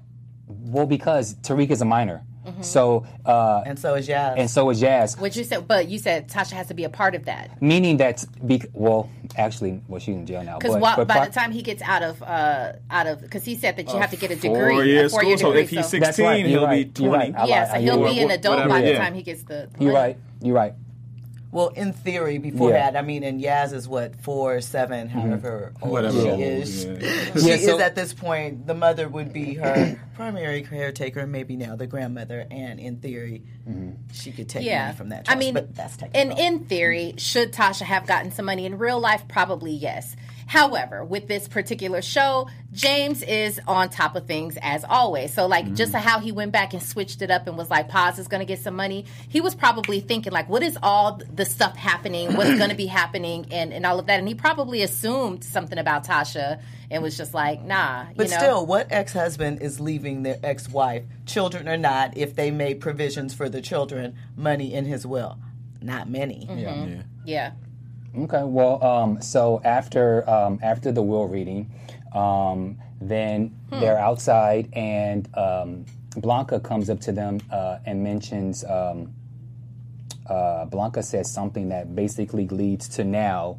well, 0.48 0.86
because 0.86 1.34
Tariq 1.36 1.70
is 1.70 1.80
a 1.82 1.84
minor, 1.84 2.24
so 2.62 3.06
uh, 3.24 3.62
And 3.66 3.78
so 3.78 3.94
is 3.94 4.08
Yaz. 4.08 4.34
and 4.36 4.50
so 4.50 4.70
is 4.70 4.80
Jazz. 4.80 5.16
what 5.18 5.34
you 5.36 5.44
said, 5.44 5.66
but 5.68 5.88
you 5.88 5.98
said 5.98 6.28
Tasha 6.28 6.52
has 6.52 6.66
to 6.68 6.74
be 6.74 6.84
a 6.84 6.88
part 6.88 7.14
of 7.14 7.24
that 7.26 7.60
Meaning 7.62 7.96
that, 7.98 8.24
be, 8.46 8.62
well, 8.72 9.08
actually, 9.36 9.80
well, 9.88 10.00
she's 10.00 10.14
in 10.16 10.26
jail 10.26 10.42
now. 10.44 10.58
because 10.58 10.74
but, 10.76 10.96
but 10.96 11.08
by 11.08 11.14
pri- 11.16 11.26
the 11.28 11.32
time 11.32 11.52
he 11.52 11.62
gets 11.62 11.82
out 11.82 12.02
of 12.02 12.22
uh 12.22 12.72
out 12.90 13.06
of 13.06 13.20
because 13.22 13.44
he 13.44 13.54
said 13.54 13.76
that 13.76 13.88
you 13.88 13.98
have 13.98 14.10
to 14.10 14.16
get 14.16 14.30
a 14.30 14.36
Four 14.36 14.68
degree, 14.68 14.92
year 14.92 15.06
a 15.06 15.08
four 15.08 15.24
year 15.24 15.36
school. 15.36 15.52
So 15.52 15.58
if 15.58 15.70
he's 15.70 15.88
16, 15.88 16.24
right, 16.24 16.46
he'll 16.46 16.64
right, 16.64 16.92
be 16.94 17.04
20. 17.04 17.12
right. 17.32 17.48
Yeah, 17.48 17.62
lied, 17.64 17.68
so 17.72 17.80
he'll 17.80 18.04
be 18.04 18.20
an 18.20 18.30
adult 18.30 18.56
Whatever, 18.56 18.68
by 18.70 18.82
the 18.82 18.94
time 18.94 19.14
he 19.14 19.22
gets 19.22 19.42
the. 19.44 19.68
You're 19.78 19.92
right. 19.92 20.16
You're 20.42 20.54
right. 20.54 20.74
Well, 21.50 21.68
in 21.68 21.92
theory, 21.92 22.38
before 22.38 22.70
Yeah. 22.70 22.90
that, 22.90 22.98
I 22.98 23.02
mean, 23.02 23.22
and 23.24 23.40
Yaz 23.40 23.72
is 23.72 23.88
what 23.88 24.16
four, 24.16 24.60
seven, 24.60 25.08
mm-hmm. 25.08 25.18
however 25.18 25.72
old 25.80 25.92
Whatever 25.92 26.20
she 26.20 26.28
old, 26.28 26.40
is. 26.40 26.84
yeah. 26.84 26.98
She 26.98 27.48
Yeah, 27.48 27.56
so- 27.56 27.76
is 27.76 27.80
at 27.80 27.94
this 27.94 28.12
point. 28.12 28.66
The 28.66 28.74
mother 28.74 29.08
would 29.08 29.32
be 29.32 29.54
her 29.54 29.98
primary 30.14 30.62
caretaker, 30.62 31.20
and 31.20 31.32
maybe 31.32 31.56
now 31.56 31.76
the 31.76 31.86
grandmother. 31.86 32.46
And 32.50 32.78
in 32.78 32.96
theory, 32.98 33.42
mm-hmm. 33.68 33.92
she 34.12 34.32
could 34.32 34.48
take 34.48 34.64
Yeah, 34.66 34.86
money 34.86 34.96
from 34.96 35.08
that. 35.10 35.26
I 35.28 35.36
mean, 35.36 35.54
but 35.54 35.74
that's 35.74 35.96
technically. 35.96 36.20
and 36.30 36.38
in 36.38 36.64
theory, 36.66 37.14
should 37.16 37.52
Tasha 37.52 37.82
have 37.82 38.06
gotten 38.06 38.30
some 38.30 38.44
money 38.44 38.66
in 38.66 38.76
real 38.78 39.00
life? 39.00 39.26
Probably 39.28 39.72
yes. 39.72 40.16
However, 40.48 41.04
with 41.04 41.28
this 41.28 41.46
particular 41.46 42.00
show, 42.00 42.48
James 42.72 43.20
is 43.22 43.60
on 43.68 43.90
top 43.90 44.16
of 44.16 44.26
things 44.26 44.56
as 44.62 44.82
always. 44.82 45.34
So, 45.34 45.46
like, 45.46 45.74
just 45.74 45.92
how 45.94 46.20
he 46.20 46.32
went 46.32 46.52
back 46.52 46.72
and 46.72 46.82
switched 46.82 47.20
it 47.20 47.30
up 47.30 47.46
and 47.46 47.58
was 47.58 47.68
like, 47.68 47.90
Paz 47.90 48.18
is 48.18 48.28
going 48.28 48.40
to 48.40 48.46
get 48.46 48.58
some 48.58 48.74
money. 48.74 49.04
He 49.28 49.42
was 49.42 49.54
probably 49.54 50.00
thinking, 50.00 50.32
like, 50.32 50.48
what 50.48 50.62
is 50.62 50.78
all 50.82 51.20
the 51.34 51.44
stuff 51.44 51.76
happening? 51.76 52.34
What's 52.34 52.56
going 52.56 52.70
to 52.70 52.76
be 52.76 52.86
happening? 52.86 53.46
And, 53.58 53.72
and 53.72 53.84
all 53.84 53.98
of 53.98 54.06
that. 54.06 54.18
And 54.18 54.28
he 54.28 54.34
probably 54.34 54.82
assumed 54.82 55.42
something 55.42 55.78
about 55.78 56.06
Tasha 56.06 56.60
and 56.90 57.02
was 57.02 57.16
just 57.16 57.34
like, 57.34 57.62
nah. 57.62 58.06
But 58.16 58.26
you 58.26 58.30
know? 58.30 58.38
still, 58.38 58.66
what 58.66 58.86
ex 58.90 59.12
husband 59.12 59.60
is 59.62 59.80
leaving 59.80 60.22
their 60.22 60.38
ex 60.42 60.68
wife, 60.68 61.04
children 61.26 61.68
or 61.68 61.76
not, 61.76 62.16
if 62.16 62.36
they 62.36 62.50
made 62.50 62.80
provisions 62.80 63.34
for 63.34 63.48
the 63.48 63.60
children, 63.60 64.16
money 64.36 64.72
in 64.72 64.84
his 64.84 65.04
will? 65.06 65.38
Not 65.82 66.08
many. 66.08 66.46
Mm-hmm. 66.48 66.90
Yeah. 66.90 67.02
Yeah. 67.24 67.52
Okay. 68.16 68.42
Well, 68.42 68.82
um, 68.82 69.22
so 69.22 69.60
after 69.64 70.28
um, 70.28 70.58
after 70.62 70.92
the 70.92 71.02
will 71.02 71.26
reading, 71.28 71.70
um, 72.14 72.78
then 73.00 73.54
Hmm. 73.70 73.80
they're 73.80 73.98
outside, 73.98 74.68
and 74.72 75.28
um, 75.36 75.84
Blanca 76.16 76.58
comes 76.60 76.90
up 76.90 77.00
to 77.02 77.12
them 77.12 77.40
uh, 77.50 77.78
and 77.84 78.02
mentions. 78.02 78.64
Um, 78.64 79.12
uh, 80.26 80.66
Blanca 80.66 81.02
says 81.02 81.32
something 81.32 81.68
that 81.70 81.94
basically 81.94 82.48
leads 82.48 82.88
to 82.90 83.04
now 83.04 83.58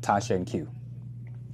Tasha 0.00 0.36
and 0.36 0.46
Q. 0.46 0.68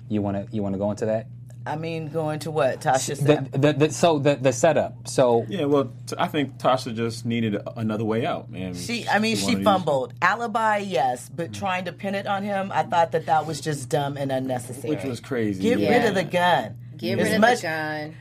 You 0.08 0.22
wanna 0.22 0.46
you 0.52 0.62
wanna 0.62 0.78
go 0.78 0.90
into 0.90 1.06
that? 1.06 1.26
I 1.66 1.76
mean, 1.76 2.08
going 2.08 2.40
to 2.40 2.50
what? 2.50 2.80
Tasha 2.82 3.08
The, 3.08 3.16
said. 3.16 3.52
the, 3.52 3.72
the, 3.72 3.90
so 3.90 4.18
the 4.18 4.36
the 4.36 4.52
setup. 4.52 5.08
So 5.08 5.46
Yeah, 5.48 5.64
well, 5.64 5.92
t- 6.06 6.14
I 6.18 6.28
think 6.28 6.58
Tasha 6.58 6.94
just 6.94 7.24
needed 7.24 7.56
another 7.76 8.04
way 8.04 8.26
out, 8.26 8.50
man. 8.50 8.74
She, 8.74 9.08
I 9.08 9.18
mean, 9.18 9.36
she 9.36 9.44
wanted 9.44 9.52
to 9.54 9.58
use- 9.60 9.64
fumbled. 9.64 10.14
Alibi, 10.20 10.78
yes, 10.78 11.30
but 11.34 11.54
trying 11.54 11.86
to 11.86 11.92
pin 11.92 12.14
it 12.14 12.26
on 12.26 12.42
him, 12.42 12.70
I 12.72 12.82
thought 12.82 13.12
that 13.12 13.26
that 13.26 13.46
was 13.46 13.60
just 13.62 13.88
dumb 13.88 14.16
and 14.18 14.30
unnecessary. 14.30 14.94
Which 14.94 15.04
was 15.04 15.20
crazy. 15.20 15.62
Get 15.62 15.78
yeah. 15.78 15.90
rid 15.96 16.04
of 16.04 16.14
the 16.14 16.24
gun. 16.24 16.76
Get 16.98 17.18
As 17.18 17.24
rid 17.26 17.34
of 17.36 17.40
much- 17.40 17.60
the 17.62 17.66
gun. 17.68 18.14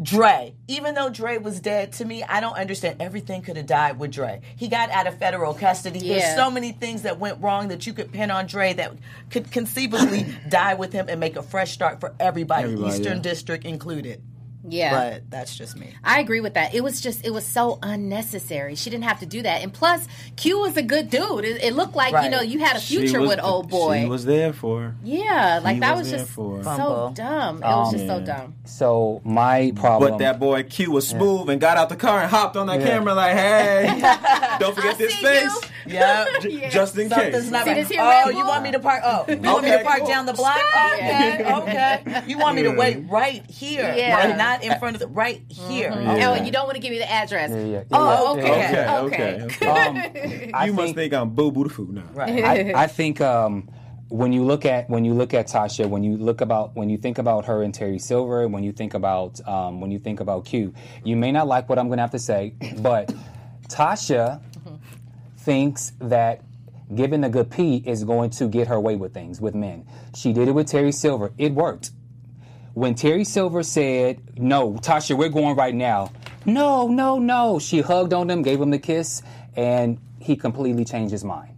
Dre, 0.00 0.54
even 0.68 0.94
though 0.94 1.10
Dre 1.10 1.38
was 1.38 1.60
dead, 1.60 1.92
to 1.94 2.04
me, 2.04 2.22
I 2.22 2.40
don't 2.40 2.54
understand. 2.54 3.02
Everything 3.02 3.42
could 3.42 3.56
have 3.56 3.66
died 3.66 3.98
with 3.98 4.12
Dre. 4.12 4.40
He 4.56 4.68
got 4.68 4.90
out 4.90 5.06
of 5.08 5.18
federal 5.18 5.54
custody. 5.54 5.98
Yeah. 5.98 6.18
There's 6.18 6.36
so 6.36 6.50
many 6.50 6.72
things 6.72 7.02
that 7.02 7.18
went 7.18 7.42
wrong 7.42 7.68
that 7.68 7.86
you 7.86 7.92
could 7.92 8.12
pin 8.12 8.30
on 8.30 8.46
Dre 8.46 8.72
that 8.74 8.92
could 9.30 9.50
conceivably 9.50 10.26
die 10.48 10.74
with 10.74 10.92
him 10.92 11.06
and 11.08 11.18
make 11.18 11.36
a 11.36 11.42
fresh 11.42 11.72
start 11.72 12.00
for 12.00 12.14
everybody, 12.20 12.64
Everybody, 12.64 12.94
Eastern 12.94 13.16
yeah. 13.16 13.22
District 13.22 13.64
included. 13.64 14.22
Yeah. 14.70 15.10
But 15.14 15.30
that's 15.30 15.56
just 15.56 15.76
me. 15.76 15.94
I 16.04 16.20
agree 16.20 16.40
with 16.40 16.54
that. 16.54 16.74
It 16.74 16.82
was 16.82 17.00
just, 17.00 17.24
it 17.26 17.30
was 17.30 17.44
so 17.46 17.78
unnecessary. 17.82 18.74
She 18.74 18.90
didn't 18.90 19.04
have 19.04 19.20
to 19.20 19.26
do 19.26 19.42
that. 19.42 19.62
And 19.62 19.72
plus, 19.72 20.06
Q 20.36 20.58
was 20.60 20.76
a 20.76 20.82
good 20.82 21.10
dude. 21.10 21.44
It, 21.44 21.62
it 21.62 21.74
looked 21.74 21.94
like, 21.96 22.12
you 22.24 22.30
know, 22.30 22.40
you 22.40 22.58
had 22.60 22.76
a 22.76 22.80
future 22.80 23.20
was 23.20 23.28
with 23.30 23.40
old 23.42 23.68
boy. 23.68 24.00
She 24.02 24.06
was 24.08 24.24
there 24.24 24.52
for. 24.52 24.80
her. 24.80 24.94
yeah, 25.04 25.60
like 25.62 25.74
he 25.74 25.80
that 25.80 25.96
was 25.96 26.10
was 26.10 26.20
just 26.20 26.30
for 26.32 26.62
so 26.62 26.70
Fumble. 26.70 27.10
dumb. 27.10 27.56
It 27.58 27.66
was 27.66 27.88
um, 27.88 27.94
just 27.94 28.06
so 28.06 28.20
dumb. 28.20 28.54
so 28.64 29.20
my 29.24 29.72
problem. 29.74 30.12
But 30.12 30.18
that 30.18 30.38
boy 30.38 30.62
Q 30.64 30.90
was 30.92 31.06
smooth 31.08 31.48
and 31.50 31.60
got 31.60 31.76
out 31.76 31.88
the 31.88 31.96
car 31.96 32.20
and 32.20 32.30
hopped 32.30 32.56
on 32.56 32.66
that 32.68 32.80
Yeah. 32.80 32.86
camera 32.88 33.14
like, 33.14 33.36
"Hey, 33.36 34.56
don't 34.58 34.74
forget 34.74 34.94
I 34.94 34.98
this 34.98 35.14
see 35.14 35.22
face, 35.88 35.94
Yeah. 36.00 36.38
J- 36.40 36.70
just 36.70 36.96
in 36.98 37.08
Something's 37.08 37.34
case." 37.44 37.50
not 37.50 37.64
See 37.86 37.98
right. 37.98 38.24
Oh, 38.26 38.30
you 38.30 38.46
want 38.46 38.62
me 38.62 38.70
to 38.72 38.78
park? 38.80 39.02
Oh, 39.04 39.24
you 39.28 39.36
want 39.38 39.64
me 39.64 39.70
to 39.70 39.82
park 39.82 39.98
cool. 40.00 40.06
down 40.08 40.26
the 40.26 40.32
block? 40.32 40.58
Okay, 40.94 41.52
okay. 41.54 42.22
You 42.26 42.38
want 42.38 42.56
me 42.56 42.62
to 42.64 42.70
wait 42.70 43.04
right 43.08 43.44
here, 43.50 43.92
Yeah. 43.96 44.14
right? 44.16 44.36
Not 44.36 44.62
in 44.64 44.78
front 44.78 44.96
of 44.96 45.00
the 45.00 45.08
right 45.08 45.42
here. 45.48 45.90
Oh, 45.94 45.98
Okay. 46.12 46.22
and 46.38 46.46
you 46.46 46.52
don't 46.52 46.64
want 46.66 46.76
to 46.76 46.80
give 46.82 46.90
me 46.90 46.98
the 46.98 47.10
address. 47.10 47.50
Yeah, 47.50 47.64
yeah, 47.64 47.82
Oh, 47.92 48.36
okay. 48.36 48.98
Okay, 49.06 49.42
okay, 49.42 49.42
okay. 49.44 49.66
Um, 50.48 50.50
I 50.54 50.66
you 50.66 50.72
must 50.72 50.86
think- 50.86 50.96
think 50.96 51.14
I'm 51.14 51.30
boo 51.30 51.50
boo 51.52 51.64
the 51.64 51.70
food 51.70 51.90
now. 51.90 52.04
Right. 52.12 52.44
I, 52.44 52.84
I 52.84 52.86
think 52.86 53.20
um, 53.20 53.68
when 54.08 54.32
you 54.32 54.42
look 54.44 54.64
at 54.66 54.88
when 54.90 55.04
you 55.04 55.14
look 55.14 55.34
at 55.34 55.48
Tasha, 55.48 55.86
when 55.88 56.02
you 56.02 56.16
look 56.16 56.40
about 56.40 56.74
when 56.76 56.88
you 56.90 56.96
think 56.98 57.18
about 57.18 57.44
her 57.46 57.62
and 57.62 57.72
Terry 57.74 57.98
Silver, 57.98 58.46
when 58.48 58.62
you 58.64 58.72
think 58.72 58.94
about 58.94 59.46
um, 59.46 59.80
when 59.80 59.90
you 59.90 59.98
think 59.98 60.20
about 60.20 60.44
Q, 60.46 60.72
you 61.04 61.16
may 61.16 61.30
not 61.32 61.46
like 61.46 61.68
what 61.68 61.78
I'm 61.78 61.86
going 61.88 61.98
to 61.98 62.02
have 62.02 62.10
to 62.12 62.18
say, 62.18 62.54
but 62.78 63.12
Tasha 63.68 64.40
thinks 65.48 65.92
that 65.98 66.42
giving 66.94 67.24
a 67.24 67.30
good 67.30 67.50
P 67.50 67.82
is 67.86 68.04
going 68.04 68.28
to 68.28 68.48
get 68.48 68.68
her 68.68 68.78
way 68.78 68.96
with 68.96 69.14
things 69.14 69.40
with 69.40 69.54
men. 69.54 69.86
She 70.14 70.34
did 70.34 70.46
it 70.46 70.52
with 70.52 70.66
Terry 70.66 70.92
Silver. 70.92 71.32
It 71.38 71.54
worked. 71.54 71.90
When 72.74 72.94
Terry 72.94 73.24
Silver 73.24 73.62
said, 73.62 74.20
"No, 74.38 74.74
Tasha, 74.74 75.16
we're 75.16 75.30
going 75.30 75.56
right 75.56 75.74
now," 75.74 76.12
no, 76.44 76.86
no, 76.86 77.18
no, 77.18 77.58
she 77.58 77.80
hugged 77.80 78.12
on 78.12 78.28
him, 78.28 78.42
gave 78.42 78.60
him 78.60 78.68
the 78.68 78.78
kiss, 78.78 79.22
and 79.56 79.98
he 80.20 80.36
completely 80.36 80.84
changed 80.84 81.12
his 81.12 81.24
mind 81.24 81.54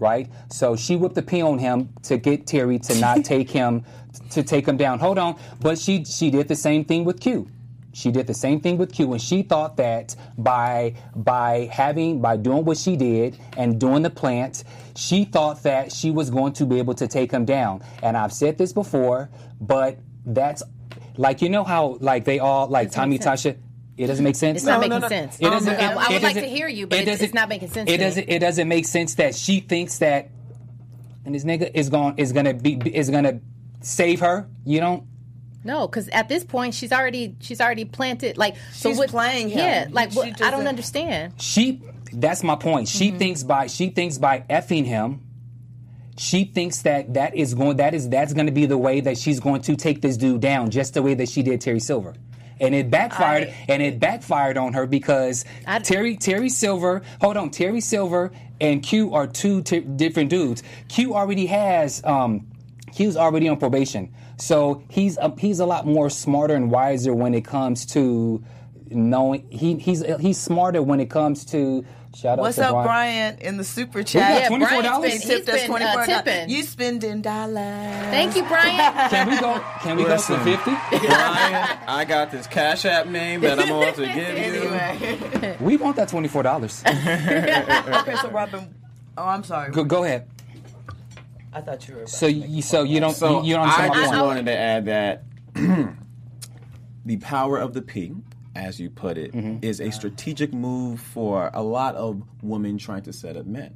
right? 0.00 0.30
So 0.48 0.76
she 0.76 0.94
whipped 0.94 1.16
the 1.16 1.22
pee 1.22 1.42
on 1.42 1.58
him 1.58 1.88
to 2.04 2.18
get 2.18 2.46
Terry 2.46 2.78
to 2.78 2.94
not 3.00 3.24
take 3.34 3.50
him 3.50 3.84
to 4.30 4.44
take 4.44 4.66
him 4.66 4.76
down. 4.76 5.00
Hold 5.00 5.18
on, 5.18 5.36
but 5.60 5.76
she 5.76 6.04
she 6.04 6.30
did 6.30 6.46
the 6.46 6.54
same 6.54 6.84
thing 6.84 7.04
with 7.04 7.18
Q. 7.20 7.48
She 7.92 8.10
did 8.10 8.26
the 8.26 8.34
same 8.34 8.60
thing 8.60 8.76
with 8.78 8.92
Q, 8.92 9.12
and 9.12 9.20
she 9.20 9.42
thought 9.42 9.76
that 9.78 10.14
by 10.36 10.94
by 11.16 11.68
having 11.72 12.20
by 12.20 12.36
doing 12.36 12.64
what 12.64 12.76
she 12.76 12.96
did 12.96 13.38
and 13.56 13.80
doing 13.80 14.02
the 14.02 14.10
plant, 14.10 14.62
she 14.94 15.24
thought 15.24 15.62
that 15.64 15.90
she 15.92 16.10
was 16.10 16.30
going 16.30 16.52
to 16.54 16.66
be 16.66 16.78
able 16.78 16.94
to 16.94 17.08
take 17.08 17.30
him 17.32 17.44
down. 17.44 17.82
And 18.02 18.16
I've 18.16 18.32
said 18.32 18.58
this 18.58 18.72
before, 18.72 19.30
but 19.60 19.98
that's 20.26 20.62
like 21.16 21.42
you 21.42 21.48
know 21.48 21.64
how 21.64 21.96
like 22.00 22.24
they 22.24 22.38
all 22.38 22.68
like 22.68 22.90
Tommy 22.92 23.18
Tasha. 23.18 23.56
It 23.96 24.06
doesn't 24.06 24.22
make 24.24 24.36
sense. 24.36 24.58
It's 24.58 24.66
not 24.66 24.74
No, 24.74 24.80
making 24.80 24.90
no, 24.90 24.98
no. 24.98 25.08
sense. 25.08 25.40
It 25.40 25.46
oh 25.46 25.50
doesn't. 25.50 25.74
I, 25.74 25.92
I 25.94 26.06
it 26.10 26.12
would 26.12 26.22
like 26.22 26.34
to 26.34 26.42
hear 26.42 26.68
you, 26.68 26.86
but 26.86 26.98
it 26.98 27.00
it's, 27.00 27.10
doesn't- 27.10 27.24
it's 27.24 27.34
not 27.34 27.48
making 27.48 27.68
sense. 27.70 27.90
It 27.90 27.94
to 27.96 27.98
me. 27.98 28.04
doesn't. 28.04 28.28
It 28.28 28.38
doesn't 28.38 28.68
make 28.68 28.86
sense 28.86 29.14
that 29.16 29.34
she 29.34 29.58
thinks 29.58 29.98
that, 29.98 30.30
and 31.24 31.34
this 31.34 31.42
nigga 31.42 31.70
is 31.74 31.88
going 31.88 32.16
is 32.18 32.32
gonna 32.32 32.54
be 32.54 32.74
is 32.94 33.10
gonna 33.10 33.40
save 33.80 34.20
her. 34.20 34.46
You 34.64 34.78
don't. 34.78 35.02
No, 35.64 35.86
because 35.88 36.08
at 36.10 36.28
this 36.28 36.44
point 36.44 36.74
she's 36.74 36.92
already 36.92 37.34
she's 37.40 37.60
already 37.60 37.84
planted. 37.84 38.38
Like 38.38 38.56
so 38.72 38.90
She's 38.90 38.98
what, 38.98 39.10
playing 39.10 39.48
him. 39.50 39.58
Yeah, 39.58 39.86
like 39.90 40.12
She 40.12 40.16
what, 40.18 40.26
I 40.26 40.30
don't 40.30 40.50
doesn't- 40.52 40.66
understand. 40.68 41.34
She. 41.40 41.82
That's 42.12 42.42
my 42.42 42.54
point. 42.56 42.88
She 42.88 43.08
Mm-hmm. 43.08 43.18
thinks 43.18 43.42
by 43.42 43.66
she 43.66 43.90
thinks 43.90 44.16
by 44.18 44.40
effing 44.48 44.86
him. 44.86 45.20
She 46.16 46.44
thinks 46.44 46.82
that 46.82 47.14
that 47.14 47.36
is 47.36 47.54
going 47.54 47.76
that 47.76 47.94
is 47.94 48.08
that's 48.08 48.32
going 48.32 48.46
to 48.46 48.52
be 48.52 48.66
the 48.66 48.78
way 48.78 49.00
that 49.00 49.18
she's 49.18 49.40
going 49.40 49.62
to 49.62 49.76
take 49.76 50.00
this 50.02 50.16
dude 50.16 50.40
down, 50.40 50.70
just 50.70 50.94
the 50.94 51.02
way 51.02 51.14
that 51.14 51.28
she 51.28 51.42
did 51.42 51.60
Terry 51.60 51.80
Silver. 51.80 52.14
And 52.60 52.74
it 52.74 52.90
backfired, 52.90 53.48
I- 53.48 53.54
and 53.68 53.82
it 53.82 54.00
backfired 54.00 54.56
on 54.56 54.72
her 54.72 54.86
because 54.86 55.44
I- 55.66 55.78
Terry 55.80 56.16
Terry 56.16 56.48
Silver. 56.48 57.02
Hold 57.20 57.36
on, 57.36 57.50
Terry 57.50 57.80
Silver 57.80 58.32
and 58.60 58.82
Q 58.82 59.14
are 59.14 59.26
two 59.28 59.62
t- 59.62 59.78
different 59.80 60.30
dudes. 60.30 60.62
Q 60.88 61.14
already 61.14 61.46
has 61.46 62.02
um, 62.04 62.46
Q's 62.92 63.16
already 63.16 63.48
on 63.48 63.56
probation, 63.58 64.12
so 64.36 64.82
he's 64.88 65.16
a, 65.18 65.32
he's 65.38 65.60
a 65.60 65.66
lot 65.66 65.86
more 65.86 66.10
smarter 66.10 66.54
and 66.54 66.70
wiser 66.70 67.14
when 67.14 67.34
it 67.34 67.44
comes 67.44 67.86
to 67.86 68.42
knowing. 68.90 69.46
He 69.50 69.76
he's 69.76 70.04
he's 70.20 70.38
smarter 70.38 70.82
when 70.82 71.00
it 71.00 71.10
comes 71.10 71.44
to. 71.46 71.84
Shout 72.16 72.38
What's 72.38 72.58
out 72.58 72.68
to 72.68 72.72
What's 72.74 72.78
up, 72.78 72.84
Brian. 72.86 73.36
Brian, 73.36 73.38
in 73.46 73.56
the 73.58 73.64
super 73.64 74.02
got 74.02 74.06
chat? 74.08 74.42
Yeah, 74.42 74.48
$24? 74.48 74.58
Brian's 74.58 75.02
been, 75.02 75.10
He 75.10 75.10
he's 75.10 75.24
tipped 75.24 75.48
us 75.50 75.60
been 75.60 75.66
twenty 75.68 75.84
uh, 75.84 75.92
four 75.92 76.04
tipping. 76.06 76.48
You 76.50 76.62
spending 76.62 77.20
dollars? 77.20 77.54
Thank 77.54 78.34
you, 78.34 78.44
Brian. 78.44 78.76
Can 79.10 79.28
we 79.28 79.38
go? 79.38 79.62
Can 79.82 79.96
we 79.98 80.04
Listen. 80.06 80.36
go 80.36 80.56
for 80.56 80.56
fifty? 80.56 81.06
Brian, 81.06 81.78
I 81.86 82.04
got 82.08 82.30
this 82.30 82.46
Cash 82.46 82.86
App 82.86 83.06
name 83.08 83.42
that 83.42 83.60
I'm 83.60 83.68
about 83.70 83.94
to 83.96 84.06
give 84.14 84.16
you. 84.16 84.70
Anyway, 84.70 85.56
We 85.60 85.76
want 85.76 85.96
that 85.96 86.08
twenty 86.08 86.28
four 86.28 86.42
dollars. 86.42 86.82
okay. 86.86 88.16
So 88.22 88.30
Robin, 88.30 88.74
oh, 89.18 89.24
I'm 89.24 89.44
sorry. 89.44 89.70
go, 89.70 89.84
go 89.84 90.02
ahead. 90.02 90.28
I 91.52 91.60
thought 91.60 91.86
you 91.88 91.94
were. 91.94 92.00
About 92.00 92.10
So 92.10 92.26
you 92.26 92.62
so 92.62 92.82
you 92.82 93.00
don't 93.00 93.14
So 93.14 93.40
you, 93.42 93.48
you 93.50 93.54
don't 93.54 93.68
I 93.68 93.88
just 93.88 94.12
point. 94.12 94.24
wanted 94.26 94.46
to 94.46 94.56
add 94.56 94.84
that 94.86 95.24
the 97.04 97.16
power 97.18 97.58
of 97.58 97.72
the 97.74 97.82
P, 97.82 98.14
as 98.54 98.78
you 98.80 98.90
put 98.90 99.16
it, 99.18 99.32
Mm-hmm. 99.32 99.58
is 99.64 99.80
a 99.80 99.90
strategic 99.90 100.52
move 100.52 101.00
for 101.00 101.50
a 101.54 101.62
lot 101.62 101.94
of 101.94 102.22
women 102.42 102.78
trying 102.78 103.02
to 103.02 103.12
set 103.12 103.36
up 103.36 103.46
men. 103.46 103.74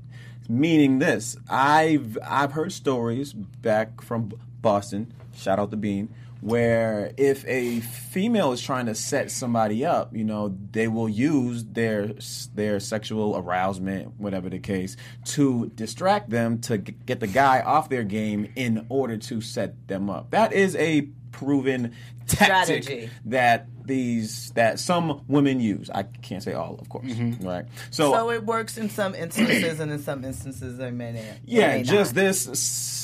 Meaning 0.48 0.98
this, 0.98 1.36
I've 1.48 2.18
I've 2.26 2.52
heard 2.52 2.72
stories 2.72 3.32
back 3.32 4.00
from 4.02 4.32
Boston. 4.60 5.12
Shout 5.34 5.58
out 5.58 5.70
to 5.70 5.76
Bean. 5.76 6.12
Where 6.42 7.12
if 7.16 7.46
a 7.46 7.78
female 7.80 8.50
is 8.50 8.60
trying 8.60 8.86
to 8.86 8.96
set 8.96 9.30
somebody 9.30 9.84
up, 9.86 10.14
you 10.14 10.24
know, 10.24 10.58
they 10.72 10.88
will 10.88 11.08
use 11.08 11.64
their 11.64 12.14
their 12.54 12.80
sexual 12.80 13.36
arousement, 13.36 14.18
whatever 14.18 14.50
the 14.50 14.58
case, 14.58 14.96
to 15.26 15.70
distract 15.76 16.30
them 16.30 16.60
to 16.62 16.78
g- 16.78 16.96
get 17.06 17.20
the 17.20 17.28
guy 17.28 17.60
off 17.60 17.88
their 17.88 18.02
game 18.02 18.50
in 18.56 18.86
order 18.88 19.16
to 19.18 19.40
set 19.40 19.86
them 19.86 20.10
up. 20.10 20.32
That 20.32 20.52
is 20.52 20.74
a 20.74 21.02
proven 21.30 21.94
tactic 22.26 22.82
Strategy. 22.82 23.10
that 23.26 23.68
these 23.84 24.50
that 24.56 24.80
some 24.80 25.22
women 25.28 25.60
use. 25.60 25.90
I 25.90 26.02
can't 26.02 26.42
say 26.42 26.54
all, 26.54 26.76
of 26.80 26.88
course, 26.88 27.06
Mm-hmm. 27.06 27.46
right? 27.46 27.66
So 27.92 28.12
so 28.12 28.30
it 28.30 28.44
works 28.44 28.76
in 28.78 28.90
some 28.90 29.14
instances, 29.14 29.78
and 29.78 29.92
in 29.92 30.00
some 30.00 30.24
instances, 30.24 30.76
they 30.76 30.90
may 30.90 31.12
not. 31.12 31.22
yeah, 31.44 31.76
may 31.76 31.82
just 31.84 32.16
not. 32.16 32.20
this 32.20 32.42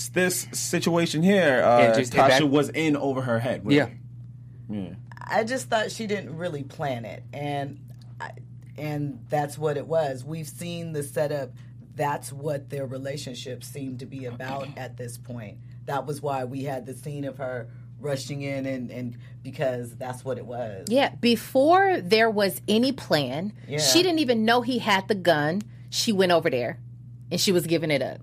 this 0.08 0.46
situation 0.52 1.22
here, 1.22 1.62
uh, 1.64 1.94
just- 1.96 2.12
Tasha 2.12 2.28
back- 2.40 2.42
was 2.44 2.68
in 2.70 2.96
over 2.96 3.22
her 3.22 3.38
head. 3.38 3.64
Really. 3.64 3.76
Yeah. 3.76 3.88
yeah. 4.70 4.94
I 5.30 5.44
just 5.44 5.68
thought 5.68 5.90
she 5.90 6.06
didn't 6.06 6.36
really 6.36 6.62
plan 6.62 7.04
it, 7.04 7.22
and 7.32 7.78
I, 8.20 8.30
and 8.76 9.24
that's 9.28 9.58
what 9.58 9.76
it 9.76 9.86
was. 9.86 10.24
We've 10.24 10.48
seen 10.48 10.92
the 10.92 11.02
setup 11.02 11.50
that's 11.94 12.32
what 12.32 12.70
their 12.70 12.86
relationship 12.86 13.64
seemed 13.64 13.98
to 13.98 14.06
be 14.06 14.24
about 14.26 14.68
at 14.78 14.96
this 14.96 15.18
point. 15.18 15.58
That 15.86 16.06
was 16.06 16.22
why 16.22 16.44
we 16.44 16.62
had 16.62 16.86
the 16.86 16.94
scene 16.94 17.24
of 17.24 17.38
her 17.38 17.68
rushing 18.00 18.42
in 18.42 18.66
and, 18.66 18.88
and 18.92 19.16
because 19.42 19.96
that's 19.96 20.24
what 20.24 20.38
it 20.38 20.46
was. 20.46 20.86
Yeah, 20.88 21.08
before 21.16 22.00
there 22.00 22.30
was 22.30 22.62
any 22.68 22.92
plan, 22.92 23.52
Yeah. 23.66 23.78
she 23.80 24.04
didn't 24.04 24.20
even 24.20 24.44
know 24.44 24.62
he 24.62 24.78
had 24.78 25.08
the 25.08 25.16
gun. 25.16 25.62
She 25.90 26.12
went 26.12 26.30
over 26.30 26.48
there 26.48 26.78
and 27.32 27.40
she 27.40 27.50
was 27.50 27.66
giving 27.66 27.90
it 27.90 28.00
up. 28.00 28.20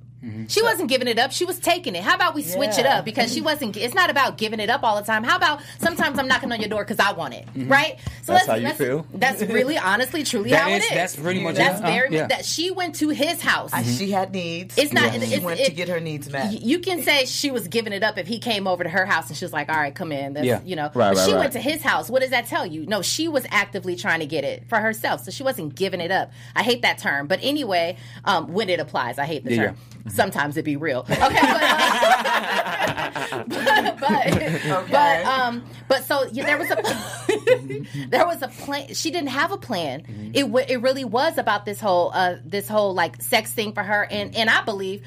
She 0.48 0.62
wasn't 0.64 0.90
giving 0.90 1.08
it 1.08 1.20
up. 1.20 1.32
She 1.32 1.46
was 1.46 1.60
taking 1.60 1.96
it. 1.96 2.04
How 2.04 2.16
about 2.16 2.34
we 2.36 2.42
switch 2.44 2.78
it 2.78 2.86
up? 2.86 3.06
Because 3.06 3.34
she 3.34 3.42
wasn't. 3.42 3.78
It's 3.78 3.94
not 3.94 4.10
about 4.10 4.38
giving 4.38 4.60
it 4.60 4.70
up 4.70 4.84
all 4.84 4.96
the 4.96 5.06
time. 5.06 5.24
How 5.24 5.36
about 5.38 5.62
sometimes 5.80 6.18
I'm 6.20 6.28
knocking 6.28 6.52
on 6.52 6.60
your 6.60 6.70
door 6.70 6.84
because 6.84 7.00
I 7.00 7.12
want 7.14 7.34
it, 7.34 7.48
right? 7.56 7.98
So 8.24 8.34
That's 8.34 8.48
how 8.48 8.56
you 8.56 8.70
feel? 8.72 9.06
That's 9.14 9.42
really, 9.44 9.78
honestly, 9.78 10.24
truly 10.24 10.50
That 10.52 10.62
how 10.64 10.70
is- 10.70 10.84
it 10.84 10.86
is. 10.86 10.92
that's 10.92 11.16
pretty 11.16 11.44
much 11.44 11.56
That's 11.56 11.80
it. 11.80 11.86
Uh, 11.86 11.88
very. 11.88 12.16
yeah. 12.16 12.28
That 12.28 12.46
she 12.46 12.72
went 12.72 12.96
to 12.96 13.10
his 13.10 13.40
house. 13.42 13.72
She 13.98 14.10
had 14.12 14.32
needs. 14.32 14.78
It's 14.78 14.92
not- 14.94 15.12
She 15.14 15.18
it's- 15.22 15.42
went 15.42 15.60
it- 15.60 15.66
to 15.68 15.72
get 15.74 15.90
her 15.90 16.00
needs 16.00 16.30
met. 16.32 16.60
You 16.62 16.80
can 16.80 17.04
say 17.04 17.26
she 17.26 17.52
was 17.52 17.68
giving 17.68 17.94
it 17.94 18.04
up 18.04 18.18
if 18.18 18.28
he 18.28 18.40
came 18.40 18.68
over 18.68 18.84
to 18.84 18.90
her 18.90 19.06
house 19.06 19.28
and 19.28 19.38
she 19.38 19.46
was 19.46 19.54
like, 19.54 19.70
"All 19.70 19.76
right, 19.76 19.94
come 19.94 20.12
in." 20.12 20.34
That's, 20.34 20.46
Yeah. 20.46 20.60
you 20.66 20.76
know. 20.76 20.86
Right, 20.94 20.94
but 20.94 21.18
right, 21.18 21.26
she 21.26 21.34
right. 21.34 21.40
went 21.40 21.54
to 21.54 21.60
his 21.62 21.82
house. 21.84 22.10
What 22.10 22.22
does 22.22 22.32
that 22.32 22.48
tell 22.48 22.66
you? 22.66 22.86
No, 22.88 23.02
she 23.02 23.28
was 23.28 23.46
actively 23.52 23.96
trying 23.96 24.22
to 24.22 24.26
get 24.26 24.44
it 24.44 24.64
for 24.68 24.80
herself, 24.80 25.24
so 25.24 25.32
she 25.32 25.44
wasn't 25.44 25.76
giving 25.76 26.02
it 26.02 26.12
up. 26.12 26.32
I 26.56 26.64
hate 26.64 26.82
that 26.82 26.98
term, 26.98 27.28
but 27.28 27.40
anyway, 27.44 27.98
um, 28.24 28.52
when 28.54 28.70
it 28.70 28.80
applies, 28.80 29.20
I 29.20 29.26
hate 29.26 29.44
the 29.46 29.54
Yeah, 29.54 29.64
term. 29.68 29.78
Sometimes 30.16 30.56
it'd 30.58 30.66
be 30.66 30.78
real. 30.78 31.06
Okay, 31.26 31.40
but, 31.42 31.62
uh, 31.64 33.44
but, 33.48 34.00
but, 34.00 34.92
but 34.92 35.26
um, 35.26 35.64
but 35.88 36.04
so 36.04 36.26
yeah, 36.32 36.46
there 36.46 36.58
was 36.58 36.70
a 36.72 38.08
there 38.10 38.26
was 38.26 38.42
a 38.42 38.48
plan. 38.48 38.94
She 38.94 39.12
didn't 39.12 39.30
have 39.30 39.52
a 39.52 39.58
plan. 39.58 40.32
It 40.34 40.42
w- 40.44 40.66
it 40.68 40.82
really 40.82 41.06
was 41.06 41.38
about 41.38 41.66
this 41.66 41.80
whole 41.80 42.12
uh 42.14 42.36
this 42.46 42.68
whole 42.68 42.94
like 42.94 43.22
sex 43.22 43.52
thing 43.52 43.74
for 43.74 43.84
her, 43.84 44.08
and 44.10 44.36
and 44.36 44.50
I 44.50 44.64
believe 44.64 45.04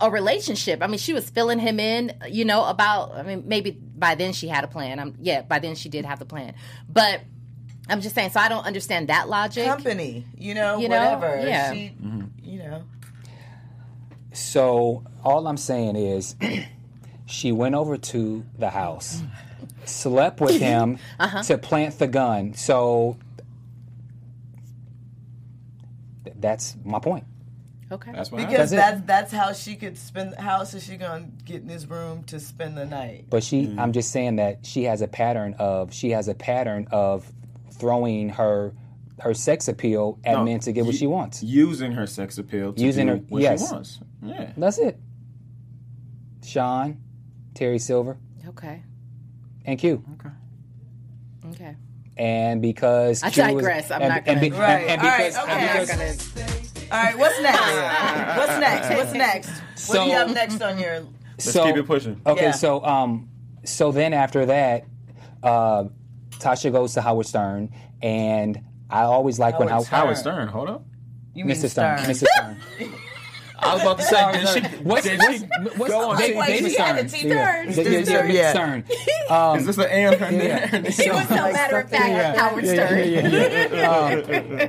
a 0.00 0.10
relationship. 0.10 0.82
I 0.82 0.86
mean, 0.86 0.98
she 0.98 1.12
was 1.12 1.28
filling 1.30 1.58
him 1.58 1.80
in, 1.80 2.12
you 2.28 2.44
know, 2.44 2.64
about. 2.64 3.12
I 3.14 3.22
mean, 3.22 3.44
maybe 3.46 3.70
by 3.72 4.14
then 4.14 4.32
she 4.32 4.48
had 4.48 4.64
a 4.64 4.68
plan. 4.68 4.98
I'm 4.98 5.16
yeah, 5.20 5.42
by 5.42 5.58
then 5.58 5.74
she 5.74 5.88
did 5.88 6.04
have 6.04 6.18
the 6.18 6.26
plan, 6.26 6.54
but. 6.88 7.20
I'm 7.88 8.02
just 8.02 8.14
saying, 8.14 8.30
so 8.30 8.38
I 8.38 8.48
don't 8.48 8.64
understand 8.64 9.08
that 9.08 9.28
logic. 9.28 9.66
Company, 9.66 10.24
you 10.38 10.54
know, 10.54 10.78
You 10.78 10.88
know? 10.88 10.96
whatever. 11.16 11.44
Yeah. 11.44 11.72
She, 11.72 11.92
you 12.44 12.58
know. 12.60 12.84
So 14.32 15.04
all 15.24 15.46
I'm 15.46 15.56
saying 15.56 15.96
is, 15.96 16.36
she 17.26 17.52
went 17.52 17.74
over 17.74 17.96
to 17.96 18.44
the 18.58 18.70
house, 18.70 19.22
slept 19.84 20.40
with 20.40 20.56
him 20.60 20.98
Uh-huh. 21.18 21.42
to 21.44 21.58
plant 21.58 21.98
the 21.98 22.06
gun. 22.06 22.54
So 22.54 23.16
th- 26.24 26.36
that's 26.40 26.76
my 26.84 26.98
point. 26.98 27.24
Okay. 27.92 28.12
That's 28.12 28.30
what 28.30 28.46
Because 28.46 28.70
That's 28.70 29.00
that's 29.00 29.06
that's 29.06 29.32
how 29.32 29.52
she 29.52 29.74
could 29.74 29.98
spend. 29.98 30.34
How 30.36 30.58
else 30.60 30.74
is 30.74 30.84
she 30.84 30.96
gonna 30.96 31.26
get 31.44 31.62
in 31.62 31.68
his 31.68 31.88
room 31.88 32.22
to 32.24 32.38
spend 32.38 32.76
the 32.76 32.86
night? 32.86 33.24
But 33.28 33.42
she, 33.42 33.62
Mm-hmm. 33.66 33.80
I'm 33.80 33.92
just 33.92 34.12
saying 34.12 34.36
that 34.36 34.64
she 34.64 34.84
has 34.84 35.02
a 35.02 35.08
pattern 35.08 35.54
of 35.58 35.92
she 35.92 36.10
has 36.10 36.28
a 36.28 36.34
pattern 36.34 36.86
of 36.92 37.30
throwing 37.72 38.28
her 38.28 38.72
her 39.20 39.34
sex 39.34 39.68
appeal 39.68 40.18
at 40.24 40.32
No, 40.34 40.44
men 40.44 40.60
to 40.60 40.72
get 40.72 40.84
what 40.84 40.92
you- 40.94 40.98
she 40.98 41.06
wants. 41.06 41.42
using 41.42 41.92
her 41.92 42.06
sex 42.06 42.38
appeal 42.38 42.72
to 42.72 42.82
Using 42.82 43.06
do 43.06 43.12
her- 43.12 43.18
what 43.28 43.42
yes. 43.42 43.66
she 43.68 43.72
wants. 43.74 44.00
Yeah. 44.22 44.52
That's 44.56 44.78
it. 44.78 44.98
Sean, 46.44 46.98
Terry 47.54 47.78
Silver, 47.78 48.16
Okay. 48.48 48.82
and 49.64 49.78
Q. 49.78 50.02
Okay. 51.52 51.74
And 52.16 52.60
because 52.62 53.22
I 53.22 53.30
Q 53.30 53.42
was- 53.44 53.54
digress. 53.54 53.90
I'm 53.90 54.02
and, 54.02 54.08
not 54.10 54.24
gonna- 54.24 54.40
be- 54.40 54.50
Right. 54.50 54.86
and, 54.88 54.90
and 54.90 55.00
All 55.02 55.08
right, 55.08 55.32
okay. 55.32 55.52
and 55.52 55.70
I'm 55.70 55.80
because 55.80 56.30
All 56.90 57.02
right, 57.04 57.18
what's 57.18 57.40
next? 57.40 58.36
what's 58.38 58.60
next? 58.60 58.88
What's 58.96 59.12
next? 59.14 59.48
What 59.50 59.78
So- 59.78 60.04
do 60.04 60.10
you 60.10 60.16
have 60.16 60.34
next 60.34 60.60
on 60.62 60.78
your? 60.78 61.00
Let's 61.32 61.52
so, 61.52 61.64
keep 61.64 61.76
it 61.76 61.86
pushing. 61.86 62.20
Okay, 62.26 62.42
Yeah. 62.46 62.50
so 62.52 62.84
um, 62.84 63.28
so 63.64 63.92
then 63.92 64.12
after 64.12 64.46
that, 64.46 64.84
uh, 65.42 65.84
Tasha 66.38 66.72
goes 66.72 66.94
to 66.94 67.00
Howard 67.02 67.26
Stern, 67.26 67.70
and 68.02 68.60
I 68.90 69.02
always 69.02 69.38
like 69.38 69.58
when 69.58 69.68
Howard 69.68 69.86
Howard, 69.86 70.04
Howard 70.04 70.16
Stern, 70.18 70.48
hold 70.48 70.68
up. 70.68 70.84
You 71.34 71.44
mean 71.44 71.56
Mr. 71.56 71.68
Stern, 71.70 71.98
Stern? 71.98 72.10
Mr. 72.10 72.26
Stern. 72.26 72.56
I 73.62 73.74
was 73.74 73.82
about 73.82 73.98
to 73.98 74.04
say, 74.04 74.32
did 74.32 74.48
she, 74.48 74.60
What's 74.84 75.06
did 75.06 75.18
what's, 75.18 75.38
she 75.40 75.46
what's 75.76 75.92
go 75.92 76.10
on 76.12 76.16
Dave- 76.18 76.34
TV? 76.34 76.46
David 76.46 76.70
she 76.72 76.78
had 76.78 76.96
Stern? 76.96 77.06
a 77.06 77.08
T 77.10 77.28
Yeah. 77.28 77.62
Yeah, 77.62 77.68
yeah, 77.90 78.04
Stern, 78.04 78.30
yeah, 78.30 78.32
yeah. 78.32 78.50
Stern. 78.52 78.84
Is 79.60 79.66
this 79.66 79.76
the 79.76 79.92
and 79.92 80.16
from 80.16 80.38
there? 80.38 80.66
He 80.68 81.10
was 81.10 81.28
no 81.30 81.52
matter 81.52 81.78
of 81.80 81.90
fact 81.90 82.38
Howard 82.38 82.66
Stern. 82.66 82.98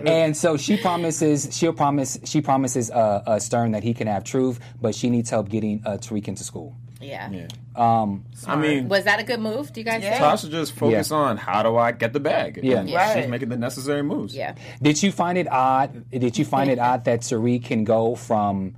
and 0.07 0.35
so 0.35 0.57
she 0.57 0.75
promises 0.77 1.47
she'll 1.57 1.71
promise 1.73 2.19
she 2.25 2.41
promises 2.41 2.91
uh, 2.91 3.23
uh, 3.25 3.39
Stern 3.39 3.71
that 3.71 3.83
he 3.83 3.93
can 3.93 4.07
have 4.07 4.23
truth, 4.25 4.59
but 4.81 4.93
she 4.93 5.09
needs 5.09 5.29
help 5.29 5.47
getting 5.49 5.81
uh, 5.85 5.91
Tariq 5.97 6.27
into 6.27 6.43
school. 6.43 6.75
Yeah. 7.01 7.29
Yeah. 7.31 7.47
Um, 7.75 8.25
I 8.47 8.55
mean, 8.55 8.87
Was 8.89 9.05
that 9.05 9.19
a 9.19 9.23
good 9.23 9.39
move? 9.39 9.71
Do 9.73 9.79
you 9.79 9.85
guys 9.85 10.03
Yeah. 10.03 10.11
think? 10.11 10.23
Tasha 10.23 10.51
just 10.51 10.73
focus 10.73 11.09
Yeah. 11.11 11.17
on 11.17 11.37
how 11.37 11.63
do 11.63 11.77
I 11.77 11.91
get 11.93 12.13
the 12.13 12.19
bag. 12.19 12.59
Yeah. 12.61 12.79
And 12.81 12.93
Right. 12.93 13.21
She's 13.21 13.29
making 13.29 13.49
the 13.49 13.57
necessary 13.57 14.03
moves. 14.03 14.35
Yeah. 14.35 14.55
Did 14.81 15.01
you 15.01 15.11
find 15.11 15.37
it 15.37 15.49
odd? 15.51 16.09
Did 16.11 16.37
you 16.37 16.45
find 16.45 16.69
it 16.69 16.79
odd 16.79 17.05
that 17.05 17.21
Tariq 17.21 17.63
can 17.65 17.83
go 17.83 18.15
from, 18.15 18.75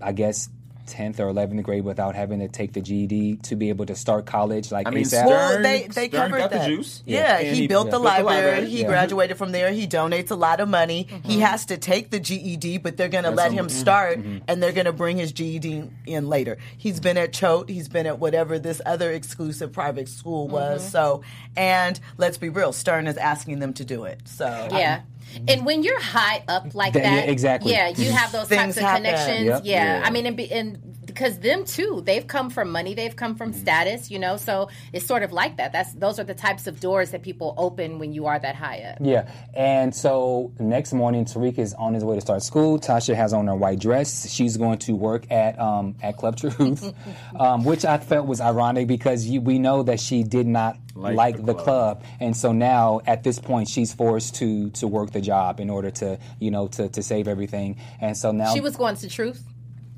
I 0.00 0.12
guess, 0.12 0.48
tenth 0.86 1.20
or 1.20 1.28
eleventh 1.28 1.62
grade 1.62 1.84
without 1.84 2.14
having 2.14 2.40
to 2.40 2.48
take 2.48 2.72
the 2.72 2.80
GED 2.80 3.36
to 3.42 3.56
be 3.56 3.68
able 3.68 3.86
to 3.86 3.94
start 3.94 4.26
college 4.26 4.70
like 4.72 4.86
I 4.86 4.90
mean, 4.90 5.04
ASAP? 5.04 5.08
Stern- 5.08 5.26
Well, 5.28 5.62
they 5.62 5.86
they 5.88 6.08
Stern 6.08 6.10
covered 6.30 6.38
got 6.38 6.50
the 6.50 6.58
that. 6.58 6.68
juice. 6.68 7.02
Yeah, 7.06 7.38
And 7.38 7.48
he, 7.48 7.62
he 7.62 7.66
built 7.66 7.86
the 7.86 7.90
built 7.92 8.02
the 8.02 8.08
library. 8.08 8.42
library. 8.50 8.66
He 8.70 8.80
Yeah. 8.82 8.86
graduated 8.88 9.36
from 9.38 9.52
there. 9.52 9.72
He 9.72 9.86
donates 9.86 10.30
a 10.30 10.34
lot 10.34 10.60
of 10.60 10.68
money. 10.68 11.04
Mm-hmm. 11.10 11.28
He 11.28 11.40
has 11.40 11.66
to 11.66 11.76
take 11.76 12.10
the 12.10 12.20
GED, 12.20 12.78
but 12.78 12.96
they're 12.96 13.08
going 13.08 13.24
to 13.24 13.30
let 13.30 13.48
some- 13.48 13.58
him 13.58 13.66
mm-hmm. 13.66 13.78
start, 13.78 14.18
mm-hmm. 14.18 14.38
and 14.48 14.62
they're 14.62 14.72
going 14.72 14.86
to 14.86 14.92
bring 14.92 15.16
his 15.18 15.32
GED 15.32 15.90
in 16.06 16.28
later. 16.28 16.58
He's 16.76 17.00
been 17.00 17.16
at 17.18 17.32
Choate. 17.32 17.68
He's 17.68 17.88
been 17.88 18.06
at 18.06 18.18
whatever 18.18 18.58
this 18.58 18.80
other 18.86 19.10
exclusive 19.12 19.72
private 19.72 20.08
school 20.08 20.48
was. 20.48 20.88
So, 20.90 21.22
and 21.56 21.98
let's 22.16 22.38
be 22.38 22.48
real, 22.48 22.72
Stern 22.72 23.06
is 23.06 23.16
asking 23.16 23.58
them 23.58 23.72
to 23.74 23.84
do 23.84 24.04
it. 24.04 24.20
So, 24.26 24.68
Yeah. 24.72 25.00
And 25.48 25.66
when 25.66 25.82
you're 25.82 26.00
high 26.00 26.42
up 26.48 26.74
like 26.74 26.92
That- 26.94 27.02
that, 27.02 27.24
yeah, 27.26 27.30
exactly. 27.30 27.72
Yeah, 27.72 27.88
you 27.88 28.10
have 28.10 28.32
those 28.32 28.48
types 28.48 28.76
of 28.76 28.82
happen. 28.82 29.04
connections. 29.04 29.46
Yep. 29.46 29.60
Yeah. 29.64 29.98
Yeah. 30.00 30.06
I 30.06 30.10
mean, 30.10 30.26
and, 30.26 30.36
be, 30.36 30.50
and 30.50 30.95
because 31.16 31.38
them 31.38 31.64
too, 31.64 32.02
they've 32.04 32.26
come 32.26 32.50
from 32.50 32.70
money, 32.70 32.92
they've 32.92 33.16
come 33.16 33.34
from 33.36 33.52
status, 33.54 34.10
you 34.10 34.18
know. 34.18 34.36
So 34.36 34.68
it's 34.92 35.06
sort 35.06 35.22
of 35.22 35.32
like 35.32 35.56
that. 35.56 35.72
That's 35.72 35.92
those 35.94 36.18
are 36.20 36.24
the 36.24 36.34
types 36.34 36.66
of 36.66 36.78
doors 36.78 37.10
that 37.12 37.22
people 37.22 37.54
open 37.56 37.98
when 37.98 38.12
you 38.12 38.26
are 38.26 38.38
that 38.38 38.54
high 38.54 38.80
up. 38.80 38.98
Yeah, 39.00 39.30
and 39.54 39.94
so 39.94 40.52
next 40.58 40.92
morning, 40.92 41.24
Tariq 41.24 41.58
is 41.58 41.72
on 41.74 41.94
his 41.94 42.04
way 42.04 42.16
to 42.16 42.20
start 42.20 42.42
school. 42.42 42.78
Tasha 42.78 43.14
has 43.14 43.32
on 43.32 43.46
her 43.46 43.56
white 43.56 43.78
dress. 43.78 44.30
She's 44.30 44.58
going 44.58 44.78
to 44.80 44.94
work 44.94 45.30
at 45.32 45.58
um, 45.58 45.96
at 46.02 46.18
Club 46.18 46.36
Truth, 46.36 46.92
um, 47.40 47.64
which 47.64 47.84
I 47.86 47.96
felt 47.96 48.26
was 48.26 48.40
ironic 48.40 48.86
because 48.86 49.24
you, 49.26 49.40
we 49.40 49.58
know 49.58 49.82
that 49.84 50.00
she 50.00 50.22
did 50.22 50.46
not 50.46 50.76
like, 50.94 51.16
Like 51.16 51.36
the, 51.36 51.42
the 51.42 51.54
club. 51.54 52.00
club. 52.00 52.04
and 52.20 52.36
so 52.36 52.52
now 52.52 53.00
at 53.06 53.22
this 53.22 53.38
point, 53.38 53.68
she's 53.68 53.94
forced 53.94 54.34
to 54.36 54.70
to 54.70 54.86
work 54.86 55.12
the 55.12 55.20
job 55.22 55.60
in 55.60 55.70
order 55.70 55.90
to 55.92 56.18
you 56.40 56.50
know 56.50 56.68
to, 56.68 56.88
to 56.90 57.02
save 57.02 57.26
everything. 57.26 57.78
And 58.00 58.16
so 58.16 58.32
now 58.32 58.52
She 58.52 58.60
was 58.60 58.76
going 58.76 58.96
to 58.96 59.08
Truth. 59.08 59.42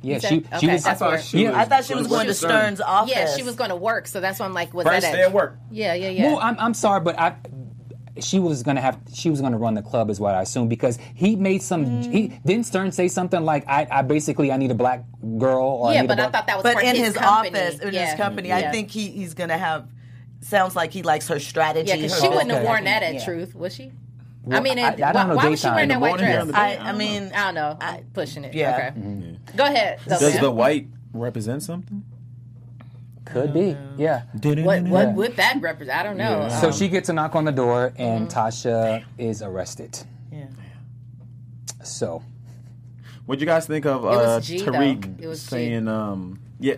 Yeah 0.02 0.18
she 0.18 0.38
okay, 0.38 0.58
she 0.60 0.66
was 0.68 0.84
that's 0.84 1.00
where- 1.00 1.20
yeah, 1.32 1.58
I 1.58 1.64
thought 1.64 1.84
she 1.84 1.94
was 1.94 2.06
going 2.06 2.26
to 2.26 2.34
Stern's 2.34 2.80
office. 2.80 3.12
Yeah, 3.14 3.34
she 3.36 3.42
was 3.42 3.56
going 3.56 3.70
to 3.70 3.76
work. 3.76 4.06
So 4.06 4.20
that's 4.20 4.38
why 4.38 4.46
I'm 4.46 4.54
like, 4.54 4.72
was 4.74 4.86
First 4.86 5.02
that 5.02 5.12
day 5.12 5.22
at 5.22 5.32
work. 5.32 5.58
Yeah, 5.70 5.94
yeah, 5.94 6.10
yeah. 6.10 6.32
Well, 6.32 6.40
I'm, 6.40 6.58
I'm 6.58 6.74
sorry, 6.74 7.00
but 7.00 7.18
I. 7.18 7.36
She 8.20 8.40
was 8.40 8.64
gonna 8.64 8.80
have. 8.80 8.98
She 9.14 9.30
was 9.30 9.40
gonna 9.40 9.58
run 9.58 9.74
the 9.74 9.82
club, 9.82 10.10
is 10.10 10.18
what 10.18 10.34
I 10.34 10.42
assume, 10.42 10.66
because 10.66 10.98
he 11.14 11.36
made 11.36 11.62
some. 11.62 11.86
Mm. 11.86 12.12
He 12.12 12.28
didn't 12.44 12.66
Stern 12.66 12.90
say 12.90 13.06
something 13.06 13.44
like, 13.44 13.68
"I, 13.68 13.86
I 13.88 14.02
basically 14.02 14.50
I 14.50 14.56
need 14.56 14.72
a 14.72 14.74
black 14.74 15.04
girl." 15.38 15.64
Or 15.64 15.90
I 15.90 15.94
yeah, 15.94 16.00
need 16.00 16.06
a 16.06 16.08
but 16.08 16.20
I 16.20 16.28
thought 16.28 16.46
that 16.48 16.56
was 16.56 16.64
but 16.64 16.74
for 16.74 16.80
in 16.80 16.96
his, 16.96 17.14
his, 17.14 17.16
office, 17.18 17.78
in 17.78 17.94
yeah. 17.94 18.06
his 18.06 18.14
company, 18.16 18.48
Yeah. 18.48 18.56
I 18.56 18.72
think 18.72 18.90
he, 18.90 19.08
he's 19.08 19.34
going 19.34 19.50
to 19.50 19.56
have. 19.58 19.88
Sounds 20.40 20.74
like 20.74 20.92
he 20.92 21.02
likes 21.02 21.28
her 21.28 21.38
strategy. 21.38 21.88
Yeah, 21.88 22.08
her 22.08 22.08
she 22.08 22.28
wouldn't 22.28 22.50
have 22.50 22.64
worn 22.64 22.84
that 22.84 23.04
at 23.04 23.14
Yeah. 23.14 23.24
Truth, 23.24 23.54
was 23.54 23.72
she? 23.72 23.92
I 24.50 24.60
mean, 24.60 24.78
it, 24.78 24.84
I 24.84 24.90
don't 24.96 25.14
why, 25.14 25.24
know 25.26 25.34
why 25.36 25.48
was 25.48 25.60
she 25.60 25.66
wearing 25.68 25.82
In 25.84 25.88
that 25.88 26.00
white 26.00 26.18
dress? 26.18 26.44
during 26.44 26.54
I, 26.54 26.76
I 26.76 26.92
mean, 26.92 27.32
I 27.34 27.44
don't 27.46 27.54
know. 27.54 27.76
I'm 27.80 28.04
pushing 28.12 28.44
it. 28.44 28.54
Yeah. 28.54 28.92
Okay. 28.96 29.36
Go 29.56 29.64
ahead. 29.64 30.00
Does 30.06 30.20
Sophia. 30.20 30.40
the 30.40 30.50
white 30.50 30.86
represent 31.12 31.62
something? 31.62 32.04
could 33.24 33.52
be, 33.52 33.76
yeah. 33.98 34.22
what 34.42 34.82
what 34.84 35.12
would 35.12 35.36
that 35.36 35.60
represent? 35.60 35.98
I 35.98 36.02
don't 36.02 36.16
know. 36.16 36.48
So 36.62 36.68
Um, 36.68 36.72
she 36.72 36.88
gets 36.88 37.10
a 37.10 37.12
knock 37.12 37.36
on 37.36 37.44
the 37.44 37.52
door, 37.52 37.92
and 37.98 38.26
Mm-hmm. 38.26 38.38
Tasha 38.38 39.04
is 39.18 39.42
arrested. 39.42 39.98
yeah. 40.32 40.46
So 41.84 42.22
What'd 43.26 43.42
you 43.42 43.46
guys 43.46 43.66
think 43.66 43.84
of 43.84 44.06
uh, 44.06 44.40
G. 44.40 44.60
Tariq 44.60 45.18
It 45.20 45.28
G. 45.28 45.34
saying, 45.34 45.88
um, 45.88 46.40
yeah, 46.58 46.76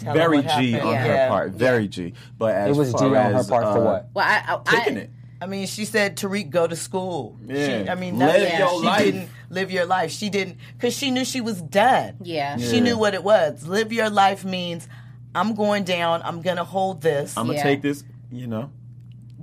Tell 0.00 0.12
very 0.14 0.42
G 0.42 0.72
happened. 0.72 0.76
on 0.82 0.92
Yeah. 0.94 1.06
her 1.06 1.28
part, 1.28 1.52
very 1.52 1.86
G. 1.86 2.14
But 2.36 2.56
as 2.56 2.76
it 2.76 2.78
was 2.80 2.90
G 2.92 2.98
far 2.98 3.06
on 3.16 3.32
her 3.32 3.38
as, 3.38 3.48
part 3.48 3.62
for 3.62 3.78
uh, 3.78 3.84
what? 3.84 4.08
well, 4.14 4.24
I, 4.26 4.54
I, 4.66 4.76
Taking 4.78 4.98
I, 4.98 5.00
it. 5.02 5.10
I 5.40 5.46
mean, 5.46 5.66
she 5.66 5.84
said 5.84 6.16
Tariq 6.16 6.50
go 6.50 6.66
to 6.66 6.76
school. 6.76 7.38
Yeah. 7.44 7.84
She, 7.84 7.88
I 7.90 7.94
mean, 7.96 8.18
Live 8.18 8.40
that's, 8.40 8.58
your 8.58 8.68
she 8.80 8.86
life. 8.86 9.04
didn't 9.04 9.28
live 9.50 9.70
your 9.70 9.84
life. 9.86 10.10
She 10.10 10.30
didn't 10.30 10.56
because 10.76 10.96
she 10.96 11.10
knew 11.10 11.24
she 11.24 11.40
was 11.40 11.60
done. 11.60 12.16
Yeah. 12.22 12.56
she 12.56 12.80
knew 12.80 12.96
what 12.96 13.14
it 13.14 13.22
was. 13.22 13.66
Live 13.66 13.92
your 13.92 14.10
life 14.10 14.44
means 14.44 14.88
I'm 15.34 15.54
going 15.54 15.84
down. 15.84 16.22
I'm 16.22 16.40
gonna 16.42 16.64
hold 16.64 17.02
this. 17.02 17.36
I'm 17.36 17.46
gonna 17.46 17.58
Yeah. 17.58 17.62
take 17.64 17.82
this. 17.82 18.04
You 18.32 18.46
know, 18.46 18.70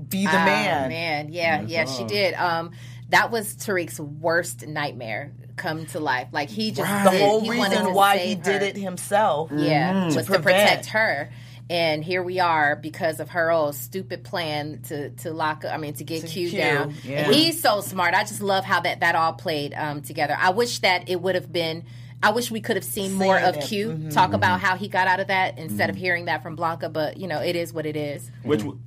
be 0.10 0.24
the 0.26 0.32
Ah, 0.32 0.46
man. 0.46 0.90
man, 0.90 1.30
yeah, 1.32 1.62
yeah, 1.62 1.86
she 1.86 2.04
did. 2.06 2.34
Um, 2.34 2.72
that 3.10 3.30
was 3.32 3.54
Tariq's 3.56 4.00
worst 4.00 4.66
nightmare 4.66 5.34
come 5.58 5.86
to 5.88 6.00
life. 6.00 6.30
Like 6.32 6.50
he 6.50 6.72
just 6.72 7.04
the 7.04 7.12
did- 7.12 7.22
whole 7.22 7.42
he 7.42 7.52
reason 7.52 7.94
why 7.94 8.18
he 8.18 8.34
save 8.34 8.44
did 8.44 8.62
it 8.64 8.76
himself. 8.78 9.52
Yeah, 9.54 10.06
was 10.06 10.16
to 10.16 10.24
prevent. 10.24 10.44
protect 10.44 10.86
her. 10.88 11.30
And 11.72 12.04
here 12.04 12.22
we 12.22 12.40
are 12.40 12.76
because 12.76 13.22
of 13.22 13.30
her 13.30 13.50
old 13.50 13.76
stupid 13.76 14.26
plan 14.26 14.82
to 14.90 15.10
to 15.24 15.32
lock. 15.32 15.64
I 15.64 15.78
mean, 15.78 15.94
to 15.94 16.04
get 16.04 16.22
To 16.22 16.28
Q, 16.28 16.50
Q, 16.50 16.58
down. 16.58 16.94
yeah. 17.06 17.26
And 17.28 17.34
he's 17.34 17.62
so 17.62 17.80
smart. 17.80 18.14
I 18.14 18.24
just 18.24 18.42
love 18.42 18.66
how 18.66 18.82
that 18.82 19.00
that 19.00 19.16
all 19.16 19.32
played 19.34 19.74
um, 19.74 20.02
together. 20.02 20.36
I 20.38 20.50
wish 20.50 20.80
that 20.80 21.08
it 21.10 21.22
would 21.22 21.36
have 21.36 21.50
been. 21.52 21.86
I 22.22 22.32
wish 22.32 22.52
we 22.52 22.60
could 22.60 22.76
have 22.76 22.84
seen 22.84 23.14
more 23.14 23.38
Seen 23.40 23.48
of 23.48 23.56
it. 23.56 23.64
Q 23.64 23.88
Mhm. 23.94 24.14
talk 24.14 24.34
about 24.34 24.60
how 24.60 24.76
he 24.76 24.90
got 24.90 25.08
out 25.08 25.22
of 25.22 25.28
that 25.28 25.58
instead 25.58 25.90
of 25.90 25.96
hearing 25.96 26.26
that 26.26 26.44
from 26.44 26.58
Blanca. 26.58 26.90
But 26.90 27.16
you 27.18 27.28
know, 27.30 27.40
it 27.42 27.56
is 27.56 27.72
what 27.74 27.86
it 27.86 27.96
is. 27.96 28.30
Which 28.44 28.60
w- 28.60 28.78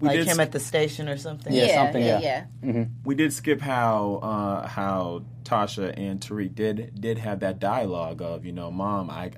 we 0.00 0.08
Like 0.08 0.18
did 0.18 0.26
him 0.26 0.34
sk- 0.34 0.40
at 0.42 0.52
the 0.52 0.60
station 0.60 1.08
or 1.08 1.16
something. 1.16 1.50
Yeah, 1.52 1.64
yeah, 1.64 1.74
something, 1.82 2.02
yeah, 2.04 2.20
yeah. 2.20 2.44
yeah. 2.62 2.84
we 3.04 3.14
did 3.14 3.32
skip 3.32 3.60
how 3.62 4.20
uh, 4.22 4.68
how 4.68 5.22
Tasha 5.44 5.94
and 5.96 6.20
Tariq 6.20 6.54
did 6.54 7.00
did 7.00 7.16
have 7.18 7.40
that 7.40 7.58
dialogue 7.58 8.20
of 8.20 8.44
you 8.44 8.52
know, 8.52 8.70
mom, 8.70 9.08
I 9.08 9.30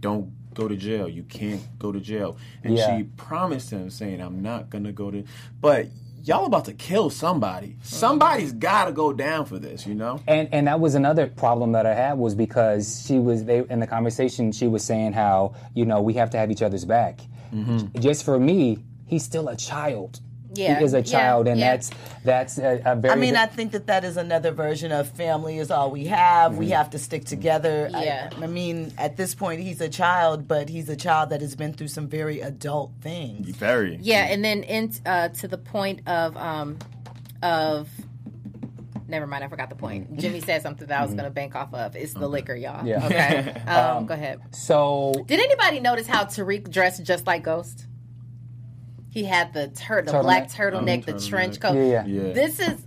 don't 0.00 0.30
go 0.58 0.68
to 0.68 0.76
jail. 0.76 1.08
You 1.08 1.22
can't 1.22 1.62
go 1.78 1.92
to 1.92 2.00
jail, 2.00 2.36
and 2.64 2.76
Yeah. 2.76 2.98
she 2.98 3.04
promised 3.04 3.70
him 3.70 3.88
saying, 3.90 4.20
I'm 4.20 4.42
not 4.42 4.68
gonna 4.70 4.92
go 4.92 5.10
to. 5.10 5.22
But 5.60 5.86
y'all 6.24 6.44
about 6.46 6.64
to 6.66 6.72
kill 6.74 7.08
somebody. 7.10 7.76
Somebody's 7.82 8.52
got 8.52 8.86
to 8.86 8.92
go 8.92 9.12
down 9.12 9.46
for 9.46 9.58
this. 9.58 9.86
You 9.86 9.94
know. 9.94 10.20
And 10.26 10.48
and 10.52 10.66
that 10.66 10.80
was 10.80 10.94
another 10.96 11.28
problem 11.28 11.72
that 11.72 11.86
I 11.86 11.94
had 11.94 12.18
was 12.18 12.34
because 12.34 13.04
she 13.06 13.18
was 13.18 13.44
they 13.44 13.64
in 13.70 13.78
the 13.80 13.86
conversation 13.86 14.50
she 14.52 14.66
was 14.66 14.82
saying 14.84 15.12
how 15.12 15.54
you 15.74 15.86
know 15.86 16.02
we 16.02 16.14
have 16.14 16.30
to 16.30 16.36
have 16.38 16.50
each 16.50 16.62
other's 16.62 16.84
back. 16.84 17.20
Mm-hmm. 17.54 18.00
Just 18.00 18.24
for 18.24 18.38
me, 18.38 18.78
he's 19.06 19.22
still 19.24 19.48
a 19.48 19.56
child. 19.56 20.20
Yeah, 20.54 20.78
he 20.78 20.84
is 20.84 20.94
a 20.94 20.98
yeah, 20.98 21.02
child, 21.02 21.48
and 21.48 21.60
yeah. 21.60 21.72
that's 21.72 21.90
that's 22.24 22.58
a, 22.58 22.80
a 22.84 22.96
very. 22.96 23.12
I 23.12 23.16
mean, 23.16 23.36
I 23.36 23.46
think 23.46 23.72
that 23.72 23.86
that 23.86 24.04
is 24.04 24.16
another 24.16 24.50
version 24.50 24.92
of 24.92 25.10
family 25.10 25.58
is 25.58 25.70
all 25.70 25.90
we 25.90 26.06
have. 26.06 26.56
We 26.56 26.70
have 26.70 26.90
to 26.90 26.98
stick 26.98 27.24
together. 27.24 27.90
I- 27.92 28.04
Yeah. 28.04 28.30
I, 28.40 28.46
mean, 28.46 28.92
at 28.96 29.16
this 29.16 29.34
point, 29.34 29.60
he's 29.60 29.80
a 29.80 29.88
child, 29.88 30.48
but 30.48 30.68
he's 30.68 30.88
a 30.88 30.96
child 30.96 31.30
that 31.30 31.40
has 31.42 31.54
been 31.54 31.74
through 31.74 31.88
some 31.88 32.08
very 32.08 32.40
adult 32.40 32.92
things. 33.00 33.48
Very. 33.56 33.98
Yeah, 34.00 34.24
and 34.24 34.42
then 34.44 34.62
in, 34.62 34.92
uh, 35.04 35.28
to 35.28 35.48
the 35.48 35.58
point 35.58 36.08
of 36.08 36.36
um, 36.36 36.78
of 37.42 37.88
never 39.08 39.26
mind, 39.26 39.44
I 39.44 39.48
forgot 39.48 39.70
the 39.70 39.76
point. 39.76 40.16
Jimmy 40.18 40.40
said 40.40 40.62
something 40.62 40.86
that 40.86 41.00
I 41.00 41.02
was 41.02 41.12
going 41.12 41.24
to 41.24 41.30
bank 41.30 41.54
off 41.54 41.72
of. 41.74 41.96
It's 41.96 42.12
the 42.12 42.28
liquor, 42.28 42.54
y'all. 42.54 42.86
Yeah. 42.86 43.04
Okay. 43.06 43.54
Um, 43.68 44.06
go 44.06 44.14
ahead. 44.14 44.40
so 44.54 45.12
Did 45.26 45.40
anybody 45.40 45.80
notice 45.80 46.06
how 46.06 46.24
Tariq 46.24 46.70
dressed 46.70 47.04
just 47.04 47.26
like 47.26 47.42
Ghost? 47.42 47.86
He 49.10 49.24
had 49.24 49.52
the 49.52 49.68
tur- 49.68 50.02
the 50.02 50.12
Turtleneck. 50.12 50.22
black 50.22 50.50
turtleneck, 50.50 51.04
the 51.06 51.12
turtleneck. 51.14 51.28
trench 51.28 51.60
coat. 51.60 51.74
Yeah, 51.74 52.04
yeah. 52.04 52.06
Yeah. 52.06 52.32
This 52.32 52.60
is 52.60 52.80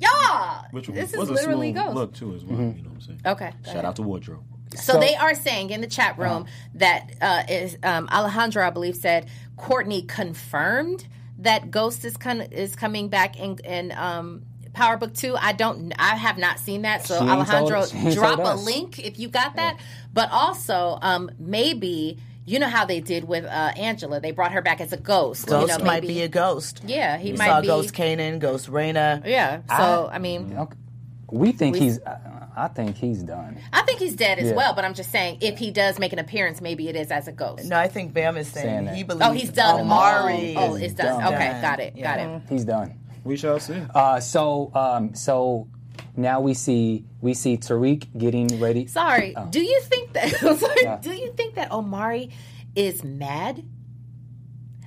y'all. 0.00 0.64
Which 0.70 0.86
this 0.88 1.12
is 1.12 1.18
was 1.18 1.28
a 1.28 1.32
literally 1.32 1.72
smooth 1.72 1.84
Ghost. 1.84 1.94
look 1.96 2.14
too 2.14 2.34
as 2.34 2.44
well. 2.44 2.58
Mm-hmm. 2.58 2.76
You 2.78 2.82
know 2.84 2.88
what 2.90 2.94
I'm 2.96 3.00
saying? 3.00 3.20
Okay. 3.26 3.50
go 3.50 3.56
Shout 3.64 3.72
ahead. 3.74 3.84
out 3.84 3.96
to 3.96 4.02
wardrobe. 4.02 4.42
So, 4.74 4.94
So- 4.94 5.00
they 5.00 5.14
are 5.14 5.34
saying 5.34 5.70
in 5.70 5.80
the 5.80 5.86
chat 5.86 6.18
room 6.18 6.46
that 6.74 7.10
uh, 7.20 7.42
is 7.48 7.76
um, 7.82 8.08
Alejandro, 8.12 8.66
I 8.66 8.70
believe, 8.70 8.96
said 8.96 9.28
Courtney 9.56 10.02
confirmed 10.02 11.06
that 11.38 11.70
Ghost 11.70 12.04
is 12.04 12.16
con- 12.16 12.40
is 12.42 12.74
coming 12.76 13.08
back 13.08 13.38
in 13.38 13.58
in 13.64 13.92
um, 13.92 14.42
Power 14.74 14.96
Book 14.96 15.14
Two. 15.14 15.36
I 15.36 15.52
don't, 15.52 15.92
I 15.98 16.16
have 16.16 16.38
not 16.38 16.58
seen 16.58 16.82
that. 16.82 17.06
So 17.06 17.16
She 17.18 17.22
ain't 17.22 17.30
Alejandro, 17.30 17.78
told- 17.80 17.88
she 17.90 17.96
ain't 17.98 18.14
drop 18.14 18.36
told 18.36 18.48
a 18.48 18.52
us. 18.52 18.64
link 18.64 18.98
if 18.98 19.18
you 19.18 19.28
got 19.28 19.56
that. 19.56 19.78
But 20.12 20.30
also, 20.32 20.98
um, 21.02 21.30
maybe 21.38 22.18
you 22.48 22.58
know 22.58 22.68
how 22.68 22.84
they 22.84 23.00
did 23.00 23.24
with 23.24 23.44
uh, 23.44 23.48
Angela. 23.76 24.20
They 24.20 24.30
brought 24.32 24.52
her 24.52 24.62
back 24.62 24.80
as 24.80 24.92
a 24.92 24.96
ghost. 24.96 25.46
Ghost 25.46 25.72
you 25.72 25.78
know, 25.78 25.84
might 25.84 26.02
maybe, 26.02 26.14
be 26.14 26.22
a 26.22 26.28
ghost. 26.28 26.82
yeah, 26.86 27.18
he 27.18 27.32
We 27.32 27.38
might 27.38 27.48
saw 27.48 27.60
be. 27.60 27.66
Ghost 27.66 27.94
Kanan, 27.94 28.38
Ghost 28.38 28.70
Raina. 28.70 29.24
yeah. 29.26 29.60
So 29.76 30.08
I, 30.12 30.18
mean. 30.18 30.56
okay. 30.58 30.76
we 31.30 31.52
think 31.52 31.74
We- 31.74 31.80
he's. 31.80 32.00
I, 32.04 32.18
I 32.56 32.66
think 32.66 32.96
he's 32.96 33.22
done. 33.22 33.56
I 33.72 33.82
think 33.82 34.00
he's 34.00 34.16
dead 34.16 34.40
as 34.40 34.48
Yeah. 34.48 34.56
well, 34.56 34.74
but 34.74 34.84
I'm 34.84 34.94
just 34.94 35.12
saying 35.12 35.38
if 35.42 35.58
he 35.58 35.70
does 35.70 36.00
make 36.00 36.12
an 36.12 36.18
appearance, 36.18 36.60
maybe 36.60 36.88
it 36.88 36.96
is 36.96 37.12
as 37.12 37.28
a 37.28 37.32
ghost. 37.32 37.66
No, 37.66 37.76
I 37.78 37.86
think 37.86 38.12
Bamm 38.12 38.36
is 38.36 38.48
saying, 38.48 38.66
Saying 38.66 38.84
that. 38.86 38.96
he 38.96 39.04
believes 39.04 39.24
Oh, 39.28 39.30
he's 39.32 39.50
done. 39.50 39.80
Omari. 39.82 40.54
Oh, 40.56 40.72
oh, 40.72 40.74
it's 40.74 40.94
done. 40.94 41.20
done. 41.20 41.34
Okay, 41.34 41.60
got 41.62 41.78
it. 41.78 42.02
Got 42.02 42.18
it. 42.18 42.42
He's 42.48 42.64
done. 42.64 42.98
We 43.22 43.36
shall 43.36 43.60
see. 43.60 43.80
Uh, 43.94 44.18
so 44.18 44.72
um, 44.74 45.14
so 45.14 45.68
now 46.18 46.40
we 46.40 46.52
see 46.52 47.04
we 47.20 47.32
see 47.32 47.56
Tariq 47.56 48.18
getting 48.18 48.60
ready. 48.60 48.86
Sorry. 48.86 49.34
Oh. 49.36 49.46
Do 49.48 49.62
you 49.62 49.80
think 49.82 50.12
that? 50.14 50.30
sorry, 50.58 50.98
Do 51.00 51.12
you 51.12 51.32
think 51.32 51.54
that 51.54 51.70
Omari 51.70 52.30
is 52.74 53.04
mad? 53.04 53.64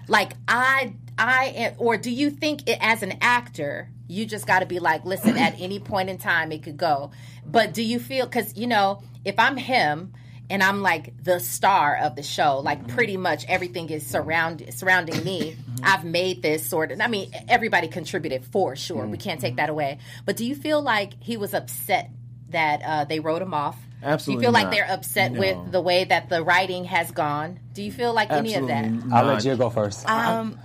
Like 0.08 0.34
I, 0.48 0.94
I, 1.18 1.46
am, 1.56 1.74
or 1.78 1.96
do 1.96 2.12
you 2.12 2.30
think 2.30 2.68
it, 2.68 2.78
as 2.82 3.02
an 3.02 3.18
actor, 3.22 3.90
you 4.08 4.26
just 4.26 4.46
got 4.46 4.60
to 4.60 4.66
be 4.66 4.80
like, 4.80 5.06
listen, 5.06 5.38
at 5.38 5.60
any 5.60 5.80
point 5.80 6.10
in 6.10 6.18
time 6.18 6.52
it 6.52 6.64
could 6.64 6.78
go. 6.78 7.12
But 7.46 7.74
do 7.74 7.82
you 7.82 7.98
feel? 7.98 8.26
Because 8.26 8.58
you 8.58 8.68
know, 8.68 9.02
if 9.24 9.40
I'm 9.40 9.58
him. 9.58 10.14
And 10.52 10.62
I'm 10.62 10.82
like 10.82 11.14
the 11.24 11.40
star 11.40 11.96
of 11.96 12.16
the 12.16 12.24
show. 12.24 12.60
Like 12.60 12.88
pretty 12.90 13.16
much 13.18 13.46
everything 13.48 13.90
is 13.90 14.06
surround 14.06 14.64
surrounding 14.72 15.24
me. 15.24 15.56
I've 15.82 16.04
made 16.04 16.42
this 16.42 16.66
sort 16.68 16.92
of. 16.92 17.00
I 17.02 17.08
mean, 17.08 17.32
everybody 17.48 17.88
contributed 17.88 18.44
for 18.46 18.76
sure. 18.76 19.08
We 19.08 19.18
can't 19.18 19.40
take 19.40 19.56
that 19.56 19.70
away. 19.70 20.00
But 20.26 20.36
do 20.38 20.46
you 20.46 20.56
feel 20.56 20.82
like 20.82 21.14
he 21.22 21.38
was 21.38 21.54
upset 21.54 22.10
that 22.50 22.82
uh, 22.86 23.06
they 23.06 23.20
wrote 23.20 23.42
him 23.42 23.54
off? 23.54 23.78
Absolutely 24.04 24.42
Do 24.44 24.48
you 24.48 24.54
feel 24.54 24.62
like 24.62 24.72
they're 24.72 24.92
upset 24.92 25.32
No. 25.32 25.40
with 25.40 25.72
the 25.72 25.80
way 25.82 26.04
that 26.04 26.28
the 26.30 26.44
writing 26.44 26.84
has 26.86 27.12
gone? 27.12 27.60
Do 27.74 27.82
you 27.82 27.92
feel 27.92 28.14
like 28.14 28.30
any 28.32 28.56
of 28.56 28.68
that? 28.68 28.84
Absolutely 28.86 29.14
I'll 29.14 29.26
not. 29.26 29.34
let 29.36 29.46
you 29.46 29.56
go 29.56 29.70
first. 29.70 30.10
Um, 30.10 30.60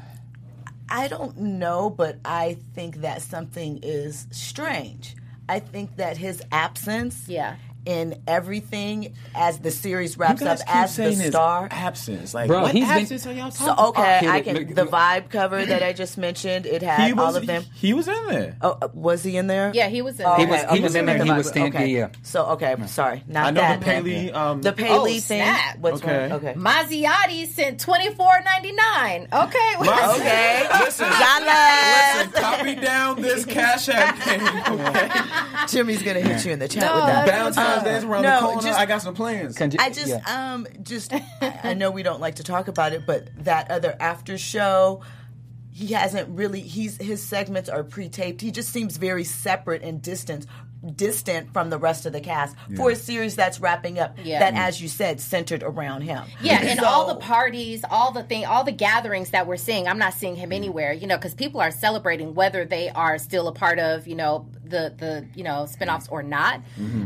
I 0.88 1.08
don't 1.08 1.36
know, 1.38 1.90
but 1.90 2.18
I 2.24 2.56
think 2.74 3.02
that 3.02 3.22
something 3.22 3.80
is 3.82 4.26
strange. 4.30 5.14
I 5.48 5.60
think 5.60 5.96
that 5.96 6.16
his 6.16 6.42
absence 6.50 7.28
Yeah. 7.28 7.56
In 7.86 8.20
everything 8.26 9.14
as 9.34 9.58
the 9.60 9.70
series 9.70 10.18
wraps 10.18 10.42
up 10.42 10.58
as 10.66 10.96
the 10.96 11.12
star. 11.14 11.68
absence. 11.70 12.34
Like, 12.34 12.48
Bro, 12.48 12.62
what 12.62 12.72
he's 12.72 12.86
been- 12.86 12.98
absence 13.02 13.26
are 13.26 13.32
y'all 13.32 13.50
talking 13.50 13.76
So 13.76 13.88
okay, 13.88 14.16
Okay, 14.18 14.28
I 14.28 14.40
can 14.40 14.56
look, 14.56 14.68
the 14.74 14.84
vibe 14.86 15.30
cover 15.30 15.64
that 15.64 15.82
I 15.82 15.92
just 15.92 16.18
mentioned. 16.18 16.66
It 16.66 16.82
had 16.82 17.06
He 17.06 17.12
was, 17.12 17.24
all 17.24 17.36
of 17.36 17.46
them. 17.46 17.62
He, 17.74 17.86
he 17.88 17.92
was 17.94 18.08
in 18.08 18.26
there. 18.28 18.56
Oh, 18.60 18.76
uh, 18.82 18.88
was 18.92 19.22
he 19.22 19.36
in 19.36 19.46
there? 19.46 19.70
Yeah, 19.74 19.88
he 19.88 20.02
was 20.02 20.18
in 20.20 20.26
Oh, 20.26 20.36
there. 20.36 20.46
He 20.46 20.50
was- 20.52 20.64
okay, 20.64 20.76
he 20.76 20.82
was 20.82 20.92
okay, 20.92 20.98
in 21.00 21.06
there. 21.06 21.18
the 21.18 21.24
He 21.24 21.32
was 21.32 21.48
stand- 21.48 21.74
okay. 21.74 21.86
yeah, 21.86 21.98
yeah. 21.98 22.08
So 22.22 22.44
okay, 22.46 22.74
sorry, 22.86 23.22
not 23.28 23.46
I 23.46 23.50
know 23.50 23.60
that. 23.60 23.80
the 23.80 23.84
Paley. 23.86 24.32
Um, 24.32 24.62
the 24.62 24.72
Paley 24.72 24.98
Oh, 25.18 25.20
thing. 25.20 25.20
snap. 25.42 25.78
What's 25.78 26.02
Okay. 26.02 26.22
wrong? 26.28 26.32
Okay. 26.32 26.54
Mazziotti 26.54 27.46
sent 27.46 27.80
twenty 27.80 28.12
four 28.14 28.32
ninety 28.44 28.72
nine. 28.72 29.28
Okay. 29.32 29.74
Okay. 29.78 30.68
Listen, 30.80 31.06
Jala. 31.08 32.16
listen, 32.16 32.32
copy 32.42 32.74
down 32.74 33.22
this 33.22 33.44
Cash 33.44 33.88
App 33.88 34.16
thing. 34.22 34.40
Okay? 34.42 35.08
Jimmy's 35.68 36.02
gonna 36.02 36.20
hit 36.20 36.44
you 36.44 36.52
in 36.52 36.58
the 36.58 36.68
chat 36.68 36.94
with 36.94 37.04
that. 37.04 37.26
Valentine's 37.84 38.02
Day's 38.02 38.10
around 38.10 38.22
no, 38.22 38.40
the 38.40 38.46
corner. 38.46 38.62
just- 38.62 38.78
I 38.78 38.86
got 38.86 39.02
some 39.02 39.14
plans. 39.14 39.56
Can 39.56 39.70
you- 39.70 39.78
I 39.80 39.90
just, 39.90 40.08
yeah. 40.08 40.52
um, 40.54 40.66
just, 40.82 41.12
I 41.12 41.24
I 41.62 41.74
know 41.80 41.90
we 41.90 42.02
don't 42.02 42.20
like 42.20 42.36
to 42.36 42.42
talk 42.44 42.68
about 42.68 42.92
it, 42.92 43.06
but 43.06 43.28
that 43.44 43.70
other 43.70 43.96
after 44.00 44.36
show, 44.38 45.02
he 45.72 45.88
hasn't 45.88 46.28
really. 46.30 46.60
He's 46.60 46.96
his 46.96 47.22
segments 47.22 47.68
are 47.68 47.84
pre-taped. 47.84 48.40
He 48.40 48.50
just 48.50 48.70
seems 48.70 48.96
very 48.96 49.24
separate 49.24 49.82
and 49.82 50.00
distant, 50.00 50.46
distant 50.94 51.52
from 51.52 51.70
the 51.70 51.78
rest 51.78 52.06
of 52.06 52.12
the 52.12 52.20
cast 52.20 52.56
for 52.76 52.90
a 52.90 52.96
series 52.96 53.36
that's 53.36 53.60
wrapping 53.60 53.98
up. 53.98 54.16
Yeah. 54.22 54.38
That, 54.38 54.54
as 54.54 54.80
you 54.80 54.88
said, 54.88 55.20
centered 55.20 55.62
around 55.62 56.02
him. 56.02 56.24
Yeah, 56.40 56.60
and 56.62 56.78
So- 56.80 56.86
all 56.86 57.06
the 57.06 57.16
parties, 57.16 57.84
all 57.90 58.12
the 58.12 58.22
thing, 58.22 58.44
all 58.46 58.64
the 58.64 58.72
gatherings 58.72 59.30
that 59.30 59.46
we're 59.46 59.56
seeing, 59.56 59.88
I'm 59.88 59.98
not 59.98 60.14
seeing 60.14 60.36
him 60.36 60.52
anywhere. 60.52 60.92
You 60.92 61.06
know, 61.06 61.16
because 61.16 61.34
people 61.34 61.60
are 61.60 61.70
celebrating 61.70 62.34
whether 62.34 62.64
they 62.64 62.88
are 62.90 63.18
still 63.18 63.48
a 63.48 63.52
part 63.52 63.78
of, 63.78 64.06
you 64.06 64.14
know, 64.14 64.46
the 64.64 64.92
the 64.96 65.24
you 65.34 65.44
know 65.44 65.66
spinoffs 65.68 66.08
or 66.10 66.22
not. 66.22 66.60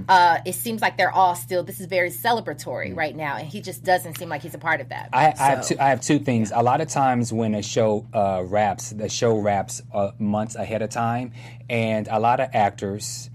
Uh, 0.09 0.39
it 0.47 0.55
seems 0.55 0.81
like 0.81 0.97
they're 0.97 1.13
all 1.13 1.35
still. 1.35 1.63
This 1.63 1.81
is 1.81 1.87
very 1.87 2.11
celebratory 2.11 2.97
right 2.97 3.15
now, 3.15 3.37
and 3.37 3.47
he 3.47 3.61
just 3.61 3.85
doesn't 3.85 4.19
seem 4.19 4.29
like 4.29 4.43
he's 4.43 4.55
a 4.55 4.59
part 4.59 4.81
of 4.81 4.89
that. 4.91 5.11
I, 5.13 5.27
I 5.39 5.47
have 5.51 5.67
two, 5.67 5.77
I 5.79 5.89
have 5.89 6.01
two 6.01 6.19
things. 6.19 6.53
A 6.55 6.63
lot 6.63 6.81
of 6.81 6.89
times 6.89 7.33
when 7.33 7.55
a 7.55 7.63
show 7.63 8.07
uh, 8.13 8.43
wraps, 8.47 8.91
the 8.91 9.09
show 9.09 9.37
wraps 9.39 9.83
uh, 9.93 10.11
months 10.19 10.55
ahead 10.55 10.83
of 10.83 10.91
time, 10.91 11.33
and 11.69 12.09
a 12.09 12.19
lot 12.19 12.41
of 12.41 12.49
actors, 12.55 13.30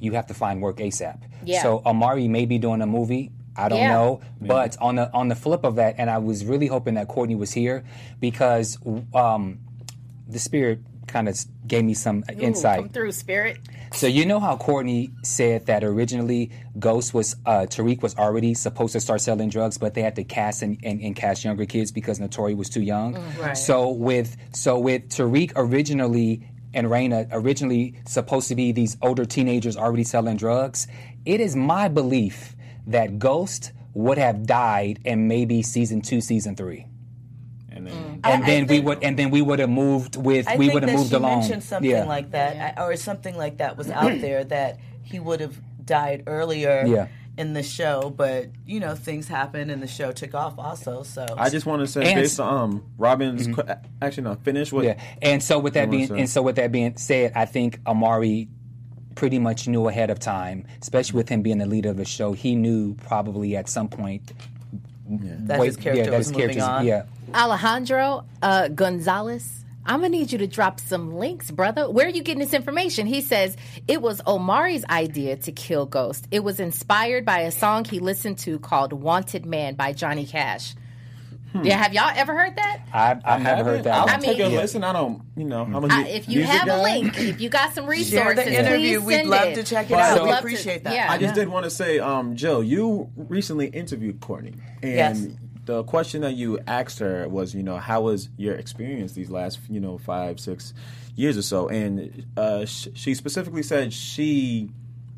you 0.00 0.12
have 0.12 0.26
to 0.28 0.34
find 0.34 0.60
work 0.62 0.78
ASAP. 0.78 1.20
Yeah. 1.44 1.62
So 1.62 1.82
Omari 1.86 2.28
may 2.28 2.46
be 2.46 2.58
doing 2.58 2.80
a 2.82 2.86
movie. 2.86 3.30
I 3.56 3.68
don't 3.68 3.78
Yeah. 3.80 3.90
know, 3.90 4.20
but 4.40 4.76
on 4.80 4.96
the 4.96 5.12
on 5.12 5.28
the 5.28 5.34
flip 5.34 5.64
of 5.64 5.76
that, 5.76 5.96
and 5.98 6.08
I 6.08 6.18
was 6.18 6.44
really 6.44 6.66
hoping 6.68 6.94
that 6.94 7.08
Courtney 7.08 7.34
was 7.34 7.52
here 7.52 7.84
because 8.20 8.78
um, 9.14 9.58
the 10.28 10.38
spirit 10.38 10.80
kind 11.06 11.28
of 11.28 11.36
gave 11.66 11.84
me 11.84 11.92
some 11.94 12.22
Ooh, 12.30 12.40
insight. 12.40 12.78
come 12.78 12.88
through, 12.90 13.10
spirit. 13.12 13.58
So 13.92 14.06
you 14.06 14.24
know 14.24 14.38
how 14.38 14.56
Courtney 14.56 15.10
said 15.24 15.66
that 15.66 15.82
originally 15.82 16.52
Ghost 16.78 17.12
was 17.12 17.34
uh, 17.44 17.66
Tariq 17.68 18.00
was 18.02 18.14
already 18.16 18.54
supposed 18.54 18.92
to 18.92 19.00
start 19.00 19.20
selling 19.20 19.48
drugs, 19.48 19.76
but 19.78 19.94
they 19.94 20.02
had 20.02 20.14
to 20.14 20.22
cast 20.24 20.62
and, 20.62 20.78
and, 20.84 21.00
and 21.02 21.16
cast 21.16 21.44
younger 21.44 21.66
kids 21.66 21.90
because 21.90 22.20
Naturi 22.20 22.56
was 22.56 22.70
too 22.70 22.82
young. 22.82 23.14
Right. 23.40 23.56
So 23.56 23.88
with 23.90 24.36
so 24.54 24.78
with 24.78 25.08
Tariq 25.08 25.50
originally 25.56 26.46
and 26.74 26.86
Raina 26.86 27.28
originally 27.32 27.94
supposed 28.06 28.48
to 28.48 28.54
be 28.54 28.72
these 28.72 28.96
older 29.02 29.24
teenagers 29.24 29.76
already 29.76 30.04
selling 30.04 30.36
drugs, 30.36 30.86
it 31.24 31.40
is 31.40 31.56
my 31.56 31.88
belief 31.88 32.54
that 32.86 33.18
Ghost 33.18 33.72
would 33.94 34.18
have 34.18 34.46
died 34.46 35.00
in 35.04 35.26
maybe 35.28 35.62
season 35.62 36.00
two, 36.00 36.20
season 36.20 36.54
three. 36.56 36.86
And 37.72 37.86
then, 37.86 37.94
mm. 37.94 38.20
And 38.24 38.44
I 38.44 38.46
then 38.46 38.62
we 38.62 38.68
think- 38.68 38.86
would 38.86 39.02
and 39.02 39.18
then 39.18 39.30
we 39.30 39.42
would 39.42 39.58
have 39.58 39.70
moved 39.70 40.16
with 40.16 40.46
I 40.48 40.56
we 40.56 40.68
would 40.70 40.82
have 40.82 40.92
moved 40.96 41.10
she 41.10 41.16
along. 41.16 41.40
mentioned 41.40 41.62
something 41.64 41.90
yeah. 41.90 42.04
like 42.04 42.30
that, 42.32 42.78
I- 42.78 42.82
or 42.84 42.96
something 42.96 43.36
like 43.36 43.58
that 43.58 43.76
was 43.76 43.90
out 43.90 44.20
there 44.20 44.44
that 44.44 44.78
he 45.02 45.18
would 45.20 45.40
have 45.40 45.58
died 45.84 46.24
earlier 46.26 46.84
Yeah. 46.86 47.08
In 47.40 47.54
the 47.54 47.62
show, 47.62 48.12
but 48.14 48.48
you 48.66 48.80
know 48.80 48.94
things 48.94 49.26
happened 49.26 49.70
and 49.70 49.82
the 49.82 49.86
show 49.86 50.12
took 50.12 50.34
off 50.34 50.58
also. 50.58 51.02
So 51.04 51.24
I 51.38 51.48
just 51.48 51.64
want 51.64 51.80
to 51.80 51.86
say, 51.86 52.02
And- 52.04 52.20
based 52.20 52.38
on 52.38 52.54
um, 52.62 52.84
Robin's 52.98 53.46
que- 53.46 53.76
actually 54.02 54.24
no, 54.24 54.34
finish 54.34 54.70
what 54.70 54.84
Yeah, 54.84 55.00
and 55.22 55.42
so 55.42 55.58
with 55.58 55.72
that 55.72 55.90
being 55.90 56.10
and 56.10 56.28
so 56.28 56.42
with 56.42 56.56
that 56.56 56.70
being 56.70 56.98
said, 56.98 57.32
I 57.34 57.46
think 57.46 57.80
Omari 57.86 58.48
pretty 59.14 59.38
much 59.38 59.66
knew 59.68 59.88
ahead 59.88 60.10
of 60.10 60.18
time, 60.18 60.66
especially 60.82 61.16
with 61.16 61.30
him 61.30 61.40
being 61.40 61.56
the 61.56 61.66
leader 61.66 61.88
of 61.88 61.96
the 61.96 62.04
show. 62.04 62.32
He 62.34 62.54
knew 62.54 62.94
probably 63.06 63.56
at 63.56 63.70
some 63.70 63.88
point. 63.88 64.32
that 65.08 65.58
wait- 65.58 65.66
his 65.68 65.76
character 65.78 66.04
yeah, 66.04 66.10
that 66.10 66.18
was 66.18 66.28
his 66.28 66.36
moving 66.36 66.60
on. 66.60 66.84
Yeah, 66.84 67.04
Alejandro 67.34 68.26
uh, 68.42 68.68
Gonzalez. 68.68 69.59
I'm 69.86 70.00
gonna 70.00 70.10
need 70.10 70.30
you 70.30 70.38
to 70.38 70.46
drop 70.46 70.78
some 70.78 71.14
links, 71.14 71.50
brother. 71.50 71.90
Where 71.90 72.06
are 72.06 72.10
you 72.10 72.22
getting 72.22 72.40
this 72.40 72.52
information? 72.54 73.06
He 73.06 73.20
says 73.22 73.56
it 73.88 74.02
was 74.02 74.20
Omari's 74.22 74.84
idea 74.84 75.36
to 75.38 75.52
kill 75.52 75.86
Ghost. 75.86 76.28
It 76.30 76.44
was 76.44 76.60
inspired 76.60 77.24
by 77.24 77.40
a 77.40 77.50
song 77.50 77.84
he 77.84 77.98
listened 77.98 78.38
to 78.40 78.58
called 78.58 78.92
"Wanted 78.92 79.46
Man" 79.46 79.74
by 79.74 79.92
Johnny 79.92 80.26
Cash. 80.26 80.74
Yeah, 81.64 81.78
have 81.78 81.92
y'all 81.92 82.12
ever 82.14 82.32
heard 82.38 82.54
that? 82.54 82.82
I, 82.94 83.18
I've 83.24 83.42
never 83.42 83.64
heard 83.64 83.82
that. 83.82 83.92
I'll 83.94 84.06
one. 84.06 84.14
I 84.14 84.18
take 84.18 84.38
a 84.38 84.42
mean- 84.48 84.56
listen. 84.56 84.84
I 84.84 84.92
don't, 84.92 85.22
you 85.36 85.42
know, 85.44 85.62
I'm 85.62 85.74
a 85.74 85.88
I, 85.88 86.02
mu- 86.04 86.08
if 86.08 86.28
you 86.28 86.36
music 86.42 86.54
have 86.54 86.68
a 86.68 86.80
link, 86.82 87.18
if 87.18 87.40
you 87.40 87.48
got 87.48 87.74
some 87.74 87.86
Share 87.86 87.90
resources, 87.90 88.44
the 88.44 88.52
interview. 88.60 89.00
please 89.00 89.06
We'd 89.06 89.26
love 89.26 89.48
it. 89.48 89.54
to 89.56 89.64
check 89.64 89.86
it 89.86 89.94
But 89.94 89.98
out. 89.98 90.16
so- 90.18 90.22
we 90.24 90.30
Love 90.30 90.38
to- 90.42 90.46
appreciate 90.46 90.84
that. 90.84 90.94
yeah. 90.94 91.10
I 91.10 91.18
just 91.18 91.34
did 91.34 91.48
want 91.48 91.64
to 91.64 91.70
say, 91.70 91.98
um, 91.98 92.36
Joe, 92.36 92.60
you 92.60 93.10
recently 93.16 93.66
interviewed 93.66 94.20
Courtney, 94.20 94.54
and 94.80 94.92
Yes. 94.94 95.26
The 95.70 95.84
question 95.84 96.22
that 96.22 96.34
you 96.34 96.58
asked 96.66 96.98
her 96.98 97.28
was, 97.28 97.54
you 97.54 97.62
know, 97.62 97.76
how 97.76 98.00
was 98.00 98.28
your 98.36 98.56
experience 98.56 99.12
these 99.12 99.30
last, 99.30 99.60
you 99.68 99.78
know, 99.78 99.98
five, 99.98 100.40
six 100.40 100.74
years 101.14 101.38
or 101.38 101.42
so? 101.42 101.68
And 101.68 102.26
uh, 102.36 102.64
sh- 102.64 102.88
she 102.94 103.14
specifically 103.14 103.62
said 103.62 103.92
she 103.92 104.70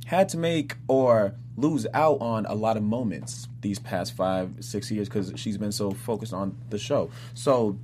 had 0.05 0.29
to 0.29 0.37
make 0.37 0.77
or 0.89 1.35
lose 1.57 1.87
out 1.95 2.21
on 2.21 2.45
a 2.45 2.55
lot 2.55 2.77
of 2.77 2.83
moments 2.83 3.49
these 3.63 3.79
past 3.79 4.13
five, 4.13 4.53
six 4.61 4.91
years 4.91 5.09
because 5.09 5.33
she's 5.37 5.57
been 5.57 5.73
so 5.73 5.93
focused 5.93 6.35
on 6.35 6.55
the 6.69 6.79
show. 6.79 7.11
So 7.33 7.79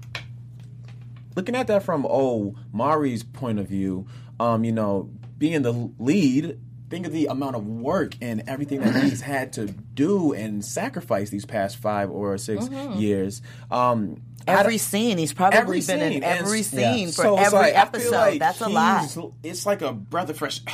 looking 1.36 1.56
at 1.56 1.68
that 1.68 1.82
from 1.84 2.06
oh 2.06 2.54
Mari's 2.70 3.22
point 3.22 3.58
of 3.58 3.66
view, 3.66 4.06
um, 4.38 4.62
you 4.62 4.72
know, 4.72 5.08
being 5.38 5.62
the 5.62 5.72
lead, 5.98 6.60
think 6.90 7.06
of 7.06 7.12
the 7.12 7.26
amount 7.26 7.56
of 7.56 7.66
work 7.66 8.14
and 8.20 8.42
everything 8.46 8.80
that 8.80 9.02
he's 9.02 9.20
had 9.20 9.52
to 9.54 9.66
do 9.66 10.32
and 10.32 10.64
sacrifice 10.64 11.30
these 11.30 11.44
past 11.44 11.76
five 11.76 12.10
or 12.10 12.36
6 12.38 12.68
years. 12.96 13.42
Um, 13.70 14.22
Every 14.46 14.78
scene, 14.78 15.18
he's 15.18 15.34
probably 15.34 15.58
every 15.58 15.80
been 15.82 16.00
in 16.00 16.12
scene. 16.14 16.22
And 16.22 16.38
every 16.38 16.60
s- 16.60 16.68
scene 16.68 17.08
for 17.08 17.22
so 17.22 17.36
every 17.36 17.58
like, 17.58 17.76
episode. 17.78 18.10
like 18.12 18.38
That's 18.40 18.62
a 18.62 18.68
lot. 18.70 19.14
It's 19.42 19.66
like 19.66 19.82
a 19.82 19.92
breath 19.92 20.30
of 20.30 20.38
fresh. 20.38 20.62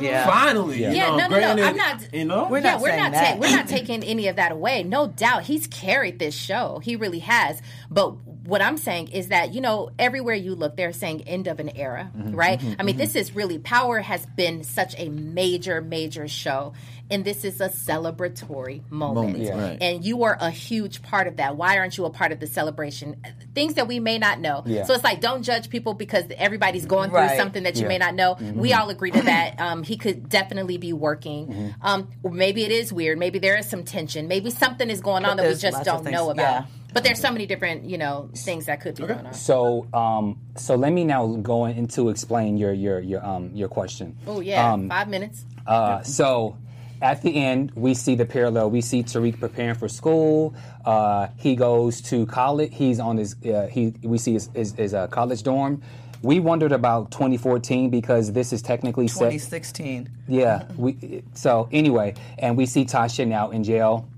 Yeah. 0.00 0.26
Finally, 0.26 0.78
you 0.82 0.90
Yeah, 0.90 1.10
know, 1.10 1.16
no, 1.16 1.16
no, 1.16 1.28
no, 1.28 1.28
granted, 1.28 1.64
I'm 1.66 1.76
not- 1.76 2.14
You 2.14 2.24
know, 2.24 2.48
We're 2.50 2.58
yeah, 2.58 2.72
not 2.72 2.80
we're 2.80 2.96
not 2.96 3.12
that. 3.12 3.34
ta- 3.34 3.38
we're 3.40 3.50
not 3.54 3.68
taking 3.68 4.02
any 4.02 4.28
of 4.28 4.36
that 4.36 4.50
away. 4.50 4.82
No 4.82 5.08
doubt, 5.08 5.44
he's 5.44 5.66
carried 5.66 6.18
this 6.18 6.34
show. 6.34 6.80
He 6.82 6.96
really 6.96 7.18
has. 7.20 7.60
But 7.90 8.14
what 8.46 8.60
I'm 8.62 8.76
saying 8.76 9.08
is 9.08 9.28
that 9.28 9.54
you 9.54 9.60
know, 9.60 9.90
everywhere 9.98 10.34
you 10.34 10.54
look, 10.54 10.76
they're 10.76 10.92
saying 10.92 11.22
end 11.22 11.46
of 11.46 11.60
an 11.60 11.70
era, 11.76 12.10
Mm-hmm, 12.16 12.34
right? 12.34 12.60
I 12.78 12.82
mean, 12.82 12.96
this 12.96 13.14
is 13.16 13.34
really 13.34 13.58
Power 13.58 14.00
has 14.00 14.24
been 14.26 14.62
such 14.64 14.94
a 14.98 15.08
major, 15.08 15.80
major 15.80 16.28
show, 16.28 16.74
and 17.10 17.24
this 17.24 17.44
is 17.44 17.60
a 17.60 17.68
celebratory 17.68 18.82
moment. 18.90 19.14
Moment, 19.28 19.38
Yeah. 19.38 19.60
right. 19.60 19.78
And 19.80 20.04
you 20.04 20.24
are 20.24 20.36
a 20.40 20.50
huge 20.50 21.02
part 21.02 21.26
of 21.26 21.36
that. 21.36 21.56
Why 21.56 21.78
aren't 21.78 21.96
you 21.96 22.04
a 22.04 22.10
part 22.10 22.32
of 22.32 22.40
the 22.40 22.46
celebration? 22.46 23.16
Things 23.54 23.74
that 23.74 23.88
we 23.88 24.00
may 24.00 24.18
not 24.18 24.40
know. 24.40 24.62
Yeah. 24.66 24.84
So 24.84 24.94
it's 24.94 25.04
like 25.04 25.20
don't 25.20 25.42
judge 25.42 25.68
people 25.70 25.94
because 25.94 26.24
everybody's 26.36 26.86
going 26.86 27.10
through 27.10 27.18
Right. 27.20 27.36
something 27.38 27.62
that 27.64 27.76
you 27.76 27.82
Yeah. 27.82 27.88
may 27.88 27.98
not 27.98 28.14
know. 28.14 28.34
Mm-hmm. 28.34 28.58
We 28.60 28.72
all 28.72 28.88
agree 28.90 29.10
to 29.10 29.22
that. 29.22 29.60
Um, 29.60 29.82
he 29.82 29.96
could 29.96 30.28
definitely 30.28 30.78
be 30.78 30.92
working. 30.92 31.74
Um, 31.82 32.08
maybe 32.22 32.64
it 32.64 32.70
is 32.72 32.92
weird. 32.92 33.18
Maybe 33.18 33.38
there 33.38 33.56
is 33.56 33.66
some 33.68 33.84
tension. 33.84 34.28
Maybe 34.28 34.50
something 34.50 34.90
is 34.90 35.00
going 35.00 35.24
on 35.24 35.36
that 35.36 35.46
we 35.48 35.54
just 35.54 35.84
don't 35.84 36.04
know 36.10 36.30
about. 36.30 36.64
Yeah. 36.94 37.00
But 37.00 37.04
there's 37.04 37.20
so 37.20 37.30
many 37.30 37.46
different, 37.46 37.84
you 37.84 37.98
know, 37.98 38.30
things 38.34 38.66
that 38.66 38.80
could 38.80 38.96
be 38.96 39.06
going 39.06 39.26
on. 39.26 39.34
So, 39.34 39.86
um, 39.92 40.38
so 40.56 40.76
let 40.76 40.92
me 40.92 41.04
now 41.04 41.26
go 41.26 41.66
into 41.66 42.08
explain 42.08 42.56
your 42.56 42.72
your 42.72 43.00
your 43.00 43.24
um 43.24 43.50
your 43.54 43.68
question. 43.68 44.16
Oh 44.26 44.40
yeah, 44.40 44.72
Um, 44.72 44.88
five 44.88 45.08
minutes. 45.08 45.44
Uh, 45.66 46.02
so 46.02 46.56
at 47.02 47.22
the 47.22 47.36
end, 47.36 47.72
we 47.74 47.94
see 47.94 48.14
the 48.14 48.24
parallel. 48.24 48.70
We 48.70 48.80
see 48.80 49.02
Tariq 49.02 49.38
preparing 49.38 49.74
for 49.74 49.88
school. 49.88 50.54
Uh, 50.84 51.28
he 51.36 51.56
goes 51.56 52.00
to 52.02 52.26
college. 52.26 52.70
He's 52.72 53.00
on 53.00 53.16
his. 53.18 53.36
Uh, 53.44 53.66
he 53.70 53.94
we 54.02 54.18
see 54.18 54.34
his, 54.34 54.48
his, 54.54 54.72
his 54.72 54.94
uh, 54.94 55.06
college 55.08 55.42
dorm. 55.42 55.82
We 56.22 56.40
wondered 56.40 56.72
about 56.72 57.10
2014 57.10 57.90
because 57.90 58.32
this 58.32 58.54
is 58.54 58.62
technically 58.62 59.08
set. 59.08 59.32
2016. 59.32 60.08
Yeah. 60.26 60.64
We 60.78 61.22
so 61.34 61.68
anyway, 61.72 62.14
and 62.38 62.56
we 62.56 62.64
see 62.64 62.86
Tasha 62.86 63.26
now 63.26 63.50
in 63.50 63.62
jail, 63.64 64.08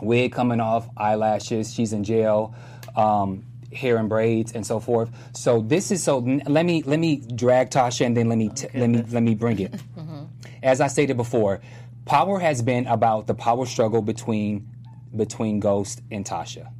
wig 0.00 0.32
coming 0.32 0.60
off, 0.60 0.88
eyelashes. 0.96 1.72
She's 1.72 1.92
in 1.92 2.04
jail, 2.04 2.54
um, 2.96 3.44
hair 3.72 3.96
and 3.98 4.08
braids 4.08 4.52
and 4.52 4.66
so 4.66 4.80
forth. 4.80 5.10
So 5.34 5.60
this 5.60 5.90
is 5.90 6.02
so. 6.02 6.18
n- 6.24 6.42
Let 6.46 6.64
me 6.64 6.82
let 6.82 6.98
me 6.98 7.16
drag 7.16 7.70
Tasha 7.70 8.06
and 8.06 8.16
then 8.16 8.28
let 8.28 8.38
me 8.38 8.48
t- 8.50 8.68
let 8.74 8.88
me 8.88 9.02
let 9.10 9.22
me 9.22 9.34
bring 9.34 9.58
it. 9.60 9.74
As 10.62 10.80
I 10.80 10.86
stated 10.88 11.16
before, 11.16 11.60
power 12.06 12.38
has 12.40 12.62
been 12.62 12.86
about 12.86 13.26
the 13.26 13.34
power 13.34 13.66
struggle 13.66 14.02
between 14.02 14.66
between 15.14 15.60
Ghost 15.60 16.02
and 16.10 16.24
Tasha. 16.24 16.70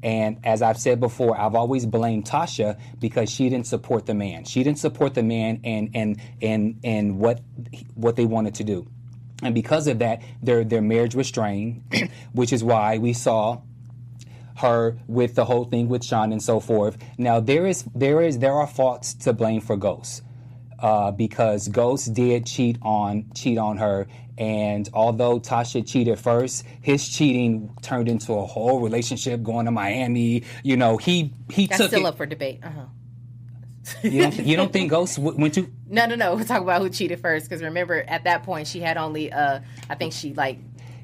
And 0.00 0.38
as 0.44 0.62
I've 0.62 0.78
said 0.78 1.00
before, 1.00 1.36
I've 1.38 1.56
always 1.56 1.84
blamed 1.84 2.24
Tasha 2.24 2.78
because 3.00 3.28
she 3.28 3.48
didn't 3.48 3.66
support 3.66 4.06
the 4.06 4.14
man. 4.14 4.44
She 4.44 4.62
didn't 4.62 4.78
support 4.78 5.14
the 5.14 5.24
man 5.24 5.60
and 5.64 5.90
and 5.94 6.20
and 6.40 6.78
and 6.84 7.18
what 7.18 7.40
what 7.96 8.14
they 8.14 8.24
wanted 8.24 8.54
to 8.56 8.64
do. 8.64 8.86
And 9.42 9.54
because 9.54 9.86
of 9.86 10.00
that, 10.00 10.22
their 10.42 10.64
their 10.64 10.82
marriage 10.82 11.14
was 11.14 11.28
strained, 11.28 11.82
which 12.32 12.52
is 12.52 12.64
why 12.64 12.98
we 12.98 13.12
saw 13.12 13.60
her 14.56 14.98
with 15.06 15.36
the 15.36 15.44
whole 15.44 15.64
thing 15.64 15.88
with 15.88 16.04
Sean 16.04 16.32
and 16.32 16.42
so 16.42 16.58
forth. 16.60 16.98
Now 17.16 17.38
there 17.40 17.66
is 17.66 17.84
there 17.94 18.20
is 18.20 18.38
there 18.40 18.54
are 18.54 18.66
faults 18.66 19.14
to 19.14 19.32
blame 19.32 19.60
for 19.60 19.76
Ghost. 19.76 20.22
Uh, 20.80 21.10
because 21.10 21.66
Ghost 21.66 22.14
did 22.14 22.46
cheat 22.46 22.78
on 22.82 23.26
cheat 23.34 23.58
on 23.58 23.78
her, 23.78 24.06
and 24.38 24.88
although 24.92 25.40
Tasha 25.40 25.84
cheated 25.84 26.20
first, 26.20 26.64
his 26.80 27.08
cheating 27.08 27.74
turned 27.82 28.08
into 28.08 28.32
a 28.34 28.46
whole 28.46 28.80
relationship 28.80 29.42
going 29.42 29.64
to 29.66 29.72
Miami. 29.72 30.44
You 30.62 30.76
know, 30.76 30.96
he 30.96 31.34
he 31.50 31.66
That's 31.66 31.80
took 31.80 31.88
still 31.88 32.06
it. 32.06 32.10
up 32.10 32.16
for 32.16 32.26
debate. 32.26 32.60
Uh-huh. 32.62 32.84
You 34.02 34.22
don't, 34.22 34.38
you 34.38 34.56
don't 34.56 34.72
think 34.72 34.90
Ghost 34.90 35.16
w- 35.16 35.38
went 35.38 35.54
to? 35.54 35.70
No, 35.88 36.06
no, 36.06 36.14
no. 36.14 36.34
We'll 36.36 36.44
talk 36.44 36.62
about 36.62 36.82
who 36.82 36.88
cheated 36.90 37.20
first 37.20 37.48
because 37.48 37.62
remember 37.62 38.04
at 38.06 38.24
that 38.24 38.42
point 38.42 38.66
she 38.68 38.80
had 38.80 38.96
only, 38.96 39.32
uh, 39.32 39.60
I 39.88 39.94
think 39.94 40.12
she 40.12 40.34
like 40.34 40.58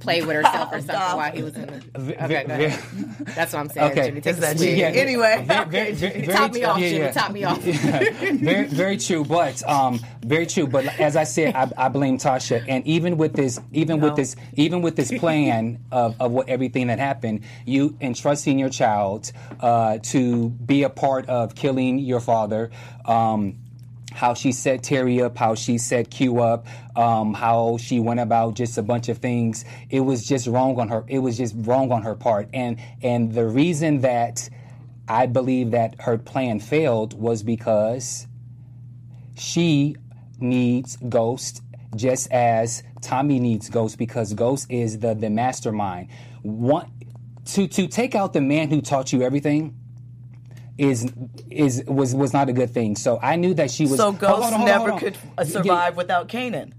played 0.05 0.24
with 0.26 0.36
herself 0.36 0.68
or 0.72 0.78
something 0.81 0.94
while 1.16 1.32
he 1.32 1.43
was 1.43 1.55
in 1.56 1.66
the. 1.66 1.98
ve- 2.01 2.14
Okay, 2.14 2.44
go 2.47 2.56
ve- 2.56 3.24
That's 3.35 3.52
what 3.52 3.60
I'm 3.60 3.68
saying. 3.70 3.90
Okay. 3.93 4.06
Jimmy, 4.09 4.20
take 4.20 4.36
that 4.36 4.55
a 4.55 4.59
swig. 4.59 4.78
Anyway, 4.78 5.44
Very- 5.47 5.64
very- 5.68 5.93
very- 5.94 6.26
Top 6.26 6.52
me 6.52 6.64
off, 6.64 6.78
yeah, 6.78 6.89
Jimmy. 6.89 7.05
yeah. 7.05 7.10
Top 7.12 7.32
me 7.32 7.44
off. 7.44 7.59
very, 7.62 8.66
very 8.66 8.97
true. 8.98 9.24
But 9.24 9.66
um, 9.68 9.98
very 10.24 10.47
true. 10.47 10.66
But 10.66 10.86
as 11.01 11.16
I 11.16 11.24
said, 11.24 11.55
I, 11.56 11.70
I 11.76 11.89
blame 11.89 12.18
Tasha. 12.18 12.64
And 12.68 12.86
even 12.86 13.16
with 13.16 13.32
this, 13.35 13.60
even 13.72 14.01
with 14.01 14.14
this, 14.16 14.36
even 14.55 14.82
with 14.82 14.97
this 14.97 15.10
plan 15.18 15.78
of, 15.90 16.14
of 16.20 16.31
what 16.32 16.48
everything 16.48 16.86
that 16.89 16.98
happened, 16.98 17.40
you 17.64 17.97
entrusting 18.01 18.59
your 18.59 18.70
child 18.70 19.32
uh, 19.60 19.98
to 20.05 20.51
be 20.51 20.82
a 20.85 20.90
part 20.90 21.28
of 21.28 21.55
killing 21.55 21.98
your 21.98 22.20
father. 22.20 22.70
Um, 23.05 23.56
how 24.15 24.32
she 24.32 24.53
set 24.53 24.85
Terry 24.85 25.20
up, 25.20 25.36
how 25.36 25.57
she 25.57 25.77
set 25.77 26.09
Q 26.09 26.41
up, 26.41 26.66
um, 26.97 27.35
how 27.35 27.77
she 27.78 27.99
went 27.99 28.20
about 28.20 28.55
just 28.55 28.78
a 28.78 28.82
bunch 28.82 29.09
of 29.09 29.19
things. 29.19 29.65
It 29.91 30.01
was 30.01 30.24
just 30.24 30.47
wrong 30.47 30.78
on 30.78 30.89
her. 30.89 31.05
It 31.09 31.19
was 31.19 31.36
just 31.36 31.55
wrong 31.59 31.91
on 31.91 32.03
her 32.03 32.15
part. 32.15 32.49
And 32.55 32.78
and 33.03 33.35
the 33.35 33.45
reason 33.45 34.01
that 34.01 34.49
I 35.09 35.27
believe 35.27 35.73
that 35.73 36.01
her 36.01 36.16
plan 36.16 36.61
failed 36.61 37.19
was 37.20 37.43
because 37.43 38.28
she 39.36 39.97
needs 40.39 40.97
Ghost 40.97 41.62
just 41.97 42.31
as 42.31 42.85
Tommy 43.03 43.41
needs 43.41 43.69
Ghost 43.69 43.99
because 43.99 44.32
Ghost 44.32 44.70
is 44.70 45.01
the 45.01 45.15
the 45.15 45.28
mastermind. 45.28 46.09
One 46.43 46.89
to 47.47 47.66
to 47.66 47.89
take 47.89 48.15
out 48.15 48.32
the 48.32 48.41
man 48.41 48.70
who 48.70 48.81
taught 48.81 49.12
you 49.12 49.23
everything 49.23 49.77
is 50.79 51.13
is 51.51 51.85
was 51.87 52.15
was 52.15 52.33
not 52.33 52.49
a 52.49 52.53
good 52.53 52.71
thing. 52.71 52.97
So 52.97 53.19
I 53.23 53.37
knew 53.37 53.55
that 53.55 53.71
she 53.71 53.85
was. 53.85 53.97
so 53.97 54.07
Hold 54.07 54.19
Ghost 54.21 54.43
on, 54.43 54.53
hold 54.53 54.55
on, 54.55 54.67
never 54.67 54.79
hold 54.79 54.91
on. 54.93 54.99
could 54.99 55.17
uh, 55.17 55.19
Yeah, 55.39 55.45
survive 55.45 55.97
without 55.97 56.29
Kanan. 56.29 56.73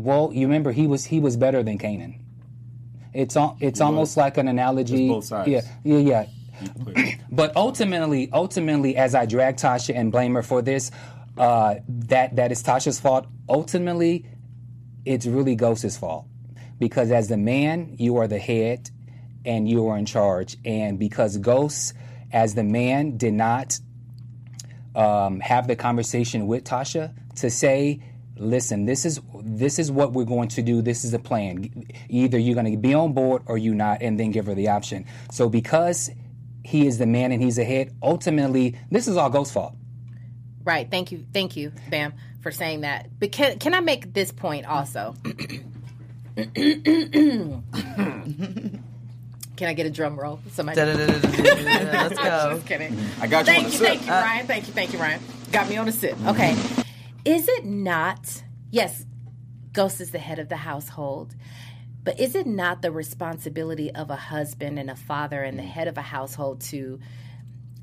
well, 0.00 0.30
you 0.32 0.46
remember 0.46 0.72
he 0.72 0.86
was 0.86 1.04
he 1.04 1.20
was 1.20 1.36
better 1.36 1.62
than 1.62 1.78
Kanan. 1.78 2.20
It's 3.14 3.36
al- 3.36 3.56
it's 3.60 3.80
almost 3.80 4.16
like 4.16 4.38
an 4.38 4.48
analogy. 4.48 5.08
Both 5.08 5.24
sides. 5.26 5.48
Yeah, 5.48 5.62
yeah, 5.84 5.98
yeah. 5.98 7.12
But 7.30 7.54
ultimately, 7.56 8.28
ultimately, 8.32 8.96
as 8.96 9.14
I 9.14 9.26
drag 9.26 9.56
Tasha 9.56 9.94
and 9.94 10.10
blame 10.10 10.34
her 10.34 10.42
for 10.42 10.60
this, 10.62 10.90
uh, 11.36 11.76
that 11.88 12.36
that 12.36 12.50
is 12.50 12.62
Tasha's 12.62 12.98
fault. 12.98 13.26
Ultimately, 13.48 14.26
it's 15.04 15.26
really 15.26 15.54
Ghost's 15.54 15.96
fault 15.96 16.26
because 16.78 17.10
as 17.12 17.28
the 17.28 17.36
man, 17.36 17.94
you 17.98 18.16
are 18.16 18.26
the 18.26 18.38
head 18.38 18.90
and 19.44 19.68
you 19.68 19.86
are 19.88 19.96
in 19.96 20.04
charge, 20.06 20.56
and 20.64 20.98
because 20.98 21.36
Ghost, 21.38 21.94
as 22.32 22.54
the 22.54 22.64
man, 22.64 23.16
did 23.16 23.34
not 23.34 23.78
um, 24.94 25.40
have 25.40 25.68
the 25.68 25.76
conversation 25.76 26.46
with 26.46 26.64
Tasha 26.64 27.14
to 27.36 27.50
say, 27.50 28.00
listen, 28.36 28.86
this 28.86 29.04
is 29.04 29.20
this 29.42 29.78
is 29.78 29.90
what 29.90 30.12
we're 30.12 30.24
going 30.24 30.48
to 30.48 30.62
do. 30.62 30.82
This 30.82 31.04
is 31.04 31.12
the 31.12 31.18
plan. 31.18 31.86
Either 32.08 32.38
you're 32.38 32.54
going 32.54 32.70
to 32.70 32.76
be 32.76 32.94
on 32.94 33.12
board 33.12 33.42
or 33.46 33.58
you're 33.58 33.74
not, 33.74 34.02
and 34.02 34.18
then 34.18 34.30
give 34.30 34.46
her 34.46 34.54
the 34.54 34.68
option. 34.68 35.04
So 35.30 35.48
because 35.48 36.10
he 36.64 36.86
is 36.86 36.98
the 36.98 37.06
man 37.06 37.32
and 37.32 37.42
he's 37.42 37.58
ahead, 37.58 37.94
ultimately, 38.02 38.78
this 38.90 39.08
is 39.08 39.16
all 39.16 39.30
Ghost's 39.30 39.54
fault. 39.54 39.74
Right. 40.64 40.90
Thank 40.90 41.12
you. 41.12 41.24
Thank 41.32 41.56
you, 41.56 41.72
Bamm, 41.90 42.12
for 42.42 42.50
saying 42.50 42.82
that. 42.82 43.08
But 43.18 43.32
can, 43.32 43.58
can 43.58 43.72
I 43.72 43.80
make 43.80 44.12
this 44.12 44.32
point 44.32 44.66
also? 44.66 45.14
can 49.58 49.68
I 49.68 49.74
get 49.74 49.86
a 49.86 49.90
drum 49.90 50.18
roll? 50.18 50.38
Somebody. 50.52 50.80
Let's 50.80 52.16
go. 52.16 52.54
Just 52.54 52.66
kidding. 52.66 52.96
I 53.20 53.26
got 53.26 53.48
you 53.48 53.52
Thank 53.52 53.64
on 53.64 53.70
the 53.70 53.70
side. 53.70 53.70
Thank 53.70 53.72
you, 53.72 53.78
sip. 53.78 53.86
thank 53.88 54.06
you, 54.06 54.12
Ryan. 54.12 54.46
Thank 54.46 54.66
you, 54.68 54.72
thank 54.72 54.92
you, 54.92 54.98
Ryan. 55.00 55.20
Got 55.50 55.68
me 55.68 55.76
on 55.76 55.88
a 55.88 55.92
sip. 55.92 56.16
Okay. 56.26 56.56
Is 57.24 57.48
it 57.48 57.64
not? 57.64 58.44
Yes, 58.70 59.04
Ghost 59.72 60.00
is 60.00 60.12
the 60.12 60.18
head 60.20 60.38
of 60.38 60.48
the 60.48 60.56
household, 60.56 61.34
but 62.04 62.20
is 62.20 62.36
it 62.36 62.46
not 62.46 62.82
the 62.82 62.92
responsibility 62.92 63.92
of 63.92 64.10
a 64.10 64.16
husband 64.16 64.78
and 64.78 64.88
a 64.90 64.96
father 64.96 65.42
and 65.42 65.58
the 65.58 65.64
head 65.64 65.88
of 65.88 65.98
a 65.98 66.02
household 66.02 66.60
to 66.62 67.00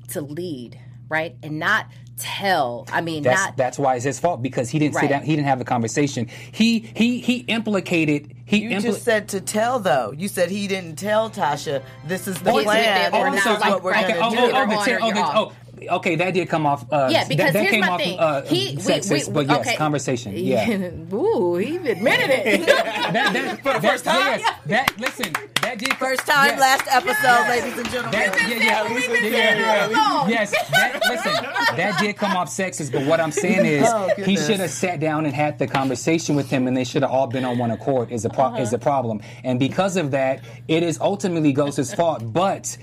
to 0.08 0.22
lead, 0.22 0.80
right, 1.10 1.36
and 1.42 1.58
not 1.58 1.88
tell? 2.18 2.86
I 2.92 3.00
mean, 3.00 3.22
That's 3.22 3.40
not 3.40 3.56
that's 3.56 3.78
why 3.78 3.96
it's 3.96 4.04
his 4.04 4.18
fault 4.18 4.42
because 4.42 4.68
he 4.70 4.78
didn't 4.78 4.94
Right. 4.96 5.02
sit 5.02 5.08
down. 5.10 5.22
He 5.22 5.34
didn't 5.36 5.48
have 5.48 5.60
a 5.60 5.64
conversation. 5.64 6.28
He 6.52 6.78
he 6.94 7.18
he 7.20 7.38
implicated. 7.40 8.32
He 8.44 8.58
You 8.58 8.70
impli- 8.70 8.82
just 8.82 9.02
said 9.02 9.28
to 9.28 9.40
tell 9.40 9.78
though. 9.80 10.12
You 10.16 10.28
said 10.28 10.50
he 10.50 10.66
didn't 10.68 10.96
tell 10.96 11.30
Tasha 11.30 11.82
this 12.06 12.28
is 12.28 12.38
the 12.40 12.52
Yes, 12.52 12.64
plan. 12.64 13.12
they 13.12 13.18
or 13.18 13.26
and 13.26 13.34
this 13.36 13.44
is 13.46 13.58
what 13.58 13.82
we're 13.82 13.92
right, 13.92 14.06
gonna 14.08 14.26
oh, 14.26 14.30
do. 14.30 14.36
oh, 14.38 14.40
oh, 14.40 14.44
You're 14.46 14.66
the 14.66 14.74
on 14.76 14.84
ten- 14.84 15.02
or 15.02 15.32
oh, 15.34 15.52
you're 15.76 15.80
the- 15.80 15.88
off. 15.90 15.96
okay, 16.00 16.16
that 16.16 16.34
did 16.34 16.48
come 16.48 16.66
off. 16.66 16.84
Uh, 16.92 17.08
Yeah, 17.10 17.26
because 17.28 17.46
that, 17.46 17.52
that 17.54 17.60
here's 17.62 17.70
came 17.72 17.80
my 17.80 17.88
off, 17.88 18.00
thing. 18.00 18.18
Uh, 18.18 18.42
he, 18.46 18.76
sexist, 18.76 19.28
we, 19.28 19.32
but 19.34 19.46
yes, 19.46 19.60
okay. 19.66 19.76
conversation. 19.76 20.32
Yeah. 20.36 20.90
Ooh, 21.12 21.56
he 21.56 21.76
admitted 21.76 22.30
it. 22.30 22.66
that, 22.66 23.12
that, 23.32 23.60
For 23.62 23.72
the 23.80 23.88
first 23.88 24.04
time? 24.04 24.40
Yes, 24.40 24.60
that 24.66 24.98
listen. 25.00 25.32
That 25.62 25.78
did 25.80 25.94
First 25.94 26.26
time, 26.26 26.46
yes. 26.50 26.60
last 26.60 26.86
episode, 26.88 27.48
ladies 27.48 27.76
and 27.78 27.90
gentlemen. 27.90 28.12
That, 28.12 28.48
yeah, 28.48 28.56
yeah, 28.56 28.94
We've 28.94 29.02
yeah, 29.02 29.08
been 29.20 29.32
yeah, 29.32 29.58
yeah, 29.58 29.88
yeah. 29.90 30.28
Yes, 30.28 30.50
that, 30.70 31.00
listen, 31.08 31.32
that 31.76 31.98
did 31.98 32.16
come 32.16 32.36
off 32.36 32.48
sexist, 32.48 32.92
but 32.92 33.04
what 33.04 33.18
I'm 33.18 33.32
saying 33.32 33.66
is 33.66 33.82
Oh, 33.84 34.08
he 34.18 34.36
should 34.36 34.60
have 34.60 34.70
sat 34.70 35.00
down 35.00 35.26
and 35.26 35.34
had 35.34 35.58
the 35.58 35.66
conversation 35.66 36.36
with 36.36 36.48
him, 36.48 36.68
and 36.68 36.76
they 36.76 36.84
should 36.84 37.02
have 37.02 37.10
all 37.10 37.26
been 37.26 37.44
on 37.44 37.58
one 37.58 37.72
accord. 37.72 38.12
Is 38.12 38.24
a 38.24 38.30
pro- 38.30 38.54
is 38.54 38.68
Uh-huh. 38.68 38.76
a 38.76 38.78
problem, 38.78 39.20
and 39.42 39.58
because 39.58 39.96
of 39.96 40.12
that, 40.12 40.44
it 40.68 40.84
is 40.84 41.00
ultimately 41.00 41.52
Ghost's 41.52 41.92
fault. 41.94 42.32
But, 42.32 42.76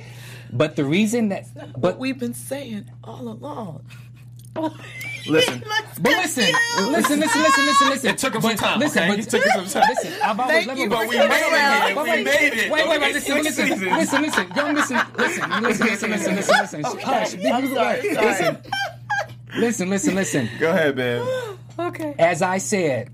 but 0.53 0.75
the 0.75 0.85
reason 0.85 1.29
that, 1.29 1.45
What 1.55 1.81
but 1.81 1.99
we've 1.99 2.17
been 2.19 2.33
saying 2.33 2.89
all 3.03 3.27
along. 3.27 3.85
Listen, 5.27 5.63
But 6.01 6.11
listen, 6.11 6.43
listen, 6.91 7.19
listen, 7.19 7.19
listen, 7.19 7.41
listen, 7.65 7.89
listen. 7.89 8.09
It 8.11 8.17
took 8.19 8.35
him 8.35 8.41
some 8.41 8.55
time, 8.55 8.79
Listen, 8.79 9.03
okay? 9.03 9.09
but 9.11 9.19
It 9.19 9.29
took 9.29 9.43
him 9.43 9.65
some 9.67 9.81
time. 9.81 9.89
Listen, 9.95 10.13
I've 10.23 10.39
always 10.39 10.55
Thank 10.55 10.67
let 10.67 10.77
you 10.77 10.89
me- 10.89 10.95
for 10.95 11.07
we 11.07 11.15
coming 11.15 11.29
made 11.29 11.41
it 11.41 11.53
around. 11.53 11.87
here. 11.87 11.95
Wait, 11.95 12.03
We 12.03 12.09
wait, 12.11 12.23
made 12.25 12.53
it. 12.53 12.53
Wait, 12.53 12.71
wait, 12.71 12.81
Okay, 12.83 12.99
wait. 12.99 13.13
Listen, 13.13 13.33
six 13.43 13.45
listen, 13.45 13.67
seasons. 13.67 13.91
listen, 13.97 14.21
listen. 14.21 14.49
Don't 14.55 14.75
listen, 14.75 14.97
listen, 15.17 15.49
listen, 15.63 15.87
listen, 15.87 16.09
listen, 16.11 16.35
listen, 16.35 16.81
listen. 16.81 16.99
Hush. 17.03 17.33
I'm 17.45 17.73
sorry, 17.73 18.13
sorry. 18.13 18.57
Listen, 19.55 19.89
listen, 19.89 19.89
listen, 19.89 20.15
listen. 20.15 20.49
Go 20.59 20.69
ahead, 20.69 20.95
man. 20.97 21.57
okay. 21.79 22.13
As 22.19 22.41
I 22.41 22.57
said, 22.59 23.11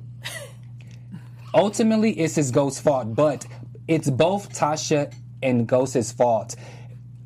ultimately 1.54 2.12
it's 2.20 2.36
his 2.36 2.52
Ghost's 2.52 2.80
fault, 2.82 3.16
but 3.16 3.46
it's 3.88 4.10
both 4.10 4.54
Tasha 4.58 5.14
and 5.42 5.68
Ghost's 5.68 6.12
fault 6.12 6.56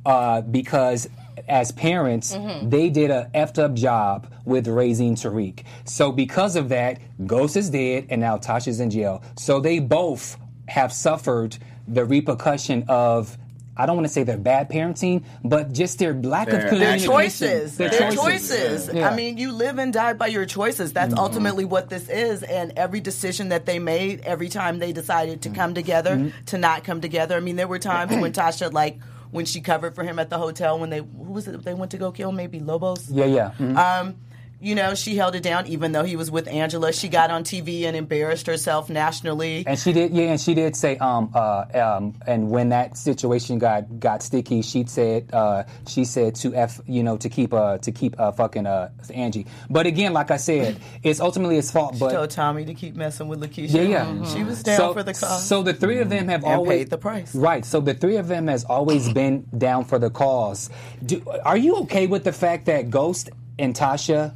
uh, 0.05 0.41
because 0.41 1.09
as 1.47 1.71
parents, 1.71 2.35
mm-hmm. 2.35 2.69
they 2.69 2.89
did 2.89 3.11
a 3.11 3.29
effed 3.33 3.59
up 3.59 3.73
job 3.73 4.31
with 4.45 4.67
raising 4.67 5.15
Tariq. 5.15 5.63
So 5.85 6.11
because 6.11 6.55
of 6.55 6.69
that, 6.69 6.99
Ghost 7.25 7.57
is 7.57 7.69
dead 7.69 8.07
and 8.09 8.21
now 8.21 8.37
Tasha's 8.37 8.79
in 8.79 8.89
jail. 8.89 9.23
So 9.37 9.59
they 9.59 9.79
both 9.79 10.37
have 10.67 10.93
suffered 10.93 11.57
the 11.87 12.05
repercussion 12.05 12.85
of. 12.87 13.37
I 13.75 13.87
don't 13.87 13.95
want 13.95 14.05
to 14.05 14.13
say 14.13 14.21
their 14.21 14.37
bad 14.37 14.69
parenting, 14.69 15.25
but 15.43 15.73
just 15.73 15.97
their 15.97 16.13
lack 16.13 16.47
Their 16.47 16.67
of 16.67 16.79
Their 16.79 16.99
choices. 16.99 17.75
Their 17.75 17.89
Their 17.89 18.11
choices. 18.11 18.85
choices. 18.85 18.89
Yeah. 18.93 19.09
I 19.09 19.15
mean, 19.15 19.39
you 19.39 19.51
live 19.51 19.79
and 19.79 19.91
die 19.91 20.13
by 20.13 20.27
your 20.27 20.45
choices. 20.45 20.93
That's 20.93 21.09
mm-hmm. 21.09 21.19
ultimately 21.19 21.65
what 21.65 21.89
this 21.89 22.07
is. 22.07 22.43
And 22.43 22.73
every 22.77 22.99
decision 22.99 23.49
that 23.49 23.65
they 23.65 23.79
made, 23.79 24.21
every 24.25 24.49
time 24.49 24.77
they 24.77 24.93
decided 24.93 25.41
to 25.41 25.49
mm-hmm. 25.49 25.55
come 25.55 25.73
together, 25.73 26.31
to 26.45 26.59
not 26.59 26.83
come 26.83 27.01
together. 27.01 27.35
I 27.35 27.39
mean, 27.39 27.55
there 27.55 27.67
were 27.67 27.79
times 27.79 28.15
when 28.15 28.31
Tasha, 28.33 28.71
like, 28.71 28.99
when 29.33 29.45
she 29.45 29.59
covered 29.61 29.95
for 29.95 30.03
him 30.03 30.19
at 30.19 30.29
the 30.29 30.37
hotel 30.37 30.79
when 30.79 30.89
they, 30.91 30.99
who 30.99 31.33
was 31.33 31.47
it, 31.47 31.63
they 31.63 31.73
went 31.73 31.91
to 31.91 31.97
go 31.97 32.11
kill 32.11 32.31
maybe 32.31 32.59
Lobos? 32.59 33.09
Yeah, 33.09 33.25
yeah. 33.25 33.51
mhm. 33.59 33.75
Um, 33.75 34.15
you 34.63 34.75
know, 34.75 34.95
she 34.95 35.15
held 35.17 35.35
it 35.35 35.43
down 35.43 35.67
even 35.67 35.91
though 35.91 36.03
he 36.03 36.15
was 36.15 36.31
with 36.31 36.47
Angela. 36.47 36.93
She 36.93 37.09
got 37.09 37.29
on 37.29 37.43
TV 37.43 37.83
and 37.83 37.97
embarrassed 37.97 38.47
herself 38.47 38.89
nationally. 38.89 39.65
And 39.67 39.77
she 39.77 39.91
did, 39.91 40.13
yeah, 40.13 40.31
and 40.31 40.39
she 40.39 40.53
did 40.53 40.75
say, 40.75 40.97
um, 40.97 41.31
uh, 41.35 41.65
um, 41.73 42.15
and 42.25 42.49
when 42.49 42.69
that 42.69 42.95
situation 42.97 43.59
got 43.59 43.99
got 43.99 44.23
sticky, 44.23 44.61
she 44.61 44.85
said, 44.85 45.29
uh, 45.33 45.63
she 45.85 46.05
said 46.05 46.35
to 46.35 46.55
f, 46.55 46.79
you 46.87 47.03
know, 47.03 47.17
to 47.17 47.27
keep, 47.29 47.53
uh, 47.53 47.77
to 47.79 47.91
keep, 47.91 48.17
uh, 48.19 48.31
fucking, 48.31 48.65
uh, 48.65 48.89
Angie. 49.13 49.47
But 49.69 49.85
again, 49.85 50.13
like 50.13 50.31
I 50.31 50.37
said, 50.37 50.79
it's 51.03 51.19
ultimately 51.19 51.55
his 51.55 51.69
fault. 51.69 51.99
But 51.99 52.11
told 52.11 52.29
Tommy 52.29 52.63
to 52.65 52.73
keep 52.73 52.95
messing 52.95 53.27
with 53.27 53.41
Lakeisha. 53.41 53.73
yeah, 53.73 54.13
yeah, 54.13 54.33
She 54.33 54.43
was 54.45 54.63
down 54.63 54.77
so, 54.77 54.93
for 54.93 55.03
the 55.03 55.13
cause. 55.13 55.45
So 55.45 55.61
the 55.61 55.73
three 55.73 55.99
of 55.99 56.09
them 56.09 56.29
have 56.29 56.43
And 56.45 56.53
always 56.53 56.79
paid 56.79 56.89
the 56.89 56.97
price. 56.97 57.35
right? 57.35 57.65
So 57.65 57.81
the 57.81 57.93
three 57.93 58.15
of 58.15 58.29
them 58.29 58.47
has 58.47 58.63
always 58.63 59.11
been 59.21 59.45
down 59.57 59.83
for 59.83 59.99
the 59.99 60.09
cause. 60.09 60.69
Do, 61.05 61.21
are 61.43 61.57
you 61.57 61.75
okay 61.81 62.07
with 62.07 62.23
the 62.23 62.31
fact 62.33 62.67
that 62.67 62.89
Ghost 62.89 63.29
and 63.59 63.75
Tasha 63.75 64.33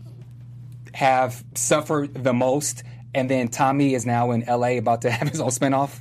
have 0.97 1.43
suffered 1.53 2.11
the 2.23 2.33
most, 2.33 2.81
and 3.13 3.29
then 3.29 3.49
Tommy 3.49 3.93
is 3.93 4.03
now 4.07 4.31
in 4.31 4.41
L.A. 4.41 4.77
about 4.77 5.03
to 5.03 5.11
have 5.17 5.27
his 5.29 5.39
own 5.39 5.49
spinoff? 5.51 5.99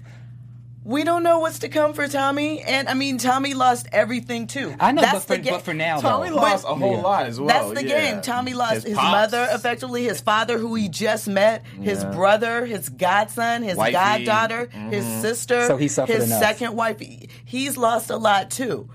We 0.84 1.04
don't 1.04 1.22
know 1.22 1.40
what's 1.40 1.58
to 1.58 1.68
come 1.68 1.92
for 1.92 2.08
Tommy, 2.08 2.62
and 2.62 2.88
I 2.88 2.94
mean 2.94 3.18
Tommy 3.18 3.52
lost 3.52 3.88
everything 3.92 4.46
too. 4.46 4.74
I 4.80 4.92
know, 4.92 5.02
That's 5.02 5.12
but 5.14 5.22
for, 5.24 5.36
the 5.36 5.42
ga- 5.42 5.50
but 5.50 5.62
for 5.62 5.74
now, 5.74 6.00
Tommy 6.00 6.30
though, 6.30 6.36
lost 6.36 6.64
a 6.64 6.68
whole 6.74 6.92
Yeah. 6.92 7.02
lot 7.02 7.26
as 7.26 7.38
well. 7.38 7.48
That's 7.48 7.82
the 7.82 7.86
yeah. 7.86 8.12
game. 8.12 8.22
Tommy 8.22 8.54
lost 8.54 8.86
his, 8.86 8.96
pops. 8.96 9.10
mother, 9.10 9.48
effectively 9.50 10.04
his 10.04 10.22
father, 10.22 10.56
who 10.56 10.74
he 10.76 10.88
just 10.88 11.28
met, 11.28 11.66
his 11.82 12.02
Yeah. 12.02 12.10
brother, 12.12 12.64
his 12.64 12.88
godson, 12.88 13.64
his 13.64 13.76
Wifey. 13.76 13.92
goddaughter, 13.92 14.68
his 14.88 15.04
mm-hmm. 15.04 15.20
sister, 15.20 15.66
So 15.66 15.76
he 15.76 15.88
suffered 15.88 16.14
his 16.14 16.26
enough. 16.28 16.40
second 16.40 16.74
wife. 16.74 17.02
He's 17.44 17.76
lost 17.76 18.08
a 18.08 18.16
lot 18.16 18.50
too. 18.50 18.88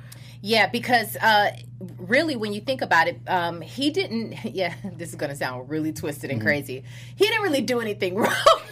Yeah, 0.43 0.65
because 0.67 1.15
uh, 1.17 1.51
really, 1.99 2.35
when 2.35 2.51
you 2.51 2.61
think 2.61 2.81
about 2.81 3.07
it, 3.07 3.19
um, 3.27 3.61
he 3.61 3.91
didn't. 3.91 4.33
Yeah, 4.53 4.73
this 4.97 5.09
is 5.09 5.15
going 5.15 5.29
to 5.29 5.35
sound 5.35 5.69
really 5.69 5.93
twisted 5.93 6.29
Mm-hmm. 6.31 6.39
and 6.39 6.41
crazy. 6.41 6.83
He 7.15 7.25
didn't 7.27 7.43
really 7.43 7.61
do 7.61 7.79
anything 7.79 8.15
wrong. 8.21 8.33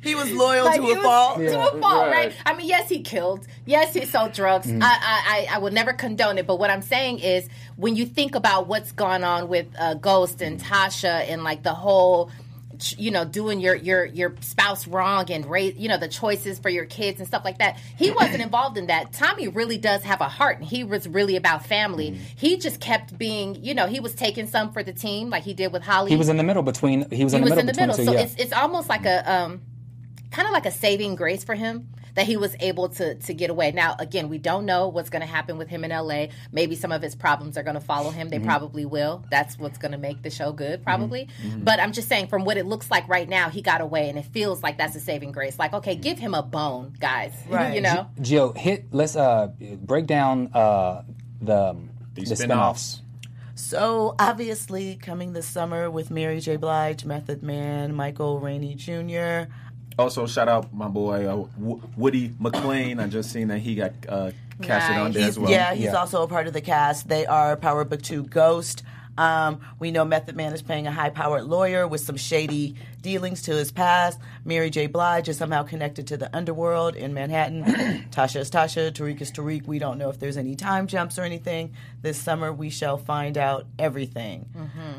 He 0.00 0.14
was 0.14 0.30
loyal 0.32 0.64
Like, 0.64 0.76
to 0.80 0.82
he 0.86 0.92
a 0.92 0.94
was- 0.94 1.02
fault. 1.04 1.38
To 1.38 1.60
a 1.60 1.80
fault, 1.80 2.06
right. 2.06 2.12
Right. 2.28 2.34
I 2.46 2.54
mean, 2.56 2.66
yes, 2.68 2.88
he 2.88 3.00
killed. 3.02 3.46
Yes, 3.66 3.92
he 3.94 4.04
sold 4.04 4.32
drugs. 4.32 4.66
Mm. 4.68 4.82
I, 4.82 4.86
I, 4.86 5.46
I, 5.50 5.56
I 5.56 5.58
will 5.58 5.72
never 5.72 5.92
condone 5.92 6.38
it. 6.38 6.46
But 6.46 6.56
what 6.58 6.70
I'm 6.70 6.82
saying 6.82 7.18
is, 7.18 7.48
when 7.76 7.94
you 7.96 8.06
think 8.06 8.34
about 8.34 8.68
what's 8.68 8.92
gone 8.92 9.24
on 9.24 9.48
with 9.48 9.66
uh, 9.78 9.94
Ghost 9.94 10.40
and 10.40 10.60
Tasha 10.60 11.28
and 11.28 11.42
like 11.44 11.62
the 11.62 11.74
whole, 11.74 12.30
you 12.96 13.10
know, 13.10 13.24
doing 13.24 13.60
your 13.60 13.74
your 13.74 14.04
your 14.04 14.34
spouse 14.40 14.86
wrong 14.86 15.30
and 15.30 15.46
raise, 15.46 15.76
you 15.76 15.88
know, 15.88 15.98
the 15.98 16.08
choices 16.08 16.58
for 16.58 16.68
your 16.68 16.84
kids 16.84 17.18
and 17.18 17.28
stuff 17.28 17.44
like 17.44 17.58
that. 17.58 17.78
He 17.96 18.10
wasn't 18.20 18.42
involved 18.42 18.78
in 18.78 18.86
that. 18.86 19.12
Tommy 19.12 19.48
really 19.48 19.78
does 19.78 20.02
have 20.04 20.20
a 20.20 20.28
heart, 20.28 20.58
and 20.58 20.66
he 20.66 20.84
was 20.84 21.08
really 21.08 21.36
about 21.36 21.66
family. 21.66 22.12
Mm. 22.12 22.18
He 22.36 22.56
just 22.58 22.80
kept 22.80 23.16
being, 23.16 23.62
you 23.64 23.74
know, 23.74 23.86
he 23.86 24.00
was 24.00 24.14
taking 24.14 24.46
some 24.46 24.72
for 24.72 24.82
the 24.82 24.92
team, 24.92 25.30
like 25.30 25.42
he 25.42 25.54
did 25.54 25.72
with 25.72 25.82
Holly 25.82 26.10
he 26.10 26.16
was 26.16 26.28
in 26.28 26.36
the 26.36 26.42
middle 26.42 26.62
between. 26.62 27.10
He 27.10 27.24
was 27.24 27.34
in 27.34 27.42
he 27.42 27.48
the 27.48 27.54
was 27.54 27.56
middle 27.56 27.60
in 27.60 27.66
the 27.66 27.80
middle. 27.80 27.96
two. 27.96 28.04
So 28.04 28.12
yeah. 28.12 28.20
it's 28.20 28.34
it's 28.36 28.52
almost 28.52 28.88
like 28.88 29.04
a 29.04 29.30
um 29.30 29.60
kind 30.30 30.46
of 30.46 30.52
like 30.52 30.66
a 30.66 30.70
saving 30.70 31.16
grace 31.16 31.44
for 31.44 31.54
him 31.54 31.88
that 32.14 32.26
he 32.26 32.36
was 32.36 32.54
able 32.60 32.88
to 32.90 33.14
to 33.16 33.34
get 33.34 33.50
away. 33.50 33.72
Now 33.72 33.96
again, 33.98 34.28
we 34.28 34.38
don't 34.38 34.64
know 34.66 34.88
what's 34.88 35.10
going 35.10 35.20
to 35.22 35.26
happen 35.26 35.58
with 35.58 35.68
him 35.68 35.84
in 35.84 35.90
LA. 35.90 36.26
Maybe 36.52 36.76
some 36.76 36.92
of 36.92 37.02
his 37.02 37.14
problems 37.14 37.56
are 37.58 37.62
going 37.62 37.74
to 37.74 37.80
follow 37.80 38.10
him. 38.10 38.28
Mm-hmm. 38.30 38.42
They 38.42 38.46
probably 38.46 38.84
will. 38.84 39.24
That's 39.30 39.58
what's 39.58 39.78
going 39.78 39.92
to 39.92 39.98
make 39.98 40.22
the 40.22 40.30
show 40.30 40.52
good 40.52 40.82
probably. 40.82 41.28
But 41.58 41.80
I'm 41.80 41.92
just 41.92 42.08
saying 42.08 42.28
from 42.28 42.44
what 42.44 42.56
it 42.56 42.66
looks 42.66 42.90
like 42.90 43.08
right 43.08 43.28
now, 43.28 43.48
he 43.50 43.62
got 43.62 43.80
away 43.80 44.08
and 44.08 44.18
it 44.18 44.24
feels 44.26 44.62
like 44.62 44.78
that's 44.78 44.96
a 44.96 45.00
saving 45.00 45.32
grace. 45.32 45.58
Like 45.58 45.72
okay, 45.72 45.94
give 45.94 46.18
him 46.18 46.34
a 46.34 46.42
bone, 46.42 46.94
guys. 46.98 47.32
Right. 47.48 47.74
you 47.74 47.80
know. 47.80 48.08
Jill, 48.20 48.52
hit. 48.52 48.86
Let's 48.92 49.16
uh 49.16 49.48
break 49.80 50.06
down 50.06 50.50
uh 50.54 51.02
the 51.40 51.76
The, 52.14 52.22
the 52.24 52.34
spinoffs. 52.34 52.46
spinoffs. 52.46 53.00
So 53.54 54.14
obviously, 54.20 54.94
coming 54.96 55.32
this 55.32 55.46
summer 55.46 55.90
with 55.90 56.10
Mary 56.12 56.38
J. 56.40 56.56
Blige, 56.56 57.04
Method 57.04 57.42
Man, 57.42 57.92
Michael 57.94 58.38
Rainey 58.38 58.74
Jr. 58.76 59.50
Also, 59.98 60.26
shout 60.26 60.48
out 60.48 60.72
my 60.72 60.86
boy 60.88 61.26
uh, 61.26 61.46
w- 61.58 61.82
Woody 61.96 62.28
McClain. 62.30 63.02
I 63.02 63.08
just 63.08 63.32
seen 63.32 63.48
that 63.48 63.58
he 63.58 63.74
got 63.74 63.92
uh, 64.08 64.30
casted 64.62 64.96
on 64.96 65.06
Nice. 65.06 65.14
there 65.14 65.22
He's, 65.24 65.28
as 65.30 65.38
well. 65.38 65.50
yeah, 65.50 65.74
he's 65.74 65.84
Yeah. 65.86 65.94
also 65.94 66.22
a 66.22 66.28
part 66.28 66.46
of 66.46 66.52
the 66.52 66.60
cast. 66.60 67.08
They 67.08 67.26
are 67.26 67.56
Power 67.56 67.84
Book 67.84 68.02
2 68.02 68.22
Ghost. 68.24 68.84
Um, 69.16 69.60
we 69.80 69.90
know 69.90 70.04
Method 70.04 70.36
Man 70.36 70.52
is 70.52 70.62
playing 70.62 70.86
a 70.86 70.92
high 70.92 71.10
powered 71.10 71.42
lawyer 71.42 71.88
with 71.88 72.00
some 72.02 72.16
shady 72.16 72.76
dealings 73.02 73.42
to 73.42 73.50
his 73.56 73.72
past. 73.72 74.20
Mary 74.44 74.70
J. 74.70 74.86
Blige 74.86 75.28
is 75.28 75.36
somehow 75.36 75.64
connected 75.64 76.06
to 76.06 76.16
the 76.16 76.34
underworld 76.36 76.94
in 76.94 77.12
Manhattan. 77.14 77.64
Tasha 78.12 78.38
is 78.38 78.48
Tasha. 78.52 78.92
Tariq 78.92 79.20
is 79.20 79.32
Tariq. 79.32 79.66
We 79.66 79.80
don't 79.80 79.98
know 79.98 80.08
if 80.10 80.20
there's 80.20 80.36
any 80.36 80.54
time 80.54 80.86
jumps 80.86 81.18
or 81.18 81.22
anything. 81.22 81.72
This 82.02 82.16
summer 82.16 82.52
we 82.52 82.70
shall 82.70 82.96
find 82.96 83.36
out 83.36 83.66
everything. 83.80 84.48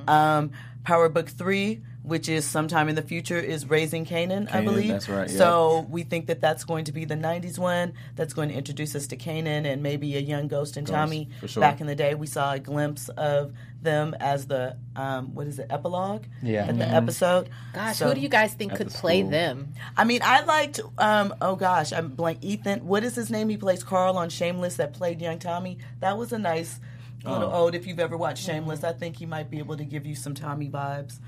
Um, 0.09 0.51
Power 0.83 1.07
Book 1.07 1.29
3, 1.29 1.81
which 2.09 2.27
is 2.27 2.43
sometime 2.45 2.89
in 2.89 2.95
the 2.95 3.01
future, 3.01 3.37
is 3.39 3.69
Raising 3.69 4.05
Kanan, 4.05 4.53
I 4.53 4.61
believe. 4.61 4.89
that's 4.89 5.07
right, 5.07 5.29
yeah. 5.29 5.37
So 5.37 5.87
we 5.89 6.03
think 6.03 6.27
that 6.27 6.41
that's 6.41 6.65
going 6.65 6.85
to 6.85 6.91
be 6.91 7.05
the 7.05 7.15
'90s 7.15 7.57
one. 7.57 7.93
That's 8.15 8.33
going 8.33 8.49
to 8.49 8.55
introduce 8.55 8.93
us 8.95 9.07
to 9.07 9.15
Kanan 9.17 9.65
and 9.65 9.81
maybe 9.81 10.15
a 10.17 10.19
young 10.19 10.47
Ghost 10.49 10.75
and 10.75 10.85
Tommy. 10.85 11.29
for 11.39 11.47
sure. 11.47 11.61
Back 11.61 11.79
in 11.79 11.87
the 11.87 11.95
day, 11.95 12.13
we 12.15 12.27
saw 12.27 12.53
a 12.53 12.59
glimpse 12.59 13.07
of 13.09 13.53
them 13.81 14.13
as 14.19 14.47
the 14.47 14.75
um, 14.97 15.33
what 15.33 15.47
is 15.47 15.57
it 15.59 15.67
epilogue? 15.69 16.25
Yeah. 16.43 16.65
At 16.65 16.77
the 16.77 16.85
episode. 16.87 17.49
Gosh, 17.73 17.97
So- 17.97 18.09
who 18.09 18.15
do 18.15 18.19
you 18.19 18.27
guys 18.27 18.53
think 18.53 18.75
could 18.75 18.89
the 18.89 18.97
play 18.97 19.21
them? 19.21 19.73
I 19.95 20.03
mean, 20.03 20.19
I 20.23 20.41
liked. 20.43 20.81
Um, 20.97 21.33
oh 21.39 21.55
gosh, 21.55 21.93
I'm 21.93 22.09
blank. 22.09 22.39
Ethan, 22.41 22.85
what 22.85 23.03
is 23.05 23.15
his 23.15 23.29
name? 23.29 23.47
He 23.47 23.55
plays 23.57 23.83
Carl 23.83 24.17
on 24.17 24.29
Shameless. 24.29 24.75
That 24.77 24.93
played 24.93 25.21
young 25.21 25.39
Tommy. 25.39 25.77
That 26.01 26.17
was 26.17 26.33
a 26.33 26.39
nice 26.39 26.79
little 27.23 27.53
ode. 27.53 27.75
If 27.75 27.85
you've 27.85 27.99
ever 27.99 28.17
watched 28.17 28.43
Shameless, 28.45 28.83
I 28.83 28.93
think 28.93 29.17
he 29.17 29.25
might 29.25 29.49
be 29.49 29.59
able 29.59 29.77
to 29.77 29.83
give 29.85 30.05
you 30.05 30.15
some 30.15 30.33
Tommy 30.33 30.69
vibes. 30.69 31.19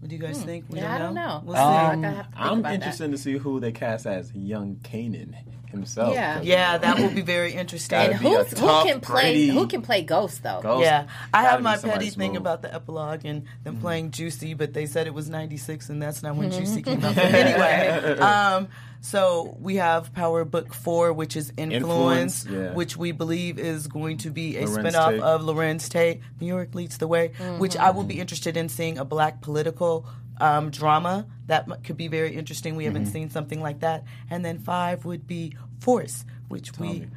What 0.00 0.08
do 0.08 0.16
you 0.16 0.22
guys 0.22 0.42
think? 0.42 0.64
We 0.68 0.78
Yeah, 0.78 0.94
I 0.94 0.98
don't 0.98 1.14
know. 1.14 1.42
We'll 1.44 1.56
see. 1.56 1.60
I 1.60 1.94
gotta 1.94 2.08
have 2.08 2.26
to 2.30 2.30
think 2.36 2.40
I'm 2.50 2.58
about 2.60 2.72
interested 2.72 3.10
to 3.10 3.18
see 3.18 3.32
who 3.38 3.60
they 3.60 3.72
cast 3.72 4.06
as 4.06 4.32
young 4.34 4.76
Kanan 4.82 5.34
himself. 5.66 6.14
Yeah. 6.14 6.40
Yeah, 6.40 6.78
that 6.78 6.98
will 6.98 7.10
be 7.10 7.20
very 7.36 7.52
interesting. 7.52 7.98
And 7.98 8.18
be 8.18 8.26
who 8.28 8.44
can 8.44 9.00
play? 9.00 9.22
gritty 9.22 9.48
Who 9.50 9.66
can 9.66 9.82
play 9.82 10.02
Ghost 10.02 10.42
though? 10.42 10.60
Ghost. 10.62 10.84
Yeah, 10.84 11.06
I 11.34 11.42
have 11.42 11.62
my 11.62 11.76
somebody 11.76 12.06
petty 12.06 12.16
thing 12.18 12.36
about 12.36 12.62
the 12.62 12.74
epilogue 12.74 13.24
and 13.24 13.44
them 13.62 13.76
playing 13.78 14.10
Juicy, 14.10 14.54
but 14.54 14.72
they 14.72 14.86
said 14.86 15.06
it 15.06 15.14
was 15.14 15.28
'96, 15.28 15.90
and 15.90 16.02
that's 16.02 16.22
not 16.22 16.34
when 16.34 16.50
Mm-hmm. 16.50 16.58
Juicy 16.60 16.82
came 16.82 17.04
out. 17.04 17.14
But 17.14 17.24
anyway, 17.26 18.18
um, 18.18 18.68
so 19.00 19.56
we 19.60 19.76
have 19.76 20.12
Power 20.12 20.44
Book 20.44 20.74
Four, 20.74 21.12
which 21.12 21.36
is 21.36 21.52
Influence, 21.56 22.44
Influence, 22.44 22.46
yeah. 22.46 22.74
which 22.74 22.96
we 22.96 23.12
believe 23.12 23.58
is 23.58 23.86
going 23.86 24.18
to 24.18 24.30
be 24.30 24.56
a 24.58 24.66
Larenz 24.66 24.92
spinoff 24.92 25.10
Tate. 25.10 25.20
of 25.20 25.42
Larenz 25.42 25.88
Tate. 25.88 26.20
New 26.40 26.46
York 26.46 26.74
leads 26.74 26.98
the 26.98 27.06
way, 27.06 27.28
which 27.58 27.76
I 27.76 27.90
will 27.90 28.04
be 28.04 28.20
interested 28.20 28.56
in 28.56 28.68
seeing 28.68 28.98
a 28.98 29.04
black 29.04 29.40
political. 29.40 30.06
Um, 30.42 30.70
drama 30.70 31.26
that 31.48 31.84
could 31.84 31.98
be 31.98 32.08
very 32.08 32.34
interesting. 32.34 32.74
We 32.76 32.86
haven't 32.86 33.06
seen 33.06 33.28
something 33.28 33.60
like 33.60 33.80
that. 33.80 34.04
And 34.30 34.42
then 34.42 34.58
five 34.58 35.04
would 35.04 35.26
be 35.26 35.54
Force, 35.80 36.24
which 36.48 36.78
we 36.78 37.08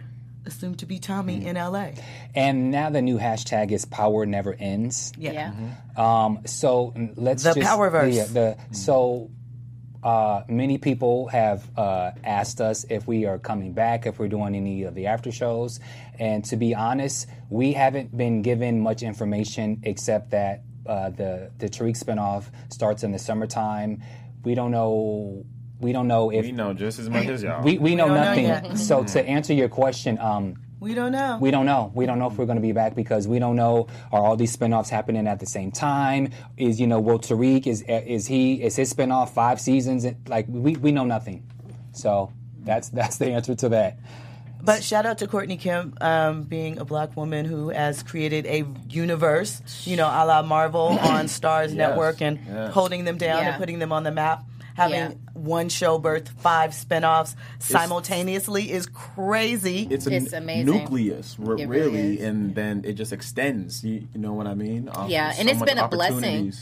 assume 0.46 0.76
to 0.76 0.86
be 0.86 1.00
Tommy 1.00 1.46
in 1.46 1.56
LA. 1.56 1.92
And 2.36 2.72
now 2.72 2.90
the 2.90 3.02
new 3.02 3.18
hashtag 3.18 3.72
is 3.72 3.86
Power 3.86 4.26
Never 4.26 4.54
Ends. 4.54 5.14
Yeah. 5.18 5.54
Um, 5.96 6.40
so 6.46 6.94
mm, 6.96 7.14
let's 7.16 7.44
The 7.44 7.54
just 7.54 7.68
Powerverse. 7.68 8.14
Yeah, 8.14 8.26
the 8.26 8.58
so 8.72 9.30
uh, 10.04 10.44
many 10.50 10.78
people 10.78 11.28
have 11.28 11.64
uh, 11.78 12.12
asked 12.24 12.60
us 12.62 12.86
if 12.90 13.08
we 13.08 13.26
are 13.26 13.40
coming 13.40 13.74
back, 13.74 14.06
if 14.06 14.20
we're 14.20 14.28
doing 14.28 14.56
any 14.56 14.84
of 14.84 14.96
the 14.96 15.08
after 15.08 15.32
shows, 15.32 15.80
and 16.20 16.44
to 16.46 16.58
be 16.58 16.76
honest, 16.76 17.28
we 17.50 17.74
haven't 17.74 18.16
been 18.16 18.42
given 18.42 18.82
much 18.82 19.02
information 19.02 19.82
except 19.84 20.32
that 20.32 20.62
uh, 20.86 21.10
the 21.10 21.52
the 21.60 21.70
Tariq 21.70 21.98
spinoff 21.98 22.46
starts 22.70 23.04
in 23.04 23.12
the 23.12 23.20
summertime. 23.20 24.04
We 24.44 24.56
don't 24.56 24.72
know. 24.72 25.46
We 25.80 25.92
don't 25.94 26.08
know 26.08 26.30
if 26.32 26.46
We 26.46 26.52
know 26.52 26.74
just 26.74 27.00
as 27.00 27.10
much 27.10 27.28
as 27.28 27.44
y'all. 27.44 27.64
we, 27.64 27.78
we 27.78 27.96
know 27.96 28.08
don't 28.08 28.16
know 28.16 28.24
nothing. 28.24 28.46
yet. 28.46 28.78
so 28.78 29.04
to 29.04 29.26
answer 29.26 29.54
your 29.54 29.70
question, 29.70 30.18
um, 30.20 30.56
We 30.84 30.94
don't 30.94 31.14
know. 31.14 31.38
we 31.40 31.50
don't 31.50 31.66
know. 31.66 31.92
We 31.96 32.06
don't 32.06 32.20
know 32.20 32.28
if 32.28 32.38
we're 32.38 32.46
going 32.46 32.58
to 32.58 32.62
be 32.62 32.74
back 32.74 32.94
because 32.94 33.26
we 33.26 33.40
don't 33.40 33.56
know 33.56 33.88
are 34.12 34.22
all 34.22 34.36
these 34.36 34.56
spinoffs 34.56 34.90
happening 34.90 35.28
at 35.28 35.40
the 35.40 35.46
same 35.46 35.72
time? 35.72 36.32
Is 36.58 36.80
you 36.82 36.88
know 36.88 37.00
will 37.00 37.20
Tariq 37.20 37.66
is 37.68 37.84
is 37.88 38.28
he 38.28 38.62
is 38.62 38.76
his 38.76 38.94
spinoff 38.94 39.30
five 39.30 39.62
seasons? 39.62 40.06
Like 40.28 40.46
we, 40.50 40.76
we 40.76 40.92
know 40.92 41.06
nothing. 41.06 41.48
So 41.94 42.34
that's 42.64 42.90
that's 42.90 43.18
the 43.18 43.28
answer 43.32 43.56
to 43.56 43.70
that. 43.70 43.98
But 44.62 44.82
shout 44.84 45.06
out 45.06 45.18
to 45.18 45.28
Courtney 45.28 45.58
Kemp, 45.58 46.02
um, 46.02 46.44
being 46.44 46.78
a 46.80 46.86
black 46.86 47.18
woman 47.18 47.44
who 47.44 47.68
has 47.70 48.02
created 48.02 48.46
a 48.46 48.66
universe, 48.90 49.62
you 49.86 49.98
know, 49.98 50.08
a 50.08 50.24
la 50.26 50.42
Marvel 50.42 50.98
on 51.02 51.26
Starz 51.26 51.74
Network 51.74 52.22
and 52.22 52.40
yeah. 52.48 52.72
holding 52.72 53.04
them 53.04 53.18
down 53.18 53.42
Yeah. 53.44 53.50
and 53.50 53.58
putting 53.58 53.80
them 53.80 53.92
on 53.92 54.04
the 54.04 54.12
map. 54.12 54.46
Having 54.76 54.96
Yeah. 54.98 55.12
one 55.34 55.70
show 55.70 55.98
birth 56.00 56.30
five 56.30 56.72
spinoffs 56.72 57.36
simultaneously 57.60 58.72
is 58.72 58.86
crazy. 58.88 59.88
it's 59.90 60.08
a 60.08 60.16
It's 60.16 60.34
amazing. 60.34 60.66
nucleus, 60.66 61.38
r- 61.44 61.54
It 61.58 61.68
really 61.68 61.92
really, 61.92 62.20
is. 62.20 62.24
and 62.26 62.56
then 62.56 62.82
it 62.86 62.94
just 62.94 63.14
extends. 63.14 63.84
You, 63.84 64.08
you 64.14 64.20
know 64.20 64.34
what 64.34 64.48
I 64.48 64.54
mean? 64.56 64.90
Offers 64.90 65.12
Yeah, 65.12 65.28
and 65.38 65.48
so 65.48 65.52
it's 65.52 65.60
much 65.60 65.70
been 65.70 65.78
a 65.78 65.88
blessing. 65.88 66.54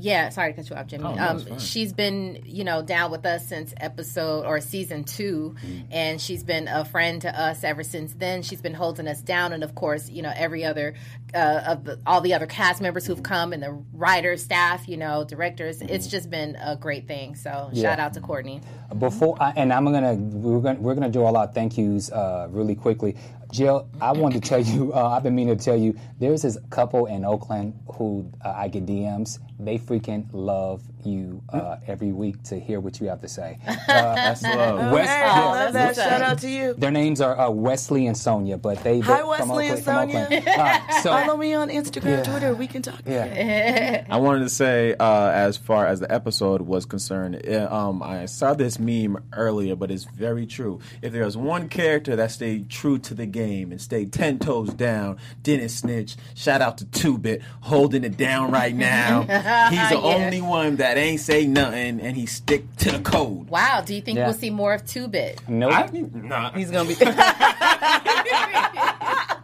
Yeah, 0.00 0.30
sorry 0.30 0.52
to 0.52 0.56
cut 0.56 0.70
you 0.70 0.76
off, 0.76 0.86
Jimmy. 0.86 1.04
Oh, 1.04 1.18
um, 1.18 1.58
she's 1.58 1.92
been, 1.92 2.42
you 2.46 2.64
know, 2.64 2.82
down 2.82 3.10
with 3.10 3.24
us 3.26 3.46
since 3.46 3.74
episode 3.76 4.44
or 4.46 4.60
season 4.60 5.04
2 5.04 5.54
Mm. 5.64 5.84
and 5.90 6.20
she's 6.20 6.42
been 6.42 6.68
a 6.68 6.84
friend 6.84 7.22
to 7.22 7.40
us 7.40 7.62
ever 7.64 7.82
since 7.82 8.12
then. 8.14 8.42
She's 8.42 8.60
been 8.62 8.74
holding 8.74 9.06
us 9.08 9.20
down, 9.20 9.52
and 9.52 9.62
of 9.62 9.74
course, 9.74 10.08
you 10.08 10.22
know, 10.22 10.32
every 10.34 10.64
other 10.64 10.94
uh, 11.34 11.62
of 11.68 11.84
the, 11.84 12.00
all 12.06 12.20
the 12.20 12.34
other 12.34 12.46
cast 12.46 12.80
members 12.82 13.06
who've 13.06 13.22
come 13.22 13.52
and 13.52 13.62
the 13.62 13.70
writers, 13.92 14.42
staff, 14.42 14.88
you 14.88 14.96
know, 14.96 15.22
directors. 15.24 15.80
It's 15.80 16.06
Mm-hmm. 16.06 16.10
just 16.10 16.30
been 16.30 16.56
a 16.56 16.74
great 16.76 17.06
thing. 17.06 17.36
So 17.36 17.70
Yeah. 17.72 17.82
shout 17.90 17.98
out 18.00 18.14
to 18.14 18.20
Courtney. 18.20 18.60
Before 18.98 19.36
I, 19.40 19.52
and 19.56 19.72
I'm 19.72 19.84
gonna 19.84 20.14
we're 20.14 20.60
gonna 20.60 20.80
we're 20.80 20.94
gonna 20.94 21.08
do 21.10 21.22
all 21.22 21.36
our 21.36 21.46
thank 21.46 21.78
yous 21.78 22.10
uh, 22.10 22.48
really 22.50 22.74
quickly. 22.74 23.14
Jill, 23.52 23.88
I 24.00 24.12
wanted 24.12 24.42
to 24.42 24.48
tell 24.48 24.60
you. 24.60 24.92
Uh, 25.00 25.08
I've 25.10 25.22
been 25.22 25.34
meaning 25.34 25.56
to 25.56 25.64
tell 25.64 25.76
you. 25.76 25.96
There's 26.18 26.42
this 26.42 26.58
couple 26.70 27.06
in 27.06 27.24
Oakland 27.24 27.78
who 27.94 28.30
uh, 28.44 28.50
I 28.50 28.68
get 28.68 28.86
DMs. 28.86 29.38
They 29.58 29.78
freaking 29.78 30.26
love 30.32 30.82
you 31.06 31.42
uh, 31.52 31.76
every 31.86 32.12
week 32.12 32.42
to 32.44 32.58
hear 32.58 32.80
what 32.80 33.00
you 33.00 33.08
have 33.08 33.20
to 33.22 33.28
say. 33.28 33.58
Uh, 33.90 34.14
That's 34.14 34.42
love. 34.42 34.92
Wes- 34.92 35.08
Hey, 35.08 35.20
yeah, 35.20 35.44
love 35.46 35.72
that. 35.72 35.94
that's 35.94 35.98
Shout 35.98 36.22
out 36.22 36.38
to 36.40 36.48
you. 36.48 36.74
Their 36.74 36.90
names 36.92 37.20
are 37.20 37.38
uh, 37.38 37.50
Wesley 37.50 38.06
and 38.06 38.16
Sonia, 38.16 38.56
but 38.56 38.82
they 38.84 39.00
Hi, 39.00 39.16
they're 39.16 39.26
Wesley 39.26 39.68
and 39.68 39.82
from 39.82 39.96
Oakland, 40.08 40.26
from 40.28 40.34
Sonia. 40.36 40.38
Oakland. 40.46 40.48
Uh, 40.88 41.00
so 41.02 41.10
Follow 41.24 41.36
me 41.36 41.54
on 41.54 41.68
Instagram, 41.70 42.24
Twitter. 42.24 42.54
We 42.54 42.66
can 42.66 42.82
talk. 42.82 43.00
yeah, 43.06 44.04
I 44.08 44.16
wanted 44.18 44.40
to 44.40 44.48
say, 44.48 44.94
uh, 44.98 45.30
as 45.30 45.56
far 45.56 45.86
as 45.86 46.00
the 46.00 46.10
episode 46.12 46.62
was 46.62 46.86
concerned, 46.86 47.42
uh, 47.48 47.68
um, 47.70 48.02
I 48.02 48.26
saw 48.26 48.54
this 48.54 48.78
meme 48.78 49.18
earlier, 49.32 49.74
but 49.76 49.90
it's 49.90 50.04
very 50.04 50.46
true. 50.46 50.80
If 51.02 51.12
there 51.12 51.24
was 51.24 51.36
one 51.36 51.68
character 51.68 52.16
that 52.16 52.30
stayed 52.30 52.68
true 52.70 52.98
to 53.00 53.14
the 53.14 53.26
game 53.26 53.72
and 53.72 53.80
stayed 53.80 54.12
ten 54.12 54.38
toes 54.38 54.72
down, 54.72 55.18
didn't 55.42 55.70
snitch, 55.70 56.16
shout 56.34 56.60
out 56.62 56.78
to 56.78 56.84
Two 56.86 57.18
Bit 57.18 57.42
holding 57.60 58.04
it 58.04 58.16
down 58.16 58.50
right 58.50 58.74
now. 58.74 59.20
He's 59.70 59.88
the 59.90 59.96
Yeah. 59.96 60.14
only 60.16 60.40
one 60.40 60.76
that 60.76 60.89
ain't 60.96 61.20
say 61.20 61.46
nothing 61.46 62.00
and 62.00 62.16
he 62.16 62.26
stick 62.26 62.64
to 62.78 62.92
the 62.92 63.00
code. 63.00 63.48
Wow, 63.48 63.82
do 63.84 63.94
you 63.94 64.00
think 64.00 64.18
Yeah. 64.18 64.26
we'll 64.26 64.34
see 64.34 64.50
more 64.50 64.74
of 64.74 64.86
Two 64.86 65.08
Bit? 65.08 65.40
nope. 65.48 65.72
I, 65.72 65.86
nah, 66.12 66.52
He's 66.52 66.70
gonna 66.70 66.88
be. 66.88 66.94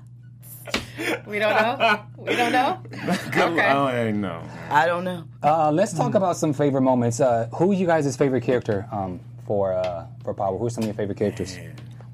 We 1.27 1.39
don't 1.39 1.55
know. 1.55 2.03
We 2.17 2.37
don't 2.37 2.53
know. 2.53 2.81
Okay. 3.37 3.71
Oh, 3.71 3.85
I 3.85 4.07
ain't 4.07 4.19
know. 4.19 4.43
I 4.71 4.87
don't 4.87 5.05
know. 5.05 5.25
Uh, 5.43 5.71
let's 5.71 5.93
talk 5.93 6.15
about 6.15 6.37
some 6.37 6.53
favorite 6.53 6.81
moments. 6.81 7.21
Uh, 7.21 7.49
who 7.55 7.73
you 7.73 7.87
guys' 7.87 8.17
favorite 8.17 8.43
character 8.43 8.89
um, 8.91 9.21
for 9.47 9.73
uh, 9.75 10.07
for 10.25 10.33
Power? 10.33 10.57
Who's 10.59 10.75
some 10.75 10.85
of 10.85 10.89
your 10.89 10.95
favorite 10.95 11.19
characters? 11.19 11.59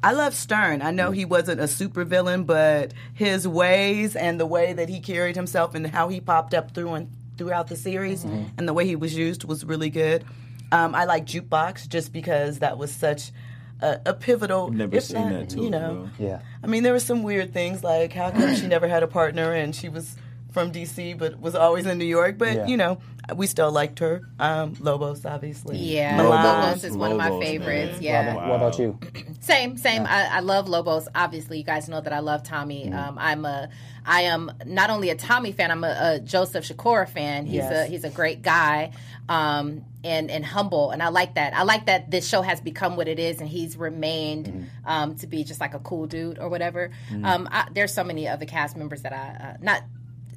I 0.03 0.13
love 0.13 0.35
Stern. 0.35 0.83
I 0.83 0.91
know 0.91 1.13
he 1.13 1.25
wasn't 1.25 1.61
a 1.61 1.65
supervillain, 1.65 2.45
but 2.45 2.93
his 3.15 3.47
ways 3.47 4.17
and 4.17 4.41
the 4.41 4.47
way 4.47 4.73
that 4.73 4.89
he 4.89 5.01
carried 5.01 5.37
himself 5.37 5.75
and 5.77 5.87
how 5.87 6.09
he 6.09 6.21
popped 6.21 6.55
up 6.55 6.75
through 6.75 6.95
and 6.95 7.11
throughout 7.43 7.67
the 7.67 7.77
series 7.77 8.23
and 8.25 8.69
the 8.69 8.73
way 8.73 8.87
he 8.87 8.95
was 8.97 9.17
used 9.17 9.43
was 9.45 9.65
really 9.65 9.91
good. 9.91 10.25
Um, 10.71 10.95
I 10.95 11.05
like 11.05 11.27
Jukebox 11.27 11.89
just 11.89 12.13
because 12.13 12.61
that 12.61 12.79
was 12.79 12.93
such 12.93 13.33
a, 13.81 14.01
a 14.07 14.15
pivotal. 14.15 14.71
Never 14.71 14.97
if 14.97 15.05
seen 15.05 15.29
not, 15.29 15.33
that 15.33 15.51
too. 15.51 15.65
You 15.65 15.71
know, 15.71 16.09
Yeah. 16.19 16.41
I 16.63 16.67
mean, 16.69 16.83
there 16.85 16.93
were 16.93 17.01
some 17.01 17.23
weird 17.25 17.53
things 17.53 17.83
like 17.83 18.13
how 18.13 18.31
come 18.31 18.55
she 18.55 18.67
never 18.77 18.87
had 18.87 19.03
a 19.03 19.09
partner 19.09 19.53
and 19.53 19.75
she 19.75 19.89
was 19.89 20.17
from 20.53 20.71
DC 20.71 21.19
but 21.19 21.41
was 21.41 21.55
always 21.57 21.85
in 21.87 21.99
New 21.99 22.05
York. 22.05 22.39
But 22.39 22.55
Yeah. 22.55 22.67
you 22.67 22.77
know, 22.77 22.99
we 23.37 23.47
still 23.47 23.71
liked 23.71 23.99
her. 24.01 24.23
Um, 24.39 24.77
Lobos, 24.81 25.25
obviously. 25.25 25.77
Yeah, 25.79 26.17
Milan. 26.17 26.45
Lobos 26.67 26.85
is 26.85 26.97
one 26.97 27.13
of 27.13 27.17
my 27.19 27.29
Lobos, 27.29 27.41
man. 27.45 27.49
favorites. 27.61 27.93
Wow. 27.95 27.99
Yeah. 28.01 28.35
What 28.49 28.57
about 28.57 28.79
you? 28.79 28.99
Same, 29.41 29.77
same. 29.77 30.07
I, 30.07 30.37
I 30.37 30.41
love 30.41 30.69
Lobos. 30.69 31.09
Obviously, 31.17 31.59
you 31.59 31.65
guys 31.65 31.89
know 31.89 32.01
that 32.01 32.13
I 32.13 32.21
love 32.21 32.45
Tommy. 32.45 32.85
Mm-hmm. 32.87 32.97
Um, 32.97 33.19
I'm 33.19 33.45
a, 33.45 33.71
I 34.07 34.23
am 34.23 34.53
not 34.67 34.89
only 34.91 35.11
a 35.11 35.17
Tommy 35.17 35.51
fan. 35.51 35.73
I'm 35.73 35.83
a, 35.83 36.15
a 36.17 36.21
Joseph 36.21 36.65
Sikora 36.65 37.07
fan. 37.09 37.47
He's 37.47 37.57
Yes. 37.57 37.89
a 37.89 37.91
he's 37.91 38.05
a 38.05 38.11
great 38.11 38.43
guy, 38.43 38.93
um, 39.29 39.85
and 40.05 40.31
and 40.31 40.45
humble, 40.45 40.91
and 40.93 41.03
I 41.03 41.09
like 41.09 41.35
that. 41.35 41.55
I 41.55 41.65
like 41.65 41.87
that 41.87 42.09
this 42.11 42.29
show 42.29 42.41
has 42.43 42.61
become 42.61 42.97
what 42.97 43.09
it 43.09 43.19
is, 43.19 43.41
and 43.41 43.49
he's 43.49 43.77
remained 43.77 44.47
Mm-hmm. 44.47 44.65
um, 44.89 45.15
to 45.17 45.27
be 45.27 45.43
just 45.45 45.61
like 45.61 45.75
a 45.75 45.79
cool 45.81 46.07
dude 46.07 46.39
or 46.39 46.49
whatever. 46.49 46.91
Um, 47.25 47.49
I, 47.51 47.67
there's 47.73 47.93
so 47.93 48.05
many 48.05 48.29
other 48.29 48.47
cast 48.47 48.77
members 48.77 49.03
that 49.03 49.13
I 49.13 49.45
uh, 49.45 49.57
not. 49.61 49.83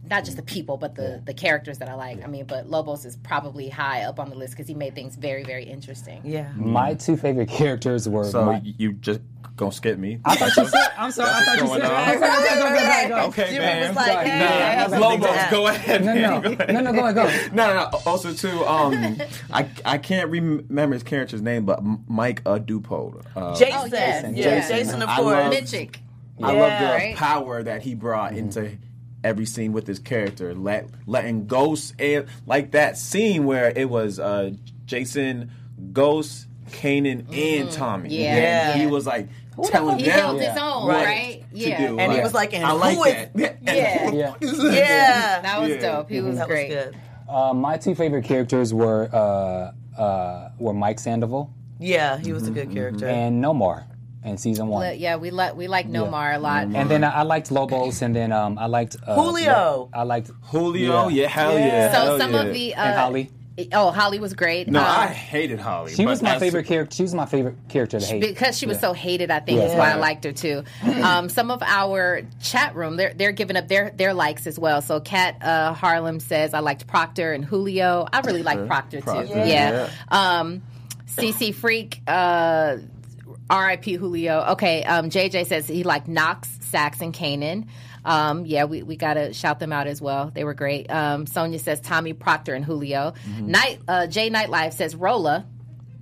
Not 0.09 0.23
just 0.25 0.37
the 0.37 0.43
people, 0.43 0.77
but 0.77 0.95
the, 0.95 1.21
the 1.25 1.33
characters 1.33 1.79
that 1.79 1.89
I 1.89 1.95
like. 1.95 2.23
I 2.23 2.27
mean, 2.27 2.45
but 2.45 2.69
Lobos 2.69 3.05
is 3.05 3.15
probably 3.17 3.69
high 3.69 4.03
up 4.03 4.19
on 4.19 4.29
the 4.29 4.35
list 4.35 4.53
because 4.53 4.67
he 4.67 4.73
made 4.73 4.95
things 4.95 5.15
very, 5.15 5.43
very 5.43 5.63
interesting. 5.63 6.21
Yeah. 6.23 6.51
My 6.55 6.93
two 6.93 7.17
favorite 7.17 7.49
characters 7.49 8.07
were. 8.07 8.23
So 8.25 8.45
my, 8.45 8.61
you 8.63 8.93
just 8.93 9.21
gonna 9.55 9.71
skip 9.71 9.97
me? 9.97 10.19
I 10.25 10.35
thought 10.35 10.55
you 10.57 10.67
said. 10.69 10.79
I'm 10.97 11.11
sorry. 11.11 11.31
I 11.33 11.43
thought 11.45 11.55
you 11.57 11.63
going 11.63 11.81
said. 11.81 11.91
on? 11.91 11.97
I'm 12.09 12.19
sorry, 12.19 12.49
I'm 12.49 12.59
go, 12.59 12.69
go, 12.69 13.15
go, 13.15 13.21
go. 13.23 13.27
Okay, 13.29 13.45
Jimmy 13.53 13.59
man. 13.65 13.87
was 13.87 13.95
like, 13.95 14.27
hey, 14.27 14.31
I 14.33 14.71
have 14.73 14.91
Lobos, 14.91 15.37
go 15.51 15.67
ahead. 15.67 16.03
No, 16.05 16.13
no, 16.13 16.41
Go 16.41 16.51
ahead. 16.51 16.73
no, 16.73 16.79
no, 16.81 16.93
go 16.93 16.99
ahead, 17.07 17.15
go. 17.15 17.55
No, 17.55 17.67
no, 17.67 17.89
no. 17.89 17.99
Also, 18.05 18.33
too, 18.33 18.65
um, 18.65 19.17
I 19.53 19.67
I 19.85 19.97
can't 19.97 20.29
remember 20.29 20.93
his 20.93 21.03
character's 21.03 21.41
name, 21.41 21.65
but 21.65 21.79
M- 21.79 22.03
Mike 22.07 22.43
Adupo. 22.43 23.23
Uh, 23.35 23.55
Jason. 23.55 23.79
Oh, 23.79 23.85
yes. 23.85 24.25
Yeah, 24.35 24.59
Jason. 24.59 24.75
Jason, 24.77 25.01
of 25.01 25.09
I 25.09 25.15
course. 25.17 25.25
love- 25.35 25.53
Mitchik. 25.53 25.95
I 26.43 26.51
love 26.51 26.99
the 27.11 27.15
power 27.15 27.63
that 27.63 27.81
he 27.81 27.95
brought 27.95 28.33
into 28.33 28.77
every 29.25 29.45
scene 29.45 29.73
with 29.73 29.87
his 29.87 29.99
character, 29.99 30.53
let 30.55 30.87
letting 31.05 31.47
Ghost 31.47 31.93
and 31.99 32.25
like 32.45 32.71
that 32.71 32.97
scene 32.97 33.45
where 33.45 33.73
it 33.75 33.89
was 33.89 34.19
uh, 34.19 34.51
Jason, 34.85 35.51
Ghost, 35.91 36.47
Kanan, 36.71 37.25
and 37.35 37.71
Tommy. 37.71 38.09
Mm-hmm. 38.09 38.21
Yeah. 38.21 38.35
Yeah. 38.37 38.73
he 38.77 38.85
was 38.87 39.05
like 39.05 39.27
telling 39.63 39.97
He 39.99 40.05
them 40.05 40.19
held 40.19 40.39
his 40.41 40.49
own, 40.57 40.85
what 40.87 41.05
right? 41.05 41.43
to 41.51 41.57
Yeah. 41.57 41.87
do. 41.87 41.99
And 41.99 42.11
he 42.13 42.19
was 42.21 42.33
like, 42.33 42.53
and 42.53 42.63
I 42.65 42.71
like 42.73 42.97
who 42.97 43.03
is- 43.05 43.29
that. 43.35 43.57
Yeah. 43.63 44.11
Yeah. 44.13 44.33
Yeah. 44.41 45.41
That 45.41 45.61
was 45.61 45.69
Yeah. 45.71 45.77
dope. 45.81 46.09
He 46.09 46.21
was 46.21 46.37
that 46.37 46.47
great. 46.47 46.69
was 46.69 46.85
good. 46.85 46.95
Uh, 47.27 47.53
my 47.53 47.77
two 47.77 47.95
favorite 47.95 48.23
characters 48.25 48.73
were 48.73 49.09
uh, 49.11 49.71
uh, 49.99 50.49
were 50.59 50.73
Mike 50.73 50.99
Sandoval 50.99 51.51
Yeah, 51.79 52.17
he 52.19 52.31
was 52.33 52.47
a 52.47 52.51
good 52.51 52.71
character. 52.71 53.07
and 53.07 53.43
Nomar 53.43 53.85
in 54.25 54.37
season 54.37 54.67
one. 54.67 54.81
But 54.85 54.99
yeah, 54.99 55.15
we 55.15 55.29
like 55.31 55.55
we 55.55 55.67
like 55.67 55.87
Nomar 55.87 56.35
a 56.35 56.39
lot. 56.39 56.63
And 56.63 56.89
then 56.89 57.03
I, 57.03 57.11
I 57.11 57.21
liked 57.21 57.51
Lobos, 57.51 58.01
and 58.01 58.15
then 58.15 58.31
um, 58.31 58.57
I 58.57 58.65
liked 58.65 58.97
uh, 59.05 59.15
Julio. 59.15 59.89
I 59.93 60.03
liked 60.03 60.31
Julio, 60.41 61.07
yeah, 61.09 61.27
hell 61.27 61.53
yeah. 61.53 61.65
Yeah. 61.67 61.91
So 61.93 61.99
hell 62.05 62.19
some 62.19 62.33
yeah. 62.33 62.41
of 62.41 62.53
the 62.53 62.75
uh, 62.75 62.83
and 62.83 62.95
Holly. 62.99 63.31
Oh, 63.71 63.89
Holly 63.89 64.19
was 64.19 64.33
great. 64.33 64.67
No, 64.67 64.81
Um, 64.81 64.85
I 64.85 65.07
hated 65.07 65.61
Holly. 65.61 65.93
She 65.93 66.05
was 66.05 66.21
my 66.21 66.35
as- 66.35 66.41
favorite 66.41 66.65
character. 66.65 66.93
She 66.93 67.03
was 67.03 67.15
my 67.15 67.25
favorite 67.25 67.55
character 67.69 68.01
to 68.01 68.05
hate. 68.05 68.19
because 68.19 68.57
she 68.57 68.65
was 68.65 68.81
so 68.81 68.91
hated, 68.91 69.31
I 69.31 69.39
think 69.39 69.59
Yeah. 69.59 69.67
is 69.67 69.75
why 69.75 69.91
I 69.91 69.95
liked 69.95 70.25
her 70.25 70.33
too. 70.33 70.65
Um, 70.83 71.29
some 71.29 71.49
of 71.51 71.63
our 71.63 72.23
chat 72.43 72.75
room, 72.75 72.97
they're 72.97 73.13
they're 73.13 73.31
giving 73.31 73.55
up 73.55 73.69
their 73.69 73.91
their 73.91 74.13
likes 74.13 74.45
as 74.45 74.59
well. 74.59 74.81
So 74.81 74.99
Kat 74.99 75.37
uh, 75.41 75.71
Harlem 75.73 76.19
says 76.19 76.53
I 76.53 76.59
liked 76.59 76.85
Proctor 76.87 77.31
and 77.31 77.45
Julio. 77.45 78.05
I 78.11 78.19
really 78.21 78.43
like 78.43 78.67
Proctor, 78.67 78.97
too. 78.97 79.03
Proctor, 79.03 79.45
Yeah. 79.47 79.89
Um, 80.09 80.61
CC 81.07 81.53
Freak, 81.55 82.01
uh, 82.07 82.75
R.I.P. 83.49 83.93
Julio. 83.95 84.43
Okay. 84.51 84.83
Um, 84.83 85.09
JJ 85.09 85.45
says 85.45 85.67
he 85.67 85.83
liked 85.83 86.07
Knox, 86.07 86.49
Sax, 86.61 87.01
and 87.01 87.13
Kanan. 87.13 87.67
Um, 88.03 88.45
yeah, 88.45 88.65
we, 88.65 88.83
we 88.83 88.95
gotta 88.95 89.33
shout 89.33 89.59
them 89.59 89.73
out 89.73 89.87
as 89.87 90.01
well. 90.01 90.31
They 90.33 90.43
were 90.43 90.53
great. 90.53 90.91
Um, 90.91 91.25
Sonia 91.25 91.57
says 91.57 91.79
Tommy 91.79 92.13
Proctor 92.13 92.53
and 92.53 92.63
Julio. 92.63 93.13
Night 93.39 93.79
uh, 93.87 94.07
Jay 94.07 94.29
Nightlife 94.29 94.73
says 94.73 94.95
Rolla. 94.95 95.45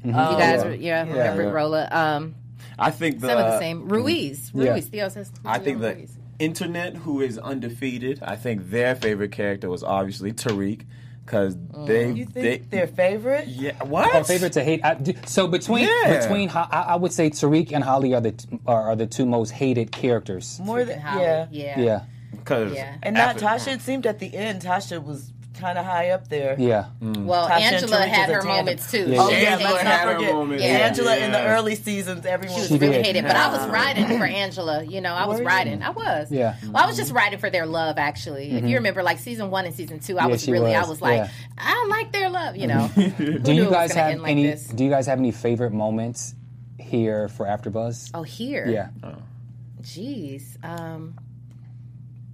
You 0.03 0.11
guys, 0.11 0.63
yeah. 0.63 0.67
re- 0.67 0.77
yeah, 0.77 0.99
remember 1.07 1.43
yeah. 1.43 1.49
Rolla? 1.49 1.87
Um, 1.89 2.35
I 2.77 2.91
think 2.91 3.21
the 3.21 3.27
some 3.27 3.37
of 3.37 3.45
the 3.45 3.59
same. 3.59 3.87
Ruiz. 3.87 4.51
Yeah. 4.53 4.71
Ruiz. 4.71 4.87
Theo 4.87 5.07
says. 5.07 5.31
I 5.45 5.59
think 5.59 5.79
the 5.79 5.95
Ruiz. 5.95 6.17
internet, 6.39 6.97
who 6.97 7.21
is 7.21 7.37
undefeated, 7.37 8.19
I 8.21 8.35
think 8.35 8.69
their 8.69 8.95
favorite 8.95 9.31
character 9.31 9.69
was 9.69 9.83
obviously 9.83 10.33
Tariq, 10.33 10.81
because 11.25 11.55
mm. 11.55 11.87
they 11.87 12.11
you 12.11 12.25
they 12.25 12.41
think 12.57 12.69
their 12.69 12.87
favorite? 12.87 13.47
yeah 13.47 13.83
what 13.83 14.13
Our 14.13 14.23
favorite 14.23 14.53
to 14.53 14.63
hate. 14.63 14.83
I, 14.83 14.93
d- 14.95 15.15
so 15.25 15.47
between 15.47 15.87
Yeah. 15.87 16.19
between 16.19 16.49
I, 16.49 16.63
I 16.89 16.95
would 16.95 17.11
say 17.13 17.29
Tariq 17.29 17.71
and 17.71 17.83
Holly 17.83 18.13
are 18.13 18.21
the 18.21 18.33
are, 18.67 18.91
are 18.91 18.95
the 18.95 19.07
two 19.07 19.25
most 19.25 19.51
hated 19.51 19.91
characters. 19.91 20.59
More 20.59 20.85
than 20.85 20.99
Holly. 20.99 21.23
yeah. 21.23 21.47
Yeah. 21.51 21.79
Yeah, 21.79 22.03
because 22.31 22.73
Yeah. 22.73 22.95
And 23.03 23.15
not 23.15 23.37
Tasha. 23.37 23.73
It 23.73 23.81
seemed 23.81 24.05
at 24.05 24.19
the 24.19 24.33
end 24.35 24.61
Tasha 24.61 25.03
was 25.03 25.32
kind 25.63 25.77
of 25.77 25.85
high 25.85 26.09
up 26.09 26.27
there. 26.27 26.55
yeah. 26.59 26.85
Well, 27.01 27.47
Tasha 27.49 27.61
Angela 27.73 28.01
had 28.05 28.27
her 28.29 28.41
tandem. 28.41 28.47
moments 28.57 28.91
too. 28.91 29.05
Yeah, 29.09 29.17
Oh 29.21 29.29
yeah. 29.29 29.39
yeah, 29.59 29.69
let's 29.71 29.83
not 29.83 29.99
her 30.07 30.13
forget. 30.45 30.59
Yeah. 30.59 30.65
Angela 30.87 31.17
in 31.17 31.31
the 31.31 31.45
early 31.47 31.75
seasons, 31.75 32.25
everyone 32.25 32.57
was 32.59 32.67
She 32.67 32.73
was 32.73 32.81
really 32.81 32.93
did. 32.97 33.05
hated, 33.05 33.23
but 33.23 33.35
I 33.35 33.49
was 33.51 33.67
riding 33.69 34.05
for 34.17 34.25
Angela. 34.25 34.83
You 34.83 35.01
know, 35.01 35.13
I 35.13 35.25
was 35.25 35.37
Were 35.37 35.43
you? 35.43 35.47
riding. 35.47 35.81
I 35.81 35.89
was. 35.91 36.31
Yeah. 36.31 36.55
Well, 36.65 36.83
I 36.83 36.85
was 36.85 36.97
just 36.97 37.11
riding 37.13 37.39
for 37.39 37.49
their 37.49 37.65
love. 37.65 37.97
Actually, 37.97 38.51
if 38.51 38.65
you 38.65 38.75
remember, 38.75 39.01
like 39.03 39.19
season 39.19 39.49
one 39.49 39.65
and 39.65 39.73
season 39.73 39.99
two, 39.99 40.19
I 40.19 40.25
Yeah, 40.25 40.31
was 40.31 40.43
she 40.43 40.51
really, 40.51 40.75
I 40.75 40.81
was. 40.81 40.89
was 40.89 41.01
like, 41.01 41.17
Yeah. 41.17 41.29
I 41.57 41.87
like 41.89 42.11
their 42.11 42.29
love. 42.29 42.55
You 42.57 42.67
know. 42.67 42.89
Do 43.17 43.53
you 43.53 43.69
guys 43.69 43.93
have 43.93 44.19
like 44.19 44.31
any? 44.31 44.43
this? 44.47 44.67
Do 44.67 44.83
you 44.83 44.89
guys 44.89 45.07
have 45.07 45.17
any 45.19 45.31
favorite 45.31 45.71
moments 45.73 46.35
here 46.79 47.29
for 47.29 47.45
AfterBuzz? 47.45 48.11
oh, 48.13 48.23
here. 48.23 48.67
Yeah. 48.69 48.89
Jeez. 49.81 50.63
Um, 50.63 51.15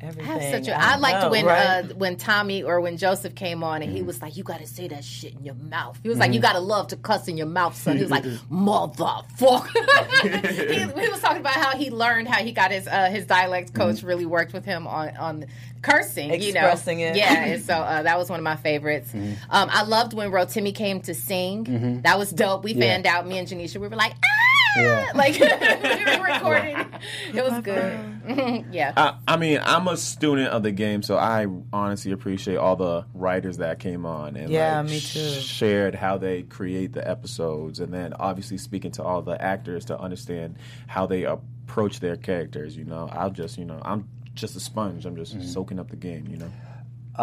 I 0.01 0.05
have 0.05 0.43
such 0.43 0.67
a. 0.67 0.77
I 0.77 0.93
I 0.93 0.95
liked 0.97 1.21
know, 1.23 1.29
when 1.29 1.45
right? 1.45 1.91
uh, 1.91 1.93
when 1.95 2.15
Tommy 2.15 2.63
or 2.63 2.79
when 2.79 2.97
Joseph 2.97 3.35
came 3.35 3.63
on 3.63 3.81
and 3.81 3.91
he 3.91 4.01
was 4.01 4.21
like, 4.21 4.37
"You 4.37 4.43
got 4.43 4.59
to 4.59 4.67
say 4.67 4.87
that 4.87 5.03
shit 5.03 5.33
in 5.33 5.43
your 5.43 5.55
mouth." 5.55 5.99
He 6.01 6.09
was 6.09 6.17
like, 6.17 6.33
"You 6.33 6.39
got 6.39 6.53
to 6.53 6.59
love 6.59 6.87
to 6.87 6.95
cuss 6.95 7.27
in 7.27 7.37
your 7.37 7.47
mouth, 7.47 7.75
son." 7.75 7.97
He 7.97 8.03
was 8.03 8.11
like, 8.11 8.23
"Motherfucker." 8.23 10.21
he, 10.51 11.01
he 11.01 11.09
was 11.09 11.19
talking 11.19 11.41
about 11.41 11.53
how 11.53 11.77
he 11.77 11.89
learned 11.89 12.27
how 12.27 12.37
he 12.37 12.51
got 12.51 12.71
his 12.71 12.87
uh, 12.87 13.09
his 13.09 13.25
dialect 13.25 13.73
coach 13.73 14.03
really 14.03 14.25
worked 14.25 14.53
with 14.53 14.65
him 14.65 14.87
on 14.87 15.15
on 15.17 15.45
cursing, 15.81 16.41
you 16.41 16.53
know, 16.53 16.61
it. 16.99 17.15
Yeah, 17.15 17.45
and 17.45 17.63
so 17.63 17.73
uh, 17.73 18.03
that 18.03 18.17
was 18.17 18.29
one 18.29 18.39
of 18.39 18.43
my 18.43 18.55
favorites. 18.55 19.13
Um, 19.13 19.69
I 19.71 19.83
loved 19.83 20.13
when 20.13 20.31
Rotimi 20.31 20.73
came 20.73 21.01
to 21.01 21.13
sing. 21.13 22.01
That 22.03 22.17
was 22.17 22.31
dope. 22.31 22.63
We 22.63 22.73
fanned 22.73 23.05
out. 23.05 23.27
Me 23.27 23.37
and 23.37 23.47
Janisha, 23.47 23.77
we 23.77 23.87
were 23.87 23.95
like, 23.95 24.13
"Ah!" 24.13 24.38
Yeah. 24.77 25.11
Like 25.15 25.33
we 25.39 26.17
were 26.17 26.23
recording. 26.25 26.85
It 27.33 27.43
was 27.43 27.61
good. 27.61 28.65
yeah. 28.71 28.93
I, 28.95 29.15
I 29.27 29.37
mean, 29.37 29.59
I'm 29.63 29.87
a 29.87 29.97
student 29.97 30.49
of 30.49 30.63
the 30.63 30.71
game, 30.71 31.01
so 31.01 31.17
I 31.17 31.47
honestly 31.73 32.11
appreciate 32.11 32.57
all 32.57 32.75
the 32.75 33.05
writers 33.13 33.57
that 33.57 33.79
came 33.79 34.05
on 34.05 34.35
and 34.35 34.49
Yeah, 34.51 34.81
like, 34.81 34.91
me 34.91 34.99
too. 34.99 35.29
shared 35.41 35.95
how 35.95 36.17
they 36.17 36.43
create 36.43 36.93
the 36.93 37.07
episodes, 37.07 37.79
and 37.79 37.93
then 37.93 38.13
obviously 38.13 38.57
speaking 38.57 38.91
to 38.91 39.03
all 39.03 39.21
the 39.21 39.41
actors 39.41 39.85
to 39.85 39.99
understand 39.99 40.57
how 40.87 41.05
they 41.05 41.23
approach 41.23 41.99
their 41.99 42.15
characters. 42.17 42.77
You 42.77 42.85
know, 42.85 43.09
I'll 43.11 43.31
just, 43.31 43.57
you 43.57 43.65
know, 43.65 43.79
I'm 43.83 44.07
just 44.35 44.55
a 44.55 44.59
sponge. 44.59 45.05
I'm 45.05 45.15
Mm-hmm. 45.15 45.39
just 45.41 45.53
soaking 45.53 45.79
up 45.79 45.89
the 45.89 45.95
game. 45.97 46.27
You 46.29 46.37
know. 46.37 46.51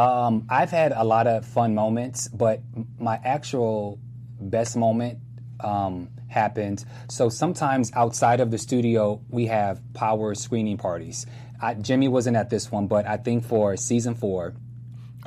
Um, 0.01 0.47
I've 0.51 0.71
had 0.71 0.93
a 0.93 1.05
lot 1.05 1.27
of 1.27 1.47
fun 1.47 1.75
moments, 1.75 2.29
but 2.29 2.61
my 2.99 3.19
actual 3.25 3.99
best 4.41 4.77
moment 4.77 5.21
um, 5.61 6.09
happened. 6.37 6.85
So 7.09 7.29
sometimes 7.29 7.91
outside 7.95 8.41
of 8.41 8.51
the 8.51 8.59
studio, 8.59 9.21
we 9.31 9.47
have 9.47 9.81
power 9.95 10.35
screening 10.35 10.77
parties. 10.77 11.27
I, 11.61 11.75
Jimmy 11.75 12.09
wasn't 12.09 12.37
at 12.37 12.51
this 12.51 12.71
one, 12.71 12.87
but 12.87 13.07
I 13.07 13.17
think 13.17 13.45
for 13.45 13.77
season 13.77 14.15
four, 14.15 14.55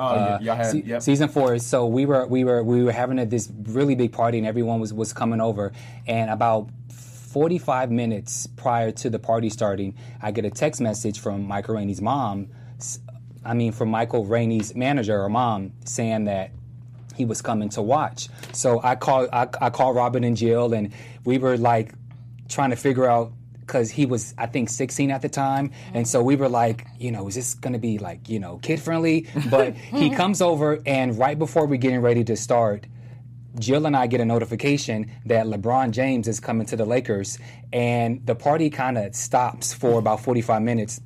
Oh, 0.02 0.15
yeah, 0.15 0.22
uh, 0.22 0.40
y'all 0.40 0.56
had, 0.56 0.72
Se- 0.72 0.84
yep. 0.86 1.02
Season 1.02 1.27
four. 1.27 1.60
So 1.60 1.86
we 1.86 2.06
were 2.06 2.26
we 2.26 2.45
were 2.45 2.64
we 2.64 2.84
were 2.86 2.94
having 2.94 3.19
a, 3.19 3.26
this 3.26 3.52
really 3.64 3.95
big 3.95 4.14
party, 4.14 4.38
and 4.38 4.48
everyone 4.48 4.80
was 4.80 4.94
was 4.94 5.11
coming 5.11 5.41
over. 5.41 5.73
And 6.07 6.30
about 6.31 6.69
forty 6.90 7.57
five 7.57 7.91
minutes 7.91 8.48
prior 8.48 8.91
to 8.91 9.10
the 9.10 9.19
party 9.19 9.49
starting, 9.49 9.95
I 10.22 10.31
get 10.31 10.45
a 10.45 10.52
text 10.52 10.80
message 10.80 11.19
from 11.19 11.45
Michael 11.45 11.76
Rainey's 11.76 12.02
mom. 12.02 12.48
I 13.44 13.53
mean, 13.53 13.73
from 13.73 13.90
Michael 13.90 14.23
Rainey's 14.23 14.73
manager 14.73 15.22
or 15.22 15.27
mom, 15.27 15.73
saying 15.84 16.26
that 16.26 16.52
he 17.19 17.25
was 17.25 17.41
coming 17.41 17.67
to 17.67 17.81
watch. 17.81 18.29
So 18.53 18.79
I 18.81 18.95
called 18.95 19.27
I, 19.33 19.49
I 19.59 19.69
called 19.69 19.97
Robin 19.97 20.23
and 20.23 20.37
Jill, 20.37 20.73
and 20.73 20.93
we 21.25 21.37
were 21.37 21.57
like 21.57 21.93
trying 22.47 22.69
to 22.69 22.77
figure 22.77 23.05
out 23.05 23.33
because 23.59 23.91
he 23.91 24.05
was 24.05 24.33
I 24.37 24.45
think 24.45 24.69
16 24.69 25.11
at 25.11 25.21
the 25.21 25.27
time, 25.27 25.71
and 25.93 26.07
so 26.07 26.23
we 26.23 26.37
were 26.37 26.47
like, 26.47 26.87
you 26.97 27.11
know, 27.11 27.27
is 27.27 27.35
this 27.35 27.55
going 27.55 27.73
to 27.73 27.79
be 27.79 27.97
like 27.97 28.29
you 28.29 28.39
know 28.39 28.57
kid 28.59 28.79
friendly? 28.79 29.27
But 29.51 29.75
he 29.75 30.09
comes 30.21 30.41
over, 30.41 30.79
and 30.85 31.19
right 31.19 31.37
before 31.37 31.67
we're 31.67 31.75
getting 31.75 32.01
ready 32.01 32.23
to 32.23 32.37
start. 32.37 32.87
Jill 33.57 33.87
and 33.87 33.97
I 33.97 34.07
get 34.07 34.21
a 34.21 34.25
notification 34.25 35.11
that 35.25 35.47
LeBron 35.47 35.91
James 35.91 36.27
is 36.27 36.39
coming 36.39 36.67
to 36.67 36.77
the 36.77 36.85
Lakers, 36.85 37.37
and 37.73 38.25
the 38.25 38.35
party 38.35 38.69
kind 38.69 38.97
of 38.97 39.13
stops 39.13 39.73
for 39.73 39.99
about 39.99 40.21
45 40.21 40.61
minutes 40.61 41.01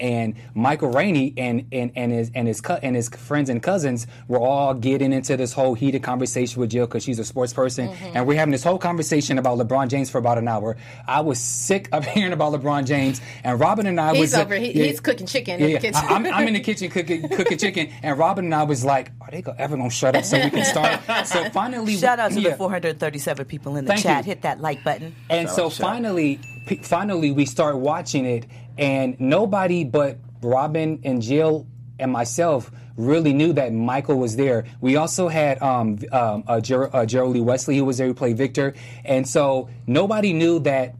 and 0.00 0.34
Michael 0.54 0.90
Rainey 0.90 1.34
and 1.36 1.66
and 1.72 1.92
and 1.96 2.12
his 2.12 2.30
and 2.34 2.46
his 2.48 2.60
co- 2.60 2.78
and 2.82 2.94
his 2.96 3.08
friends 3.08 3.48
and 3.48 3.62
cousins 3.62 4.06
were 4.28 4.38
all 4.40 4.74
getting 4.74 5.12
into 5.12 5.36
this 5.36 5.52
whole 5.52 5.74
heated 5.74 6.02
conversation 6.02 6.60
with 6.60 6.70
Jill 6.70 6.86
because 6.86 7.04
she's 7.04 7.18
a 7.18 7.24
sports 7.24 7.52
person, 7.52 7.88
Mm-hmm. 7.88 8.16
and 8.16 8.26
we're 8.26 8.38
having 8.38 8.52
this 8.52 8.64
whole 8.64 8.78
conversation 8.78 9.38
about 9.38 9.58
LeBron 9.58 9.88
James 9.88 10.10
for 10.10 10.18
about 10.18 10.38
an 10.38 10.48
hour. 10.48 10.76
I 11.06 11.20
was 11.20 11.38
sick 11.38 11.88
of 11.92 12.06
hearing 12.12 12.32
about 12.32 12.52
LeBron 12.52 12.84
James, 12.86 13.20
and 13.44 13.58
Robin 13.60 13.86
and 13.86 14.00
I 14.00 14.12
He's 14.12 14.20
was 14.20 14.34
uh, 14.34 14.42
over. 14.42 14.54
He, 14.56 14.72
yeah, 14.72 14.84
He's 14.84 15.00
cooking 15.00 15.26
chicken 15.26 15.58
yeah, 15.60 15.64
in 15.66 15.70
yeah. 15.72 15.78
the 15.78 15.82
kitchen. 15.88 16.00
I, 16.08 16.14
am 16.16 16.26
I'm 16.26 16.48
in 16.48 16.54
the 16.54 16.60
kitchen 16.60 16.90
cooking 16.90 17.28
cooking 17.28 17.58
chicken, 17.58 17.90
and 18.02 18.18
Robin 18.18 18.44
and 18.44 18.54
I 18.54 18.62
was 18.64 18.84
like, 18.84 19.10
"Are 19.20 19.30
they 19.30 19.42
ever 19.58 19.76
gonna 19.76 19.90
shut 19.90 20.16
up 20.16 20.24
so 20.24 20.38
we 20.42 20.50
can 20.50 20.64
start?" 20.64 21.26
So 21.26 21.48
finally, 21.50 21.96
Shout 21.96 22.18
out 22.18 22.32
to 22.32 22.40
yeah. 22.40 22.50
the 22.50 22.56
437 22.56 23.44
people 23.46 23.76
in 23.76 23.84
the 23.84 23.90
Thank 23.90 24.02
chat. 24.02 24.24
you. 24.24 24.30
Hit 24.30 24.42
that 24.42 24.60
like 24.60 24.82
button. 24.84 25.14
And 25.30 25.48
so 25.48 25.68
Shout 25.70 25.80
out. 25.86 25.92
finally, 25.92 26.40
p- 26.66 26.76
finally, 26.76 27.32
we 27.32 27.44
start 27.46 27.76
watching 27.78 28.24
it, 28.24 28.46
and 28.78 29.18
nobody 29.20 29.84
but 29.84 30.18
Robin 30.42 31.00
and 31.04 31.22
Jill 31.22 31.66
and 31.98 32.10
myself 32.10 32.70
really 32.96 33.32
knew 33.32 33.52
that 33.54 33.72
Michael 33.72 34.18
was 34.18 34.36
there. 34.36 34.64
We 34.80 34.96
also 34.96 35.28
had 35.28 35.62
um, 35.62 35.98
um, 36.10 36.44
uh, 36.46 36.60
Jer- 36.60 36.94
uh, 36.94 37.06
Gerald 37.06 37.34
Lee 37.34 37.40
Wesley 37.40 37.76
who 37.78 37.84
was 37.84 37.98
there 37.98 38.06
who 38.06 38.14
played 38.14 38.36
Victor, 38.36 38.74
and 39.04 39.26
so 39.28 39.68
nobody 39.86 40.32
knew 40.32 40.58
that. 40.60 40.94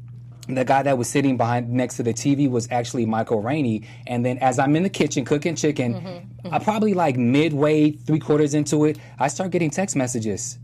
The 0.49 0.65
guy 0.65 0.83
that 0.83 0.99
was 0.99 1.09
sitting 1.09 1.37
behind 1.37 1.71
next 1.71 1.99
to 1.99 2.03
the 2.03 2.13
TV 2.13 2.51
was 2.51 2.67
actually 2.73 3.07
Michael 3.07 3.41
Rainey. 3.41 3.87
And 4.09 4.27
then 4.27 4.39
as 4.39 4.59
I'm 4.59 4.75
in 4.75 4.83
the 4.83 4.91
kitchen 4.91 5.25
cooking 5.25 5.55
chicken, 5.55 6.29
I 6.51 6.59
probably 6.59 6.95
like 6.95 7.17
midway, 7.17 7.93
three 7.93 8.19
quarters 8.19 8.53
into 8.53 8.85
it, 8.87 8.99
I 9.21 9.29
start 9.29 9.53
getting 9.53 9.71
text 9.71 9.95
messages. 9.95 10.59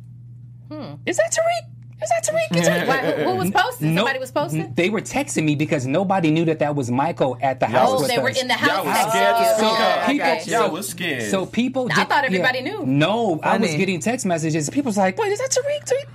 Is 1.06 1.16
that 1.18 1.30
Tariq? 1.32 1.70
Is 2.02 2.08
that 2.10 2.24
Tariq? 2.24 2.56
Is 2.56 2.66
that 2.66 2.86
Why, 2.86 3.24
who 3.24 3.34
was 3.36 3.50
posting? 3.50 3.94
no- 3.94 4.02
Somebody 4.02 4.18
was 4.20 4.30
posting. 4.30 4.72
They 4.74 4.88
were 4.88 5.00
texting 5.00 5.44
me 5.44 5.56
because 5.56 5.84
nobody 5.86 6.30
knew 6.30 6.44
that 6.44 6.60
that 6.60 6.76
was 6.76 6.90
Michael 6.90 7.36
at 7.42 7.58
the 7.58 7.66
house 7.66 7.88
Oh, 7.90 7.98
with 8.00 8.08
they 8.08 8.18
were 8.18 8.28
in 8.28 8.46
the 8.46 8.54
house. 8.54 8.68
Y'all 8.68 8.84
was 8.84 9.10
scared 9.10 9.36
to 9.36 9.42
to 9.42 9.48
you. 9.48 9.56
speak 9.56 9.80
Oh, 9.80 10.02
okay. 10.04 10.38
People- 10.44 10.52
Y'all 10.60 10.70
was 10.70 10.88
scared. 10.88 11.30
So 11.30 11.44
people, 11.46 11.88
I 11.92 12.04
thought 12.04 12.24
everybody 12.24 12.58
yeah. 12.60 12.64
knew. 12.70 12.86
No, 12.86 13.40
I 13.42 13.56
was 13.56 13.74
getting 13.74 13.98
text 14.00 14.24
messages. 14.26 14.70
People 14.70 14.90
was 14.90 14.96
like, 14.96 15.18
"Wait, 15.18 15.32
is 15.32 15.38
that 15.40 15.50
Tariq? 15.50 15.84
Tariq?" 15.84 16.06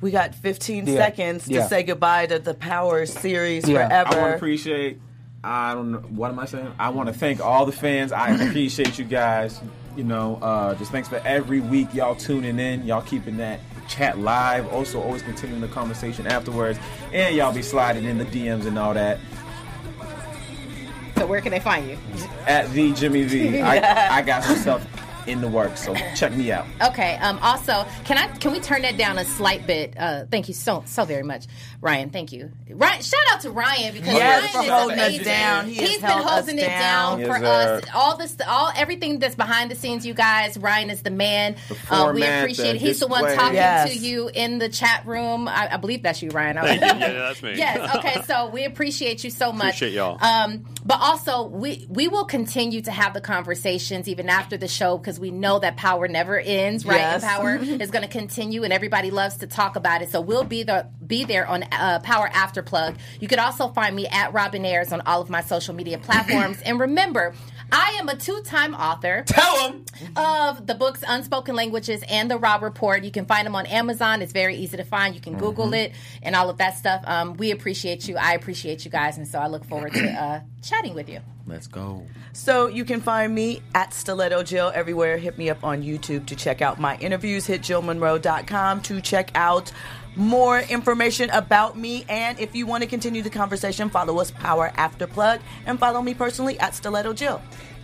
We 0.00 0.10
got 0.10 0.34
15 0.34 0.86
Yeah. 0.86 0.94
seconds 0.96 1.44
to 1.46 1.52
Yeah. 1.54 1.66
say 1.68 1.82
goodbye 1.84 2.26
to 2.26 2.38
the 2.38 2.54
Power 2.54 3.04
series 3.06 3.68
Yeah. 3.68 3.86
I 3.88 4.02
want 4.16 4.30
to 4.32 4.34
appreciate 4.34 5.00
I 5.44 5.72
don't 5.74 5.92
know. 5.92 5.98
What 5.98 6.30
am 6.32 6.38
I 6.38 6.44
saying? 6.44 6.70
I 6.78 6.90
want 6.90 7.06
to 7.08 7.14
thank 7.14 7.40
all 7.40 7.64
the 7.66 7.72
fans. 7.72 8.12
I 8.12 8.30
appreciate 8.48 8.98
you 8.98 9.04
guys. 9.06 9.58
You 9.96 10.04
know, 10.04 10.38
uh, 10.42 10.74
just 10.74 10.90
thanks 10.92 11.08
for 11.08 11.16
every 11.24 11.60
week 11.60 11.94
y'all 11.94 12.14
tuning 12.14 12.58
in. 12.58 12.84
Y'all 12.84 13.00
keeping 13.02 13.36
that 13.38 13.60
chat 13.90 14.18
live. 14.18 14.72
Also, 14.72 15.00
always 15.02 15.22
continuing 15.22 15.60
the 15.60 15.68
conversation 15.68 16.26
afterwards. 16.26 16.78
And 17.12 17.34
y'all 17.34 17.52
be 17.52 17.62
sliding 17.62 18.04
in 18.04 18.16
the 18.16 18.24
DMs 18.24 18.64
and 18.66 18.78
all 18.78 18.94
that. 18.94 19.18
So 21.16 21.26
where 21.26 21.42
can 21.42 21.50
they 21.50 21.60
find 21.60 21.86
you? 21.86 21.98
At 22.46 22.70
the 22.70 22.94
Jimmy 22.94 23.24
V. 23.24 23.60
I, 23.60 24.18
I 24.18 24.22
got 24.22 24.42
some 24.44 24.56
stuff 24.56 24.86
in 25.26 25.40
the 25.40 25.48
works, 25.48 25.84
so 25.84 25.94
check 26.14 26.32
me 26.32 26.50
out. 26.50 26.66
Okay. 26.82 27.16
Um, 27.16 27.38
also, 27.42 27.86
can 28.04 28.16
I 28.16 28.28
can 28.38 28.52
we 28.52 28.60
turn 28.60 28.82
that 28.82 28.96
down 28.96 29.18
a 29.18 29.24
slight 29.24 29.66
bit? 29.66 29.94
Uh, 29.98 30.24
thank 30.30 30.48
you 30.48 30.54
so 30.54 30.82
so 30.86 31.04
very 31.04 31.22
much, 31.22 31.46
Ryan. 31.82 32.10
Thank 32.10 32.32
you, 32.32 32.52
Ryan. 32.68 33.02
Shout 33.02 33.20
out 33.32 33.40
to 33.40 33.50
Ryan 33.50 33.94
because 33.94 34.12
Yes, 34.12 34.54
Ryan 34.54 34.66
for 34.68 34.72
holding 34.74 34.98
is 34.98 35.18
us 35.20 35.24
down. 35.24 35.66
He 35.66 35.74
has 35.76 35.88
He's 35.88 35.96
been 35.98 36.10
held 36.10 36.26
us 36.26 36.32
holding 36.34 36.58
it 36.58 36.66
down 36.66 37.20
down. 37.20 37.26
for 37.38 37.42
Yes, 37.42 37.82
us. 37.84 37.90
All 37.94 38.16
this, 38.18 38.36
all 38.46 38.70
everything 38.76 39.18
that's 39.18 39.34
behind 39.34 39.70
the 39.70 39.74
scenes. 39.74 40.04
You 40.04 40.12
guys, 40.12 40.58
Ryan 40.58 40.90
is 40.90 41.02
the 41.02 41.10
man. 41.10 41.56
The 41.68 41.94
Uh, 41.94 42.12
we 42.12 42.22
appreciate 42.22 42.76
it. 42.76 42.80
He's 42.82 43.00
the 43.00 43.06
one 43.06 43.24
talking 43.34 43.54
Yes. 43.54 43.90
to 43.92 43.98
you 43.98 44.28
in 44.32 44.58
the 44.58 44.68
chat 44.68 45.06
room. 45.06 45.48
I, 45.48 45.70
I 45.72 45.76
believe 45.78 46.02
that's 46.02 46.20
you, 46.22 46.28
Ryan. 46.30 46.56
Thank 46.58 46.80
you. 46.82 46.86
Yeah, 46.86 47.12
that's 47.12 47.42
me. 47.42 47.54
yes. 47.56 47.94
Okay. 48.00 48.22
So 48.26 48.48
we 48.50 48.64
appreciate 48.64 49.24
you 49.24 49.30
so 49.30 49.50
much. 49.52 49.76
Appreciate 49.76 49.92
y'all. 49.94 50.22
Um, 50.22 50.66
but 50.84 51.00
also, 51.00 51.46
we 51.46 51.86
we 51.88 52.08
will 52.08 52.24
continue 52.24 52.80
to 52.82 52.90
have 52.90 53.14
the 53.14 53.20
conversations 53.20 54.08
even 54.08 54.28
after 54.28 54.56
the 54.56 54.68
show 54.68 54.96
because 54.98 55.18
we 55.20 55.30
know 55.30 55.58
that 55.58 55.76
power 55.76 56.08
never 56.08 56.38
ends, 56.38 56.84
right? 56.86 56.96
Yes. 56.98 57.22
And 57.22 57.30
power 57.30 57.56
is 57.82 57.90
going 57.90 58.02
to 58.02 58.08
continue, 58.08 58.64
and 58.64 58.72
everybody 58.72 59.10
loves 59.10 59.38
to 59.38 59.46
talk 59.46 59.76
about 59.76 60.02
it. 60.02 60.10
So 60.10 60.20
we'll 60.20 60.44
be 60.44 60.62
the 60.62 60.86
be 61.06 61.24
there 61.24 61.46
on 61.46 61.64
uh, 61.72 61.98
Power 62.00 62.28
After 62.32 62.62
Plug. 62.62 62.96
You 63.20 63.28
could 63.28 63.38
also 63.38 63.68
find 63.68 63.94
me 63.94 64.06
at 64.08 64.32
Robin 64.32 64.64
Ayers 64.64 64.92
on 64.92 65.00
all 65.02 65.20
of 65.20 65.30
my 65.30 65.40
social 65.42 65.74
media 65.74 65.98
platforms. 65.98 66.60
and 66.62 66.78
remember. 66.80 67.34
I 67.72 67.98
am 68.00 68.08
a 68.08 68.16
two-time 68.16 68.74
author 68.74 69.22
Tell 69.26 69.68
them. 69.70 69.84
of 70.16 70.66
the 70.66 70.74
books 70.74 71.04
Unspoken 71.06 71.54
Languages 71.54 72.02
and 72.08 72.28
The 72.28 72.36
Raw 72.36 72.56
Report. 72.56 73.04
You 73.04 73.12
can 73.12 73.26
find 73.26 73.46
them 73.46 73.54
on 73.54 73.64
Amazon. 73.66 74.22
It's 74.22 74.32
very 74.32 74.56
easy 74.56 74.76
to 74.76 74.82
find. 74.82 75.14
You 75.14 75.20
can 75.20 75.38
Google 75.38 75.72
it 75.72 75.92
and 76.20 76.34
all 76.34 76.50
of 76.50 76.58
that 76.58 76.76
stuff. 76.76 77.04
Um, 77.06 77.34
we 77.36 77.52
appreciate 77.52 78.08
you. 78.08 78.16
I 78.16 78.32
appreciate 78.32 78.84
you 78.84 78.90
guys, 78.90 79.18
and 79.18 79.28
so 79.28 79.38
I 79.38 79.46
look 79.46 79.64
forward 79.64 79.92
to 79.92 80.10
uh, 80.10 80.40
chatting 80.64 80.94
with 80.94 81.08
you. 81.08 81.20
Let's 81.46 81.68
go. 81.68 82.04
So 82.32 82.66
you 82.66 82.84
can 82.84 83.00
find 83.00 83.32
me 83.32 83.62
at 83.72 83.94
Stiletto 83.94 84.42
Jill 84.42 84.72
everywhere. 84.74 85.16
Hit 85.18 85.38
me 85.38 85.48
up 85.48 85.62
on 85.62 85.82
YouTube 85.82 86.26
to 86.26 86.34
check 86.34 86.60
out 86.62 86.80
my 86.80 86.96
interviews. 86.98 87.46
Hit 87.46 87.60
JillMunroe.com 87.62 88.80
to 88.82 89.00
check 89.00 89.30
out 89.36 89.70
more 90.16 90.60
information 90.60 91.30
about 91.30 91.76
me. 91.76 92.04
And 92.08 92.38
if 92.38 92.54
you 92.54 92.66
want 92.66 92.82
to 92.82 92.88
continue 92.88 93.22
the 93.22 93.30
conversation, 93.30 93.90
follow 93.90 94.18
us 94.18 94.30
Power 94.30 94.72
After 94.76 95.06
Plug 95.06 95.40
and 95.66 95.78
follow 95.78 96.02
me 96.02 96.14
personally 96.14 96.58
at 96.58 96.74
Stiletto 96.74 97.12
Jill. 97.12 97.40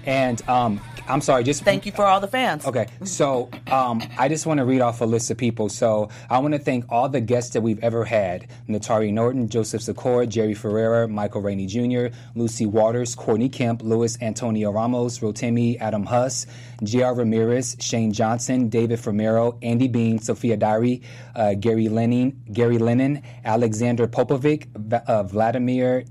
And 0.06 0.40
um, 0.48 0.80
I'm 1.08 1.20
sorry, 1.20 1.44
just 1.44 1.64
Thank 1.64 1.86
you 1.86 1.92
for 1.92 2.04
all 2.04 2.20
the 2.20 2.28
fans. 2.28 2.66
Okay, 2.66 2.86
so 3.04 3.50
um, 3.70 4.02
I 4.18 4.28
just 4.28 4.46
want 4.46 4.58
to 4.58 4.64
read 4.64 4.80
off 4.80 5.00
a 5.00 5.04
list 5.04 5.30
of 5.30 5.36
people. 5.36 5.68
So 5.68 6.08
I 6.30 6.38
want 6.38 6.54
to 6.54 6.60
thank 6.60 6.84
all 6.88 7.08
the 7.08 7.20
guests 7.20 7.52
that 7.54 7.60
we've 7.60 7.82
ever 7.82 8.04
had: 8.04 8.48
Naturi 8.68 9.12
Naughton, 9.12 9.48
Joseph 9.48 9.82
Sikora, 9.82 10.26
Jerry 10.26 10.54
Ferrara, 10.54 11.08
Michael 11.08 11.42
Rainey 11.42 11.66
Jr., 11.66 12.16
Lucy 12.34 12.66
Waters, 12.66 13.14
Courtney 13.14 13.48
Kemp, 13.48 13.82
Louis 13.82 14.16
Antonio 14.20 14.70
Ramos, 14.70 15.18
Rotimi 15.18 15.78
Adam 15.80 16.04
Huss, 16.04 16.46
J.R. 16.82 17.14
Ramirez, 17.14 17.76
Shane 17.80 18.12
Johnson, 18.12 18.68
David 18.68 18.98
Fumero, 18.98 19.58
Andy 19.62 19.88
Bean, 19.88 20.18
Sophia 20.18 20.56
Diary, 20.56 21.02
uh, 21.34 21.54
Gary 21.54 21.88
Lennon, 21.88 22.42
Gary 22.52 22.78
Lennon, 22.78 23.22
Alexander 23.44 24.06
Popovic, 24.06 24.66
uh, 25.06 25.22
Vladimir 25.24 26.04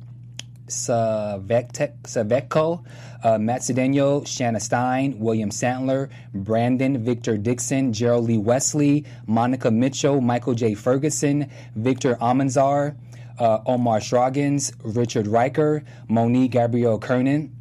Saveko, 2.03 2.83
uh, 3.23 3.37
Matt 3.37 3.61
Cedeno, 3.61 4.25
Shanna 4.25 4.59
Stein, 4.59 5.19
William 5.19 5.49
Sandler, 5.49 6.09
Brandon 6.33 6.97
Victor 7.03 7.37
Dixon, 7.37 7.93
Gerald 7.93 8.25
Lee 8.25 8.37
Wesley, 8.37 9.05
Monica 9.27 9.69
Mitchell, 9.71 10.21
Michael 10.21 10.53
J. 10.55 10.73
Ferguson, 10.73 11.49
Victor 11.75 12.15
Almanzar, 12.15 12.95
uh, 13.39 13.59
Omar 13.65 13.99
Scroggins, 13.99 14.71
Richard 14.83 15.27
Riker, 15.27 15.83
Monique 16.07 16.51
Gabrielle 16.51 16.99
Kernan, 16.99 17.51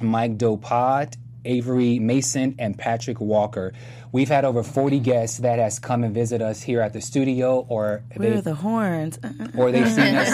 Mike 0.00 0.38
Dopud, 0.38 1.16
Avery 1.44 1.98
Mason, 1.98 2.54
and 2.58 2.76
Patrick 2.78 3.20
Walker. 3.20 3.72
We've 4.12 4.28
had 4.28 4.44
over 4.44 4.62
40 4.64 4.98
guests 5.00 5.38
that 5.38 5.58
has 5.58 5.78
come 5.78 6.02
and 6.02 6.12
visit 6.12 6.42
us 6.42 6.60
here 6.62 6.80
at 6.80 6.92
the 6.92 7.00
studio, 7.00 7.64
or 7.68 8.02
Where 8.16 8.30
they- 8.30 8.36
are 8.38 8.42
the 8.42 8.54
horns? 8.54 9.18
or 9.56 9.70
they've 9.70 9.88
seen 9.88 10.14
us, 10.16 10.28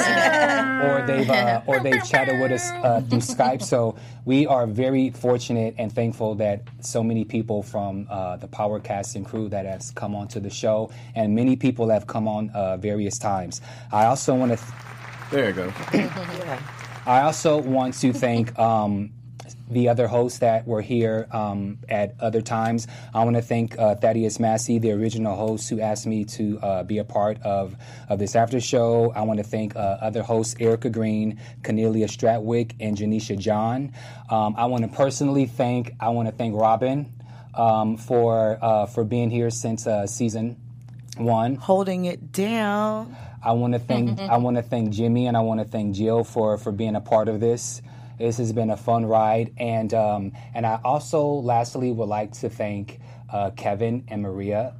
or 0.84 1.06
they've 1.06 1.28
uh, 1.30 1.60
or 1.66 1.80
they've 1.80 2.02
chatted 2.04 2.40
with 2.40 2.52
us 2.52 2.70
uh, 2.70 3.02
through 3.08 3.18
Skype. 3.18 3.62
So 3.62 3.96
we 4.24 4.46
are 4.46 4.66
very 4.66 5.10
fortunate 5.10 5.74
and 5.78 5.92
thankful 5.92 6.34
that 6.36 6.62
so 6.80 7.02
many 7.02 7.24
people 7.24 7.62
from 7.62 8.06
uh, 8.10 8.36
the 8.36 8.48
Power 8.48 8.80
Casting 8.80 9.24
crew 9.24 9.48
that 9.50 9.66
has 9.66 9.90
come 9.90 10.14
onto 10.14 10.40
the 10.40 10.50
show, 10.50 10.90
and 11.14 11.34
many 11.34 11.56
people 11.56 11.90
have 11.90 12.06
come 12.06 12.26
on 12.26 12.48
uh, 12.50 12.76
various 12.78 13.18
times. 13.18 13.60
I 13.92 14.06
also 14.06 14.34
want 14.34 14.52
to. 14.52 14.56
Th- 14.58 14.70
There 15.30 15.48
you 15.48 15.54
go. 15.54 15.72
I 17.06 17.20
also 17.22 17.58
want 17.60 17.94
to 18.00 18.12
thank 18.12 18.58
um, 18.58 19.12
the 19.68 19.88
other 19.88 20.06
hosts 20.06 20.38
that 20.40 20.66
were 20.66 20.80
here 20.80 21.26
um, 21.32 21.78
at 21.88 22.14
other 22.20 22.40
times. 22.40 22.86
I 23.12 23.24
want 23.24 23.36
to 23.36 23.42
thank 23.42 23.78
uh, 23.78 23.96
Thaddeus 23.96 24.38
Massey, 24.38 24.78
the 24.78 24.92
original 24.92 25.36
host, 25.36 25.68
who 25.68 25.80
asked 25.80 26.06
me 26.06 26.24
to 26.24 26.58
uh, 26.60 26.82
be 26.84 26.98
a 26.98 27.04
part 27.04 27.40
of, 27.42 27.76
of 28.08 28.18
this 28.18 28.36
after 28.36 28.60
show. 28.60 29.12
I 29.14 29.22
want 29.22 29.38
to 29.38 29.44
thank 29.44 29.74
uh, 29.74 29.98
other 30.00 30.22
hosts, 30.22 30.56
Erica 30.60 30.90
Green, 30.90 31.40
Cornelia 31.64 32.06
Stratwick, 32.06 32.74
and 32.80 32.96
Janisha 32.96 33.38
John. 33.38 33.92
Um, 34.30 34.54
I 34.56 34.66
want 34.66 34.84
to 34.84 34.88
personally 34.88 35.46
thank 35.46 35.92
I 36.00 36.10
want 36.10 36.28
to 36.28 36.34
thank 36.34 36.54
Robin 36.54 37.12
um, 37.54 37.96
for 37.96 38.58
uh, 38.60 38.86
for 38.86 39.04
being 39.04 39.30
here 39.30 39.50
since 39.50 39.86
uh, 39.86 40.06
season 40.06 40.56
one. 41.16 41.56
Holding 41.56 42.04
it 42.04 42.32
down. 42.32 43.16
I 43.42 43.52
want 43.52 43.74
to 43.74 43.78
thank 43.78 44.18
I 44.20 44.36
want 44.38 44.56
to 44.56 44.62
thank 44.62 44.90
Jimmy 44.90 45.26
and 45.26 45.36
I 45.36 45.40
want 45.40 45.60
to 45.60 45.66
thank 45.66 45.94
Jill 45.94 46.24
for 46.24 46.58
for 46.58 46.72
being 46.72 46.96
a 46.96 47.00
part 47.00 47.28
of 47.28 47.40
this. 47.40 47.82
This 48.18 48.38
has 48.38 48.52
been 48.52 48.70
a 48.70 48.76
fun 48.76 49.06
ride, 49.06 49.52
and 49.58 49.92
um, 49.94 50.32
and 50.54 50.66
I 50.66 50.80
also 50.84 51.26
lastly 51.26 51.92
would 51.92 52.08
like 52.08 52.32
to 52.40 52.48
thank 52.48 53.00
uh, 53.32 53.50
Kevin 53.50 54.04
and 54.08 54.22
Maria 54.22 54.74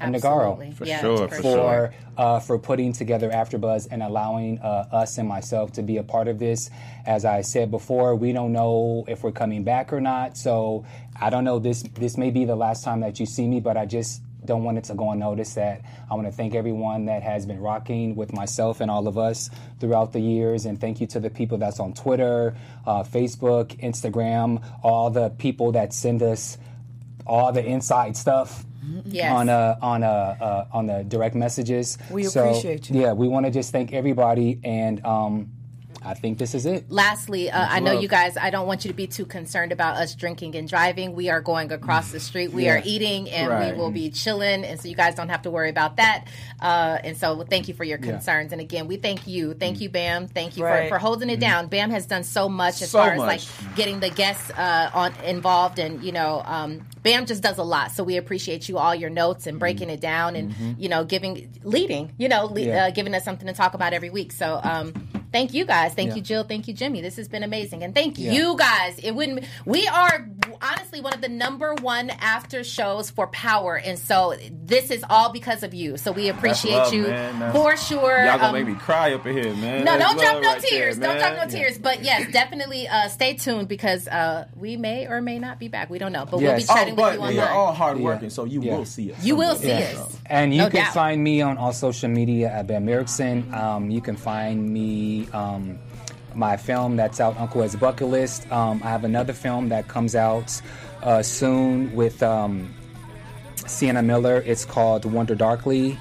Nagaro 0.00 0.52
Absolutely. 0.52 0.70
For 0.72 0.84
Yeah, 0.84 1.00
sure, 1.00 1.28
for 1.28 1.34
for 1.34 1.42
sure. 1.42 1.94
uh, 2.16 2.40
for 2.40 2.58
putting 2.58 2.92
together 2.92 3.30
AfterBuzz 3.30 3.88
and 3.90 4.02
allowing 4.02 4.58
uh, 4.60 4.88
us 4.92 5.18
and 5.18 5.28
myself 5.28 5.72
to 5.72 5.82
be 5.82 5.96
a 5.96 6.02
part 6.02 6.28
of 6.28 6.38
this. 6.38 6.70
As 7.04 7.24
I 7.24 7.40
said 7.40 7.70
before, 7.70 8.14
we 8.14 8.32
don't 8.32 8.52
know 8.52 9.04
if 9.08 9.22
we're 9.24 9.32
coming 9.32 9.64
back 9.64 9.92
or 9.92 10.00
not, 10.00 10.36
so 10.36 10.84
I 11.20 11.30
don't 11.30 11.44
know. 11.44 11.58
This 11.58 11.82
this 11.82 12.16
may 12.16 12.30
be 12.30 12.44
the 12.44 12.56
last 12.56 12.84
time 12.84 13.00
that 13.00 13.18
you 13.18 13.26
see 13.26 13.46
me, 13.46 13.60
but 13.60 13.76
I 13.76 13.86
just 13.86 14.22
don't 14.44 14.64
want 14.64 14.78
it 14.78 14.84
to 14.84 14.94
go 14.94 15.10
unnoticed 15.10 15.54
that 15.56 15.82
I 16.10 16.14
want 16.14 16.26
to 16.26 16.32
thank 16.32 16.54
everyone 16.54 17.06
that 17.06 17.22
has 17.22 17.44
been 17.46 17.60
rocking 17.60 18.16
with 18.16 18.32
myself 18.32 18.80
and 18.80 18.90
all 18.90 19.06
of 19.08 19.18
us 19.18 19.50
throughout 19.80 20.12
the 20.12 20.20
years. 20.20 20.64
And 20.66 20.80
thank 20.80 21.00
you 21.00 21.06
to 21.08 21.20
the 21.20 21.30
people 21.30 21.58
that's 21.58 21.80
on 21.80 21.92
Twitter, 21.92 22.56
uh, 22.86 23.02
Facebook, 23.02 23.78
Instagram, 23.80 24.62
all 24.82 25.10
the 25.10 25.30
people 25.30 25.72
that 25.72 25.92
send 25.92 26.22
us 26.22 26.56
all 27.26 27.52
the 27.52 27.64
inside 27.64 28.16
stuff 28.16 28.64
Yes. 29.04 29.30
on 29.32 29.48
uh, 29.50 29.76
on 29.82 30.02
uh, 30.02 30.06
uh, 30.40 30.66
on 30.72 30.86
the 30.86 31.04
direct 31.04 31.34
messages. 31.34 31.98
We 32.10 32.24
So, 32.24 32.48
appreciate 32.48 32.88
you. 32.88 33.02
Yeah, 33.02 33.12
we 33.12 33.28
want 33.28 33.44
to 33.44 33.52
just 33.52 33.70
thank 33.70 33.92
everybody, 33.92 34.60
and 34.64 35.04
um, 35.04 35.50
I 36.02 36.14
think 36.14 36.38
this 36.38 36.54
is 36.54 36.64
it. 36.66 36.90
Lastly, 36.90 37.50
uh, 37.50 37.66
I 37.68 37.80
know 37.80 37.94
love. 37.94 38.02
you 38.02 38.08
guys. 38.08 38.36
I 38.36 38.50
don't 38.50 38.66
want 38.66 38.84
you 38.84 38.90
to 38.90 38.94
be 38.96 39.06
too 39.06 39.26
concerned 39.26 39.72
about 39.72 39.96
us 39.96 40.14
drinking 40.14 40.54
and 40.56 40.68
driving. 40.68 41.14
We 41.14 41.28
are 41.28 41.40
going 41.40 41.72
across 41.72 42.12
the 42.12 42.20
street. 42.20 42.52
We 42.52 42.68
are 42.68 42.80
eating, 42.84 43.28
and 43.30 43.48
Right. 43.50 43.72
we 43.74 43.78
will 43.78 43.90
be 43.90 44.10
chilling, 44.10 44.64
and 44.64 44.80
so 44.80 44.88
you 44.88 44.94
guys 44.94 45.14
don't 45.16 45.28
have 45.28 45.42
to 45.42 45.50
worry 45.50 45.70
about 45.70 45.96
that. 45.96 46.26
Uh, 46.60 46.98
and 47.02 47.16
so, 47.16 47.42
thank 47.42 47.68
you 47.68 47.74
for 47.74 47.84
your 47.84 47.98
concerns. 47.98 48.52
And 48.52 48.60
again, 48.60 48.86
we 48.86 48.96
thank 48.96 49.26
you. 49.26 49.54
Thank 49.54 49.80
you, 49.80 49.90
Bamm. 49.90 50.28
Thank 50.30 50.56
you 50.56 50.64
Right. 50.64 50.88
for, 50.88 50.96
for 50.96 50.98
holding 50.98 51.30
it 51.30 51.40
down. 51.40 51.68
Bamm 51.68 51.90
has 51.90 52.06
done 52.06 52.24
so 52.24 52.48
much 52.48 52.80
as 52.82 52.90
So 52.90 52.98
far 52.98 53.12
as 53.12 53.18
like 53.18 53.40
getting 53.76 54.00
the 54.00 54.10
guests 54.10 54.50
uh, 54.50 54.90
on 54.94 55.12
involved, 55.24 55.78
and 55.78 56.02
you 56.02 56.12
know, 56.12 56.42
um, 56.46 56.86
Bamm 57.04 57.26
just 57.26 57.42
does 57.42 57.58
a 57.58 57.62
lot. 57.64 57.90
So 57.92 58.04
we 58.04 58.16
appreciate 58.16 58.68
you 58.68 58.78
all 58.78 58.94
your 58.94 59.10
notes 59.10 59.46
and 59.46 59.58
breaking 59.58 59.90
it 59.90 60.00
down, 60.00 60.36
and 60.36 60.54
you 60.78 60.88
know, 60.88 61.04
giving 61.04 61.50
leading, 61.64 62.12
you 62.18 62.28
know, 62.28 62.46
le- 62.46 62.60
Yeah. 62.60 62.86
uh, 62.86 62.90
giving 62.90 63.14
us 63.14 63.24
something 63.24 63.46
to 63.46 63.52
talk 63.52 63.74
about 63.74 63.92
every 63.92 64.10
week. 64.10 64.32
So. 64.32 64.60
Um, 64.62 64.94
Thank 65.32 65.52
you 65.54 65.64
guys. 65.64 65.92
Thank 65.94 66.10
Yeah. 66.10 66.14
you, 66.16 66.22
Jill. 66.22 66.44
Thank 66.44 66.68
you, 66.68 66.74
Jimmy. 66.74 67.00
This 67.00 67.16
has 67.16 67.28
been 67.28 67.42
amazing. 67.42 67.82
And 67.82 67.94
thank 67.94 68.18
Yeah. 68.18 68.32
you 68.32 68.56
guys. 68.56 68.98
It 68.98 69.14
wouldn't 69.14 69.44
we 69.66 69.86
are 69.88 70.28
honestly 70.62 71.00
one 71.00 71.12
of 71.14 71.20
the 71.20 71.28
number 71.28 71.74
one 71.74 72.10
after 72.10 72.64
shows 72.64 73.10
for 73.10 73.26
power. 73.28 73.76
And 73.76 73.98
so 73.98 74.34
this 74.50 74.90
is 74.90 75.04
all 75.08 75.30
because 75.30 75.62
of 75.62 75.74
you. 75.74 75.96
So 75.96 76.10
we 76.12 76.28
appreciate 76.28 76.74
love, 76.74 76.94
you 76.94 77.02
man. 77.08 77.52
For 77.52 77.76
sure. 77.76 78.24
Y'all 78.24 78.36
gonna 78.38 78.48
Um, 78.48 78.52
make 78.54 78.66
me 78.66 78.74
cry 78.74 79.12
up 79.14 79.26
in 79.26 79.36
here, 79.36 79.54
man. 79.54 79.84
no, 79.84 79.96
That's 79.98 80.04
don't 80.14 80.18
drop 80.22 80.42
no 80.42 80.48
right 80.52 80.62
there, 80.62 80.80
tears. 80.80 80.98
don't 80.98 81.18
drop 81.18 81.36
no 81.36 81.46
tears. 81.48 81.78
But 81.78 82.02
yes, 82.02 82.30
definitely 82.32 82.88
uh, 82.88 83.08
stay 83.08 83.34
tuned 83.34 83.68
because 83.68 84.08
uh, 84.08 84.46
we 84.56 84.76
may 84.76 85.06
or 85.06 85.20
may 85.20 85.38
not 85.38 85.58
be 85.58 85.68
back. 85.68 85.90
We 85.90 85.98
don't 85.98 86.12
know. 86.12 86.24
But 86.24 86.38
we'll 86.38 86.42
Yes. 86.42 86.62
be 86.62 86.66
Oh, 86.70 86.74
chatting 86.74 86.96
with 86.96 87.04
but 87.04 87.14
you 87.14 87.20
we 87.20 87.26
online. 87.28 87.38
are 87.46 87.50
all 87.54 87.72
hard 87.72 87.98
Yeah. 87.98 88.04
working, 88.04 88.30
so 88.30 88.44
you 88.44 88.62
Yeah. 88.62 88.76
will 88.76 88.84
see 88.84 89.12
us. 89.12 89.22
you 89.22 89.36
will 89.36 89.54
see 89.56 89.68
Yeah. 89.68 89.92
us. 89.98 90.16
And 90.26 90.52
you 90.52 90.62
No 90.62 90.70
can 90.70 90.84
doubt. 90.84 90.94
find 90.94 91.22
me 91.22 91.40
on 91.42 91.56
all 91.58 91.72
social 91.72 92.08
media 92.08 92.48
at 92.50 92.66
Bamm 92.66 92.88
Ericsen. 92.88 93.52
Um, 93.54 93.90
you 93.90 94.00
can 94.00 94.16
find 94.16 94.68
me. 94.68 95.17
Um, 95.32 95.78
my 96.34 96.56
film 96.56 96.96
that's 96.96 97.20
out, 97.20 97.36
Uncle 97.38 97.62
Ed's 97.62 97.74
Bucket 97.74 98.08
List. 98.08 98.50
Um, 98.52 98.80
I 98.84 98.90
have 98.90 99.04
another 99.04 99.32
film 99.32 99.70
that 99.70 99.88
comes 99.88 100.14
out 100.14 100.60
uh, 101.02 101.22
soon 101.22 101.94
with 101.94 102.22
um, 102.22 102.72
Sienna 103.56 104.02
Miller. 104.02 104.42
It's 104.46 104.64
called 104.64 105.04
Wander 105.04 105.34
Darkly, 105.34 105.98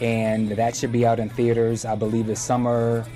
and 0.00 0.50
that 0.50 0.74
should 0.74 0.92
be 0.92 1.06
out 1.06 1.20
in 1.20 1.28
theaters, 1.28 1.84
I 1.84 1.94
believe, 1.94 2.26
this 2.26 2.40
summer. 2.40 3.06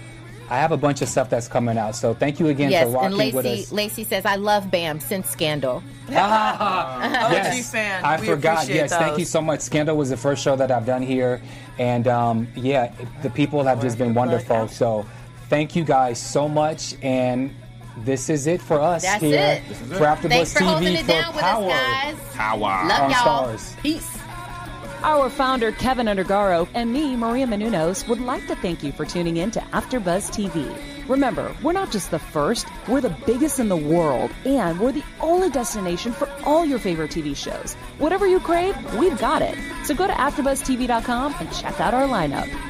I 0.50 0.58
have 0.58 0.72
a 0.72 0.76
bunch 0.76 1.00
of 1.00 1.08
stuff 1.08 1.30
that's 1.30 1.46
coming 1.46 1.78
out. 1.78 1.94
So 1.94 2.12
thank 2.12 2.40
you 2.40 2.48
again 2.48 2.72
yes, 2.72 2.84
for 2.84 2.94
rocking 2.94 3.20
and 3.20 3.34
with 3.34 3.44
Lacey 3.44 3.62
us. 3.62 3.72
Lacey 3.72 4.02
says 4.02 4.26
I 4.26 4.34
love 4.34 4.64
Bamm 4.64 5.00
since 5.00 5.30
Scandal. 5.30 5.80
OG 6.08 6.16
fan. 7.64 8.04
I 8.04 8.20
we 8.20 8.26
forgot. 8.26 8.64
appreciate 8.64 8.74
Yes, 8.74 8.90
thank 8.90 9.16
you 9.16 9.24
so 9.24 9.40
much. 9.40 9.60
Scandal 9.60 9.96
was 9.96 10.10
the 10.10 10.16
first 10.16 10.42
show 10.42 10.56
that 10.56 10.72
I've 10.72 10.86
done 10.86 11.02
here, 11.02 11.40
and 11.78 12.08
um, 12.08 12.48
yeah, 12.56 12.92
the 13.22 13.30
people 13.30 13.62
have 13.62 13.80
just 13.80 13.96
been 13.96 14.12
wonderful. 14.12 14.66
So, 14.66 15.06
thank 15.50 15.76
you 15.76 15.84
guys 15.84 16.18
so 16.18 16.48
much, 16.48 16.94
and 17.02 17.54
this 17.98 18.30
is 18.30 18.46
it 18.46 18.62
for 18.62 18.80
us 18.80 19.02
That's 19.02 19.22
here 19.22 19.62
it. 19.68 19.76
for 19.76 20.04
AfterBuzz 20.06 20.28
Thanks 20.28 20.54
TV 20.54 20.64
holding 20.64 20.94
it 20.94 21.00
for 21.02 21.06
down 21.08 21.34
with 21.34 21.42
Power. 21.42 21.70
us, 21.70 21.72
guys. 21.72 22.16
Power. 22.34 22.60
Love 22.88 23.00
on 23.02 23.10
y'all. 23.10 23.20
Stars. 23.20 23.76
Peace. 23.82 24.18
Our 25.02 25.30
founder, 25.30 25.72
Kevin 25.72 26.06
Undergaro, 26.06 26.68
and 26.74 26.92
me, 26.92 27.16
Maria 27.16 27.46
Menounos, 27.46 28.06
would 28.06 28.20
like 28.20 28.46
to 28.48 28.54
thank 28.56 28.82
you 28.82 28.92
for 28.92 29.06
tuning 29.06 29.38
in 29.38 29.50
to 29.52 29.60
AfterBuzz 29.60 30.30
TV. 30.30 31.08
Remember, 31.08 31.56
we're 31.62 31.72
not 31.72 31.90
just 31.90 32.10
the 32.10 32.18
first, 32.18 32.68
we're 32.86 33.00
the 33.00 33.16
biggest 33.26 33.58
in 33.58 33.68
the 33.70 33.76
world, 33.76 34.30
and 34.44 34.78
we're 34.78 34.92
the 34.92 35.02
only 35.20 35.48
destination 35.48 36.12
for 36.12 36.28
all 36.44 36.66
your 36.66 36.78
favorite 36.78 37.10
TV 37.10 37.34
shows. 37.34 37.74
Whatever 37.98 38.26
you 38.26 38.40
crave, 38.40 38.76
we've 38.94 39.18
got 39.18 39.40
it. 39.42 39.56
So 39.84 39.94
go 39.94 40.06
to 40.06 40.12
AfterBuzzTV.com 40.12 41.34
and 41.40 41.52
check 41.52 41.80
out 41.80 41.94
our 41.94 42.06
lineup. 42.06 42.69